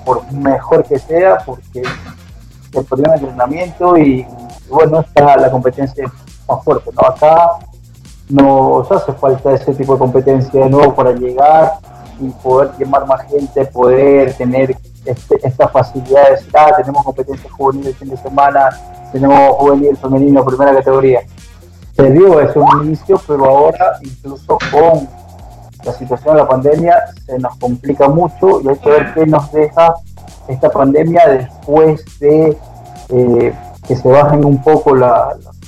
por 0.06 0.32
mejor 0.32 0.82
que 0.84 0.98
sea, 0.98 1.36
porque 1.44 1.82
se 2.72 2.82
perdió 2.84 3.04
el 3.12 3.20
entrenamiento 3.20 3.98
y, 3.98 4.26
bueno, 4.70 5.00
está 5.00 5.36
la 5.36 5.50
competencia 5.50 6.10
más 6.48 6.64
fuerte. 6.64 6.88
¿no? 6.94 7.06
Acá 7.06 7.58
nos 8.32 8.90
hace 8.90 9.12
falta 9.12 9.52
ese 9.52 9.74
tipo 9.74 9.92
de 9.92 9.98
competencia 9.98 10.64
de 10.64 10.70
nuevo 10.70 10.94
para 10.94 11.12
llegar 11.12 11.74
y 12.18 12.28
poder 12.42 12.70
llamar 12.78 13.06
más 13.06 13.22
gente, 13.28 13.64
poder 13.66 14.32
tener 14.34 14.74
este, 15.04 15.46
esta 15.46 15.68
facilidad 15.68 16.24
de 16.24 16.30
decir, 16.36 16.52
ah, 16.54 16.72
tenemos 16.76 17.04
competencia 17.04 17.50
juvenil 17.50 17.88
el 17.88 17.94
fin 17.94 18.08
de 18.08 18.16
semana, 18.16 18.70
tenemos 19.12 19.56
juvenil 19.56 19.96
femenino 19.98 20.44
primera 20.44 20.74
categoría. 20.74 21.20
Se 21.94 22.10
dio 22.10 22.40
eso 22.40 22.60
un 22.60 22.86
inicio, 22.86 23.20
pero 23.26 23.44
ahora 23.44 23.98
incluso 24.00 24.56
con 24.70 25.06
la 25.84 25.92
situación 25.92 26.36
de 26.36 26.42
la 26.42 26.48
pandemia 26.48 26.96
se 27.26 27.38
nos 27.38 27.54
complica 27.58 28.08
mucho 28.08 28.62
y 28.62 28.68
hay 28.68 28.76
que 28.78 28.90
ver 28.90 29.14
qué 29.14 29.26
nos 29.26 29.52
deja 29.52 29.94
esta 30.48 30.70
pandemia 30.70 31.28
después 31.28 32.02
de 32.18 32.56
eh, 33.10 33.54
que 33.86 33.96
se 33.96 34.08
bajen 34.08 34.44
un 34.44 34.62
poco 34.62 34.94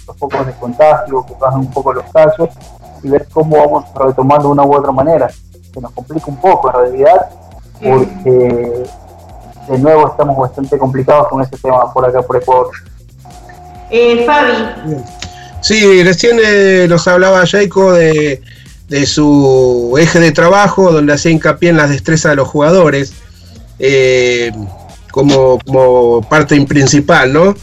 los 0.06 0.16
focos 0.16 0.47
de 0.47 0.52
contagio, 0.55 1.24
que 1.26 1.35
bajen 1.40 1.60
un 1.60 1.70
poco 1.70 1.93
los 1.93 2.05
casos 2.12 2.51
y 3.02 3.09
ver 3.09 3.26
cómo 3.32 3.56
vamos 3.56 3.85
retomando 3.94 4.48
de 4.48 4.52
una 4.52 4.64
u 4.64 4.74
otra 4.74 4.93
manera. 4.93 5.28
Se 5.72 5.81
nos 5.81 5.93
complica 5.93 6.26
un 6.26 6.36
poco 6.36 6.68
en 6.68 6.74
realidad 6.74 7.31
porque 7.82 8.85
de 9.68 9.78
nuevo 9.78 10.09
estamos 10.09 10.36
bastante 10.36 10.78
complicados 10.78 11.28
con 11.28 11.43
ese 11.43 11.56
tema 11.56 11.93
por 11.93 12.05
acá 12.05 12.22
por 12.22 12.36
Ecuador. 12.36 12.70
Eh, 13.90 14.24
Fabi. 14.24 14.97
Sí, 15.60 16.02
recién 16.02 16.39
eh, 16.44 16.86
nos 16.89 17.06
hablaba 17.09 17.47
Jaiko 17.47 17.93
de 17.93 18.43
de 18.89 19.06
su 19.06 19.97
eje 19.98 20.20
de 20.20 20.32
trabajo, 20.32 20.93
donde 20.93 21.12
hacía 21.12 21.32
hincapié 21.32 21.70
en 21.70 21.76
las 21.76 21.90
destrezas 21.90 22.32
de 22.32 22.36
los 22.36 22.48
jugadores, 22.48 23.12
eh, 23.78 24.52
como, 25.10 26.20
parte 26.28 26.60
principal, 26.66 27.32
¿no? 27.32 27.55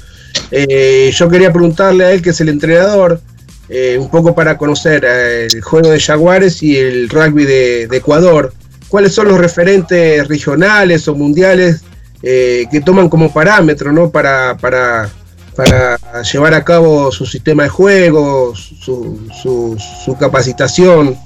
Eh, 0.51 1.11
yo 1.13 1.29
quería 1.29 1.51
preguntarle 1.51 2.05
a 2.05 2.11
él, 2.11 2.21
que 2.21 2.31
es 2.31 2.41
el 2.41 2.49
entrenador, 2.49 3.21
eh, 3.69 3.97
un 3.99 4.09
poco 4.09 4.35
para 4.35 4.57
conocer 4.57 5.05
el 5.05 5.61
juego 5.61 5.89
de 5.89 5.99
Jaguares 5.99 6.61
y 6.61 6.77
el 6.77 7.09
rugby 7.09 7.45
de, 7.45 7.83
Ecuador. 7.91 8.53
¿Cuáles 8.89 9.13
son 9.13 9.29
los 9.29 9.37
referentes 9.37 10.27
regionales 10.27 11.07
o 11.07 11.15
mundiales 11.15 11.81
que 12.21 12.83
toman 12.85 13.09
como 13.09 13.33
parámetro, 13.33 13.91
¿no? 13.91 14.11
Para, 14.11 14.55
para, 14.57 15.09
para 15.55 15.97
llevar 16.23 16.53
a 16.53 16.63
cabo 16.63 17.11
su 17.11 17.25
sistema 17.25 17.63
de 17.63 17.69
juego, 17.69 18.55
su, 18.55 19.27
su, 19.41 20.17
capacitación, 20.17 21.17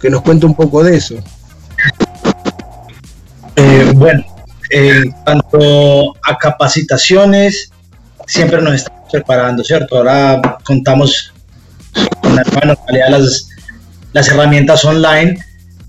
que 0.00 0.10
nos 0.10 0.22
cuente 0.22 0.46
un 0.46 0.54
poco 0.54 0.82
de 0.84 0.96
eso. 0.96 1.16
Eh, 3.56 3.92
bueno, 3.94 4.24
en 4.70 5.10
cuanto 5.24 6.14
a 6.22 6.38
capacitaciones, 6.38 7.70
siempre 8.26 8.60
nos 8.60 8.74
estamos 8.74 9.10
preparando, 9.10 9.62
¿cierto? 9.64 9.98
Ahora 9.98 10.58
contamos 10.64 11.32
con 12.22 12.36
la 12.36 12.42
normalidad 12.42 13.08
las, 13.10 13.48
las 14.12 14.28
herramientas 14.28 14.84
online 14.84 15.38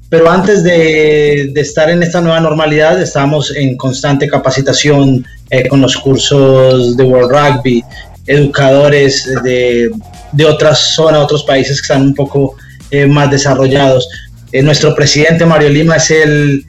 pero 0.09 0.29
antes 0.29 0.63
de, 0.63 1.51
estar 1.55 1.89
en 1.89 2.03
esta 2.03 2.21
nueva 2.21 2.39
normalidad, 2.39 3.01
estábamos 3.01 3.53
en 3.55 3.75
constante 3.75 4.27
capacitación 4.27 5.25
eh, 5.49 5.67
con 5.67 5.81
los 5.81 5.97
cursos 5.97 6.95
de 6.95 7.03
World 7.03 7.31
Rugby, 7.31 7.83
educadores 8.27 9.27
de, 9.43 9.91
de 10.31 10.45
otras 10.45 10.93
zonas, 10.93 11.21
otros 11.21 11.43
países 11.43 11.81
que 11.81 11.85
están 11.85 12.03
un 12.03 12.13
poco 12.13 12.55
eh, 12.91 13.07
más 13.07 13.31
desarrollados. 13.31 14.07
Eh, 14.51 14.61
nuestro 14.61 14.95
presidente 14.95 15.45
Mario 15.45 15.69
Lima 15.69 15.95
es 15.95 16.11
el, 16.11 16.65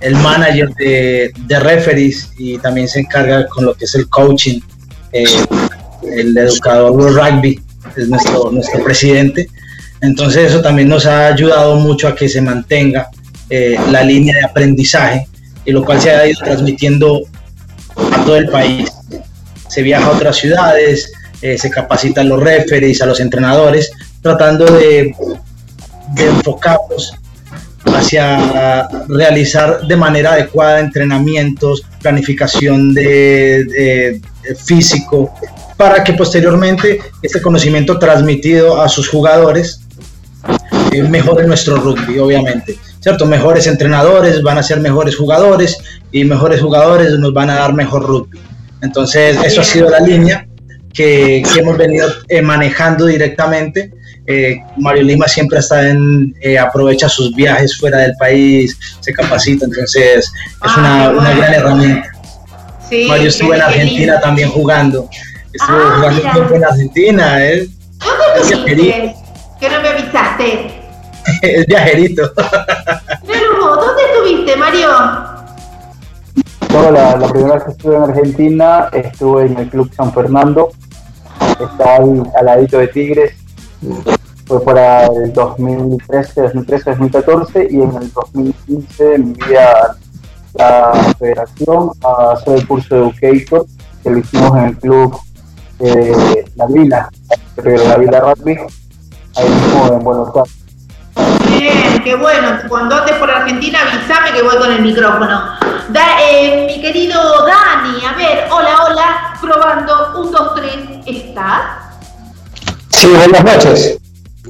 el 0.00 0.14
manager 0.16 0.68
de, 0.74 1.32
de, 1.46 1.60
referees 1.60 2.30
y 2.36 2.58
también 2.58 2.88
se 2.88 3.00
encarga 3.00 3.46
con 3.46 3.64
lo 3.64 3.74
que 3.74 3.84
es 3.84 3.94
el 3.94 4.08
coaching. 4.08 4.60
El 5.12 6.36
educador 6.36 6.92
World 6.92 7.18
Rugby 7.18 7.60
es 7.96 8.08
nuestro, 8.08 8.50
nuestro 8.50 8.82
presidente. 8.82 9.48
Entonces 10.00 10.50
eso 10.50 10.60
también 10.60 10.88
nos 10.88 11.06
ha 11.06 11.28
ayudado 11.28 11.76
mucho 11.76 12.08
a 12.08 12.14
que 12.14 12.28
se 12.28 12.40
mantenga 12.40 13.08
eh, 13.48 13.76
la 13.90 14.02
línea 14.02 14.34
de 14.36 14.44
aprendizaje, 14.44 15.26
y 15.64 15.72
lo 15.72 15.84
cual 15.84 16.00
se 16.00 16.10
ha 16.10 16.26
ido 16.26 16.40
transmitiendo 16.42 17.20
a 17.96 18.24
todo 18.24 18.36
el 18.36 18.48
país. 18.48 18.90
Se 19.68 19.82
viaja 19.82 20.06
a 20.06 20.10
otras 20.10 20.36
ciudades, 20.36 21.12
eh, 21.42 21.58
se 21.58 21.70
capacitan 21.70 22.28
los 22.28 22.40
referees, 22.40 23.02
a 23.02 23.06
los 23.06 23.20
entrenadores, 23.20 23.92
tratando 24.22 24.64
de, 24.64 25.14
enfocarlos 26.16 27.14
hacia 27.84 28.88
realizar 29.08 29.86
de 29.86 29.96
manera 29.96 30.32
adecuada 30.32 30.80
entrenamientos, 30.80 31.82
planificación 32.00 32.94
de, 32.94 34.20
físico, 34.64 35.32
para 35.76 36.02
que 36.04 36.12
posteriormente 36.12 37.00
este 37.22 37.40
conocimiento 37.40 37.98
transmitido 37.98 38.80
a 38.82 38.88
sus 38.88 39.08
jugadores 39.08 39.80
eh, 40.92 41.02
mejore 41.02 41.46
nuestro 41.46 41.76
rugby, 41.76 42.18
obviamente. 42.18 42.76
¿Cierto? 43.00 43.26
Mejores 43.26 43.66
entrenadores 43.66 44.42
van 44.42 44.58
a 44.58 44.62
ser 44.62 44.78
mejores 44.80 45.16
jugadores 45.16 45.78
y 46.12 46.24
mejores 46.24 46.60
jugadores 46.60 47.12
nos 47.18 47.32
van 47.32 47.50
a 47.50 47.56
dar 47.56 47.74
mejor 47.74 48.04
rugby. 48.04 48.38
Entonces, 48.80 49.36
eso 49.44 49.60
ha 49.60 49.64
sido 49.64 49.88
la 49.90 50.00
línea. 50.00 50.46
que, 50.92 51.42
que 51.52 51.60
hemos 51.60 51.78
venido 51.78 52.06
eh, 52.28 52.42
manejando 52.42 53.06
directamente. 53.06 53.90
Eh, 54.26 54.58
Mario 54.76 55.02
Lima 55.04 55.26
siempre 55.26 55.58
está 55.58 55.88
en, 55.88 56.34
eh, 56.42 56.58
aprovecha 56.58 57.08
sus 57.08 57.34
viajes 57.34 57.76
fuera 57.78 57.98
del 57.98 58.12
país, 58.18 58.76
se 59.00 59.12
capacita, 59.14 59.64
entonces 59.64 60.30
es 60.64 60.76
una, 60.76 61.04
Ah, 61.06 61.10
una 61.10 61.20
bueno. 61.22 61.36
gran 61.40 61.54
herramienta. 61.54 62.08
Sí, 62.92 63.06
Mario 63.08 63.28
estuvo 63.28 63.50
qué- 63.50 63.56
en 63.56 63.62
Argentina 63.62 64.20
también 64.20 64.50
jugando. 64.50 65.08
Estuvo 65.50 65.76
Ah, 65.78 65.92
jugando 65.96 66.18
mira. 66.18 66.32
tiempo 66.34 66.54
en 66.56 66.64
Argentina, 66.64 67.42
¿eh? 67.46 67.66
es 68.36 68.48
viajerito. 68.48 69.18
Que 69.58 69.70
no 69.70 69.80
me 69.80 69.88
avisaste. 69.88 70.82
Es 71.42 71.66
viajerito. 71.66 72.32
Pero, 73.26 73.76
¿dónde 73.76 74.02
estuviste, 74.12 74.56
Mario? 74.56 74.88
Yo 76.68 76.90
la, 76.90 77.16
la 77.16 77.28
primera 77.28 77.54
vez 77.54 77.64
que 77.64 77.70
estuve 77.70 77.96
en 77.96 78.02
Argentina 78.02 78.88
estuve 78.92 79.46
en 79.46 79.56
el 79.58 79.68
Club 79.70 79.90
San 79.94 80.12
Fernando, 80.12 80.70
está 81.60 81.94
ahí 81.96 82.22
al 82.38 82.44
ladito 82.46 82.78
de 82.78 82.88
Tigres, 82.88 83.32
fue 84.46 84.62
para 84.64 85.06
el 85.06 85.32
2013, 85.32 86.42
2013, 86.42 86.90
2014 86.90 87.68
y 87.70 87.74
en 87.76 87.94
el 87.96 88.12
2015 88.12 89.04
me 89.04 89.14
envié 89.14 89.58
a 89.58 89.94
la 90.54 90.92
federación 91.18 91.90
a 92.04 92.32
hacer 92.32 92.58
el 92.58 92.66
curso 92.66 92.94
de 92.94 93.00
Educator 93.28 93.66
que 94.02 94.10
lo 94.10 94.18
hicimos 94.18 94.58
en 94.58 94.64
el 94.64 94.78
club 94.78 95.20
de 95.78 96.44
La 96.56 96.66
Vila, 96.66 97.08
de 97.56 97.78
La 97.88 97.96
Vila 97.96 98.20
Rugby, 98.20 98.58
ahí 99.36 99.48
mismo 99.48 99.86
en 99.92 99.98
Buenos 100.00 100.28
Aires. 100.36 100.58
Bien, 101.58 102.02
qué 102.02 102.14
bueno. 102.16 102.48
Cuando 102.68 102.96
andes 102.96 103.16
por 103.16 103.30
Argentina, 103.30 103.78
avísame 103.82 104.32
que 104.32 104.42
voy 104.42 104.56
con 104.56 104.72
el 104.72 104.82
micrófono. 104.82 105.28
Da- 105.90 106.22
eh, 106.22 106.66
mi 106.66 106.80
querido 106.82 107.20
Dani, 107.46 108.04
a 108.04 108.16
ver, 108.16 108.48
hola, 108.50 108.84
hola, 108.88 109.34
probando, 109.40 110.20
un, 110.20 110.32
dos, 110.32 110.54
tres, 110.54 110.76
¿estás? 111.06 111.60
Sí, 112.88 113.08
buenas 113.08 113.44
noches. 113.44 113.98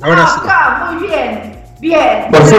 Ahora 0.03 0.27
sí. 0.27 0.41
Acá, 0.43 0.91
muy 0.93 1.07
bien, 1.09 1.65
bien. 1.81 2.27
Por 2.31 2.43
fin. 2.47 2.59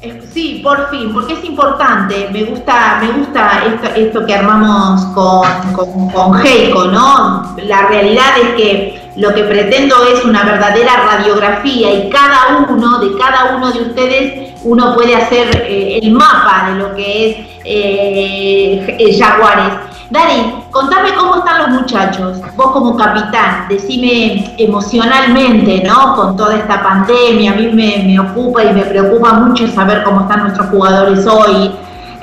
Eh, 0.00 0.22
Sí, 0.32 0.60
por 0.62 0.90
fin, 0.90 1.12
porque 1.12 1.32
es 1.32 1.44
importante, 1.44 2.28
me 2.32 2.44
gusta, 2.44 3.00
me 3.00 3.10
gusta 3.18 3.64
esto, 3.96 4.24
que 4.24 4.34
armamos 4.34 5.04
con, 5.06 5.72
con, 6.12 6.46
Heiko, 6.46 6.84
¿no? 6.84 7.56
La 7.64 7.88
realidad 7.88 8.38
es 8.40 8.54
que 8.54 9.10
lo 9.16 9.34
que 9.34 9.42
pretendo 9.42 9.96
es 10.04 10.24
una 10.24 10.44
verdadera 10.44 11.02
radiografía 11.04 11.92
y 11.92 12.08
cada 12.10 12.68
uno, 12.68 13.00
de 13.00 13.18
cada 13.18 13.56
uno 13.56 13.72
de 13.72 13.80
ustedes, 13.80 14.52
uno 14.62 14.94
puede 14.94 15.16
hacer 15.16 15.64
eh, 15.68 15.98
el 16.00 16.12
mapa 16.12 16.70
de 16.70 16.76
lo 16.76 16.94
que 16.94 17.30
es 17.30 17.36
eh, 17.64 19.18
Jaguares. 19.18 19.87
Dani, 20.10 20.64
contame 20.70 21.14
cómo 21.14 21.36
están 21.36 21.70
los 21.70 21.80
muchachos, 21.82 22.38
vos 22.56 22.70
como 22.72 22.96
capitán, 22.96 23.66
decime 23.68 24.54
emocionalmente, 24.56 25.82
¿no? 25.84 26.16
Con 26.16 26.34
toda 26.36 26.56
esta 26.56 26.82
pandemia, 26.82 27.52
a 27.52 27.56
mí 27.56 27.66
me, 27.72 28.18
ocupa 28.18 28.64
y 28.64 28.72
me 28.72 28.84
preocupa 28.84 29.34
mucho 29.34 29.68
saber 29.68 30.02
cómo 30.04 30.22
están 30.22 30.44
nuestros 30.44 30.68
jugadores 30.68 31.26
hoy. 31.26 31.72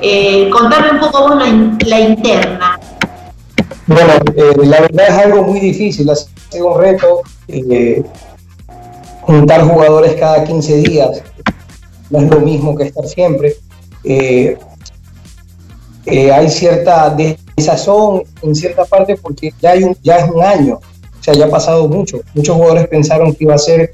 Eh, 0.00 0.50
contame 0.50 0.90
un 0.90 0.98
poco 0.98 1.28
vos 1.28 1.36
la, 1.36 1.46
in- 1.46 1.78
la 1.86 2.00
interna. 2.00 2.80
Bueno, 3.86 4.14
eh, 4.34 4.52
la 4.64 4.80
verdad 4.80 5.06
es 5.08 5.24
algo 5.26 5.44
muy 5.44 5.60
difícil, 5.60 6.10
ha 6.10 6.16
sido 6.16 6.74
un 6.74 6.80
reto 6.80 7.22
eh, 7.46 8.02
juntar 9.20 9.62
jugadores 9.62 10.16
cada 10.18 10.42
15 10.42 10.76
días, 10.78 11.22
no 12.10 12.18
es 12.18 12.30
lo 12.30 12.40
mismo 12.40 12.74
que 12.74 12.84
estar 12.84 13.06
siempre. 13.06 13.54
Eh, 14.02 14.58
hay 16.06 16.48
cierta 16.48 17.10
desazón 17.56 18.22
en 18.42 18.54
cierta 18.54 18.84
parte 18.84 19.16
porque 19.16 19.52
ya, 19.60 19.70
hay 19.70 19.84
un, 19.84 19.96
ya 20.02 20.18
es 20.18 20.30
un 20.30 20.42
año, 20.42 20.74
o 20.76 21.22
sea, 21.22 21.34
ya 21.34 21.46
ha 21.46 21.50
pasado 21.50 21.88
mucho. 21.88 22.20
Muchos 22.34 22.56
jugadores 22.56 22.88
pensaron 22.88 23.34
que 23.34 23.44
iba 23.44 23.54
a 23.54 23.58
ser 23.58 23.92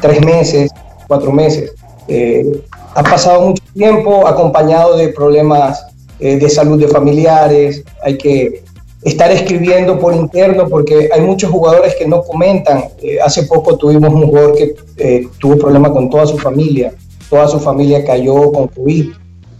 tres 0.00 0.24
meses, 0.24 0.70
cuatro 1.08 1.32
meses. 1.32 1.72
Eh, 2.08 2.62
ha 2.94 3.02
pasado 3.02 3.40
mucho 3.48 3.62
tiempo 3.72 4.26
acompañado 4.26 4.96
de 4.96 5.08
problemas 5.08 5.84
eh, 6.20 6.36
de 6.36 6.48
salud 6.48 6.78
de 6.78 6.88
familiares, 6.88 7.82
hay 8.02 8.16
que 8.16 8.62
estar 9.02 9.30
escribiendo 9.30 9.98
por 9.98 10.14
interno 10.14 10.68
porque 10.68 11.10
hay 11.12 11.20
muchos 11.20 11.50
jugadores 11.50 11.94
que 11.96 12.06
no 12.06 12.22
comentan. 12.22 12.84
Eh, 13.02 13.18
hace 13.20 13.42
poco 13.44 13.76
tuvimos 13.76 14.12
un 14.12 14.26
jugador 14.26 14.56
que 14.56 14.74
eh, 14.96 15.28
tuvo 15.38 15.58
problemas 15.58 15.92
con 15.92 16.08
toda 16.08 16.26
su 16.26 16.38
familia, 16.38 16.94
toda 17.28 17.48
su 17.48 17.58
familia 17.60 18.04
cayó 18.04 18.52
con 18.52 18.68
COVID 18.68 19.10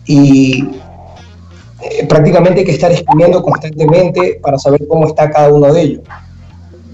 y 0.06 0.64
eh, 1.90 2.06
prácticamente 2.06 2.60
hay 2.60 2.66
que 2.66 2.72
estar 2.72 2.90
escribiendo 2.90 3.42
constantemente 3.42 4.38
para 4.42 4.58
saber 4.58 4.86
cómo 4.88 5.06
está 5.06 5.30
cada 5.30 5.52
uno 5.52 5.72
de 5.72 5.80
ellos. 5.82 6.02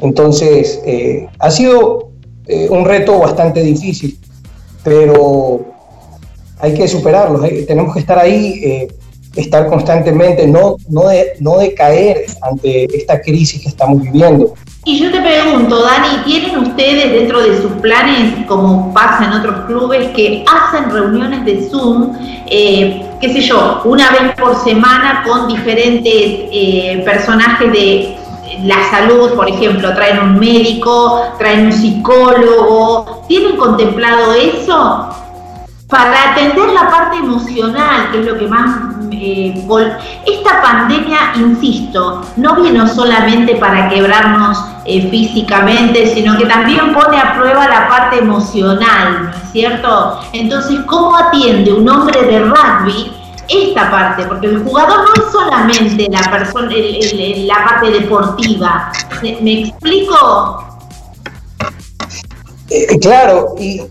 Entonces, 0.01 0.81
eh, 0.85 1.29
ha 1.39 1.51
sido 1.51 2.11
eh, 2.47 2.69
un 2.71 2.85
reto 2.85 3.19
bastante 3.19 3.63
difícil, 3.63 4.19
pero 4.83 5.65
hay 6.59 6.75
que 6.75 6.89
superarlo, 6.89 7.41
tenemos 7.67 7.95
que 7.95 8.01
estar 8.01 8.19
ahí, 8.19 8.89
estar 9.37 9.67
constantemente, 9.69 10.47
no, 10.47 10.77
no, 10.89 11.09
de, 11.09 11.35
no 11.41 11.59
decaer 11.59 12.27
ante 12.43 12.85
esta 12.97 13.21
crisis 13.21 13.63
que 13.63 13.69
estamos 13.69 14.03
viviendo. 14.03 14.55
Y 14.85 14.99
yo 14.99 15.11
te 15.11 15.21
pregunto, 15.21 15.83
Dani, 15.83 16.23
¿tienen 16.25 16.59
ustedes 16.59 17.13
dentro 17.13 17.43
de 17.43 17.61
sus 17.61 17.71
planes, 17.83 18.47
como 18.47 18.95
pasa 18.95 19.27
en 19.27 19.33
otros 19.35 19.67
clubes, 19.67 20.09
que 20.17 20.43
hacen 20.51 20.91
reuniones 20.91 21.45
de 21.45 21.69
Zoom, 21.69 22.17
eh, 22.47 23.07
qué 23.21 23.31
sé 23.31 23.43
yo, 23.43 23.83
una 23.85 24.11
vez 24.11 24.35
por 24.41 24.57
semana 24.57 25.23
con 25.27 25.49
diferentes 25.49 26.15
eh, 26.15 27.03
personajes 27.05 27.71
de 27.71 28.17
la 28.65 28.91
salud, 28.91 29.33
por 29.35 29.51
ejemplo, 29.51 29.93
traen 29.95 30.19
un 30.19 30.39
médico, 30.39 31.25
traen 31.39 31.67
un 31.67 31.73
psicólogo, 31.73 33.25
¿tienen 33.29 33.59
contemplado 33.59 34.33
eso? 34.33 35.09
Para 35.89 36.33
atender 36.33 36.71
la 36.71 36.89
parte 36.89 37.19
emocional, 37.19 38.11
que 38.13 38.21
es 38.21 38.27
lo 38.27 38.39
que 38.39 38.47
más... 38.47 39.00
eh, 39.21 39.55
esta 40.27 40.63
pandemia, 40.63 41.33
insisto, 41.37 42.23
no 42.37 42.57
vino 42.57 42.89
solamente 42.89 43.57
para 43.57 43.89
quebrarnos 43.89 44.59
eh, 44.87 45.09
físicamente, 45.11 46.15
sino 46.15 46.39
que 46.39 46.47
también 46.47 46.95
pone 46.95 47.19
a 47.19 47.35
prueba 47.35 47.69
la 47.69 47.89
parte 47.89 48.19
emocional, 48.19 49.25
¿no 49.25 49.31
es 49.31 49.53
cierto? 49.53 50.21
Entonces, 50.33 50.81
¿cómo 50.87 51.17
atiende 51.17 51.73
un 51.73 51.89
hombre 51.89 52.23
de 52.23 52.41
rugby 52.41 53.13
esta 53.49 53.91
parte? 53.91 54.25
Porque 54.25 54.47
el 54.47 54.63
jugador 54.63 55.01
no 55.01 55.23
es 55.23 55.31
solamente 55.31 56.09
la, 56.11 56.31
persona, 56.31 56.71
la 56.73 57.65
parte 57.67 57.91
deportiva. 57.91 58.91
¿Me, 59.23 59.39
me 59.43 59.61
explico? 59.61 60.65
Eh, 62.71 62.99
claro, 63.01 63.55
y 63.59 63.83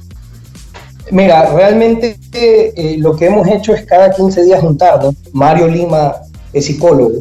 mira, 1.11 1.51
realmente 1.53 2.17
eh, 2.33 2.95
lo 2.99 3.15
que 3.15 3.27
hemos 3.27 3.47
hecho 3.47 3.73
es 3.73 3.85
cada 3.85 4.11
15 4.11 4.43
días 4.45 4.61
juntarnos. 4.61 5.15
Mario 5.33 5.67
Lima 5.67 6.15
es 6.53 6.65
psicólogo. 6.65 7.13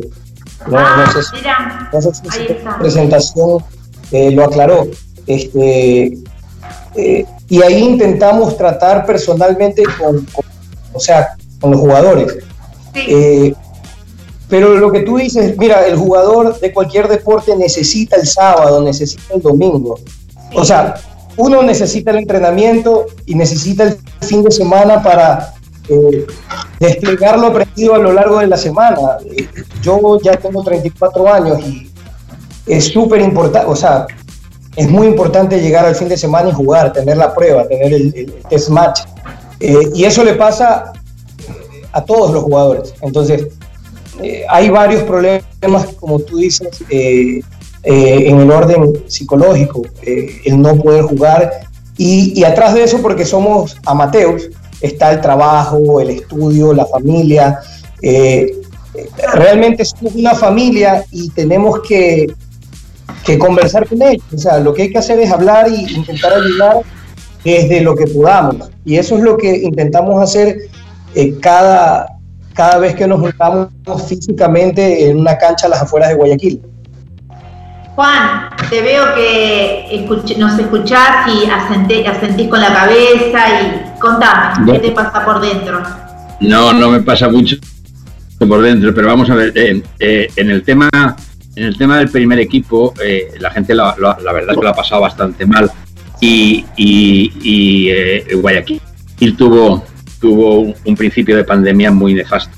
No, 0.66 0.78
ah, 0.78 1.04
no 1.06 1.12
sé 1.12 1.22
si- 1.28 1.36
mira, 1.36 1.88
no 1.92 2.00
sé 2.02 2.10
si 2.14 2.20
ahí 2.40 2.46
su 2.46 2.52
está. 2.52 2.78
presentación 2.78 3.64
eh, 4.12 4.30
lo 4.30 4.44
aclaró. 4.44 4.86
Este, 5.26 6.18
eh, 6.96 7.26
y 7.48 7.62
ahí 7.62 7.78
intentamos 7.82 8.56
tratar 8.56 9.06
personalmente 9.06 9.82
con, 9.98 10.24
con- 10.26 10.44
o 10.92 11.00
sea, 11.00 11.36
con 11.60 11.70
los 11.72 11.80
jugadores. 11.80 12.36
Eh, 12.94 13.54
pero 14.48 14.74
lo 14.74 14.90
que 14.90 15.00
tú 15.00 15.18
dices, 15.18 15.56
mira, 15.58 15.86
el 15.86 15.96
jugador 15.96 16.58
de 16.58 16.72
cualquier 16.72 17.06
deporte 17.06 17.54
necesita 17.56 18.16
el 18.16 18.26
sábado, 18.26 18.82
necesita 18.82 19.34
el 19.34 19.42
domingo. 19.42 19.98
O 20.54 20.64
sea, 20.64 20.94
uno 21.38 21.62
necesita 21.62 22.10
el 22.10 22.18
entrenamiento 22.18 23.06
y 23.24 23.34
necesita 23.34 23.84
el 23.84 23.96
fin 24.20 24.42
de 24.42 24.50
semana 24.50 25.02
para 25.02 25.54
eh, 25.88 26.26
desplegar 26.80 27.38
lo 27.38 27.46
aprendido 27.46 27.94
a 27.94 27.98
lo 27.98 28.12
largo 28.12 28.40
de 28.40 28.48
la 28.48 28.56
semana. 28.56 29.18
Eh, 29.24 29.48
Yo 29.80 30.20
ya 30.20 30.36
tengo 30.36 30.62
34 30.62 31.32
años 31.32 31.60
y 31.60 31.90
es 32.66 32.86
súper 32.86 33.20
importante, 33.20 33.68
o 33.70 33.76
sea, 33.76 34.06
es 34.76 34.90
muy 34.90 35.06
importante 35.06 35.60
llegar 35.60 35.86
al 35.86 35.94
fin 35.94 36.08
de 36.08 36.16
semana 36.16 36.50
y 36.50 36.52
jugar, 36.52 36.92
tener 36.92 37.16
la 37.16 37.32
prueba, 37.32 37.66
tener 37.66 37.94
el, 37.94 38.34
test 38.50 38.68
match. 38.68 39.00
Eh, 39.60 39.90
y 39.94 40.04
eso 40.04 40.24
le 40.24 40.34
pasa 40.34 40.92
a 41.92 42.04
todos 42.04 42.32
los 42.32 42.42
jugadores. 42.42 42.94
Entonces, 43.00 43.46
hay 44.48 44.68
varios 44.70 45.02
problemas, 45.04 45.86
como 46.00 46.18
tú 46.18 46.38
dices, 46.38 46.68
eh, 46.90 47.40
eh, 47.82 48.24
en 48.26 48.40
el 48.40 48.50
orden 48.50 49.04
psicológico, 49.06 49.82
eh, 50.02 50.40
el 50.44 50.60
no 50.60 50.76
poder 50.76 51.02
jugar. 51.04 51.50
Y, 51.96 52.38
y 52.38 52.44
atrás 52.44 52.74
de 52.74 52.84
eso, 52.84 53.00
porque 53.02 53.24
somos 53.24 53.76
amateurs, 53.86 54.48
está 54.80 55.12
el 55.12 55.20
trabajo, 55.20 56.00
el 56.00 56.10
estudio, 56.10 56.72
la 56.72 56.86
familia. 56.86 57.58
eh, 58.02 58.52
realmente 59.34 59.84
somos 59.84 60.14
una 60.14 60.34
familia 60.34 61.04
y 61.10 61.30
tenemos 61.30 61.80
que, 61.86 62.26
que 63.24 63.38
conversar 63.38 63.86
con 63.88 64.02
ellos. 64.02 64.24
O 64.34 64.38
sea, 64.38 64.58
lo 64.58 64.74
que 64.74 64.82
hay 64.82 64.90
que 64.90 64.98
hacer 64.98 65.18
es 65.20 65.30
hablar 65.30 65.68
y 65.68 65.94
intentar 65.94 66.32
ayudar 66.32 66.78
desde 67.44 67.80
lo 67.80 67.94
que 67.94 68.06
podamos. 68.06 68.70
Y 68.84 68.96
eso 68.96 69.16
es 69.16 69.22
lo 69.22 69.36
que 69.36 69.56
intentamos 69.56 70.22
hacer 70.22 70.58
eh, 71.14 71.34
cada, 71.40 72.06
cada 72.54 72.78
vez 72.78 72.94
que 72.94 73.06
nos 73.06 73.20
juntamos 73.20 73.68
físicamente 74.06 75.08
en 75.08 75.20
una 75.20 75.36
cancha 75.38 75.66
a 75.66 75.70
las 75.70 75.82
afueras 75.82 76.10
de 76.10 76.14
Guayaquil. 76.16 76.62
Juan, 77.98 78.48
te 78.70 78.80
veo 78.80 79.12
que 79.16 80.06
nos 80.38 80.56
escuchás 80.56 81.26
y 81.26 81.50
asentís 81.50 82.46
con 82.46 82.60
la 82.60 82.72
cabeza 82.72 83.60
y 83.60 83.98
contame, 83.98 84.72
¿qué 84.72 84.78
te 84.78 84.90
pasa 84.92 85.24
por 85.24 85.40
dentro? 85.40 85.82
No, 86.38 86.72
no 86.72 86.90
me 86.90 87.00
pasa 87.00 87.28
mucho 87.28 87.56
por 88.38 88.62
dentro, 88.62 88.94
pero 88.94 89.08
vamos 89.08 89.28
a 89.30 89.34
ver, 89.34 89.52
eh, 89.56 89.82
eh, 89.98 90.28
en 90.36 90.48
el 90.48 90.62
tema 90.62 90.88
en 91.56 91.64
el 91.64 91.76
tema 91.76 91.98
del 91.98 92.08
primer 92.08 92.38
equipo, 92.38 92.94
eh, 93.04 93.32
la 93.40 93.50
gente 93.50 93.74
la, 93.74 93.96
verdad 93.96 94.50
es 94.50 94.56
que 94.56 94.62
lo 94.62 94.68
ha 94.68 94.74
pasado 94.74 95.00
bastante 95.00 95.44
mal 95.44 95.68
y, 96.20 96.64
y, 96.76 98.32
Guayaquil 98.32 98.80
tuvo, 99.36 99.84
tuvo 100.20 100.72
un 100.84 100.94
principio 100.96 101.36
de 101.36 101.42
pandemia 101.42 101.90
muy 101.90 102.14
nefasto. 102.14 102.56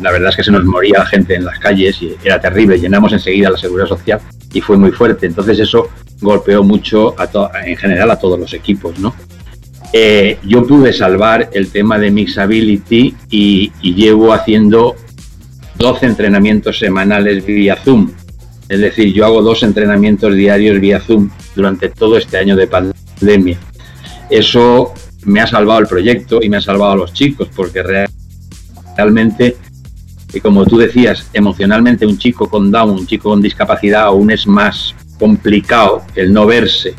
La 0.00 0.10
verdad 0.10 0.30
es 0.30 0.36
que 0.36 0.44
se 0.44 0.52
nos 0.52 0.64
moría 0.64 0.98
la 0.98 1.06
gente 1.06 1.34
en 1.34 1.44
las 1.44 1.58
calles 1.58 2.00
y 2.02 2.16
era 2.24 2.40
terrible. 2.40 2.78
Llenamos 2.78 3.12
enseguida 3.12 3.50
la 3.50 3.58
seguridad 3.58 3.86
social 3.86 4.20
y 4.52 4.60
fue 4.60 4.76
muy 4.76 4.90
fuerte. 4.90 5.26
Entonces 5.26 5.58
eso 5.58 5.88
golpeó 6.20 6.62
mucho 6.62 7.14
a 7.18 7.28
en 7.64 7.76
general 7.76 8.10
a 8.10 8.18
todos 8.18 8.38
los 8.38 8.52
equipos, 8.54 8.98
¿no? 8.98 9.14
Eh, 9.96 10.38
yo 10.44 10.66
pude 10.66 10.92
salvar 10.92 11.50
el 11.52 11.70
tema 11.70 12.00
de 12.00 12.10
Mixability 12.10 13.14
y, 13.30 13.70
llevo 13.80 14.32
haciendo 14.32 14.96
12 15.78 16.06
entrenamientos 16.06 16.80
semanales 16.80 17.46
vía 17.46 17.76
Zoom. 17.76 18.10
Es 18.68 18.80
decir, 18.80 19.12
yo 19.12 19.24
hago 19.24 19.40
dos 19.40 19.62
entrenamientos 19.62 20.34
diarios 20.34 20.80
vía 20.80 20.98
Zoom 20.98 21.30
durante 21.54 21.90
todo 21.90 22.18
este 22.18 22.38
año 22.38 22.56
de 22.56 22.66
pandemia. 22.66 23.56
Eso 24.30 24.92
me 25.26 25.40
ha 25.40 25.46
salvado 25.46 25.78
el 25.78 25.86
proyecto 25.86 26.40
y 26.42 26.48
me 26.48 26.56
ha 26.56 26.60
salvado 26.60 26.92
a 26.92 26.96
los 26.96 27.12
chicos, 27.12 27.48
porque 27.54 27.84
realmente, 28.96 29.56
como 30.40 30.64
tú 30.64 30.78
decías, 30.78 31.28
emocionalmente 31.32 32.06
un 32.06 32.18
chico 32.18 32.48
con 32.48 32.70
Down, 32.70 32.90
un 32.90 33.06
chico 33.06 33.30
con 33.30 33.42
discapacidad 33.42 34.02
aún 34.02 34.30
es 34.30 34.46
más 34.46 34.94
complicado 35.18 36.02
el 36.14 36.32
no 36.32 36.46
verse 36.46 36.94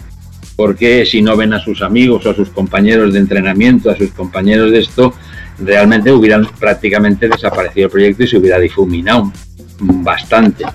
porque 0.55 1.05
si 1.05 1.21
no 1.21 1.35
ven 1.35 1.53
a 1.53 1.59
sus 1.59 1.81
amigos 1.81 2.25
o 2.25 2.29
a 2.29 2.35
sus 2.35 2.49
compañeros 2.49 3.13
de 3.13 3.19
entrenamiento, 3.19 3.89
a 3.89 3.97
sus 3.97 4.11
compañeros 4.11 4.71
de 4.71 4.79
esto, 4.79 5.13
realmente 5.59 6.11
hubieran 6.11 6.47
prácticamente 6.59 7.27
desaparecido 7.27 7.87
el 7.87 7.91
proyecto 7.91 8.23
y 8.23 8.27
se 8.27 8.37
hubiera 8.37 8.59
difuminado 8.59 9.31
bastante. 9.79 10.65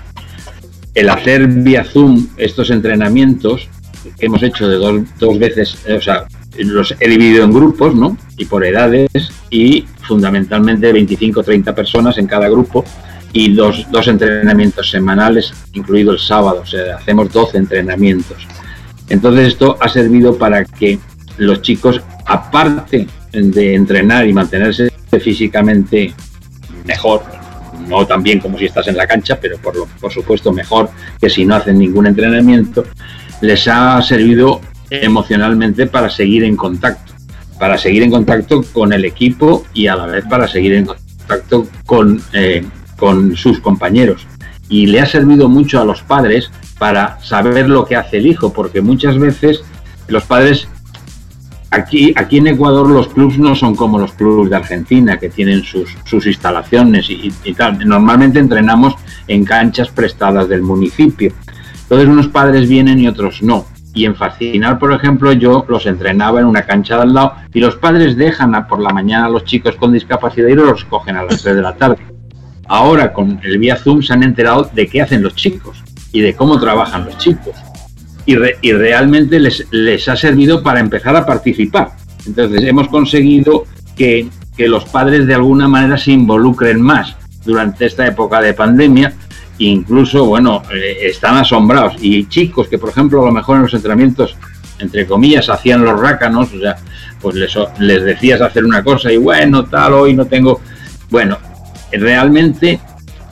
El 0.93 1.09
hacer 1.09 1.47
vía 1.47 1.83
Zoom 1.83 2.27
estos 2.37 2.69
entrenamientos 2.69 3.69
que 4.19 4.25
hemos 4.25 4.43
hecho 4.43 4.67
de 4.67 4.77
dos, 5.17 5.39
veces, 5.39 5.77
eh, 5.87 5.93
o 5.93 6.01
sea, 6.01 6.25
los 6.63 6.95
he 6.99 7.09
dividido 7.09 7.43
en 7.43 7.53
grupos, 7.53 7.95
¿no? 7.95 8.17
Y 8.37 8.45
por 8.45 8.65
edades 8.65 9.09
y 9.49 9.85
fundamentalmente 10.07 10.91
25 10.91 11.43
30 11.43 11.75
personas 11.75 12.17
en 12.17 12.27
cada 12.27 12.49
grupo 12.49 12.83
y 13.33 13.53
dos, 13.53 13.87
dos 13.91 14.07
entrenamientos 14.07 14.89
semanales, 14.89 15.53
incluido 15.73 16.11
el 16.11 16.19
sábado, 16.19 16.61
o 16.63 16.65
sea, 16.65 16.97
hacemos 16.97 17.31
12 17.31 17.57
entrenamientos. 17.57 18.45
Entonces 19.09 19.49
esto 19.49 19.77
ha 19.79 19.89
servido 19.89 20.37
para 20.37 20.65
que 20.65 20.99
los 21.37 21.61
chicos, 21.61 22.01
aparte 22.25 23.07
de 23.31 23.75
entrenar 23.75 24.27
y 24.27 24.33
mantenerse 24.33 24.91
físicamente 25.19 26.13
mejor, 26.85 27.23
no 27.87 28.05
tan 28.05 28.23
bien 28.23 28.39
como 28.39 28.57
si 28.57 28.65
estás 28.65 28.87
en 28.87 28.97
la 28.97 29.07
cancha, 29.07 29.39
pero 29.39 29.57
por, 29.57 29.75
lo, 29.75 29.85
por 29.85 30.11
supuesto 30.11 30.51
mejor 30.51 30.89
que 31.19 31.29
si 31.29 31.45
no 31.45 31.55
hacen 31.55 31.77
ningún 31.77 32.07
entrenamiento, 32.07 32.85
les 33.41 33.67
ha 33.67 34.01
servido 34.01 34.61
emocionalmente 34.91 35.87
para 35.87 36.09
seguir 36.09 36.43
en 36.43 36.55
contacto, 36.55 37.13
para 37.57 37.77
seguir 37.77 38.03
en 38.03 38.11
contacto 38.11 38.61
con 38.73 38.93
el 38.93 39.05
equipo 39.05 39.65
y 39.73 39.87
a 39.87 39.95
la 39.95 40.05
vez 40.05 40.25
para 40.29 40.47
seguir 40.47 40.73
en 40.73 40.85
contacto 40.85 41.67
con, 41.85 42.21
eh, 42.33 42.65
con 42.97 43.35
sus 43.35 43.59
compañeros. 43.59 44.27
Y 44.69 44.87
le 44.87 44.99
ha 44.99 45.05
servido 45.05 45.49
mucho 45.49 45.81
a 45.81 45.85
los 45.85 46.01
padres 46.01 46.51
para 46.77 47.19
saber 47.21 47.69
lo 47.69 47.85
que 47.85 47.95
hace 47.95 48.17
el 48.17 48.27
hijo, 48.27 48.53
porque 48.53 48.81
muchas 48.81 49.17
veces 49.17 49.63
los 50.07 50.23
padres 50.23 50.67
Aquí, 51.73 52.13
aquí 52.17 52.39
en 52.39 52.47
Ecuador 52.47 52.89
los 52.89 53.07
clubs 53.07 53.37
no 53.37 53.55
son 53.55 53.77
como 53.77 53.97
los 53.97 54.11
clubs 54.11 54.49
de 54.49 54.57
Argentina, 54.57 55.17
que 55.17 55.29
tienen 55.29 55.63
sus, 55.63 55.95
sus 56.03 56.27
instalaciones 56.27 57.09
y, 57.09 57.31
tal. 57.53 57.87
Normalmente 57.87 58.39
entrenamos 58.39 58.95
en 59.25 59.45
canchas 59.45 59.87
prestadas 59.87 60.49
del 60.49 60.63
municipio. 60.63 61.31
Entonces 61.83 62.09
unos 62.09 62.27
padres 62.27 62.67
vienen 62.67 62.99
y 62.99 63.07
otros 63.07 63.41
no. 63.41 63.67
Y 63.93 64.05
en 64.05 64.15
Fascinar, 64.15 64.79
por 64.79 64.93
ejemplo, 64.93 65.33
yo 65.33 65.65
los 65.67 65.85
entrenaba 65.85 66.39
en 66.39 66.45
una 66.45 66.65
cancha 66.65 66.95
de 66.95 67.01
al 67.03 67.13
lado 67.13 67.33
y 67.53 67.59
los 67.59 67.75
padres 67.75 68.15
dejan 68.15 68.55
a, 68.55 68.67
por 68.67 68.79
la 68.79 68.91
mañana 68.91 69.25
a 69.25 69.29
los 69.29 69.43
chicos 69.43 69.75
con 69.75 69.91
discapacidad 69.91 70.47
y 70.47 70.55
los 70.55 70.85
cogen 70.85 71.17
a 71.17 71.23
las 71.23 71.41
3 71.41 71.55
de 71.55 71.61
la 71.61 71.75
tarde. 71.75 71.97
Ahora 72.67 73.11
con 73.11 73.39
el 73.43 73.57
vía 73.57 73.75
Zoom 73.75 74.01
se 74.01 74.13
han 74.13 74.23
enterado 74.23 74.69
de 74.73 74.87
qué 74.87 75.01
hacen 75.01 75.23
los 75.23 75.35
chicos 75.35 75.83
y 76.13 76.21
de 76.21 76.33
cómo 76.33 76.57
trabajan 76.59 77.05
los 77.05 77.17
chicos. 77.17 77.55
Y, 78.25 78.35
y 78.61 78.71
realmente 78.71 79.39
les, 79.39 79.67
les, 79.71 80.07
ha 80.07 80.15
servido 80.15 80.63
para 80.63 80.79
empezar 80.79 81.15
a 81.15 81.25
participar. 81.25 81.91
Entonces 82.25 82.63
hemos 82.63 82.87
conseguido 82.87 83.65
que, 83.97 84.29
que 84.55 84.69
los 84.69 84.85
padres 84.85 85.27
de 85.27 85.33
alguna 85.33 85.67
manera 85.67 85.97
se 85.97 86.11
involucren 86.11 86.81
más 86.81 87.17
durante 87.43 87.87
esta 87.87 88.07
época 88.07 88.39
de 88.39 88.53
pandemia 88.53 89.13
incluso, 89.67 90.25
bueno, 90.25 90.61
eh, 90.73 90.97
están 91.03 91.37
asombrados. 91.37 91.95
Y 92.01 92.25
chicos 92.25 92.67
que, 92.67 92.77
por 92.77 92.89
ejemplo, 92.89 93.21
a 93.21 93.25
lo 93.25 93.31
mejor 93.31 93.57
en 93.57 93.63
los 93.63 93.73
entrenamientos, 93.73 94.35
entre 94.79 95.05
comillas, 95.05 95.49
hacían 95.49 95.83
los 95.83 95.99
rácanos, 95.99 96.53
o 96.53 96.59
sea, 96.59 96.75
pues 97.19 97.35
les, 97.35 97.55
les 97.79 98.03
decías 98.03 98.41
hacer 98.41 98.65
una 98.65 98.83
cosa 98.83 99.11
y 99.11 99.17
bueno, 99.17 99.65
tal, 99.65 99.93
hoy 99.93 100.13
no 100.13 100.25
tengo. 100.25 100.61
Bueno, 101.09 101.37
realmente 101.91 102.79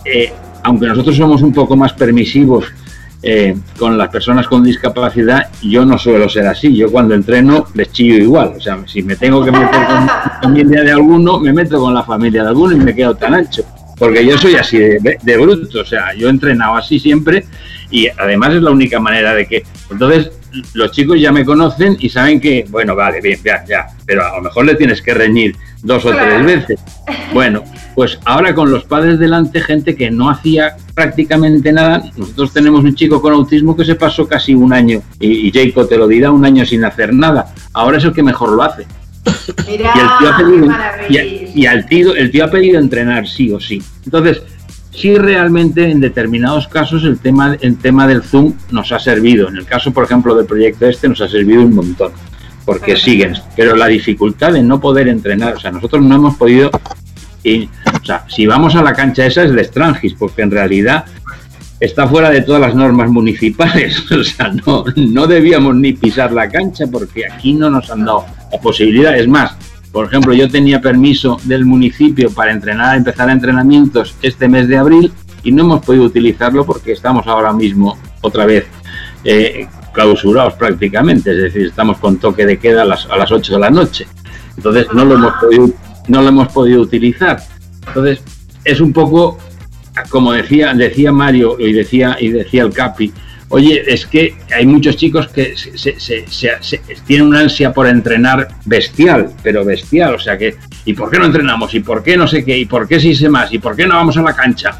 eh, 0.06 0.34
aunque 0.64 0.88
nosotros 0.88 1.15
somos 1.15 1.41
un 1.41 1.53
poco 1.53 1.76
más 1.76 1.93
permisivos 1.93 2.65
eh, 3.22 3.56
con 3.77 3.97
las 3.97 4.10
personas 4.10 4.47
con 4.47 4.64
discapacidad, 4.64 5.49
yo 5.61 5.85
no 5.85 5.97
suelo 5.97 6.30
ser 6.30 6.47
así. 6.47 6.76
Yo 6.76 6.91
cuando 6.91 7.14
entreno 7.14 7.68
les 7.73 7.91
chillo 7.91 8.15
igual. 8.15 8.53
O 8.57 8.60
sea, 8.60 8.80
si 8.88 9.01
me 9.03 9.15
tengo 9.15 9.43
que 9.43 9.51
meter 9.51 9.85
con 9.85 10.06
la 10.06 10.39
familia 10.41 10.84
de 10.84 10.91
alguno, 10.91 11.39
me 11.39 11.53
meto 11.53 11.80
con 11.80 11.93
la 11.93 12.03
familia 12.03 12.43
de 12.43 12.49
alguno 12.49 12.76
y 12.76 12.80
me 12.80 12.95
quedo 12.95 13.15
tan 13.15 13.34
ancho. 13.34 13.64
Porque 13.99 14.26
yo 14.26 14.38
soy 14.38 14.55
así 14.55 14.77
de, 14.77 15.19
de 15.21 15.38
bruto. 15.38 15.81
O 15.81 15.85
sea, 15.85 16.13
yo 16.15 16.27
he 16.27 16.31
entrenado 16.31 16.76
así 16.76 16.99
siempre 16.99 17.45
y 17.91 18.07
además 18.07 18.55
es 18.55 18.63
la 18.63 18.71
única 18.71 18.99
manera 18.99 19.35
de 19.35 19.45
que... 19.45 19.63
Entonces, 19.91 20.31
los 20.73 20.91
chicos 20.91 21.19
ya 21.19 21.31
me 21.31 21.45
conocen 21.45 21.97
y 21.99 22.09
saben 22.09 22.39
que, 22.39 22.65
bueno, 22.69 22.95
vale, 22.95 23.21
bien, 23.21 23.39
ya, 23.43 23.63
ya, 23.65 23.88
pero 24.05 24.26
a 24.26 24.38
lo 24.38 24.41
mejor 24.41 24.65
le 24.65 24.76
tienes 24.76 25.01
que 25.01 25.13
reñir 25.13 25.55
dos 25.84 26.03
o 26.05 26.11
tres 26.11 26.43
veces. 26.43 26.80
Bueno, 27.34 27.63
pues 27.93 28.19
ahora 28.26 28.55
con 28.55 28.71
los 28.71 28.84
padres 28.85 29.19
delante, 29.19 29.61
gente 29.61 29.95
que 29.95 30.09
no 30.09 30.30
hacía 30.30 30.76
prácticamente 30.95 31.71
nada, 31.71 32.03
nosotros 32.17 32.51
tenemos 32.51 32.84
un 32.84 32.95
chico 32.95 33.21
con 33.21 33.34
autismo 33.34 33.76
que 33.76 33.85
se 33.85 33.95
pasó 33.95 34.27
casi 34.27 34.55
un 34.55 34.73
año, 34.73 35.01
y, 35.19 35.47
y 35.47 35.51
Jacob 35.51 35.88
te 35.88 35.97
lo 35.97 36.07
dirá, 36.07 36.31
un 36.31 36.45
año 36.45 36.65
sin 36.65 36.84
hacer 36.84 37.13
nada. 37.13 37.53
Ahora 37.73 37.97
es 37.97 38.03
el 38.03 38.13
que 38.13 38.23
mejor 38.23 38.51
lo 38.51 38.63
hace. 38.63 38.88
Y 39.68 39.72
el 39.72 39.77
tío 39.77 40.30
ha 40.30 40.38
pedido, 40.38 40.68
y, 41.56 41.65
al 41.65 41.85
tío, 41.88 42.15
el 42.15 42.31
tío 42.31 42.45
ha 42.45 42.51
pedido 42.51 42.80
entrenar 42.80 43.27
sí 43.27 43.51
o 43.51 43.60
sí. 43.60 43.81
Entonces, 44.06 44.41
sí 44.91 45.15
realmente 45.15 45.89
en 45.89 45.99
determinados 45.99 46.68
casos 46.68 47.03
el 47.03 47.19
tema, 47.19 47.57
el 47.61 47.77
tema 47.77 48.07
del 48.07 48.23
Zoom 48.23 48.53
nos 48.72 48.91
ha 48.91 48.99
servido. 48.99 49.47
En 49.47 49.57
el 49.57 49.65
caso, 49.65 49.91
por 49.91 50.03
ejemplo, 50.03 50.35
del 50.35 50.45
proyecto 50.45 50.85
este 50.88 51.07
nos 51.07 51.22
ha 51.22 51.27
servido 51.27 51.61
un 51.61 51.76
montón, 51.76 52.11
porque 52.65 52.95
siguen. 52.95 53.35
Pero 53.56 53.76
la 53.76 53.88
dificultad 53.88 54.53
de 54.53 54.64
no 54.64 54.80
poder 54.80 55.07
entrenar, 55.07 55.56
o 55.56 55.60
sea, 55.60 55.72
nosotros 55.72 56.03
no 56.03 56.15
hemos 56.15 56.35
podido... 56.35 56.72
Y, 57.41 57.69
o 58.01 58.06
sea, 58.06 58.26
si 58.27 58.45
vamos 58.45 58.76
a 58.76 58.84
la 58.84 58.93
cancha 58.93 59.26
esa 59.26 59.43
es 59.43 59.53
de 59.53 59.64
Strangis, 59.64 60.14
porque 60.14 60.41
en 60.41 60.51
realidad 60.51 61.06
está 61.80 62.07
fuera 62.07 62.30
de 62.30 62.41
todas 62.41 62.61
las 62.61 62.76
normas 62.76 63.10
municipales. 63.10 64.03
O 64.11 64.23
sea, 64.23 64.51
no, 64.65 64.84
no 64.95 65.27
debíamos 65.27 65.76
ni 65.76 65.93
pisar 65.93 66.31
la 66.31 66.49
cancha 66.49 66.85
porque 66.91 67.26
aquí 67.26 67.53
no 67.53 67.69
nos 67.69 67.89
han 67.89 68.06
dado 68.06 68.26
la 68.51 68.60
posibilidad. 68.60 69.18
Es 69.18 69.27
más, 69.27 69.56
por 69.91 70.06
ejemplo, 70.06 70.34
yo 70.34 70.49
tenía 70.49 70.81
permiso 70.81 71.39
del 71.43 71.65
municipio 71.65 72.31
para 72.31 72.51
entrenar, 72.51 72.97
empezar 72.97 73.30
entrenamientos 73.30 74.15
este 74.22 74.47
mes 74.47 74.68
de 74.68 74.77
abril 74.77 75.11
y 75.43 75.51
no 75.51 75.64
hemos 75.64 75.85
podido 75.85 76.03
utilizarlo 76.03 76.65
porque 76.65 76.91
estamos 76.91 77.26
ahora 77.27 77.53
mismo 77.53 77.97
otra 78.22 78.45
vez 78.45 78.65
eh, 79.23 79.68
clausurados 79.93 80.53
prácticamente, 80.53 81.31
es 81.31 81.38
decir, 81.38 81.68
estamos 81.68 81.97
con 81.97 82.18
toque 82.18 82.45
de 82.45 82.60
queda 82.60 82.84
a 82.84 82.85
las, 82.85 83.06
a 83.07 83.18
las 83.18 83.31
8 83.31 83.53
de 83.53 83.60
la 83.60 83.69
noche. 83.69 84.07
Entonces 84.56 84.88
no 84.93 85.06
lo 85.06 85.15
hemos 85.15 85.34
podido, 85.35 85.69
no 86.07 86.22
lo 86.22 86.30
hemos 86.30 86.47
podido 86.49 86.81
utilizar. 86.81 87.41
Entonces 87.88 88.22
es 88.64 88.81
un 88.81 88.93
poco, 88.93 89.38
como 90.09 90.31
decía, 90.34 90.73
decía 90.73 91.11
Mario 91.11 91.57
y 91.59 91.73
decía, 91.73 92.17
y 92.19 92.30
decía 92.30 92.63
el 92.63 92.73
Capi, 92.73 93.11
Oye, 93.51 93.84
es 93.88 94.05
que 94.05 94.35
hay 94.55 94.65
muchos 94.67 94.95
chicos 94.95 95.27
que 95.30 95.55
se, 95.57 95.97
tienen 97.07 97.27
una 97.27 97.39
ansia 97.39 97.73
por 97.73 97.88
entrenar 97.88 98.47
bestial, 98.65 99.31
pero 99.41 99.65
bestial. 99.65 100.13
O 100.13 100.19
sea 100.19 100.38
que, 100.38 100.55
¿y 100.85 100.93
por 100.93 101.09
qué 101.09 101.17
no 101.17 101.26
entrenamos? 101.26 101.73
¿Y 101.73 101.80
por 101.80 102.03
qué 102.03 102.15
no 102.15 102.27
sé 102.27 102.45
qué? 102.45 102.55
¿Y 102.57 102.65
por 102.65 102.88
qué 102.88 102.99
sí 102.99 103.15
sé 103.15 103.27
más? 103.27 103.51
¿Y 103.51 103.57
por 103.57 103.76
qué 103.76 103.88
no 103.88 103.95
vamos 103.95 104.17
a 104.17 104.21
la 104.21 104.35
cancha? 104.35 104.80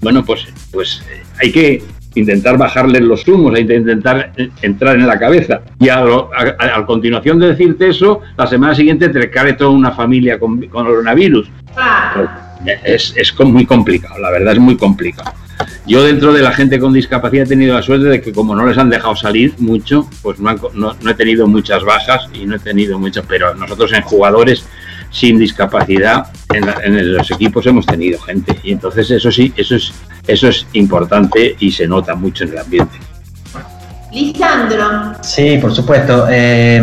Bueno, 0.00 0.24
pues, 0.24 0.46
pues 0.72 1.02
eh, 1.10 1.22
hay 1.42 1.52
que 1.52 1.82
intentar 2.14 2.56
bajarles 2.56 3.02
los 3.02 3.28
humos, 3.28 3.54
hay 3.54 3.66
que 3.66 3.76
intentar 3.76 4.32
eh, 4.38 4.48
entrar 4.62 4.96
en 4.96 5.06
la 5.06 5.18
cabeza. 5.18 5.60
Y 5.78 5.90
a, 5.90 6.02
continuación 6.86 7.38
de 7.38 7.48
decirte 7.48 7.90
eso, 7.90 8.22
la 8.38 8.46
semana 8.46 8.74
siguiente 8.74 9.10
te 9.10 9.30
cae 9.30 9.52
toda 9.52 9.70
una 9.70 9.92
familia 9.92 10.38
con, 10.38 10.58
coronavirus. 10.68 11.50
Ah. 11.76 12.49
Es, 12.84 13.14
es 13.16 13.38
muy 13.40 13.66
complicado, 13.66 14.18
la 14.18 14.30
verdad 14.30 14.54
es 14.54 14.58
muy 14.58 14.76
complicado. 14.76 15.32
Yo 15.86 16.04
dentro 16.04 16.32
de 16.32 16.42
la 16.42 16.52
gente 16.52 16.78
con 16.78 16.92
discapacidad 16.92 17.44
he 17.44 17.48
tenido 17.48 17.74
la 17.74 17.82
suerte 17.82 18.06
de 18.06 18.20
que 18.20 18.32
como 18.32 18.54
no 18.54 18.66
les 18.66 18.78
han 18.78 18.90
dejado 18.90 19.16
salir 19.16 19.54
mucho, 19.58 20.08
pues 20.22 20.38
no, 20.38 20.54
no, 20.74 21.10
he 21.10 21.14
tenido 21.14 21.46
muchas 21.46 21.82
bajas 21.84 22.28
y 22.32 22.46
no 22.46 22.56
he 22.56 22.58
tenido 22.58 22.98
muchas, 22.98 23.24
pero 23.26 23.54
nosotros 23.54 23.92
en 23.92 24.02
jugadores 24.02 24.64
sin 25.10 25.38
discapacidad 25.38 26.26
en, 26.52 26.68
en, 26.84 27.14
los 27.14 27.30
equipos 27.30 27.66
hemos 27.66 27.84
tenido 27.84 28.20
gente 28.20 28.56
y 28.62 28.72
entonces 28.72 29.10
eso 29.10 29.32
sí, 29.32 29.52
eso 29.56 29.74
es, 29.74 29.92
eso 30.26 30.48
es 30.48 30.66
importante 30.74 31.56
y 31.58 31.72
se 31.72 31.88
nota 31.88 32.14
mucho 32.14 32.44
en 32.44 32.50
el 32.50 32.58
ambiente. 32.58 32.98
Lisandro. 34.12 35.14
Sí, 35.22 35.58
por 35.58 35.74
supuesto. 35.74 36.26
Eh, 36.28 36.82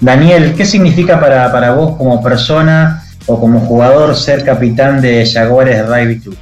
Daniel, 0.00 0.54
¿qué 0.56 0.64
significa 0.64 1.20
para, 1.20 1.50
para, 1.52 1.72
vos 1.72 1.96
como 1.96 2.22
persona 2.22 3.03
o 3.26 3.40
como 3.40 3.60
jugador 3.60 4.16
ser 4.16 4.44
capitán 4.44 5.00
de 5.00 5.26
Jaguares 5.26 5.86
Rugby 5.86 6.20
Club? 6.20 6.36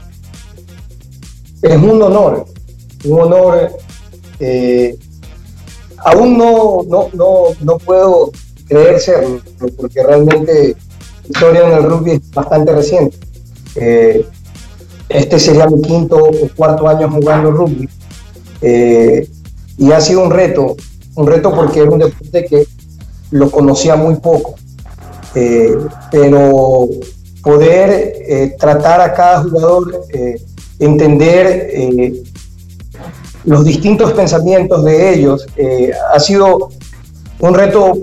Es 1.63 1.77
un 1.77 2.03
honor, 2.03 2.45
un 3.05 3.21
honor. 3.21 3.71
Eh, 4.41 4.97
aún 5.99 6.37
no, 6.37 6.81
no, 6.89 7.09
no, 7.13 7.45
no 7.61 7.79
puedo 7.79 8.33
creer 8.67 8.99
serlo, 8.99 9.41
porque 9.77 10.03
realmente 10.03 10.77
la 11.23 11.29
historia 11.29 11.69
en 11.69 11.73
el 11.75 11.85
rugby 11.85 12.13
es 12.13 12.31
bastante 12.31 12.73
reciente. 12.73 13.17
Eh, 13.77 14.27
este 15.09 15.39
sería 15.39 15.67
mi 15.67 15.81
quinto 15.83 16.17
o 16.17 16.49
cuarto 16.57 16.89
año 16.89 17.11
jugando 17.11 17.51
rugby. 17.51 17.89
Eh, 18.61 19.29
y 19.79 19.93
ha 19.93 20.01
sido 20.01 20.23
un 20.25 20.31
reto, 20.31 20.77
un 21.15 21.27
reto 21.27 21.55
porque 21.55 21.81
era 21.81 21.91
un 21.91 21.99
deporte 21.99 22.45
que 22.45 22.67
lo 23.31 23.51
conocía 23.51 23.97
muy 23.97 24.17
poco. 24.17 24.55
Eh, 25.35 25.75
pero 26.11 26.89
poder 27.43 27.91
eh, 28.29 28.55
tratar 28.59 29.01
a 29.01 29.15
cada 29.15 29.43
jugador, 29.43 30.05
eh, 30.13 30.41
entender 30.79 31.73
los 33.45 33.65
distintos 33.65 34.13
pensamientos 34.13 34.85
de 34.85 35.15
ellos, 35.15 35.47
ha 36.13 36.21
sido 36.21 36.69
un 37.41 37.55
reto 37.55 37.99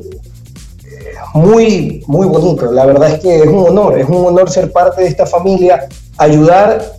muy, 1.34 2.04
muy 2.08 2.28
bonito. 2.28 2.72
La 2.72 2.86
verdad 2.86 3.14
es 3.14 3.20
que 3.20 3.40
es 3.40 3.48
un 3.48 3.68
honor, 3.68 4.00
es 4.00 4.08
un 4.10 4.26
honor 4.26 4.50
ser 4.50 4.72
parte 4.72 5.02
de 5.04 5.08
esta 5.08 5.26
familia, 5.26 5.88
ayudar 6.18 6.94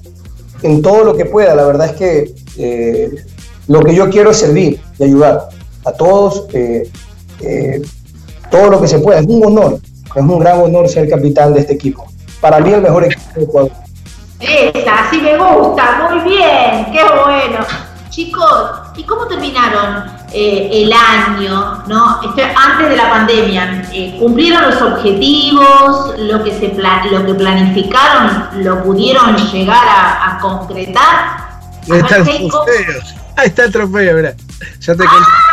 en 0.62 0.80
todo 0.80 1.04
lo 1.04 1.16
que 1.16 1.26
pueda. 1.26 1.54
La 1.54 1.64
verdad 1.64 1.88
es 1.88 1.96
que 1.96 3.14
lo 3.66 3.80
que 3.80 3.94
yo 3.94 4.08
quiero 4.10 4.30
es 4.30 4.38
servir 4.38 4.80
y 4.98 5.04
ayudar 5.04 5.48
a 5.84 5.92
todos, 5.92 6.46
todo 8.50 8.70
lo 8.70 8.80
que 8.80 8.88
se 8.88 8.98
pueda. 8.98 9.20
Es 9.20 9.26
un 9.26 9.44
honor, 9.44 9.80
es 10.14 10.22
un 10.22 10.38
gran 10.38 10.60
honor 10.60 10.88
ser 10.88 11.08
capitán 11.08 11.54
de 11.54 11.60
este 11.60 11.74
equipo. 11.74 12.06
Para 12.40 12.60
mí 12.60 12.72
el 12.72 12.82
mejor 12.82 13.04
equipo 13.04 13.30
de 13.34 13.44
Ecuador. 13.44 13.72
Esa, 14.40 15.10
sí 15.10 15.20
me 15.20 15.36
gusta, 15.36 16.08
muy 16.10 16.30
bien, 16.30 16.86
qué 16.92 17.02
bueno. 17.02 17.66
Chicos, 18.08 18.70
¿y 18.96 19.04
cómo 19.04 19.26
terminaron 19.26 20.04
eh, 20.32 20.68
el 20.72 20.92
año, 20.92 21.84
no? 21.86 22.20
antes 22.20 22.88
de 22.88 22.96
la 22.96 23.10
pandemia, 23.10 23.88
¿cumplieron 24.18 24.70
los 24.70 24.82
objetivos, 24.82 26.18
lo 26.18 26.42
que, 26.42 26.52
se 26.52 26.74
lo 27.10 27.26
que 27.26 27.34
planificaron, 27.34 28.64
lo 28.64 28.82
pudieron 28.82 29.36
llegar 29.36 29.84
a, 29.86 30.38
concretar? 30.40 31.60
Ahí 33.36 33.46
está 33.46 33.64
el 33.64 33.72
trofeo, 33.72 34.16
mira. 34.16 34.34
Ya 34.80 34.96
te 34.96 35.04
¡Ah! 35.04 35.49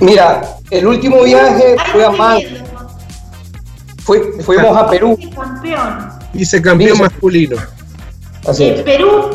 Mira, 0.00 0.42
el 0.70 0.86
último 0.86 1.22
viaje 1.22 1.76
fue 1.92 2.04
a 2.04 2.10
Man. 2.10 2.40
fuimos 4.44 4.76
a 4.76 4.88
Perú. 4.88 5.18
Campeón. 5.34 6.10
Vice 6.32 6.62
campeón 6.62 6.98
masculino. 6.98 7.56
Así 8.46 8.68
¿En 8.68 8.84
Perú? 8.84 9.30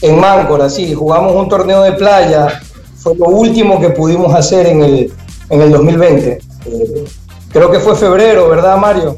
En 0.00 0.20
Máncora, 0.20 0.68
sí. 0.68 0.94
Jugamos 0.94 1.34
un 1.34 1.48
torneo 1.48 1.82
de 1.82 1.92
playa. 1.92 2.60
Fue 2.96 3.14
lo 3.16 3.26
último 3.26 3.80
que 3.80 3.90
pudimos 3.90 4.34
hacer 4.34 4.66
en 4.66 4.82
el, 4.82 5.12
en 5.50 5.60
el 5.60 5.70
2020. 5.70 6.30
Eh, 6.66 7.04
creo 7.52 7.70
que 7.70 7.78
fue 7.78 7.94
febrero, 7.96 8.48
¿verdad, 8.48 8.76
Mario? 8.76 9.16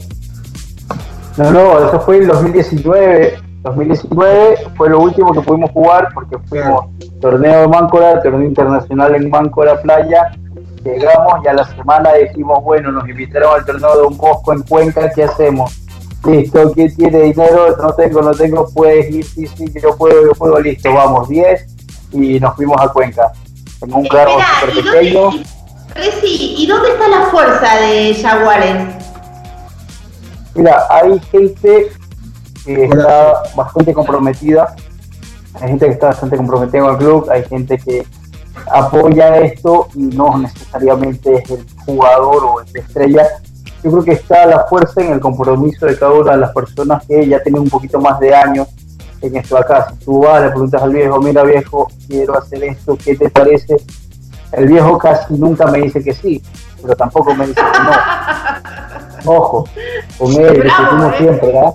No, 1.36 1.50
no, 1.50 1.88
eso 1.88 2.00
fue 2.00 2.18
el 2.18 2.26
2019. 2.26 3.45
2019 3.66 4.56
fue 4.76 4.90
lo 4.90 5.00
último 5.00 5.32
que 5.32 5.40
pudimos 5.40 5.70
jugar 5.72 6.08
porque 6.14 6.38
fuimos 6.48 6.86
torneo 7.20 7.62
de 7.62 7.68
Máncora, 7.68 8.22
torneo 8.22 8.46
internacional 8.46 9.14
en 9.14 9.28
Máncora 9.28 9.80
Playa. 9.82 10.30
Llegamos 10.84 11.44
y 11.44 11.48
a 11.48 11.52
la 11.52 11.64
semana 11.64 12.12
dijimos, 12.14 12.62
bueno, 12.62 12.92
nos 12.92 13.08
invitaron 13.08 13.54
al 13.54 13.64
torneo 13.64 13.96
de 13.96 14.06
un 14.06 14.16
Bosco 14.16 14.52
en 14.52 14.62
Cuenca, 14.62 15.10
¿qué 15.12 15.24
hacemos? 15.24 15.82
Listo, 16.24 16.72
¿quién 16.72 16.94
tiene 16.94 17.22
dinero? 17.22 17.76
No 17.76 17.92
tengo, 17.94 18.22
no 18.22 18.32
tengo, 18.32 18.68
puedes 18.72 19.10
ir, 19.10 19.24
sí, 19.24 19.46
sí, 19.48 19.72
yo 19.82 19.96
puedo, 19.96 20.22
yo 20.26 20.32
puedo, 20.32 20.60
listo, 20.60 20.92
vamos, 20.92 21.28
10 21.28 21.66
y 22.12 22.38
nos 22.38 22.54
fuimos 22.54 22.80
a 22.80 22.88
Cuenca. 22.88 23.32
En 23.82 23.92
un 23.92 24.06
carro 24.06 24.38
súper 24.60 24.84
pequeño. 24.84 25.30
¿y 26.22 26.66
dónde 26.68 26.90
está 26.90 27.08
la 27.08 27.22
fuerza 27.26 27.76
de 27.80 28.14
Jaguares? 28.14 29.06
Mira, 30.54 30.86
hay 30.88 31.20
gente 31.30 31.90
que 32.66 32.84
está 32.84 33.42
bastante 33.54 33.94
comprometida. 33.94 34.74
Hay 35.54 35.68
gente 35.68 35.86
que 35.86 35.92
está 35.92 36.08
bastante 36.08 36.36
comprometida 36.36 36.82
con 36.82 36.90
el 36.90 36.98
club, 36.98 37.30
hay 37.30 37.44
gente 37.44 37.78
que 37.78 38.04
apoya 38.70 39.38
esto 39.38 39.88
y 39.94 40.02
no 40.02 40.36
necesariamente 40.38 41.36
es 41.36 41.50
el 41.50 41.66
jugador 41.86 42.44
o 42.44 42.60
el 42.60 42.76
estrella. 42.76 43.26
Yo 43.82 43.92
creo 43.92 44.04
que 44.04 44.12
está 44.12 44.44
la 44.46 44.66
fuerza 44.66 45.00
en 45.00 45.12
el 45.12 45.20
compromiso 45.20 45.86
de 45.86 45.96
cada 45.96 46.12
una 46.12 46.32
de 46.32 46.38
las 46.38 46.52
personas 46.52 47.04
que 47.06 47.26
ya 47.26 47.40
tienen 47.42 47.62
un 47.62 47.70
poquito 47.70 48.00
más 48.00 48.18
de 48.18 48.34
años 48.34 48.68
en 49.22 49.36
esto 49.36 49.56
acá. 49.56 49.88
Si 49.90 50.04
tú 50.04 50.20
vas, 50.20 50.42
le 50.42 50.48
preguntas 50.48 50.82
al 50.82 50.92
viejo, 50.92 51.20
mira 51.20 51.42
viejo, 51.44 51.88
quiero 52.08 52.36
hacer 52.36 52.64
esto, 52.64 52.98
¿qué 53.02 53.16
te 53.16 53.30
parece? 53.30 53.76
El 54.52 54.66
viejo 54.66 54.98
casi 54.98 55.34
nunca 55.34 55.66
me 55.66 55.78
dice 55.78 56.02
que 56.02 56.12
sí, 56.12 56.42
pero 56.82 56.96
tampoco 56.96 57.34
me 57.34 57.46
dice 57.46 57.60
que 57.60 57.78
no. 57.78 59.32
Ojo, 59.38 59.68
con 60.18 60.32
él 60.32 60.62
discutimos 60.62 61.14
¿eh? 61.14 61.18
siempre, 61.18 61.46
¿verdad? 61.52 61.74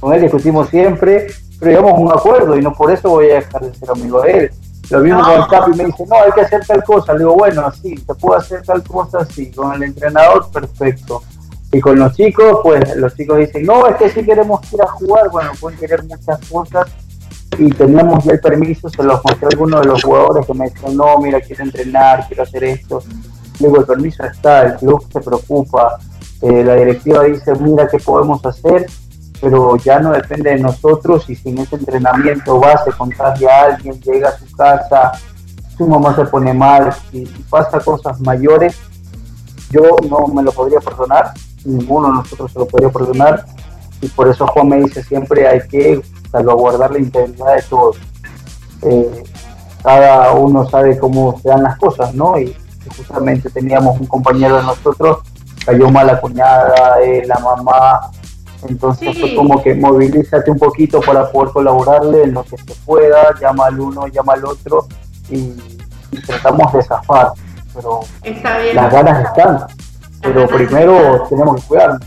Con 0.00 0.12
él 0.14 0.22
discutimos 0.22 0.68
siempre, 0.68 1.26
pero 1.58 1.70
llegamos 1.70 1.92
a 1.92 2.02
un 2.02 2.12
acuerdo 2.12 2.56
y 2.56 2.62
no 2.62 2.72
por 2.72 2.90
eso 2.90 3.10
voy 3.10 3.30
a 3.30 3.34
dejar 3.36 3.62
de 3.62 3.74
ser 3.74 3.90
amigo 3.90 4.22
de 4.22 4.38
él. 4.38 4.50
Lo 4.90 5.00
mismo 5.00 5.22
con 5.22 5.32
el 5.32 5.46
Capi 5.48 5.70
me 5.72 5.84
dice, 5.84 6.04
no, 6.06 6.16
hay 6.16 6.32
que 6.32 6.40
hacer 6.40 6.64
tal 6.66 6.82
cosa. 6.82 7.12
Le 7.12 7.18
digo, 7.20 7.34
bueno, 7.34 7.66
así, 7.66 7.96
se 7.96 8.14
puede 8.14 8.40
hacer 8.40 8.62
tal 8.62 8.82
cosa, 8.82 9.18
así. 9.18 9.50
Con 9.50 9.74
el 9.74 9.82
entrenador, 9.82 10.50
perfecto. 10.50 11.22
Y 11.70 11.80
con 11.80 11.98
los 11.98 12.14
chicos, 12.14 12.60
pues 12.62 12.96
los 12.96 13.14
chicos 13.14 13.38
dicen, 13.38 13.66
no, 13.66 13.86
es 13.86 13.96
que 13.96 14.08
si 14.08 14.24
queremos 14.24 14.72
ir 14.72 14.80
a 14.80 14.86
jugar, 14.86 15.28
bueno, 15.30 15.52
pueden 15.60 15.78
querer 15.78 16.02
muchas 16.04 16.38
cosas. 16.48 16.86
Y 17.58 17.68
teníamos 17.70 18.24
ya 18.24 18.32
el 18.32 18.40
permiso, 18.40 18.88
se 18.88 19.02
los 19.02 19.22
mostré 19.22 19.46
a 19.46 19.48
algunos 19.50 19.82
de 19.82 19.88
los 19.88 20.02
jugadores 20.02 20.46
que 20.46 20.54
me 20.54 20.70
decían, 20.70 20.96
no, 20.96 21.18
mira, 21.18 21.40
quiero 21.40 21.64
entrenar, 21.64 22.26
quiero 22.26 22.44
hacer 22.44 22.64
esto. 22.64 23.02
Luego 23.60 23.80
el 23.80 23.86
permiso 23.86 24.24
está, 24.24 24.62
el 24.62 24.76
club 24.76 25.04
se 25.12 25.20
preocupa, 25.20 25.98
eh, 26.40 26.64
la 26.64 26.76
directiva 26.76 27.24
dice, 27.24 27.52
mira, 27.60 27.88
¿qué 27.88 27.98
podemos 27.98 28.44
hacer? 28.46 28.86
Pero 29.40 29.76
ya 29.76 30.00
no 30.00 30.12
depende 30.12 30.50
de 30.50 30.58
nosotros 30.58 31.28
y 31.28 31.36
sin 31.36 31.58
ese 31.58 31.76
entrenamiento 31.76 32.60
va, 32.60 32.82
se 32.84 32.92
contagia 32.92 33.48
a 33.50 33.64
alguien, 33.66 34.00
llega 34.00 34.30
a 34.30 34.38
su 34.38 34.56
casa, 34.56 35.12
su 35.76 35.86
mamá 35.86 36.14
se 36.16 36.24
pone 36.24 36.52
mal 36.52 36.94
y, 37.12 37.24
pasa 37.48 37.80
cosas 37.80 38.20
mayores, 38.20 38.76
yo 39.70 39.82
no 40.08 40.26
me 40.26 40.42
lo 40.42 40.52
podría 40.52 40.80
perdonar, 40.80 41.32
ninguno 41.64 42.08
de 42.08 42.14
nosotros 42.14 42.52
se 42.52 42.58
lo 42.58 42.66
podría 42.66 42.90
perdonar 42.90 43.44
y 44.00 44.08
por 44.08 44.28
eso 44.28 44.46
Juan 44.46 44.68
me 44.68 44.82
dice 44.82 45.02
siempre 45.02 45.46
hay 45.46 45.60
que 45.68 46.00
salvaguardar 46.30 46.92
la 46.92 46.98
integridad 46.98 47.56
de 47.56 47.62
todos. 47.62 47.96
Eh, 48.82 49.24
cada 49.82 50.32
uno 50.32 50.68
sabe 50.68 50.98
cómo 50.98 51.38
se 51.40 51.48
dan 51.48 51.62
las 51.62 51.78
cosas, 51.78 52.14
¿no? 52.14 52.38
Y 52.38 52.54
justamente 52.96 53.50
teníamos 53.50 53.98
un 54.00 54.06
compañero 54.06 54.56
de 54.56 54.62
nosotros, 54.62 55.18
cayó 55.64 55.90
mala 55.90 56.20
cuñada, 56.20 57.00
eh, 57.02 57.24
la 57.26 57.38
mamá, 57.38 58.10
entonces 58.66 59.16
fue 59.18 59.34
como 59.34 59.62
que 59.62 59.74
movilízate 59.74 60.50
un 60.50 60.58
poquito 60.58 61.00
para 61.00 61.30
poder 61.30 61.52
colaborarle 61.52 62.24
en 62.24 62.34
lo 62.34 62.42
que 62.42 62.56
se 62.56 62.74
pueda, 62.84 63.34
llama 63.40 63.66
al 63.66 63.78
uno, 63.78 64.06
llama 64.08 64.32
al 64.32 64.44
otro 64.44 64.88
y, 65.30 65.54
tratamos 66.26 66.72
de 66.72 66.82
zafar. 66.82 67.32
Pero 67.74 68.00
las 68.74 68.92
ganas 68.92 69.26
están, 69.26 69.66
pero 70.22 70.48
primero 70.48 71.26
tenemos 71.28 71.60
que 71.60 71.68
cuidarnos. 71.68 72.00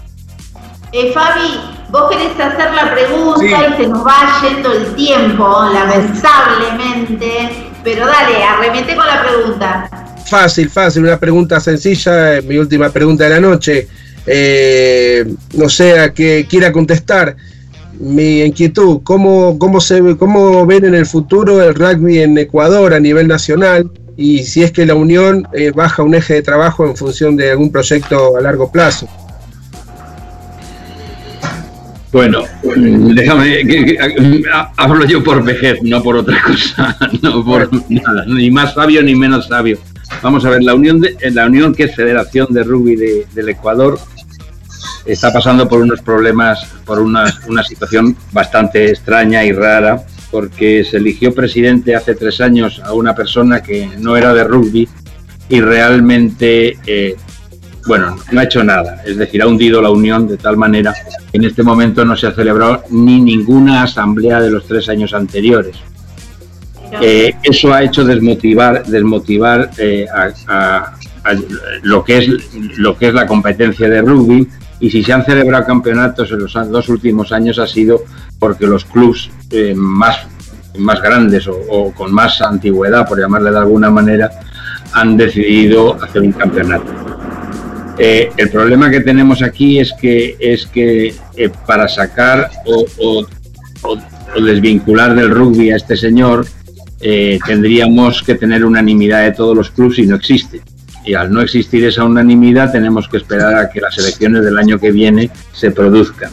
Eh, 0.91 1.13
Fabi, 1.13 1.61
vos 1.89 2.09
querés 2.09 2.37
hacer 2.37 2.73
la 2.73 2.91
pregunta 2.91 3.45
y 3.45 3.81
se 3.81 3.87
nos 3.87 4.05
va 4.05 4.41
yendo 4.41 4.73
el 4.73 4.93
tiempo, 4.95 5.47
lamentablemente, 5.73 7.71
pero 7.81 8.05
dale, 8.07 8.43
arremete 8.43 8.95
con 8.97 9.07
la 9.07 9.23
pregunta. 9.23 9.89
Fácil, 10.25 10.69
fácil, 10.69 11.05
una 11.05 11.17
pregunta 11.17 11.61
sencilla, 11.61 12.41
mi 12.43 12.57
última 12.57 12.89
pregunta 12.89 13.23
de 13.23 13.29
la 13.29 13.39
noche 13.39 13.87
eh, 14.25 15.25
no 15.55 15.69
sé 15.69 15.99
a 15.99 16.13
qué 16.13 16.45
quiera 16.49 16.71
contestar. 16.71 17.35
Mi 17.99 18.41
inquietud, 18.41 19.01
¿cómo, 19.03 19.59
cómo, 19.59 19.79
se, 19.79 20.01
¿cómo 20.17 20.65
ven 20.65 20.85
en 20.85 20.95
el 20.95 21.05
futuro 21.05 21.61
el 21.61 21.75
rugby 21.75 22.19
en 22.19 22.37
Ecuador 22.37 22.93
a 22.93 22.99
nivel 22.99 23.27
nacional? 23.27 23.91
Y 24.17 24.39
si 24.43 24.63
es 24.63 24.71
que 24.71 24.85
la 24.85 24.95
Unión 24.95 25.47
eh, 25.53 25.71
baja 25.71 26.03
un 26.03 26.15
eje 26.15 26.35
de 26.35 26.41
trabajo 26.41 26.85
en 26.85 26.95
función 26.95 27.35
de 27.35 27.51
algún 27.51 27.71
proyecto 27.71 28.37
a 28.37 28.41
largo 28.41 28.71
plazo. 28.71 29.07
Bueno, 32.11 32.43
déjame, 32.63 33.63
hablo 34.75 35.05
yo 35.05 35.23
por 35.23 35.41
vejez, 35.43 35.81
no 35.81 36.03
por 36.03 36.17
otra 36.17 36.41
cosa, 36.45 36.97
no 37.21 37.43
por 37.45 37.69
nada, 37.89 38.25
ni 38.27 38.51
más 38.51 38.73
sabio 38.73 39.01
ni 39.01 39.15
menos 39.15 39.47
sabio. 39.47 39.79
Vamos 40.21 40.45
a 40.45 40.49
ver, 40.49 40.63
la 40.63 40.75
Unión, 40.75 40.99
de, 40.99 41.15
la 41.31 41.45
Unión 41.45 41.73
que 41.73 41.83
es 41.83 41.95
Federación 41.95 42.47
de 42.51 42.63
Rugby 42.63 42.95
del 42.95 43.49
Ecuador, 43.49 43.99
está 45.05 45.33
pasando 45.33 45.67
por 45.67 45.81
unos 45.81 46.01
problemas, 46.01 46.65
por 46.85 46.99
una, 46.99 47.25
una 47.47 47.63
situación 47.63 48.15
bastante 48.31 48.89
extraña 48.89 49.43
y 49.43 49.51
rara, 49.51 50.03
porque 50.29 50.83
se 50.83 50.97
eligió 50.97 51.33
presidente 51.33 51.95
hace 51.95 52.15
tres 52.15 52.39
años 52.39 52.81
a 52.83 52.93
una 52.93 53.15
persona 53.15 53.61
que 53.61 53.89
no 53.97 54.15
era 54.15 54.33
de 54.33 54.43
rugby 54.43 54.87
y 55.49 55.59
realmente 55.59 56.77
eh, 56.85 57.15
bueno, 57.85 58.15
no 58.31 58.39
ha 58.39 58.43
hecho 58.43 58.63
nada, 58.63 59.01
es 59.05 59.17
decir, 59.17 59.41
ha 59.41 59.47
hundido 59.47 59.81
la 59.81 59.89
unión 59.89 60.27
de 60.27 60.37
tal 60.37 60.55
manera 60.55 60.93
que 60.93 61.37
en 61.37 61.45
este 61.45 61.63
momento 61.63 62.05
no 62.05 62.15
se 62.15 62.27
ha 62.27 62.31
celebrado 62.31 62.83
ni 62.89 63.19
ninguna 63.19 63.83
asamblea 63.83 64.39
de 64.39 64.51
los 64.51 64.65
tres 64.67 64.87
años 64.87 65.13
anteriores. 65.13 65.77
Eh, 66.99 67.33
eso 67.43 67.73
ha 67.73 67.83
hecho 67.83 68.03
desmotivar, 68.03 68.85
desmotivar 68.85 69.71
eh, 69.77 70.05
a, 70.11 70.93
lo 71.83 72.03
que 72.03 72.17
es 72.17 72.27
lo 72.77 72.97
que 72.97 73.09
es 73.09 73.13
la 73.13 73.27
competencia 73.27 73.87
de 73.87 74.01
rugby 74.01 74.47
y 74.79 74.89
si 74.89 75.03
se 75.03 75.13
han 75.13 75.23
celebrado 75.23 75.65
campeonatos 75.65 76.31
en 76.31 76.39
los 76.39 76.53
dos 76.53 76.89
últimos 76.89 77.31
años 77.31 77.59
ha 77.59 77.67
sido 77.67 78.01
porque 78.39 78.65
los 78.65 78.85
clubs 78.85 79.29
eh, 79.51 79.73
más 79.75 80.25
más 80.77 81.01
grandes 81.01 81.47
o 81.47 81.91
con 81.91 82.13
más 82.13 82.41
antigüedad, 82.41 83.05
por 83.05 83.19
llamarle 83.19 83.51
de 83.51 83.57
alguna 83.57 83.89
manera, 83.89 84.31
han 84.93 85.17
decidido 85.17 86.01
hacer 86.01 86.21
un 86.21 86.31
campeonato. 86.31 87.11
Eh, 87.97 88.31
el 88.37 88.49
problema 88.49 88.89
que 88.89 89.01
tenemos 89.01 89.41
aquí 89.41 89.79
es 89.79 89.93
que, 89.93 90.35
es 90.39 90.65
que 90.65 91.13
eh, 91.35 91.49
para 91.67 91.87
sacar 91.87 92.49
o, 92.65 93.25
desvincular 94.41 95.13
del 95.13 95.29
rugby 95.29 95.71
a 95.71 95.75
este 95.75 95.97
señor, 95.97 96.45
eh, 97.01 97.39
tendríamos 97.45 98.23
que 98.23 98.35
tener 98.35 98.65
unanimidad 98.65 99.23
de 99.23 99.31
todos 99.31 99.55
los 99.55 99.71
clubes 99.71 99.99
y 99.99 100.05
no 100.05 100.15
existe. 100.15 100.61
Y 101.05 101.15
al 101.15 101.31
no 101.31 101.41
existir 101.41 101.83
esa 101.83 102.03
unanimidad, 102.03 102.71
tenemos 102.71 103.07
que 103.07 103.17
esperar 103.17 103.55
a 103.55 103.69
que 103.69 103.81
las 103.81 103.97
elecciones 103.97 104.43
del 104.43 104.57
año 104.57 104.79
que 104.79 104.91
viene 104.91 105.29
se 105.51 105.71
produzcan. 105.71 106.31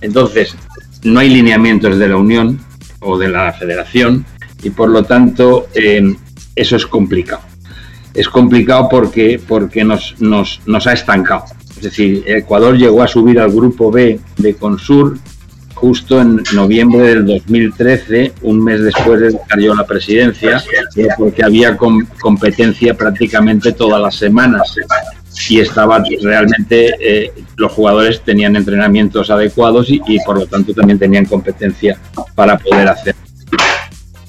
Entonces, 0.00 0.56
no 1.04 1.20
hay 1.20 1.28
lineamientos 1.28 1.98
de 1.98 2.08
la 2.08 2.16
Unión 2.16 2.58
o 3.00 3.16
de 3.16 3.28
la 3.28 3.52
Federación 3.52 4.24
y 4.62 4.70
por 4.70 4.88
lo 4.88 5.04
tanto 5.04 5.68
eso 6.54 6.76
es 6.76 6.86
complicado 6.86 7.42
es 8.14 8.28
complicado 8.28 8.88
porque, 8.90 9.40
porque 9.46 9.84
nos, 9.84 10.16
nos, 10.20 10.60
nos 10.66 10.86
ha 10.86 10.92
estancado. 10.92 11.44
Es 11.76 11.82
decir, 11.82 12.22
Ecuador 12.26 12.76
llegó 12.76 13.02
a 13.02 13.08
subir 13.08 13.40
al 13.40 13.50
grupo 13.50 13.90
B 13.90 14.20
de 14.36 14.54
Consur 14.54 15.18
justo 15.82 16.20
en 16.20 16.40
noviembre 16.54 17.08
del 17.08 17.26
2013, 17.26 18.34
un 18.42 18.62
mes 18.62 18.80
después 18.84 19.20
de 19.20 19.32
que 19.32 19.60
la 19.60 19.84
presidencia, 19.84 20.62
porque 21.18 21.42
había 21.42 21.76
competencia 21.76 22.94
prácticamente 22.94 23.72
todas 23.72 24.00
las 24.00 24.14
semanas 24.14 24.76
y 25.48 25.58
estaba 25.58 26.04
realmente 26.22 26.94
eh, 27.00 27.32
los 27.56 27.72
jugadores 27.72 28.20
tenían 28.20 28.54
entrenamientos 28.54 29.28
adecuados 29.28 29.88
y, 29.90 30.00
por 30.24 30.38
lo 30.38 30.46
tanto 30.46 30.72
también 30.72 31.00
tenían 31.00 31.24
competencia 31.24 31.98
para 32.36 32.56
poder 32.58 32.86
hacer. 32.86 33.16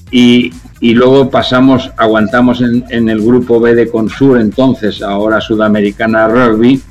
Y, 0.09 0.51
y 0.79 0.95
luego 0.95 1.29
pasamos, 1.29 1.91
aguantamos 1.97 2.61
en, 2.61 3.09
el 3.09 3.21
grupo 3.21 3.59
B 3.59 3.75
de 3.75 3.91
Consur, 3.91 4.41
entonces 4.41 5.03
ahora 5.03 5.39
Sudamericana 5.39 6.27
Rugby, 6.27 6.81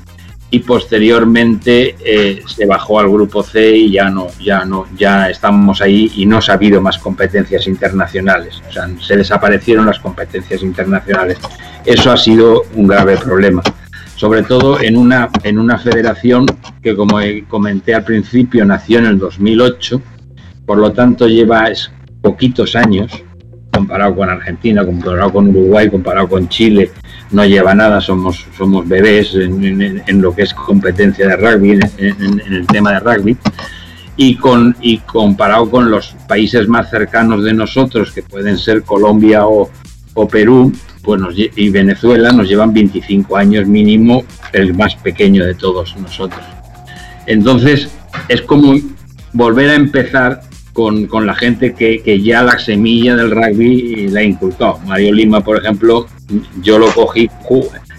y 0.53 0.59
posteriormente 0.59 1.95
eh, 2.05 2.43
se 2.45 2.67
bajó 2.67 2.99
al 2.99 3.09
grupo 3.09 3.41
C 3.41 3.75
y 3.75 3.93
ya 3.93 4.11
no, 4.11 4.27
ya 4.39 4.63
no, 4.65 4.85
ya 4.95 5.27
estamos 5.27 5.81
ahí 5.81 6.11
y 6.15 6.27
no 6.27 6.37
ha 6.37 6.53
habido 6.53 6.79
más 6.79 6.99
competencias 6.99 7.65
internacionales. 7.65 8.61
O 8.69 8.71
sea, 8.71 8.87
se 9.01 9.17
desaparecieron 9.17 9.87
las 9.87 9.97
competencias 9.97 10.61
internacionales. 10.61 11.39
Eso 11.83 12.11
ha 12.11 12.17
sido 12.17 12.65
un 12.75 12.85
grave 12.85 13.17
problema. 13.17 13.63
Sobre 14.15 14.43
todo 14.43 14.79
en 14.79 14.95
una, 14.95 15.27
en 15.41 15.57
una 15.57 15.79
federación 15.79 16.45
que, 16.83 16.95
como 16.95 17.17
comenté 17.47 17.95
al 17.95 18.03
principio, 18.03 18.63
nació 18.63 18.99
en 18.99 19.05
el 19.07 19.17
2008, 19.17 19.99
por 20.67 20.77
lo 20.77 20.91
tanto 20.91 21.27
lleva 21.27 21.65
poquitos 22.21 22.75
años 22.75 23.23
comparado 23.71 24.15
con 24.15 24.29
Argentina, 24.29 24.85
comparado 24.85 25.33
con 25.33 25.47
Uruguay, 25.47 25.89
comparado 25.89 26.27
con 26.27 26.47
Chile, 26.47 26.91
no 27.33 27.45
lleva 27.45 27.73
nada, 27.73 27.99
somos, 27.99 28.45
somos 28.57 28.87
bebés 28.87 29.33
en, 29.35 30.21
lo 30.21 30.35
que 30.35 30.43
es 30.43 30.53
competencia 30.53 31.27
de 31.27 31.35
rugby, 31.35 31.79
en, 31.97 32.41
el 32.53 32.67
tema 32.67 32.93
de 32.93 32.99
rugby. 32.99 33.37
Y, 34.15 34.35
con, 34.35 34.75
y 34.79 34.99
comparado 34.99 35.69
con 35.71 35.89
los 35.89 36.15
países 36.27 36.67
más 36.67 36.91
cercanos 36.91 37.43
de 37.43 37.53
nosotros, 37.53 38.11
que 38.11 38.21
pueden 38.21 38.59
ser 38.59 38.83
Colombia 38.83 39.47
o, 39.47 39.69
Perú 40.31 40.71
pues 41.01 41.19
y 41.35 41.69
Venezuela, 41.69 42.31
nos 42.31 42.47
llevan 42.47 42.71
25 42.71 43.35
años 43.35 43.67
mínimo, 43.67 44.23
el 44.53 44.75
más 44.75 44.95
pequeño 44.95 45.43
de 45.43 45.55
todos 45.55 45.97
nosotros. 45.97 46.45
Entonces, 47.25 47.89
es 48.29 48.41
como 48.43 48.75
volver 49.33 49.71
a 49.71 49.75
empezar 49.75 50.41
con, 50.71 51.07
con 51.07 51.25
la 51.25 51.35
gente 51.35 51.73
que, 51.73 52.01
que, 52.03 52.21
ya 52.21 52.43
la 52.43 52.59
semilla 52.59 53.15
del 53.15 53.31
rugby 53.31 54.07
la 54.09 54.23
inculcó. 54.23 54.79
Mario 54.85 55.13
Lima, 55.13 55.41
por 55.41 55.57
ejemplo, 55.57 56.07
yo 56.61 56.79
lo 56.79 56.87
cogí, 56.91 57.29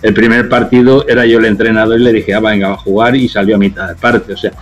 el 0.02 0.14
primer 0.14 0.48
partido 0.48 1.06
era 1.08 1.24
yo 1.24 1.38
el 1.38 1.46
entrenador 1.46 1.98
y 1.98 2.04
le 2.04 2.12
dije, 2.12 2.34
ah, 2.34 2.40
venga, 2.40 2.68
va 2.68 2.74
a 2.74 2.78
jugar 2.78 3.16
y 3.16 3.28
salió 3.28 3.56
a 3.56 3.58
mitad 3.58 3.88
de 3.88 3.94
parte. 3.94 4.34
O 4.34 4.36
sea, 4.36 4.52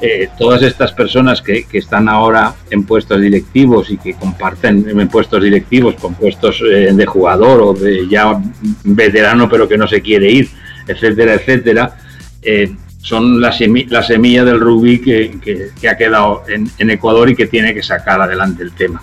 eh, 0.00 0.28
todas 0.38 0.60
estas 0.62 0.92
personas 0.92 1.40
que, 1.40 1.64
que, 1.64 1.78
están 1.78 2.08
ahora 2.08 2.54
en 2.70 2.84
puestos 2.84 3.20
directivos 3.20 3.90
y 3.90 3.96
que 3.96 4.14
comparten 4.14 4.86
en 4.86 5.08
puestos 5.08 5.42
directivos 5.42 5.94
con 5.94 6.14
puestos 6.14 6.60
eh, 6.70 6.92
de 6.92 7.06
jugador 7.06 7.62
o 7.62 7.72
de 7.72 8.06
ya 8.08 8.38
veterano 8.82 9.48
pero 9.48 9.68
que 9.68 9.78
no 9.78 9.86
se 9.86 10.02
quiere 10.02 10.30
ir, 10.30 10.50
etcétera, 10.86 11.34
etcétera, 11.34 11.96
eh, 12.42 12.74
son 13.00 13.40
la, 13.40 13.52
semilla, 13.52 14.44
del 14.44 14.60
rugby 14.60 14.98
que, 15.00 15.88
ha 15.88 15.96
quedado 15.96 16.42
en, 16.48 16.90
Ecuador 16.90 17.30
y 17.30 17.36
que 17.36 17.46
tiene 17.46 17.72
que 17.72 17.82
sacar 17.82 18.20
adelante 18.20 18.62
el 18.62 18.72
tema. 18.72 19.00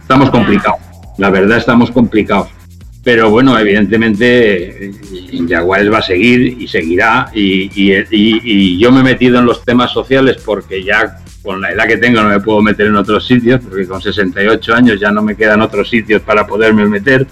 Estamos 0.00 0.30
complicados, 0.30 0.80
la 1.18 1.30
verdad 1.30 1.58
estamos 1.58 1.90
complicados. 1.90 2.48
Pero 3.02 3.30
bueno, 3.30 3.58
evidentemente 3.58 4.92
Jaguares 5.48 5.92
va 5.92 5.98
a 5.98 6.02
seguir 6.02 6.60
y 6.60 6.68
seguirá. 6.68 7.30
Y, 7.34 8.78
yo 8.78 8.92
me 8.92 9.00
he 9.00 9.04
metido 9.04 9.38
en 9.38 9.46
los 9.46 9.64
temas 9.64 9.92
sociales 9.92 10.42
porque 10.44 10.82
ya 10.82 11.18
con 11.42 11.60
la 11.60 11.72
edad 11.72 11.86
que 11.86 11.96
tengo 11.96 12.20
no 12.20 12.28
me 12.28 12.40
puedo 12.40 12.60
meter 12.60 12.88
en 12.88 12.96
otros 12.96 13.26
sitios, 13.26 13.60
porque 13.66 13.86
con 13.86 14.02
68 14.02 14.74
años 14.74 15.00
ya 15.00 15.10
no 15.10 15.22
me 15.22 15.34
quedan 15.34 15.62
otros 15.62 15.88
sitios 15.88 16.20
para 16.20 16.46
poderme 16.46 16.86
meter 16.86 17.26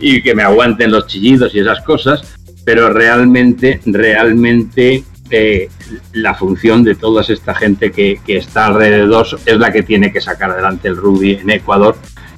y 0.00 0.20
que 0.20 0.34
me 0.34 0.42
aguanten 0.42 0.90
los 0.90 1.06
chillidos 1.06 1.54
y 1.54 1.60
esas 1.60 1.82
cosas. 1.82 2.36
Pero 2.64 2.92
realmente, 2.92 3.80
realmente 3.86 5.04
eh, 5.30 5.68
la 6.12 6.34
función 6.34 6.84
de 6.84 6.94
toda 6.94 7.22
esta 7.22 7.54
gente 7.54 7.90
que, 7.90 8.20
está 8.26 8.66
alrededor 8.66 9.26
es 9.44 9.58
la 9.58 9.72
que 9.72 9.82
tiene 9.82 10.12
que 10.12 10.20
sacar 10.20 10.50
adelante 10.50 10.88
el 10.88 10.96
rugby 10.96 11.34
en 11.34 11.50
Ecuador. 11.50 11.96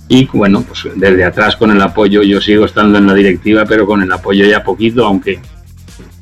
Y 0.09 0.27
bueno, 0.33 0.63
pues 0.63 0.89
desde 0.95 1.25
atrás 1.25 1.57
con 1.57 1.71
el 1.71 1.81
apoyo, 1.81 2.23
yo 2.23 2.41
sigo 2.41 2.65
estando 2.65 2.99
en 2.99 3.07
la 3.07 3.15
directiva, 3.15 3.65
pero 3.67 3.87
con 3.87 4.03
el 4.03 4.11
apoyo 4.11 4.47
ya 4.47 4.65
poquito, 4.65 5.05
aunque 5.05 5.39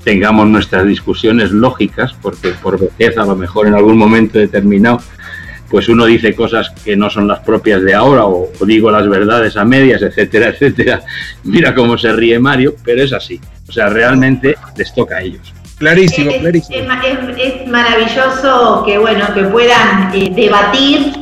tengamos 0.03 0.49
nuestras 0.49 0.87
discusiones 0.87 1.51
lógicas, 1.53 2.15
porque 2.21 2.51
por 2.63 2.81
vejez 2.81 3.17
a 3.19 3.25
lo 3.25 3.37
mejor 3.37 3.67
en 3.67 3.75
algún 3.75 3.97
momento 3.97 4.39
determinado, 4.39 5.01
pues 5.71 5.89
uno 5.89 6.05
dice 6.07 6.35
cosas 6.35 6.71
que 6.85 6.97
no 6.97 7.11
son 7.11 7.29
las 7.29 7.41
propias 7.41 7.83
de 7.83 7.95
ahora, 7.95 8.25
o, 8.25 8.49
o 8.59 8.67
digo 8.67 8.91
las 8.91 9.09
verdades 9.09 9.57
a 9.57 9.65
medias, 9.65 10.03
etcétera, 10.03 10.49
etcétera. 10.51 11.03
Mira 11.45 11.75
cómo 11.75 11.97
se 11.97 12.13
ríe 12.13 12.39
Mario, 12.39 12.75
pero 12.85 13.03
es 13.03 13.13
así. 13.13 13.41
O 13.69 13.73
sea, 13.73 13.89
realmente 13.89 14.57
les 14.77 14.95
toca 14.95 15.17
a 15.17 15.23
ellos. 15.23 15.53
Clarísimo, 15.79 16.33
clarísimo. 16.41 16.79
Es, 16.79 17.69
maravilloso 17.69 18.83
que 18.87 18.97
bueno 18.97 19.27
que 19.35 19.43
puedan 19.43 20.11
eh, 20.15 20.33
debatir 20.35 21.13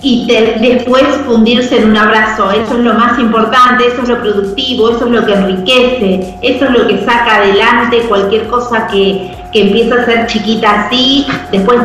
y 0.00 0.26
después 0.60 1.04
fundirse 1.26 1.78
en 1.78 1.90
un 1.90 1.96
abrazo. 1.96 2.50
Eso 2.50 2.74
es 2.74 2.84
lo 2.84 2.94
más 2.94 3.18
importante, 3.18 3.86
eso 3.86 4.02
es 4.02 4.08
lo 4.08 4.20
productivo, 4.20 4.90
eso 4.90 5.06
es 5.06 5.10
lo 5.10 5.26
que 5.26 5.34
enriquece, 5.34 6.38
eso 6.42 6.64
es 6.64 6.70
lo 6.70 6.86
que 6.86 7.04
saca 7.04 7.36
adelante 7.36 8.02
cualquier 8.08 8.46
cosa 8.48 8.86
que, 8.86 9.34
que 9.52 9.62
empieza 9.62 9.96
a 9.96 10.04
ser 10.04 10.26
chiquita 10.26 10.86
así, 10.86 11.26
después 11.50 11.80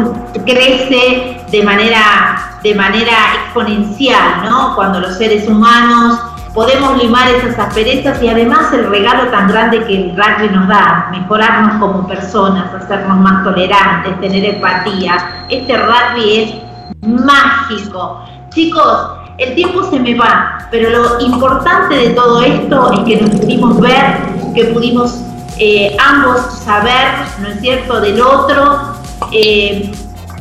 crece 0.45 1.38
de 1.49 1.64
manera, 1.64 2.60
de 2.61 2.76
manera 2.76 3.14
exponencial, 3.44 4.44
¿no? 4.44 4.76
Cuando 4.76 4.99
los 4.99 5.18
seres 5.18 5.48
humanos 5.48 6.19
podemos 6.53 7.02
limar 7.02 7.27
esas 7.31 7.57
asperezas 7.57 8.22
y 8.22 8.27
además 8.27 8.72
el 8.73 8.88
regalo 8.88 9.30
tan 9.31 9.48
grande 9.48 9.84
que 9.85 9.95
el 9.95 10.15
rugby 10.15 10.49
nos 10.49 10.68
da, 10.68 11.07
mejorarnos 11.11 11.80
como 11.80 12.07
personas, 12.07 12.72
hacernos 12.73 13.18
más 13.18 13.44
tolerantes, 13.44 14.19
tener 14.22 14.45
empatía. 14.45 15.45
Este 15.49 15.76
rugby 15.76 16.38
es 16.38 16.73
mágico. 17.01 18.23
Chicos, 18.49 19.10
el 19.38 19.55
tiempo 19.55 19.84
se 19.89 19.99
me 19.99 20.15
va, 20.15 20.68
pero 20.69 20.89
lo 20.89 21.19
importante 21.19 21.95
de 21.95 22.10
todo 22.11 22.41
esto 22.41 22.91
es 22.93 22.99
que 22.99 23.22
nos 23.22 23.39
pudimos 23.39 23.80
ver, 23.80 24.18
que 24.53 24.65
pudimos 24.65 25.22
eh, 25.57 25.95
ambos 25.99 26.41
saber, 26.64 27.14
¿no 27.39 27.47
es 27.49 27.61
cierto?, 27.61 27.99
del 28.01 28.22
otro. 28.22 28.93
Eh, 29.31 29.91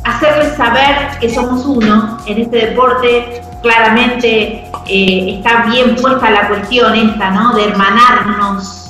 hacerles 0.05 0.57
saber 0.57 1.19
que 1.21 1.33
somos 1.33 1.65
uno 1.65 2.19
en 2.27 2.41
este 2.43 2.67
deporte. 2.69 3.43
Claramente 3.63 4.71
eh, 4.87 5.37
está 5.37 5.67
bien 5.71 5.95
puesta 5.97 6.31
la 6.31 6.49
cuestión 6.49 6.95
esta, 6.95 7.31
¿no? 7.31 7.55
De 7.55 7.69
hermanarnos. 7.69 8.82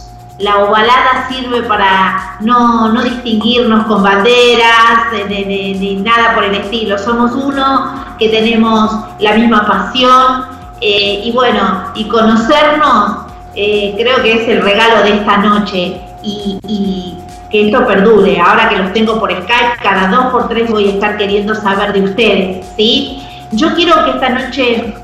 La 0.43 0.59
ovalada 0.59 1.29
sirve 1.31 1.63
para 1.63 2.37
no, 2.41 2.93
no 2.93 3.05
distinguirnos 3.05 3.87
con 3.87 4.03
banderas, 4.03 5.13
de, 5.13 6.01
nada 6.03 6.35
por 6.35 6.43
el 6.43 6.57
estilo. 6.57 6.99
Somos 6.99 7.31
uno 7.33 8.05
que 8.19 8.29
tenemos 8.29 8.91
la 9.21 9.35
misma 9.35 9.65
pasión 9.65 10.47
eh, 10.81 11.23
y 11.23 11.31
bueno, 11.31 11.85
y 11.95 12.09
conocernos 12.09 13.19
eh, 13.55 13.95
creo 13.97 14.21
que 14.21 14.43
es 14.43 14.49
el 14.49 14.63
regalo 14.63 15.05
de 15.05 15.19
esta 15.19 15.37
noche 15.37 16.01
y, 16.25 17.19
que 17.49 17.69
esto 17.69 17.87
perdure. 17.87 18.41
Ahora 18.41 18.69
que 18.69 18.79
los 18.79 18.93
tengo 18.93 19.21
por 19.21 19.31
Skype, 19.31 19.77
cada 19.81 20.09
dos 20.09 20.33
por 20.33 20.49
tres 20.49 20.69
voy 20.69 20.89
a 20.89 20.93
estar 20.95 21.19
queriendo 21.19 21.55
saber 21.55 21.93
de 21.93 22.01
ustedes, 22.01 22.67
¿sí? 22.77 23.23
Yo 23.53 23.75
quiero 23.75 24.05
que 24.07 24.13
esta 24.13 24.31
noche, 24.31 24.95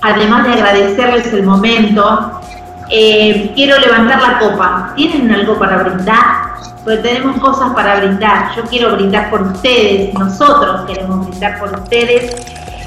además 0.00 0.46
de 0.46 0.54
agradecerles 0.54 1.32
el 1.32 1.44
momento, 1.44 2.39
eh, 2.90 3.52
quiero 3.54 3.78
levantar 3.78 4.20
la 4.20 4.38
copa. 4.38 4.92
¿Tienen 4.96 5.30
algo 5.30 5.58
para 5.58 5.82
brindar? 5.82 6.54
Porque 6.82 6.98
tenemos 6.98 7.38
cosas 7.40 7.72
para 7.72 8.00
brindar. 8.00 8.54
Yo 8.56 8.62
quiero 8.64 8.92
brindar 8.96 9.30
por 9.30 9.42
ustedes, 9.42 10.12
nosotros 10.14 10.82
queremos 10.86 11.28
brindar 11.28 11.58
por 11.60 11.72
ustedes 11.78 12.34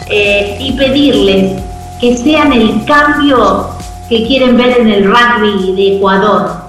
eh, 0.08 0.58
y 0.60 0.74
pedirles 0.74 1.62
que 2.00 2.18
sean 2.18 2.52
el 2.52 2.84
cambio 2.86 3.70
que 4.10 4.28
quieren 4.28 4.58
ver 4.58 4.82
en 4.82 4.90
el 4.90 5.06
rugby 5.06 5.74
de 5.76 5.98
Ecuador. 5.98 6.64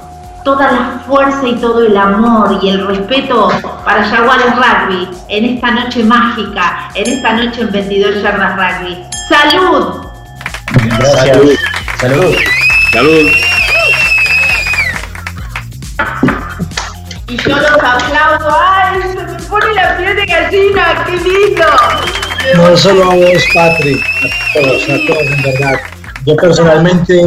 Toda 0.44 0.70
la 0.70 1.02
fuerza 1.06 1.48
y 1.48 1.54
todo 1.54 1.84
el 1.84 1.96
amor 1.96 2.58
y 2.62 2.68
el 2.68 2.86
respeto 2.86 3.48
para 3.84 4.04
Jaguares 4.04 4.54
Rugby 4.54 5.08
en 5.28 5.44
esta 5.46 5.70
noche 5.70 6.04
mágica, 6.04 6.90
en 6.94 7.10
esta 7.10 7.32
noche 7.32 7.62
en 7.62 7.72
22 7.72 8.22
yardas 8.22 8.54
rugby. 8.54 9.04
¡Salud! 9.26 10.06
Gracias. 10.98 11.36
Salud. 11.36 11.56
Salud. 11.98 12.34
Y 12.94 12.96
yo 17.36 17.48
los 17.48 17.72
aplaudo. 17.72 18.48
¡Ay! 18.48 19.02
Se 19.02 19.08
me 19.20 19.34
pone 19.48 19.74
la 19.74 19.96
piel 19.96 20.14
de 20.14 20.24
gallina. 20.24 21.04
¡Qué 21.04 21.16
lindo! 21.16 21.64
No 22.54 22.76
solo 22.76 23.10
a 23.10 23.16
vos, 23.16 23.44
Patri, 23.52 23.94
a 23.94 23.96
todos, 24.54 24.84
a 24.84 24.96
todos, 25.08 25.26
en 25.26 25.42
verdad. 25.42 25.80
Yo 26.24 26.36
personalmente 26.36 27.20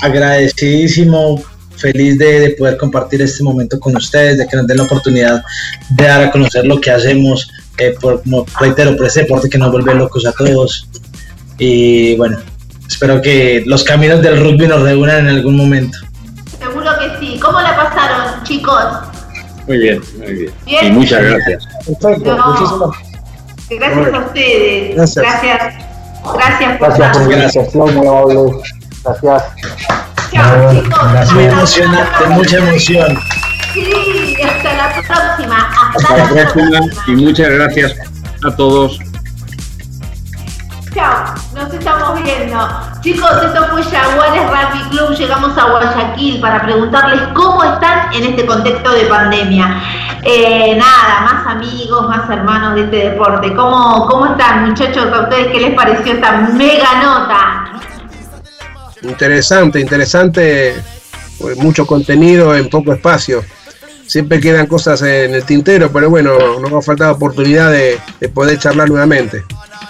agradecidísimo, 0.00 1.40
feliz 1.76 2.18
de, 2.18 2.56
poder 2.58 2.76
compartir 2.76 3.22
este 3.22 3.44
momento 3.44 3.78
con 3.78 3.94
ustedes, 3.94 4.38
de 4.38 4.48
que 4.48 4.56
nos 4.56 4.66
den 4.66 4.78
la 4.78 4.82
oportunidad 4.82 5.44
de 5.90 6.04
dar 6.04 6.24
a 6.24 6.32
conocer 6.32 6.66
lo 6.66 6.80
que 6.80 6.90
hacemos, 6.90 7.48
eh, 7.78 7.94
por, 8.00 8.20
como 8.24 8.44
reitero, 8.58 8.96
por 8.96 9.06
este 9.06 9.20
deporte 9.20 9.48
que 9.48 9.58
nos 9.58 9.70
vuelve 9.70 9.94
locos 9.94 10.26
a 10.26 10.32
todos. 10.32 10.88
Y 11.56 12.16
bueno, 12.16 12.40
espero 12.88 13.20
que 13.20 13.62
los 13.66 13.84
caminos 13.84 14.22
del 14.22 14.40
rugby 14.40 14.66
nos 14.66 14.82
reúnan 14.82 15.28
en 15.28 15.36
algún 15.36 15.56
momento. 15.56 15.98
Seguro 16.58 16.90
que 16.98 17.18
sí. 17.20 17.38
¿Cómo 17.40 17.60
la 17.60 17.76
pasaron, 17.76 18.42
chicos? 18.44 18.84
Muy 19.66 19.78
bien, 19.78 20.02
muy 20.18 20.32
bien. 20.32 20.52
Y 20.82 20.90
muchas 20.90 21.22
gracias. 21.22 21.66
Perfecto, 21.86 22.38
muchísimas 22.46 23.14
Gracias 23.70 24.14
a 24.14 24.18
ustedes. 24.18 24.96
Gracias. 24.96 25.24
Gracias. 25.24 25.74
Gracias 26.32 26.78
por, 26.78 26.88
Gracias 26.88 27.16
por 27.16 27.28
la 27.28 27.34
invitación, 27.34 27.94
muy 27.94 28.06
amable. 28.06 28.62
Gracias. 29.04 29.42
Chao, 30.32 30.74
chicos. 30.74 31.32
Muy 31.32 31.44
emocionante, 31.44 32.26
mucha 32.30 32.56
emoción. 32.58 33.18
Sí, 33.72 34.36
hasta 34.42 34.74
la 34.74 34.88
próxima. 34.94 35.70
Hasta, 35.96 36.16
la, 36.16 36.28
próxima, 36.28 36.80
y 37.06 37.12
muchas 37.12 37.48
gracias 37.48 37.94
a 38.44 38.56
todos. 38.56 38.98
Chao, 40.94 41.23
nos 41.64 41.74
estamos 41.74 42.22
viendo. 42.22 42.58
Chicos, 43.00 43.30
esto 43.42 43.66
fue 43.70 43.82
Jaguares 43.82 44.42
Rugby 44.48 44.90
Club. 44.90 45.16
Llegamos 45.16 45.56
a 45.56 45.70
Guayaquil 45.70 46.40
para 46.40 46.62
preguntarles 46.62 47.20
cómo 47.34 47.62
están 47.64 48.12
en 48.12 48.24
este 48.24 48.46
contexto 48.46 48.92
de 48.92 49.04
pandemia. 49.06 49.82
Eh, 50.22 50.76
nada, 50.76 51.20
más 51.20 51.46
amigos, 51.54 52.08
más 52.08 52.28
hermanos 52.30 52.74
de 52.74 52.82
este 52.82 53.10
deporte. 53.10 53.54
¿Cómo, 53.54 54.06
¿Cómo 54.08 54.26
están, 54.26 54.68
muchachos? 54.68 55.06
¿A 55.12 55.20
ustedes 55.22 55.48
qué 55.48 55.60
les 55.60 55.74
pareció 55.74 56.12
esta 56.12 56.32
mega 56.32 57.02
nota? 57.02 57.64
Interesante, 59.02 59.80
interesante. 59.80 60.82
Pues, 61.40 61.56
mucho 61.56 61.86
contenido 61.86 62.54
en 62.56 62.68
poco 62.68 62.92
espacio. 62.92 63.44
Siempre 64.06 64.38
quedan 64.38 64.66
cosas 64.66 65.00
en 65.02 65.34
el 65.34 65.44
tintero, 65.44 65.90
pero 65.90 66.10
bueno, 66.10 66.60
nos 66.60 66.72
ha 66.72 66.82
faltado 66.82 67.12
oportunidad 67.12 67.72
de, 67.72 67.98
poder 68.34 68.58
charlar 68.58 68.88
nuevamente. 68.88 69.44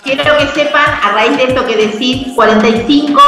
Quiero 0.05 0.23
que 0.37 0.47
sepan, 0.49 0.74
a 1.05 1.13
raíz 1.13 1.37
de 1.37 1.45
esto 1.45 1.67
que 1.67 1.77
decís, 1.77 2.33
45 2.35 3.21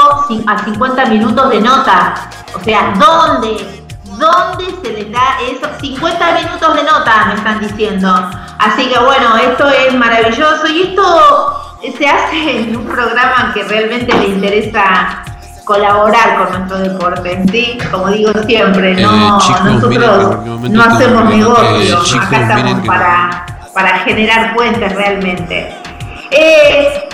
a 0.46 0.64
50 0.64 1.06
minutos 1.06 1.50
de 1.50 1.60
nota. 1.60 2.14
O 2.54 2.64
sea, 2.64 2.94
¿dónde? 2.98 3.84
¿Dónde 4.04 4.64
se 4.82 4.92
les 4.92 5.12
da 5.12 5.36
esos 5.42 5.78
50 5.80 6.32
minutos 6.32 6.74
de 6.74 6.82
nota? 6.84 7.26
Me 7.26 7.34
están 7.34 7.60
diciendo. 7.60 8.30
Así 8.58 8.88
que 8.88 8.98
bueno, 8.98 9.36
esto 9.36 9.68
es 9.68 9.94
maravilloso 9.94 10.66
y 10.68 10.82
esto 10.82 11.62
se 11.98 12.08
hace 12.08 12.60
en 12.60 12.76
un 12.76 12.86
programa 12.86 13.52
que 13.52 13.62
realmente 13.64 14.16
le 14.18 14.28
interesa 14.28 15.22
colaborar 15.64 16.38
con 16.38 16.58
nuestro 16.58 16.78
deporte, 16.78 17.44
¿sí? 17.50 17.78
Como 17.90 18.08
digo 18.08 18.32
siempre, 18.46 18.94
no, 18.94 19.38
eh, 19.38 19.64
nosotros 19.64 20.36
no 20.70 20.82
hacemos 20.82 21.24
negocio, 21.24 22.20
acá 22.20 22.40
estamos 22.40 22.86
para, 22.86 23.46
para 23.74 23.98
generar 23.98 24.54
puentes 24.54 24.94
realmente. 24.94 25.85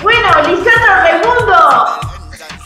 Bueno, 0.02 0.28
Lisandro 0.48 0.94
Raimundo. 1.02 2.12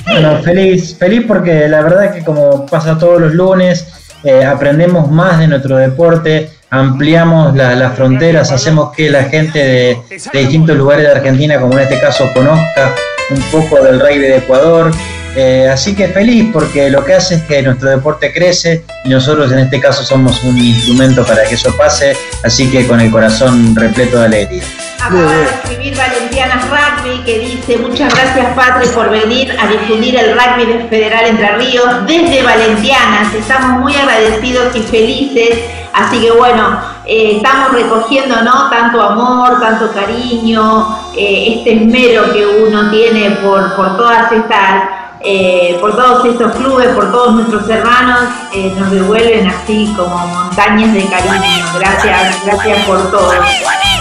Bueno, 0.07 0.43
feliz, 0.43 0.97
feliz 0.97 1.25
porque 1.27 1.69
la 1.69 1.83
verdad 1.83 2.07
es 2.07 2.13
que 2.13 2.25
como 2.25 2.65
pasa 2.67 2.97
todos 2.97 3.21
los 3.21 3.35
lunes, 3.35 3.87
eh, 4.23 4.45
aprendemos 4.45 5.11
más 5.11 5.39
de 5.39 5.49
nuestro 5.49 5.77
deporte, 5.77 6.51
ampliamos 6.71 7.55
las 7.55 7.95
fronteras, 7.95 8.53
hacemos 8.53 8.95
que 8.95 9.11
la 9.11 9.25
gente 9.25 9.59
de, 9.59 9.99
distintos 10.33 10.77
lugares 10.77 11.05
de 11.05 11.13
Argentina, 11.13 11.61
como 11.61 11.75
en 11.75 11.81
este 11.81 12.01
caso, 12.01 12.31
conozca 12.33 12.95
un 13.31 13.41
poco 13.51 13.83
del 13.83 14.01
rugby 14.01 14.19
de 14.19 14.37
Ecuador. 14.39 14.93
Eh, 15.39 15.69
así 15.71 15.95
que 15.95 16.09
feliz 16.09 16.49
porque 16.51 16.89
lo 16.89 17.05
que 17.05 17.13
hace 17.13 17.35
es 17.35 17.43
que 17.43 17.61
nuestro 17.61 17.91
deporte 17.91 18.33
crece 18.33 18.85
y 19.05 19.11
nosotros 19.11 19.53
en 19.53 19.59
este 19.59 19.79
caso 19.79 20.03
somos 20.03 20.43
un 20.45 20.57
instrumento 20.57 21.27
para 21.27 21.47
que 21.47 21.57
eso 21.57 21.77
pase, 21.77 22.17
así 22.43 22.71
que 22.71 22.87
con 22.87 23.03
el 23.03 23.11
corazón 23.11 23.77
repleto 23.77 24.19
de 24.19 24.25
alegría. 24.25 24.63
Acaba 24.99 25.31
de 25.31 25.45
escribir 25.45 25.95
Valentiana 25.95 26.63
Rugby 26.71 27.23
que 27.25 27.39
dice 27.41 27.77
muchas 27.77 28.15
gracias 28.15 28.47
Patri 28.57 28.89
por 28.89 29.11
venir 29.11 29.55
a 29.61 29.67
difundir 29.67 30.17
el 30.19 30.33
rugby 30.33 30.73
de 30.73 30.89
Federal 30.89 31.27
Entre 31.27 31.57
Ríos 31.57 32.07
desde 32.07 32.43
Valentianas. 32.43 33.35
Estamos 33.35 33.83
muy 33.83 33.95
agradecidos 33.95 34.75
y 34.75 34.81
felices. 34.81 35.59
Así 35.93 36.19
que 36.19 36.31
bueno, 36.31 36.81
eh, 37.05 37.37
estamos 37.37 37.73
recogiendo 37.73 38.41
¿no? 38.43 38.71
tanto 38.71 39.03
amor, 39.03 39.61
tanto 39.61 39.93
cariño, 39.93 40.99
eh, 41.15 41.59
este 41.59 41.75
esmero 41.75 42.33
que 42.33 42.47
uno 42.47 42.91
tiene 42.91 43.31
por, 43.43 43.77
por 43.77 43.97
todas 43.97 44.33
estas 44.33 44.96
eh, 45.29 45.77
por 45.81 45.97
todos 45.97 46.25
estos 46.25 46.55
clubes, 46.55 46.87
por 46.95 47.11
todos 47.11 47.35
nuestros 47.35 47.69
hermanos, 47.69 48.29
eh, 48.53 48.73
nos 48.79 48.93
devuelven 48.93 49.49
así 49.49 49.93
como 49.97 50.17
montañas 50.17 50.95
de 50.95 51.05
cariño. 51.07 51.67
Gracias, 51.81 52.45
gracias 52.45 52.85
por 52.85 53.11
todo. 53.11 53.33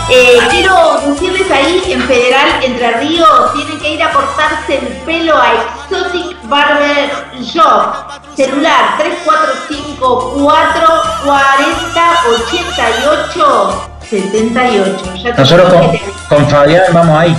Eh, 0.08 0.38
quiero 0.52 1.02
decirles 1.04 1.50
ahí 1.50 1.82
en 1.88 2.04
Federal 2.04 2.64
Entre 2.64 2.92
Ríos, 3.00 3.54
tienen 3.54 3.80
que 3.80 3.96
ir 3.96 4.04
a 4.04 4.12
cortarse 4.12 4.78
el 4.78 4.86
pelo 4.98 5.36
a 5.36 5.48
Exotic 5.90 6.38
Barber 6.44 7.10
Shop. 7.42 7.96
Celular 8.36 8.96
345 9.00 10.34
440 10.44 12.02
88 12.44 13.90
78. 14.08 15.34
Nosotros 15.36 15.74
con, 15.74 16.38
con 16.38 16.50
Fabián 16.52 16.84
vamos 16.94 17.18
ahí. 17.20 17.36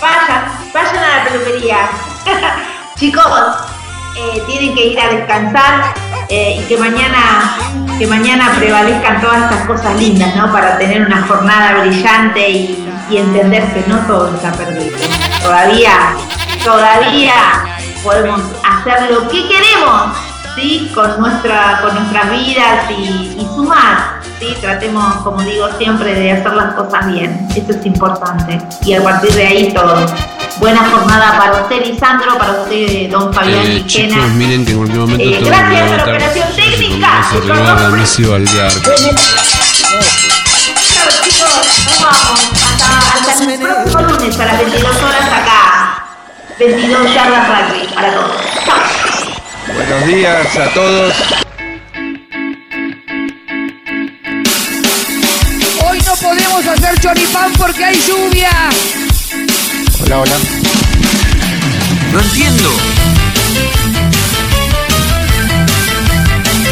Vayan, 0.00 0.72
vayan 0.72 1.04
a 1.04 1.18
la 1.18 1.24
peluquería. 1.24 1.90
Chicos, 3.00 3.24
eh, 4.14 4.42
tienen 4.46 4.74
que 4.74 4.88
ir 4.88 5.00
a 5.00 5.08
descansar 5.08 5.94
eh, 6.28 6.60
y 6.60 6.68
que 6.68 6.76
mañana, 6.76 7.56
que 7.98 8.06
mañana 8.06 8.52
prevalezcan 8.58 9.22
todas 9.22 9.44
estas 9.44 9.66
cosas 9.66 9.98
lindas, 9.98 10.36
¿no? 10.36 10.52
Para 10.52 10.76
tener 10.76 11.06
una 11.06 11.26
jornada 11.26 11.80
brillante 11.80 12.50
y, 12.50 12.86
entender 13.10 13.72
que 13.72 13.84
no 13.88 13.96
todo 14.06 14.32
está 14.34 14.52
perdido. 14.52 14.96
Todavía, 15.42 16.14
todavía 16.62 17.32
podemos 18.04 18.42
hacer 18.68 19.10
lo 19.10 19.26
que 19.28 19.48
queremos, 19.48 20.16
¿sí? 20.54 20.92
Con, 20.94 21.18
nuestra, 21.18 21.80
con 21.80 21.94
nuestras 21.94 22.30
vidas 22.30 22.90
y, 22.90 23.36
y 23.40 23.48
sumar. 23.56 24.19
¿sí? 24.40 24.56
Tratemos, 24.60 25.16
como 25.22 25.42
digo 25.42 25.68
siempre, 25.78 26.14
de 26.14 26.32
hacer 26.32 26.52
las 26.54 26.74
cosas 26.74 27.06
bien. 27.12 27.46
Eso 27.54 27.72
es 27.78 27.86
importante. 27.86 28.58
Y 28.84 28.94
a 28.94 29.02
partir 29.02 29.32
de 29.32 29.46
ahí 29.46 29.72
todo. 29.72 30.06
Buena 30.58 30.90
jornada 30.90 31.38
para 31.38 31.62
usted, 31.62 31.86
Lisandro, 31.86 32.36
para 32.36 32.62
usted, 32.62 33.10
don 33.10 33.32
Fabián 33.32 33.66
eh, 33.66 33.82
Quijena. 33.86 34.14
Chicos, 34.16 34.30
miren 34.32 34.64
que 34.64 34.72
en 34.72 34.78
cualquier 34.78 35.00
momento 35.00 35.24
eh, 35.24 35.40
Gracias 35.42 35.92
a 35.92 35.96
la 35.96 36.02
operación 36.02 36.48
técnica. 36.54 37.28
Se 37.30 37.52
a 37.52 38.34
al 38.34 38.44
Claro, 40.90 41.10
chicos, 41.22 41.50
nos 41.86 42.02
vamos. 42.02 42.40
Hasta, 42.52 42.98
hasta 42.98 43.44
el 43.44 43.58
próximo 43.58 44.00
lunes 44.00 44.38
a 44.38 44.44
las 44.44 44.58
22 44.58 45.02
horas 45.02 45.28
acá. 45.32 46.04
22 46.58 47.14
yardas 47.14 47.48
rugby 47.48 47.94
para 47.94 48.12
todos. 48.12 48.36
Chao. 48.66 48.76
Buenos 49.74 50.06
días 50.06 50.56
a 50.56 50.74
todos. 50.74 51.14
Hacer 56.66 56.98
choripán 57.00 57.52
porque 57.54 57.84
hay 57.84 57.98
lluvia. 58.06 58.50
Hola, 60.02 60.18
hola. 60.18 60.36
No 62.12 62.20
entiendo. 62.20 62.70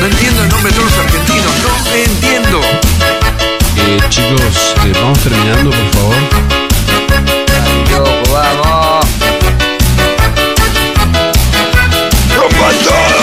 No 0.00 0.06
entiendo 0.06 0.42
el 0.42 0.48
nombre 0.48 0.70
de 0.70 0.78
todos 0.78 0.90
los 0.90 0.98
argentinos. 0.98 1.52
No 1.62 1.94
entiendo. 1.94 2.60
Eh, 3.76 4.00
chicos, 4.10 4.74
eh, 4.84 4.92
vamos 4.94 5.18
terminando, 5.20 5.70
por 5.70 5.90
favor. 5.90 6.16
Loco, 7.90 8.32
vamos. 8.32 9.06
¡Rompan 12.36 13.17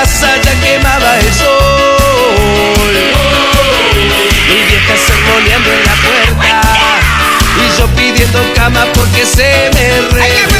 casa, 0.00 0.36
ya 0.42 0.54
quemaba 0.60 1.18
el 1.18 1.34
sol. 1.34 2.94
Mi 4.48 4.58
vieja 4.68 4.94
sermoneando 5.06 5.70
en 5.72 5.84
la 5.84 5.94
puerta. 6.04 6.62
Y 7.56 7.78
yo 7.78 7.86
pidiendo 7.88 8.40
cama 8.54 8.86
porque 8.94 9.26
se 9.26 9.70
me 9.74 10.00
reventaba 10.08 10.59